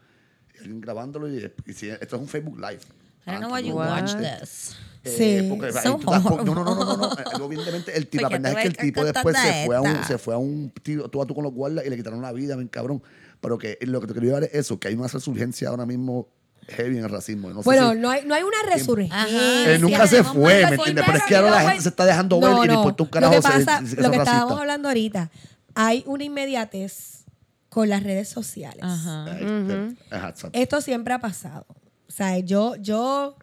Y 0.55 0.59
alguien 0.59 0.81
grabándolo. 0.81 1.29
Y, 1.31 1.51
y 1.67 1.73
si- 1.73 1.89
esto 1.89 2.15
es 2.15 2.21
un 2.21 2.27
Facebook 2.27 2.57
Live. 2.57 2.79
I 3.25 3.31
don't 3.31 3.39
know 3.41 3.49
Ah, 3.49 3.59
why 3.59 3.63
you 3.63 3.69
no, 3.69 3.75
watch 3.75 4.15
this. 4.15 4.75
eh, 5.03 5.15
Sí. 5.41 5.49
porque 5.49 5.67
ahí 5.67 5.83
So 5.83 5.95
tú 5.97 6.05
por- 6.05 6.45
no, 6.45 6.55
no, 6.55 6.63
no, 6.63 6.75
no, 6.75 6.85
no, 6.85 6.97
no. 6.97 7.11
eh, 7.19 7.23
Obviamente 7.41 7.95
el 7.97 8.07
tipo, 8.07 8.29
la 8.29 8.39
tú 8.39 8.47
es 8.47 8.55
que 8.55 8.67
el 8.67 8.77
tipo 8.77 9.03
después 9.05 9.35
se 9.37 9.65
fue 9.65 9.75
a 9.75 9.81
un, 9.81 10.03
se 10.05 10.17
fue 10.17 10.33
a 10.33 10.37
un 10.37 10.71
tiro, 10.83 11.09
tú 11.09 11.21
a 11.21 11.25
tú 11.25 11.33
con 11.35 11.43
los 11.43 11.53
guardas 11.53 11.85
y 11.85 11.89
le 11.89 11.97
quitaron 11.97 12.21
la 12.21 12.31
vida, 12.31 12.55
bien 12.55 12.67
cabrón. 12.67 13.01
Pero 13.39 13.57
que 13.57 13.77
lo 13.81 13.99
que 14.01 14.07
te 14.07 14.13
quería 14.13 14.33
dar 14.33 14.43
es 14.43 14.53
eso, 14.53 14.79
que 14.79 14.87
hay 14.89 14.93
una 14.95 15.07
resurgencia 15.07 15.69
ahora 15.69 15.85
mismo 15.87 16.27
heavy 16.67 16.97
en 16.99 17.03
el 17.05 17.09
racismo. 17.09 17.49
No 17.49 17.61
sé 17.63 17.65
Bueno, 17.65 17.91
si- 17.93 17.97
no 17.97 18.09
hay, 18.11 18.23
no 18.25 18.35
hay 18.35 18.43
una 18.43 18.57
resurgencia. 18.75 19.23
Ajá. 19.23 19.71
Él 19.71 19.81
nunca 19.81 20.05
se 20.07 20.23
fue, 20.23 20.63
¿me 20.67 20.75
entiendes? 20.75 21.03
Pero 21.05 21.17
es 21.17 21.23
que 21.23 21.35
ahora 21.35 21.49
la 21.51 21.61
gente 21.61 21.81
se 21.81 21.89
está 21.89 22.05
dejando 22.05 22.39
ver 22.39 22.51
y 22.63 22.67
le 22.67 22.73
importa 22.75 23.03
un 23.03 23.09
carajo 23.09 23.33
Lo 23.33 23.41
que 23.41 23.47
pasa, 23.47 23.79
si- 23.79 23.87
si 23.87 23.95
que 23.95 24.01
lo 24.03 24.11
que 24.11 24.17
estábamos 24.17 24.59
hablando 24.59 24.87
ahorita, 24.89 25.31
hay 25.73 26.03
una 26.05 26.23
inmediatez 26.23 27.23
con 27.69 27.89
las 27.89 28.03
redes 28.03 28.29
sociales. 28.29 28.83
Ajá. 28.83 29.25
Eh, 29.29 29.37
eh, 29.41 29.95
ajá. 30.11 30.33
Esto 30.53 30.81
siempre 30.81 31.13
ha 31.15 31.19
pasado. 31.19 31.65
O 32.11 32.13
sea, 32.13 32.37
yo, 32.39 32.75
yo, 32.75 33.37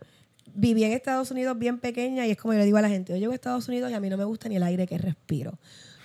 viví 0.54 0.84
en 0.84 0.92
Estados 0.92 1.30
Unidos 1.30 1.58
bien 1.58 1.78
pequeña 1.78 2.26
y 2.26 2.32
es 2.32 2.36
como 2.36 2.52
yo 2.52 2.58
le 2.58 2.66
digo 2.66 2.76
a 2.76 2.82
la 2.82 2.90
gente, 2.90 3.12
yo 3.12 3.18
llego 3.18 3.32
a 3.32 3.34
Estados 3.34 3.66
Unidos 3.68 3.90
y 3.90 3.94
a 3.94 4.00
mí 4.00 4.10
no 4.10 4.18
me 4.18 4.24
gusta 4.24 4.48
ni 4.48 4.56
el 4.56 4.62
aire 4.62 4.86
que 4.86 4.98
respiro. 4.98 5.58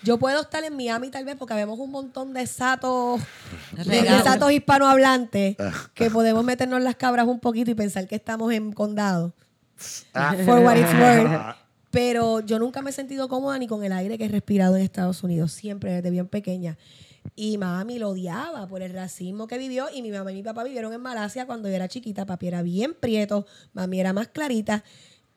Yo 0.04 0.18
puedo 0.18 0.42
estar 0.42 0.64
en 0.64 0.76
Miami 0.78 1.10
tal 1.10 1.26
vez 1.26 1.36
porque 1.36 1.56
vemos 1.56 1.78
un 1.78 1.92
montón 1.92 2.34
de 2.34 2.48
satos, 2.48 3.22
de, 3.72 4.02
de 4.02 4.22
satos 4.22 4.52
hispanohablantes 4.52 5.58
que 5.94 6.10
podemos 6.10 6.44
meternos 6.46 6.82
las 6.82 6.96
cabras 6.96 7.28
un 7.28 7.40
poquito 7.40 7.72
y 7.72 7.76
pensar 7.76 8.08
que 8.08 8.16
estamos 8.16 8.54
en 8.54 8.72
condado. 8.72 9.34
Ah. 10.14 10.36
For 10.46 10.60
what 10.60 10.78
it's 10.78 10.94
worth. 10.94 11.56
Pero 11.92 12.40
yo 12.40 12.60
nunca 12.60 12.82
me 12.82 12.92
he 12.92 12.94
sentido 12.94 13.28
cómoda 13.28 13.58
ni 13.58 13.68
con 13.68 13.84
el 13.84 13.92
aire 13.92 14.18
que 14.18 14.26
he 14.26 14.30
respirado 14.30 14.78
en 14.78 14.84
Estados 14.84 15.24
Unidos, 15.24 15.52
siempre 15.52 15.94
desde 15.94 16.12
bien 16.12 16.28
pequeña. 16.28 16.78
Y 17.36 17.58
mami 17.58 18.00
lo 18.00 18.10
odiaba 18.10 18.68
por 18.68 18.82
el 18.82 18.94
racismo 18.94 19.48
que 19.48 19.58
vivió. 19.58 19.88
Y 19.94 20.02
mi 20.02 20.12
mamá 20.12 20.32
y 20.32 20.36
mi 20.36 20.44
papá 20.44 20.64
vivieron 20.64 20.94
en 20.94 21.02
Malasia 21.02 21.46
cuando 21.46 21.70
yo 21.70 21.76
era 21.76 21.88
chiquita. 21.88 22.26
Papi 22.26 22.48
era 22.48 22.62
bien 22.62 22.94
prieto, 22.94 23.46
mami 23.74 24.00
era 24.00 24.14
más 24.14 24.28
clarita. 24.28 24.84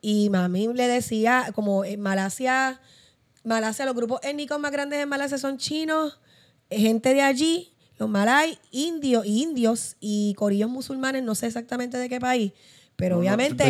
Y 0.01 0.29
mami 0.31 0.69
le 0.75 0.89
decía, 0.89 1.51
como 1.55 1.85
en 1.85 2.01
Malasia, 2.01 2.81
Malasia, 3.45 3.85
los 3.87 3.95
grupos 3.95 4.21
étnicos 4.23 4.59
más 4.61 4.73
grandes 4.73 5.01
en 5.01 5.09
Malasia 5.09 5.39
son 5.39 5.57
chinos, 5.59 6.19
gente 6.71 7.15
de 7.15 7.23
allí, 7.23 7.73
los 7.99 8.09
malay, 8.11 8.59
indios, 8.73 9.25
indios 9.25 9.97
y 10.01 10.35
corillos 10.35 10.69
musulmanes, 10.69 11.23
no 11.23 11.35
sé 11.35 11.47
exactamente 11.47 11.97
de 11.97 12.09
qué 12.09 12.21
país. 12.21 12.53
Pero 12.97 13.17
No, 13.17 13.21
obviamente 13.21 13.65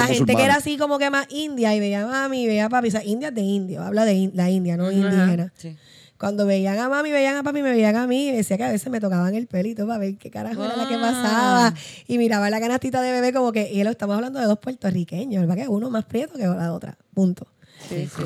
la 0.00 0.06
gente 0.14 0.32
que 0.36 0.44
era 0.44 0.54
así 0.56 0.76
como 0.78 0.98
que 0.98 1.10
más 1.10 1.26
india 1.30 1.74
y 1.74 1.80
veía 1.80 2.06
mami, 2.06 2.46
veía 2.46 2.66
a 2.66 2.68
papi, 2.68 2.88
o 2.88 2.90
sea, 2.90 3.04
india 3.04 3.28
es 3.28 3.34
de 3.34 3.42
indio, 3.42 3.82
habla 3.82 4.04
de 4.04 4.14
in- 4.14 4.32
la 4.34 4.50
India, 4.50 4.76
no 4.76 4.90
indígena. 4.90 5.52
Sí. 5.56 5.76
Cuando 6.18 6.46
veían 6.46 6.78
a 6.78 6.88
mami, 6.88 7.12
veían 7.12 7.36
a 7.36 7.42
papi, 7.44 7.62
me 7.62 7.70
veían 7.70 7.94
a 7.96 8.06
mí, 8.06 8.28
y 8.28 8.32
decía 8.32 8.56
que 8.56 8.64
a 8.64 8.70
veces 8.72 8.90
me 8.90 8.98
tocaban 9.00 9.34
el 9.36 9.46
pelito 9.46 9.86
para 9.86 9.98
ver 10.00 10.16
qué 10.16 10.30
carajo 10.30 10.64
era 10.64 10.76
la 10.76 10.88
que 10.88 10.94
Ah. 10.96 11.00
pasaba. 11.00 11.74
Y 12.08 12.18
miraba 12.18 12.50
la 12.50 12.58
canastita 12.60 13.00
de 13.02 13.12
bebé 13.12 13.32
como 13.32 13.52
que, 13.52 13.70
y 13.72 13.82
lo 13.84 13.90
estamos 13.90 14.16
hablando 14.16 14.40
de 14.40 14.46
dos 14.46 14.58
puertorriqueños, 14.58 15.46
¿verdad? 15.46 15.62
Que 15.64 15.68
uno 15.68 15.90
más 15.90 16.04
prieto 16.06 16.34
que 16.34 16.46
la 16.46 16.72
otra, 16.72 16.98
punto. 17.14 17.46
Sí, 17.88 18.08
sí. 18.14 18.24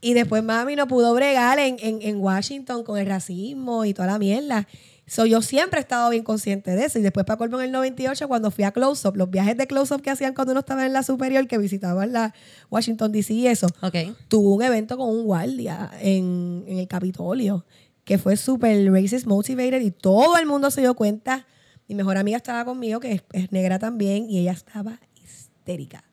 Y 0.00 0.14
después 0.14 0.42
mami 0.42 0.74
no 0.76 0.88
pudo 0.88 1.12
bregar 1.14 1.58
en, 1.58 1.76
en, 1.80 2.00
en 2.00 2.16
Washington 2.22 2.82
con 2.82 2.98
el 2.98 3.06
racismo 3.06 3.84
y 3.84 3.92
toda 3.92 4.06
la 4.08 4.18
mierda. 4.18 4.66
So, 5.06 5.26
yo 5.26 5.42
siempre 5.42 5.80
he 5.80 5.82
estado 5.82 6.08
bien 6.10 6.24
consciente 6.24 6.70
de 6.70 6.84
eso. 6.86 6.98
Y 6.98 7.02
después, 7.02 7.26
para 7.26 7.36
colmo, 7.36 7.58
en 7.60 7.66
el 7.66 7.72
98, 7.72 8.26
cuando 8.26 8.50
fui 8.50 8.64
a 8.64 8.72
Close 8.72 9.06
Up, 9.06 9.16
los 9.16 9.30
viajes 9.30 9.56
de 9.56 9.66
Close 9.66 9.92
Up 9.94 10.00
que 10.02 10.10
hacían 10.10 10.32
cuando 10.34 10.52
uno 10.52 10.60
estaba 10.60 10.86
en 10.86 10.92
la 10.94 11.02
superior, 11.02 11.46
que 11.46 11.58
visitaban 11.58 12.12
la 12.12 12.34
Washington 12.70 13.12
DC 13.12 13.34
y 13.34 13.46
eso, 13.46 13.66
Ok. 13.82 13.94
tuvo 14.28 14.54
un 14.54 14.62
evento 14.62 14.96
con 14.96 15.10
un 15.10 15.24
guardia 15.24 15.90
en, 16.00 16.64
en 16.66 16.78
el 16.78 16.88
Capitolio 16.88 17.66
que 18.04 18.18
fue 18.18 18.36
súper 18.36 18.90
racist 18.92 19.26
motivated 19.26 19.80
y 19.80 19.90
todo 19.90 20.36
el 20.38 20.46
mundo 20.46 20.70
se 20.70 20.80
dio 20.82 20.94
cuenta. 20.94 21.46
Mi 21.88 21.94
mejor 21.94 22.16
amiga 22.16 22.36
estaba 22.38 22.64
conmigo, 22.64 22.98
que 23.00 23.12
es, 23.12 23.22
es 23.32 23.52
negra 23.52 23.78
también, 23.78 24.28
y 24.30 24.38
ella 24.38 24.52
estaba 24.52 25.00
histérica. 25.22 26.04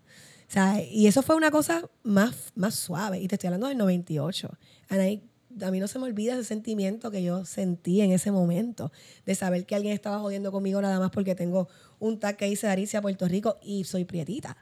O 0.49 0.51
sea, 0.53 0.81
y 0.83 1.07
eso 1.07 1.21
fue 1.21 1.35
una 1.37 1.49
cosa 1.49 1.89
más, 2.03 2.51
más 2.55 2.75
suave. 2.75 3.19
Y 3.21 3.27
te 3.29 3.35
estoy 3.35 3.47
hablando 3.47 3.67
del 3.67 3.77
98. 3.77 4.49
And 4.89 5.01
I- 5.01 5.21
a 5.61 5.71
mí 5.71 5.79
no 5.79 5.87
se 5.87 5.99
me 5.99 6.05
olvida 6.05 6.33
ese 6.33 6.43
sentimiento 6.43 7.11
que 7.11 7.23
yo 7.23 7.45
sentí 7.45 8.01
en 8.01 8.11
ese 8.11 8.31
momento, 8.31 8.91
de 9.25 9.35
saber 9.35 9.65
que 9.65 9.75
alguien 9.75 9.93
estaba 9.93 10.19
jodiendo 10.19 10.51
conmigo 10.51 10.81
nada 10.81 10.99
más 10.99 11.11
porque 11.11 11.35
tengo 11.35 11.67
un 11.99 12.19
tag 12.19 12.37
que 12.37 12.45
dice 12.45 12.67
Aricia, 12.67 13.01
Puerto 13.01 13.27
Rico, 13.27 13.57
y 13.61 13.83
soy 13.83 14.05
prietita. 14.05 14.57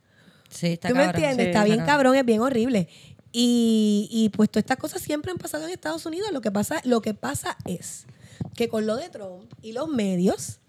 Sí, 0.49 0.67
está 0.73 0.89
¿Tú 0.89 0.95
me 0.95 1.03
cabrón. 1.03 1.23
entiendes? 1.23 1.45
Sí, 1.45 1.49
está 1.49 1.63
bien 1.63 1.79
está 1.79 1.91
cabrón, 1.91 2.15
es 2.15 2.25
bien 2.25 2.41
horrible. 2.41 2.87
Y, 3.31 4.09
y 4.11 4.29
pues 4.29 4.49
todas 4.49 4.63
estas 4.63 4.77
cosas 4.77 5.01
siempre 5.01 5.31
han 5.31 5.37
pasado 5.37 5.65
en 5.65 5.71
Estados 5.71 6.05
Unidos. 6.05 6.31
Lo 6.31 6.41
que 6.41 6.51
pasa, 6.51 6.81
lo 6.83 7.01
que 7.01 7.13
pasa 7.13 7.57
es 7.65 8.05
que 8.55 8.69
con 8.69 8.85
lo 8.87 8.95
de 8.95 9.09
Trump 9.09 9.51
y 9.61 9.73
los 9.73 9.87
medios, 9.87 10.59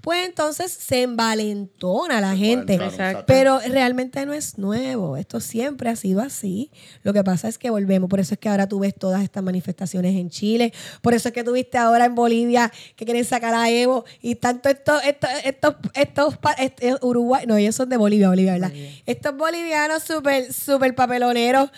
pues 0.00 0.24
entonces 0.26 0.70
se 0.72 1.02
envalentona 1.02 2.20
la 2.20 2.36
gente. 2.36 2.74
Exacto. 2.74 3.24
Pero 3.26 3.58
realmente 3.60 4.24
no 4.26 4.32
es 4.32 4.58
nuevo. 4.58 5.16
Esto 5.16 5.40
siempre 5.40 5.90
ha 5.90 5.96
sido 5.96 6.20
así. 6.20 6.70
Lo 7.02 7.12
que 7.12 7.24
pasa 7.24 7.48
es 7.48 7.58
que 7.58 7.70
volvemos. 7.70 8.08
Por 8.08 8.20
eso 8.20 8.34
es 8.34 8.40
que 8.40 8.48
ahora 8.48 8.68
tú 8.68 8.78
ves 8.80 8.94
todas 8.94 9.22
estas 9.22 9.42
manifestaciones 9.42 10.14
en 10.16 10.30
Chile. 10.30 10.72
Por 11.02 11.14
eso 11.14 11.28
es 11.28 11.34
que 11.34 11.44
tú 11.44 11.52
viste 11.52 11.78
ahora 11.78 12.04
en 12.06 12.14
Bolivia 12.14 12.72
que 12.96 13.04
quieren 13.04 13.24
sacar 13.24 13.54
a 13.54 13.68
Evo. 13.70 14.04
Y 14.22 14.36
tanto 14.36 14.68
estos, 14.68 15.02
estos, 15.04 15.30
estos, 15.44 15.74
estos, 15.94 16.36
pa- 16.38 16.52
est- 16.52 16.82
eh, 16.82 16.96
Uruguay, 17.02 17.44
no, 17.46 17.56
ellos 17.56 17.74
son 17.74 17.88
de 17.88 17.96
Bolivia, 17.96 18.28
Bolivia, 18.28 18.52
¿verdad? 18.52 18.72
Estos 19.06 19.36
bolivianos 19.36 20.02
súper, 20.02 20.52
súper 20.52 20.94
papeloneros. 20.94 21.70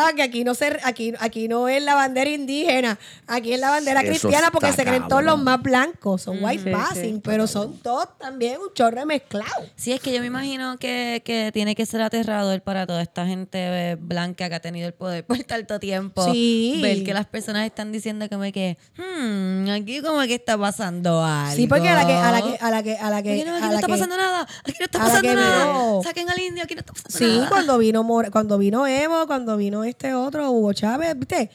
Ah, 0.00 0.12
que 0.14 0.22
aquí 0.22 0.44
no 0.44 0.54
se, 0.54 0.78
aquí, 0.84 1.12
aquí 1.18 1.48
no 1.48 1.68
es 1.68 1.82
la 1.82 1.94
bandera 1.94 2.30
indígena, 2.30 2.98
aquí 3.26 3.52
es 3.52 3.60
la 3.60 3.70
bandera 3.70 4.00
Eso 4.02 4.08
cristiana 4.10 4.50
porque 4.52 4.72
se 4.72 4.84
creen 4.84 5.08
todos 5.08 5.24
los 5.24 5.38
más 5.40 5.60
blancos, 5.62 6.22
son 6.22 6.38
white 6.42 6.62
sí, 6.64 6.70
passing, 6.70 7.14
sí. 7.16 7.20
pero 7.24 7.46
son 7.46 7.78
todos 7.78 8.16
también 8.18 8.58
un 8.60 8.72
chorre 8.74 9.04
mezclado. 9.04 9.66
Sí, 9.76 9.92
es 9.92 10.00
que 10.00 10.12
yo 10.12 10.20
me 10.20 10.26
imagino 10.26 10.78
que, 10.78 11.22
que 11.24 11.50
tiene 11.52 11.74
que 11.74 11.84
ser 11.86 12.00
aterrador 12.02 12.60
para 12.62 12.86
toda 12.86 13.02
esta 13.02 13.26
gente 13.26 13.58
eh, 13.58 13.96
blanca 13.98 14.48
que 14.48 14.54
ha 14.54 14.60
tenido 14.60 14.86
el 14.86 14.94
poder 14.94 15.24
por 15.26 15.38
tanto 15.44 15.78
tiempo. 15.80 16.32
Sí. 16.32 16.78
Ver 16.82 17.02
que 17.04 17.12
las 17.14 17.26
personas 17.26 17.66
están 17.66 17.90
diciendo 17.92 18.28
como 18.28 18.44
que, 18.52 18.76
hmm, 18.96 19.68
aquí 19.70 20.00
como 20.00 20.20
que 20.22 20.34
está 20.34 20.56
pasando 20.58 21.24
algo. 21.24 21.56
Sí, 21.56 21.66
porque 21.66 21.88
a 21.88 21.94
la 21.94 22.06
que, 22.06 22.12
a 22.14 22.30
la 22.32 22.42
que, 22.42 22.56
a 22.60 22.70
la 22.70 22.82
que, 22.82 22.96
a 22.96 23.10
la 23.10 23.22
que, 23.22 23.32
Aquí 23.32 23.44
no, 23.44 23.54
aquí 23.56 23.64
a 23.64 23.66
no 23.66 23.72
la 23.72 23.74
está 23.76 23.86
que- 23.86 23.92
pasando 23.92 24.16
nada. 24.16 24.42
Aquí 24.64 24.74
no 24.78 24.84
está 24.84 24.98
pasando 24.98 25.34
nada. 25.34 25.66
vino- 25.66 26.02
Saquen 26.02 26.30
al 26.30 26.38
indio, 26.40 26.64
aquí 26.64 26.74
no 26.74 26.80
está 26.80 26.92
pasando 26.92 27.18
Sí, 27.18 27.36
nada. 27.38 27.48
cuando 27.48 27.78
vino 27.78 28.04
cuando 28.30 28.58
vino 28.58 28.86
Evo, 28.86 29.26
cuando 29.26 29.56
vino 29.56 29.84
este 29.88 30.14
otro, 30.14 30.50
Hugo 30.50 30.72
Chávez, 30.72 31.18
¿viste? 31.18 31.50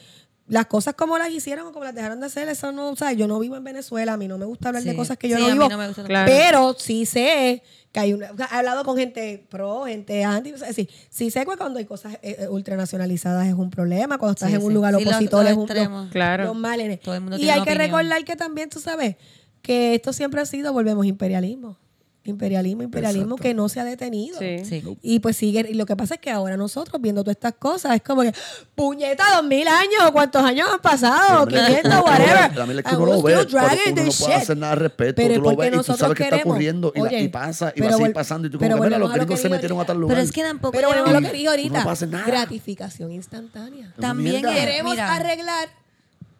Las 0.46 0.66
cosas 0.66 0.92
como 0.94 1.16
las 1.16 1.30
hicieron 1.30 1.66
o 1.68 1.72
como 1.72 1.84
las 1.86 1.94
dejaron 1.94 2.20
de 2.20 2.26
hacer, 2.26 2.48
eso 2.48 2.70
no, 2.70 2.90
o 2.90 2.96
sea, 2.96 3.12
yo 3.12 3.26
no 3.26 3.38
vivo 3.38 3.56
en 3.56 3.64
Venezuela, 3.64 4.12
a 4.12 4.16
mí 4.18 4.28
no 4.28 4.36
me 4.36 4.44
gusta 4.44 4.68
hablar 4.68 4.82
de 4.82 4.94
cosas 4.94 5.16
que 5.16 5.28
yo 5.30 5.36
Sí, 5.36 5.42
no 5.42 5.46
a 5.48 5.52
mí 5.52 5.58
vivo. 5.58 5.68
no 5.70 5.78
me 5.78 5.86
gusta 5.86 6.04
Claro. 6.04 6.30
Pero 6.30 6.76
sí 6.78 7.06
sé 7.06 7.62
que 7.92 8.00
hay 8.00 8.12
una, 8.12 8.30
o 8.30 8.36
sea, 8.36 8.48
he 8.52 8.56
hablado 8.56 8.84
con 8.84 8.98
gente 8.98 9.46
pro, 9.48 9.84
gente 9.86 10.22
anti, 10.22 10.52
o 10.52 10.58
sea, 10.58 10.70
sí, 10.74 10.86
sí 11.08 11.30
sé 11.30 11.46
que 11.46 11.56
cuando 11.56 11.78
hay 11.78 11.86
cosas 11.86 12.14
eh, 12.20 12.36
eh, 12.40 12.48
ultranacionalizadas 12.48 13.46
es 13.46 13.54
un 13.54 13.70
problema, 13.70 14.18
cuando 14.18 14.32
estás 14.34 14.50
Sí, 14.50 14.56
en 14.56 14.62
un 14.62 14.68
sí. 14.68 14.74
lugar 14.74 14.94
Sí, 14.96 15.04
los- 15.04 15.14
opositor 15.14 15.44
los 15.44 15.50
es 15.52 15.56
un 15.56 15.92
los- 16.02 16.10
Claro. 16.10 16.44
los 16.44 16.56
males. 16.56 17.00
Todo 17.00 17.14
el 17.14 17.20
mundo 17.22 17.36
y 17.36 17.40
tiene 17.40 17.52
hay 17.52 17.58
que 17.62 17.70
opinión. 17.70 17.86
recordar 18.02 18.24
que 18.24 18.36
también, 18.36 18.68
tú 18.68 18.80
sabes, 18.80 19.16
que 19.62 19.94
esto 19.94 20.12
siempre 20.12 20.42
ha 20.42 20.46
sido, 20.46 20.74
volvemos, 20.74 21.06
imperialismo. 21.06 21.78
Imperialismo, 22.26 22.82
imperialismo 22.82 23.34
Exacto. 23.34 23.42
que 23.42 23.52
no 23.52 23.68
se 23.68 23.80
ha 23.80 23.84
detenido. 23.84 24.38
Sí. 24.38 24.64
Sí. 24.64 24.82
Y 25.02 25.18
pues 25.20 25.36
sigue, 25.36 25.66
y 25.68 25.74
lo 25.74 25.84
que 25.84 25.94
pasa 25.94 26.14
es 26.14 26.20
que 26.20 26.30
ahora 26.30 26.56
nosotros 26.56 27.00
viendo 27.02 27.22
todas 27.22 27.36
estas 27.36 27.52
cosas, 27.54 27.94
es 27.96 28.02
como 28.02 28.22
que, 28.22 28.32
puñeta, 28.74 29.24
dos 29.36 29.44
mil 29.44 29.68
años, 29.68 30.10
¿cuántos 30.10 30.42
años 30.42 30.66
han 30.72 30.80
pasado? 30.80 31.44
Pero 31.44 31.66
500, 31.66 31.92
uno- 31.92 32.02
whatever. 32.04 32.50
Verdad 32.50 32.70
es 32.78 32.82
que 32.84 32.96
uno 32.96 33.06
lo 33.06 33.22
ve, 33.22 33.34
uno 33.34 33.42
no 33.44 34.12
puede 34.18 34.34
hacer 34.34 34.56
nada 34.56 34.72
al 34.72 34.78
respecto. 34.78 35.14
Pero 35.22 35.34
tú 35.34 35.40
lo 35.50 35.56
ves 35.56 35.68
y 35.68 35.76
tú 35.76 35.82
sabes 35.94 36.16
que 36.16 36.22
está 36.24 36.36
ocurriendo 36.36 36.92
y, 36.96 37.00
la- 37.02 37.20
y 37.20 37.28
pasa 37.28 37.72
y 37.76 37.80
va 37.80 37.84
pero 37.88 37.94
a 37.94 37.98
seguir 37.98 38.12
pasando. 38.14 38.48
Y 38.48 38.50
tú 38.50 38.58
como 38.58 38.74
que 38.76 38.80
mira, 38.80 38.98
los 38.98 39.12
gringos 39.12 39.40
se 39.40 39.48
metieron 39.50 39.80
a 39.80 39.84
tal 39.84 39.98
lugar. 40.00 40.16
Pero 40.16 40.24
es 40.26 40.32
que 40.32 40.42
tampoco 40.42 40.72
Pero 40.72 40.88
lo 40.94 41.20
que 41.20 41.30
dije 41.32 41.48
ahorita. 41.48 41.78
No 41.80 41.84
pasa 41.84 42.06
nada. 42.06 42.24
Gratificación 42.24 43.12
instantánea. 43.12 43.92
También 44.00 44.42
Queremos 44.42 44.96
arreglar 44.98 45.68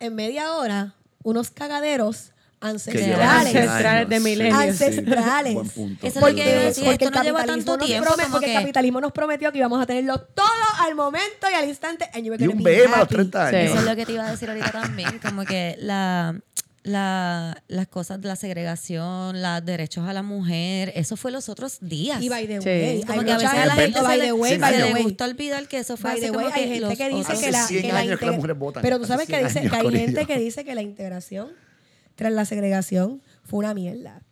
en 0.00 0.14
media 0.14 0.54
hora 0.54 0.94
unos 1.22 1.50
cagaderos 1.50 2.30
ancestrales. 2.64 3.54
Ancestrales 3.54 4.08
de 4.08 4.20
milenios. 4.20 4.58
Ancestrales. 4.58 5.54
Buen 5.54 5.68
punto. 5.68 6.06
Eso 6.06 6.18
es 6.18 6.22
lo 6.22 6.26
que 6.28 6.32
Porque, 6.34 6.50
iba 6.50 6.60
a 6.60 6.64
decir, 6.64 6.84
porque 6.84 7.04
esto 7.04 7.16
no 7.18 7.22
lleva 7.24 7.44
tanto 7.44 7.78
tiempo 7.78 8.10
prome- 8.10 8.22
como 8.24 8.32
porque 8.32 8.46
que- 8.46 8.54
el 8.54 8.60
capitalismo 8.60 9.00
nos 9.00 9.12
prometió 9.12 9.52
que 9.52 9.58
íbamos 9.58 9.82
a 9.82 9.86
tenerlo 9.86 10.20
todo 10.20 10.46
al 10.80 10.94
momento 10.94 11.46
y 11.50 11.54
al 11.54 11.68
instante. 11.68 12.08
and 12.12 12.24
Y 12.26 12.30
un 12.30 12.62
be 12.62 12.76
BM 12.80 12.84
a 12.86 12.88
los 12.88 12.98
happy. 13.00 13.14
30 13.14 13.50
Sí. 13.50 13.56
años. 13.56 13.70
Eso 13.70 13.78
es 13.80 13.84
lo 13.84 13.96
que 13.96 14.06
te 14.06 14.12
iba 14.12 14.26
a 14.26 14.30
decir 14.30 14.48
ahorita 14.48 14.70
también, 14.72 15.18
como 15.22 15.44
que 15.44 15.76
la, 15.80 16.34
la, 16.82 17.62
las 17.66 17.88
cosas 17.88 18.20
de 18.20 18.28
la 18.28 18.36
segregación, 18.36 19.40
los 19.40 19.64
derechos 19.64 20.06
a 20.06 20.12
la 20.12 20.22
mujer, 20.22 20.92
eso 20.96 21.16
fue 21.16 21.30
los 21.30 21.48
otros 21.48 21.78
días. 21.80 22.20
Y 22.20 22.28
by 22.28 22.46
the 22.46 22.60
Sí. 22.60 22.68
way, 22.68 23.02
como 23.06 23.20
hay 23.20 23.26
que 23.26 23.32
a 23.32 23.38
veces 23.38 23.54
a 23.54 23.66
la 23.66 23.74
gente- 23.74 24.00
by 24.02 24.18
the 24.18 24.24
le, 24.26 24.32
way, 24.32 24.52
se 24.52 24.58
by 24.58 24.72
the 24.72 24.78
le 24.78 24.92
way. 24.92 25.02
gusta 25.02 25.24
olvidar 25.24 25.66
que 25.66 25.78
eso 25.78 25.96
fue 25.96 26.10
By 26.10 26.18
así 26.18 26.26
the 26.26 26.32
como 26.32 26.44
way, 26.46 26.52
hay 26.54 26.60
que 26.62 26.68
gente 26.68 26.80
los 26.80 26.98
que 26.98 27.08
dice 27.08 27.32
que 27.40 27.50
la, 27.52 27.58
Hace 27.64 27.68
100 27.68 27.82
que 27.86 27.88
la 27.92 27.98
años 28.00 28.18
que 28.18 28.26
las 28.26 28.34
integra- 28.34 28.36
mujeres 28.36 28.58
votan. 28.58 28.82
Pero 28.82 28.98
tú 28.98 29.06
sabes 29.06 29.26
que 29.26 29.32
100 29.34 29.46
dice 29.46 29.58
años, 29.60 29.72
que 29.72 29.78
hay 29.78 29.90
gente 30.06 30.26
que 30.26 30.38
dice 30.38 30.64
que 30.64 30.74
la 30.74 30.82
integración 30.82 31.52
tras 32.14 32.32
la 32.32 32.44
segregación 32.44 33.22
fue 33.44 33.60
una 33.60 33.74
mierda. 33.74 34.22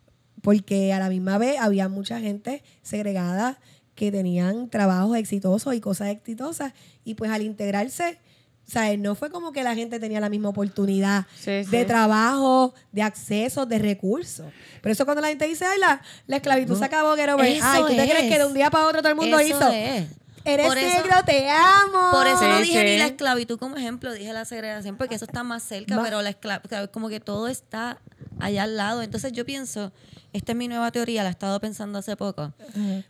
Porque 0.41 0.91
a 0.93 0.99
la 0.99 1.09
misma 1.09 1.37
vez 1.37 1.57
había 1.59 1.87
mucha 1.87 2.19
gente 2.19 2.63
segregada 2.81 3.59
que 3.95 4.11
tenían 4.11 4.69
trabajos 4.69 5.15
exitosos 5.17 5.73
y 5.73 5.79
cosas 5.79 6.09
exitosas. 6.09 6.73
Y 7.05 7.13
pues 7.13 7.31
al 7.31 7.41
integrarse, 7.43 8.17
¿sabes? 8.65 8.99
No 8.99 9.15
fue 9.15 9.29
como 9.29 9.51
que 9.53 9.63
la 9.63 9.75
gente 9.75 9.99
tenía 9.99 10.19
la 10.19 10.29
misma 10.29 10.49
oportunidad 10.49 11.27
Sí, 11.35 11.63
sí. 11.63 11.69
de 11.71 11.85
trabajo, 11.85 12.73
de 12.91 13.03
acceso, 13.03 13.65
de 13.65 13.79
recursos. 13.79 14.47
Pero 14.81 14.91
eso 14.93 15.05
cuando 15.05 15.21
la 15.21 15.29
gente 15.29 15.47
dice, 15.47 15.63
ay, 15.65 15.79
la, 15.79 16.01
la 16.27 16.35
esclavitud 16.37 16.77
se 16.77 16.83
acabó, 16.85 17.11
over 17.13 17.29
it". 17.49 17.57
Eso 17.57 17.65
Ay, 17.65 17.81
¿tú 17.83 17.87
te 17.95 18.03
es. 18.03 18.09
crees 18.11 18.29
que 18.31 18.39
de 18.39 18.45
un 18.45 18.53
día 18.53 18.69
para 18.69 18.87
otro 18.87 19.01
todo 19.01 19.09
el 19.11 19.15
mundo 19.15 19.39
Eso 19.39 19.57
hizo? 19.57 19.69
es. 19.71 20.05
Eres 20.45 20.67
Por 20.67 20.77
eso- 20.77 21.01
negro, 21.03 21.17
te 21.25 21.49
amo. 21.49 22.11
Por 22.11 22.27
eso 22.27 22.47
no 22.47 22.57
Sí, 22.57 22.63
dije 22.63 22.83
ni 22.83 22.97
la 22.97 23.05
esclavitud 23.05 23.57
como 23.57 23.77
ejemplo, 23.77 24.11
dije 24.11 24.33
la 24.33 24.43
segregación 24.45 24.97
porque 24.97 25.15
eso 25.15 25.25
está 25.25 25.43
más 25.43 25.63
cerca, 25.63 25.97
Va- 25.97 26.03
pero 26.03 26.21
la 26.21 26.29
esclavitud, 26.31 26.89
como 26.91 27.07
que 27.09 27.19
todo 27.19 27.47
está 27.47 27.99
allá 28.39 28.63
al 28.63 28.75
lado. 28.75 29.01
Entonces 29.01 29.31
yo 29.31 29.45
pienso, 29.45 29.93
esta 30.33 30.51
es 30.51 30.57
mi 30.57 30.67
nueva 30.67 30.91
teoría, 30.91 31.23
la 31.23 31.29
he 31.29 31.31
estado 31.31 31.59
pensando 31.61 31.99
hace 31.99 32.15
poco. 32.17 32.53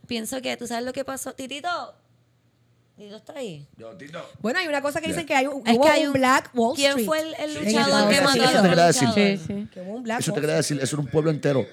Pienso 0.08 0.42
que, 0.42 0.56
¿tú 0.58 0.68
sabes 0.68 0.86
lo 0.86 0.94
que 0.94 1.04
pasó? 1.04 1.34
Titito, 1.34 1.96
Tito 2.96 3.16
está 3.16 3.34
ahí. 3.34 3.68
Bueno, 4.40 4.60
hay 4.60 4.68
una 4.68 4.84
cosa 4.84 5.02
que 5.02 5.08
dicen 5.08 5.26
que 5.26 5.34
hay 5.34 5.48
un, 5.48 5.66
Es 5.66 5.76
hubo 5.76 5.84
que 5.86 5.90
hay 5.90 6.02
un 6.02 6.08
un- 6.10 6.14
Black 6.14 6.52
Wall 6.54 6.76
¿Quién 6.76 6.90
Street. 6.92 7.08
fue 7.08 7.20
el, 7.40 7.54
luchador 7.56 8.10
que 8.10 8.22
mató 8.22 8.44
Eso 8.44 8.60
a 8.60 8.62
te 8.62 8.70
quería 8.70 8.86
decir. 8.86 9.70
Black 10.02 10.20
Eso 10.20 10.34
te 10.34 10.42
quería 10.42 10.56
decir, 10.58 10.80
eso 10.80 10.96
era 10.98 11.02
un 11.04 11.08
pueblo 11.10 11.32
entero. 11.32 11.66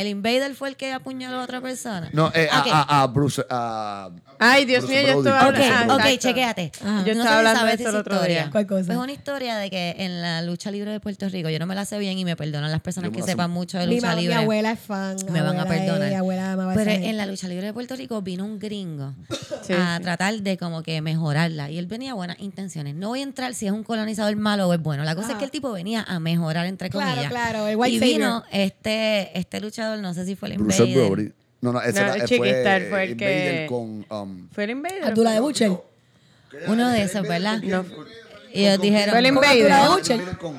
El 0.00 0.06
invader 0.06 0.54
fue 0.54 0.68
el 0.68 0.76
que 0.76 0.92
apuñaló 0.92 1.40
a 1.40 1.44
otra 1.44 1.60
persona. 1.60 2.08
No, 2.12 2.30
eh, 2.34 2.48
a- 2.50 2.60
Ok. 2.60 2.66
a, 2.72 3.02
a 3.02 3.06
Bruce. 3.08 3.44
A, 3.50 4.10
Ay, 4.38 4.64
Dios 4.64 4.84
Bruce 4.84 5.02
mío, 5.02 5.12
yo 5.14 5.18
estaba 5.18 5.48
Ok, 5.48 5.56
Ah, 5.60 5.86
ok, 5.96 6.18
chequéate. 6.18 6.72
Yo 7.04 7.14
No 7.14 7.22
estaba 7.22 7.38
hablando 7.38 7.64
de 7.64 7.72
eso 7.74 7.88
el 7.88 7.96
otro 7.96 8.14
historia. 8.14 8.42
día. 8.42 8.50
¿Cuál 8.50 8.66
cosa? 8.66 8.84
Pues 8.86 8.96
Es 8.96 9.02
una 9.02 9.12
historia 9.12 9.56
de 9.56 9.70
que 9.70 9.96
en 9.98 10.22
la 10.22 10.42
lucha 10.42 10.70
libre 10.70 10.90
de 10.92 11.00
Puerto 11.00 11.28
Rico, 11.28 11.48
yo 11.48 11.58
no 11.58 11.66
me 11.66 11.74
la 11.74 11.84
sé 11.84 11.98
bien 11.98 12.18
y 12.18 12.24
me 12.24 12.36
perdonan 12.36 12.70
las 12.70 12.80
personas 12.80 13.10
que 13.10 13.22
sepan 13.22 13.50
mucho 13.50 13.78
de 13.78 13.86
Mi, 13.86 13.96
lucha 13.96 14.14
mi 14.14 14.22
libre. 14.22 14.34
abuela 14.36 14.72
es 14.72 14.80
fan. 14.80 15.16
me 15.30 15.40
van 15.42 15.56
a 15.58 15.62
abuela 15.62 15.74
es- 15.76 15.90
perdonar. 15.90 16.14
abuela 16.14 16.52
amaba 16.52 16.74
Pero 16.74 16.90
en 16.90 17.16
la 17.16 17.26
lucha 17.26 17.48
libre 17.48 17.66
de 17.66 17.72
Puerto 17.72 17.96
Rico 17.96 18.22
vino 18.22 18.44
un 18.44 18.58
gringo 18.58 19.14
Sí, 19.62 19.72
a 19.72 19.96
sí. 19.96 20.02
tratar 20.02 20.34
de 20.40 20.56
como 20.56 20.82
que 20.82 21.00
mejorarla. 21.02 21.70
Y 21.70 21.78
él 21.78 21.86
venía 21.86 22.12
a 22.12 22.14
buenas 22.14 22.38
intenciones. 22.40 22.94
No 22.94 23.08
voy 23.08 23.20
a 23.20 23.22
entrar 23.24 23.54
si 23.54 23.66
es 23.66 23.72
un 23.72 23.82
colonizador 23.82 24.34
malo 24.36 24.68
o 24.68 24.74
es 24.74 24.80
bueno. 24.80 25.02
La 25.04 25.14
cosa 25.14 25.32
es 25.32 25.38
que 25.38 25.44
el 25.44 25.50
tipo 25.50 25.72
venía 25.72 26.04
a 26.06 26.18
mejorar, 26.20 26.66
entre 26.66 26.90
Claro, 26.90 27.10
comillas. 27.10 27.30
claro, 27.30 27.66
el 27.66 27.76
white 27.76 27.94
y 27.96 27.98
savior. 27.98 28.18
vino 28.18 28.44
este, 28.52 29.36
este 29.38 29.60
luchador, 29.60 29.87
no 29.96 30.14
sé 30.14 30.24
si 30.26 30.36
fue 30.36 30.50
el 30.52 30.58
Bruce 30.58 30.84
Invader. 30.84 31.10
Brody. 31.10 31.32
No, 31.60 31.72
no, 31.72 31.80
ese 31.82 31.92
No, 32.00 32.06
era, 32.06 32.14
el 32.14 32.20
fue, 32.20 32.28
Chiquistar 32.28 32.82
fue 32.88 33.02
el 33.04 33.10
Invader 33.12 33.16
que- 33.62 33.66
con. 33.68 34.06
Um, 34.10 34.48
¿Fue 34.52 34.64
el 34.64 34.70
Invader? 34.70 35.04
Abdullah 35.04 35.32
de 35.32 35.40
Butcher. 35.40 35.72
Uno 36.66 36.88
de 36.90 37.02
esos, 37.02 37.22
¿verdad? 37.22 37.60
No. 37.62 37.84
Y 38.54 38.64
ellos 38.64 38.80
dijeron... 38.80 39.10
Fue 39.10 39.18
el 39.18 39.34
Con 39.34 39.44
Invader. 39.44 39.88
Butcher. 39.90 40.16
Invader 40.16 40.38
con- 40.38 40.56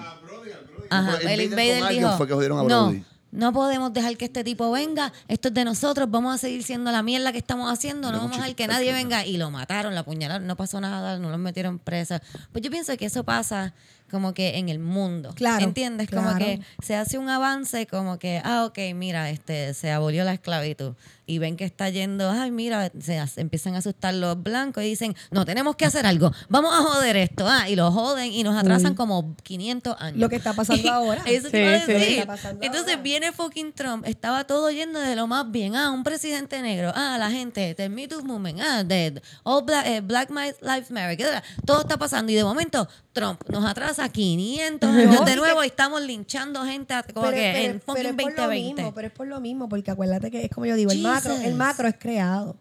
Ajá, 0.91 1.17
Fue 1.21 1.33
el 1.33 1.41
Invader 1.41 1.83
alguien 1.83 2.03
dijo, 2.03 2.17
fue 2.17 2.27
que 2.27 2.33
jodieron 2.33 2.59
a 2.59 2.63
no, 2.63 2.85
Brody". 2.87 3.03
no 3.31 3.53
podemos 3.53 3.93
dejar 3.93 4.17
que 4.17 4.25
este 4.25 4.43
tipo 4.43 4.71
venga, 4.71 5.13
esto 5.27 5.49
es 5.49 5.53
de 5.53 5.63
nosotros, 5.63 6.09
vamos 6.09 6.33
a 6.33 6.37
seguir 6.39 6.63
siendo 6.63 6.91
la 6.91 7.03
mierda 7.03 7.31
que 7.31 7.37
estamos 7.37 7.71
haciendo, 7.71 8.11
no 8.11 8.17
vamos 8.17 8.37
a 8.37 8.41
dejar 8.41 8.55
que 8.55 8.67
nadie 8.67 8.91
venga. 8.91 9.23
Y 9.25 9.37
lo 9.37 9.51
mataron, 9.51 9.93
lo 9.93 9.99
apuñalaron, 10.01 10.47
no 10.47 10.55
pasó 10.55 10.81
nada, 10.81 11.17
no 11.19 11.29
los 11.29 11.39
metieron 11.39 11.77
presa. 11.79 12.21
Pues 12.51 12.63
yo 12.63 12.71
pienso 12.71 12.95
que 12.97 13.05
eso 13.05 13.23
pasa 13.23 13.73
como 14.09 14.33
que 14.33 14.57
en 14.57 14.69
el 14.69 14.79
mundo. 14.79 15.33
Claro, 15.35 15.63
¿Entiendes? 15.63 16.09
Como 16.09 16.23
claro. 16.23 16.39
que 16.39 16.59
se 16.83 16.95
hace 16.95 17.17
un 17.17 17.29
avance 17.29 17.87
como 17.87 18.19
que, 18.19 18.41
ah, 18.43 18.65
ok, 18.65 18.77
mira, 18.95 19.29
este, 19.29 19.73
se 19.73 19.91
abolió 19.91 20.23
la 20.23 20.33
esclavitud. 20.33 20.93
Y 21.29 21.37
ven 21.37 21.57
que 21.57 21.63
está 21.65 21.89
yendo, 21.89 22.29
ay, 22.31 22.49
mira, 22.49 22.91
se 22.99 23.21
empiezan 23.37 23.75
a 23.75 23.77
asustar 23.77 24.13
los 24.15 24.41
blancos 24.41 24.83
y 24.83 24.87
dicen, 24.87 25.15
no, 25.29 25.45
tenemos 25.45 25.75
que 25.75 25.85
hacer 25.85 26.07
algo, 26.07 26.31
vamos 26.49 26.73
a 26.73 26.77
joder 26.81 27.15
esto. 27.17 27.45
Ah, 27.47 27.69
y 27.69 27.75
lo 27.75 27.91
joden 27.91 28.31
y 28.31 28.41
nos 28.43 28.57
atrasan 28.57 28.95
como 28.95 29.35
500 29.43 29.95
años. 29.99 30.17
Lo 30.19 30.27
que 30.27 30.37
está 30.37 30.53
pasando 30.53 30.89
ahora. 30.91 31.21
Eso 31.27 31.49
te 31.49 31.61
iba 31.61 31.69
a 31.69 31.85
decir. 31.85 32.25
Entonces 32.61 32.89
ahora. 32.93 33.01
viene 33.03 33.31
fucking 33.31 33.73
Trump, 33.73 34.05
estaba 34.07 34.45
todo 34.45 34.71
yendo 34.71 34.99
de 34.99 35.15
lo 35.15 35.27
más 35.27 35.51
bien. 35.51 35.75
Ah, 35.75 35.91
un 35.91 36.03
presidente 36.03 36.61
negro. 36.63 36.91
Ah, 36.95 37.17
la 37.19 37.29
gente 37.29 37.75
del 37.75 37.91
Me 37.91 38.07
Too 38.07 38.23
Movement. 38.23 38.59
Ah, 38.61 38.83
de 38.83 39.21
All 39.43 39.63
Black, 39.63 39.85
eh, 39.85 40.01
Black 40.01 40.31
Lives 40.31 40.89
Matter. 40.91 41.43
Todo 41.65 41.81
está 41.81 41.97
pasando 41.97 42.31
y 42.31 42.35
de 42.35 42.43
momento 42.43 42.87
Trump 43.13 43.41
nos 43.49 43.65
atrasa 43.65 44.09
500 44.09 44.89
años 44.89 45.25
de 45.25 45.35
nuevo 45.35 45.63
y 45.63 45.67
estamos 45.67 46.01
linchando 46.01 46.63
gente 46.65 46.93
a- 46.93 47.03
como 47.03 47.27
Pero- 47.27 47.35
que 47.37 47.51
pero- 47.53 47.65
en 47.73 47.79
pero 47.79 47.85
fucking 47.85 48.05
es 48.05 48.11
por 48.13 48.31
lo 48.31 48.41
2020. 48.43 48.81
mismo, 48.81 48.93
pero 48.95 49.07
es 49.07 49.13
por 49.13 49.27
lo 49.27 49.39
mismo, 49.39 49.69
porque 49.69 49.91
acuérdate 49.91 50.31
que 50.31 50.45
es 50.45 50.49
como 50.51 50.65
yo 50.65 50.75
digo, 50.75 50.91
el 50.91 51.01
macro, 51.27 51.45
el 51.45 51.55
macro 51.55 51.87
es 51.87 51.95
creado. 51.99 52.55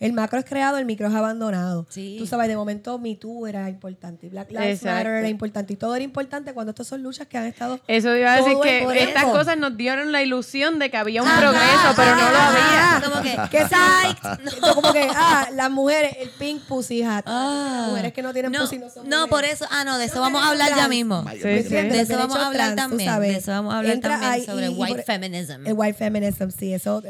El 0.00 0.12
macro 0.12 0.38
es 0.40 0.44
creado, 0.44 0.76
el 0.76 0.84
micro 0.84 1.06
es 1.08 1.14
abandonado. 1.14 1.86
Sí. 1.88 2.16
Tú 2.18 2.26
sabes, 2.26 2.48
de 2.48 2.56
momento 2.56 2.98
Me 2.98 3.14
Too 3.14 3.46
era 3.46 3.68
importante, 3.70 4.28
Black 4.28 4.50
Lives 4.50 4.78
Exacto. 4.80 4.96
Matter 4.96 5.12
era 5.14 5.28
importante 5.28 5.72
y 5.72 5.76
todo 5.76 5.94
era 5.94 6.04
importante 6.04 6.52
cuando 6.52 6.70
estas 6.70 6.88
son 6.88 7.02
luchas 7.02 7.28
que 7.28 7.38
han 7.38 7.46
estado 7.46 7.80
Eso 7.86 8.14
iba 8.14 8.34
a 8.34 8.36
decir 8.38 8.54
que 8.62 9.02
estas 9.02 9.24
cosas 9.26 9.56
nos 9.56 9.76
dieron 9.76 10.10
la 10.10 10.20
ilusión 10.22 10.80
de 10.80 10.90
que 10.90 10.96
había 10.96 11.22
un 11.22 11.28
Ajá, 11.28 11.40
progreso, 11.40 11.94
pero 11.96 12.16
no 12.16 12.30
lo 12.30 12.36
ajá, 12.36 12.96
había. 12.96 13.08
Como 13.08 13.22
que, 13.22 13.50
que. 13.50 13.58
Esto 13.62 14.74
como 14.74 14.92
que, 14.92 15.08
ah, 15.14 15.48
las 15.54 15.70
mujeres, 15.70 16.16
el 16.18 16.28
pink 16.30 16.62
pussy 16.64 17.02
hat. 17.02 17.22
Ah. 17.26 17.76
Las 17.78 17.88
mujeres 17.90 18.12
que 18.12 18.22
no 18.22 18.32
tienen 18.32 18.52
no, 18.52 18.60
pussy 18.60 18.78
no 18.78 18.90
son 18.90 19.08
no, 19.08 19.26
mujeres. 19.26 19.30
por 19.30 19.44
eso, 19.44 19.66
ah, 19.70 19.84
no, 19.84 19.96
de 19.96 20.06
eso 20.06 20.20
vamos 20.20 20.42
a 20.42 20.50
hablar 20.50 20.70
ya 20.74 20.88
mismo. 20.88 21.22
De 21.22 22.00
eso 22.00 22.18
vamos 22.18 22.36
a 22.36 22.48
hablar 22.48 22.74
trans, 22.74 22.90
también, 22.90 23.20
de 23.20 23.36
eso 23.36 23.52
vamos 23.52 23.72
a 23.72 23.78
hablar 23.78 23.94
Entra 23.94 24.10
también 24.10 24.32
ahí 24.32 24.44
sobre 24.44 24.66
y- 24.66 24.74
white 24.74 25.02
feminism. 25.04 25.66
El 25.66 25.74
white 25.74 25.94
feminism, 25.96 26.50
sí, 26.50 26.74
eso. 26.74 27.00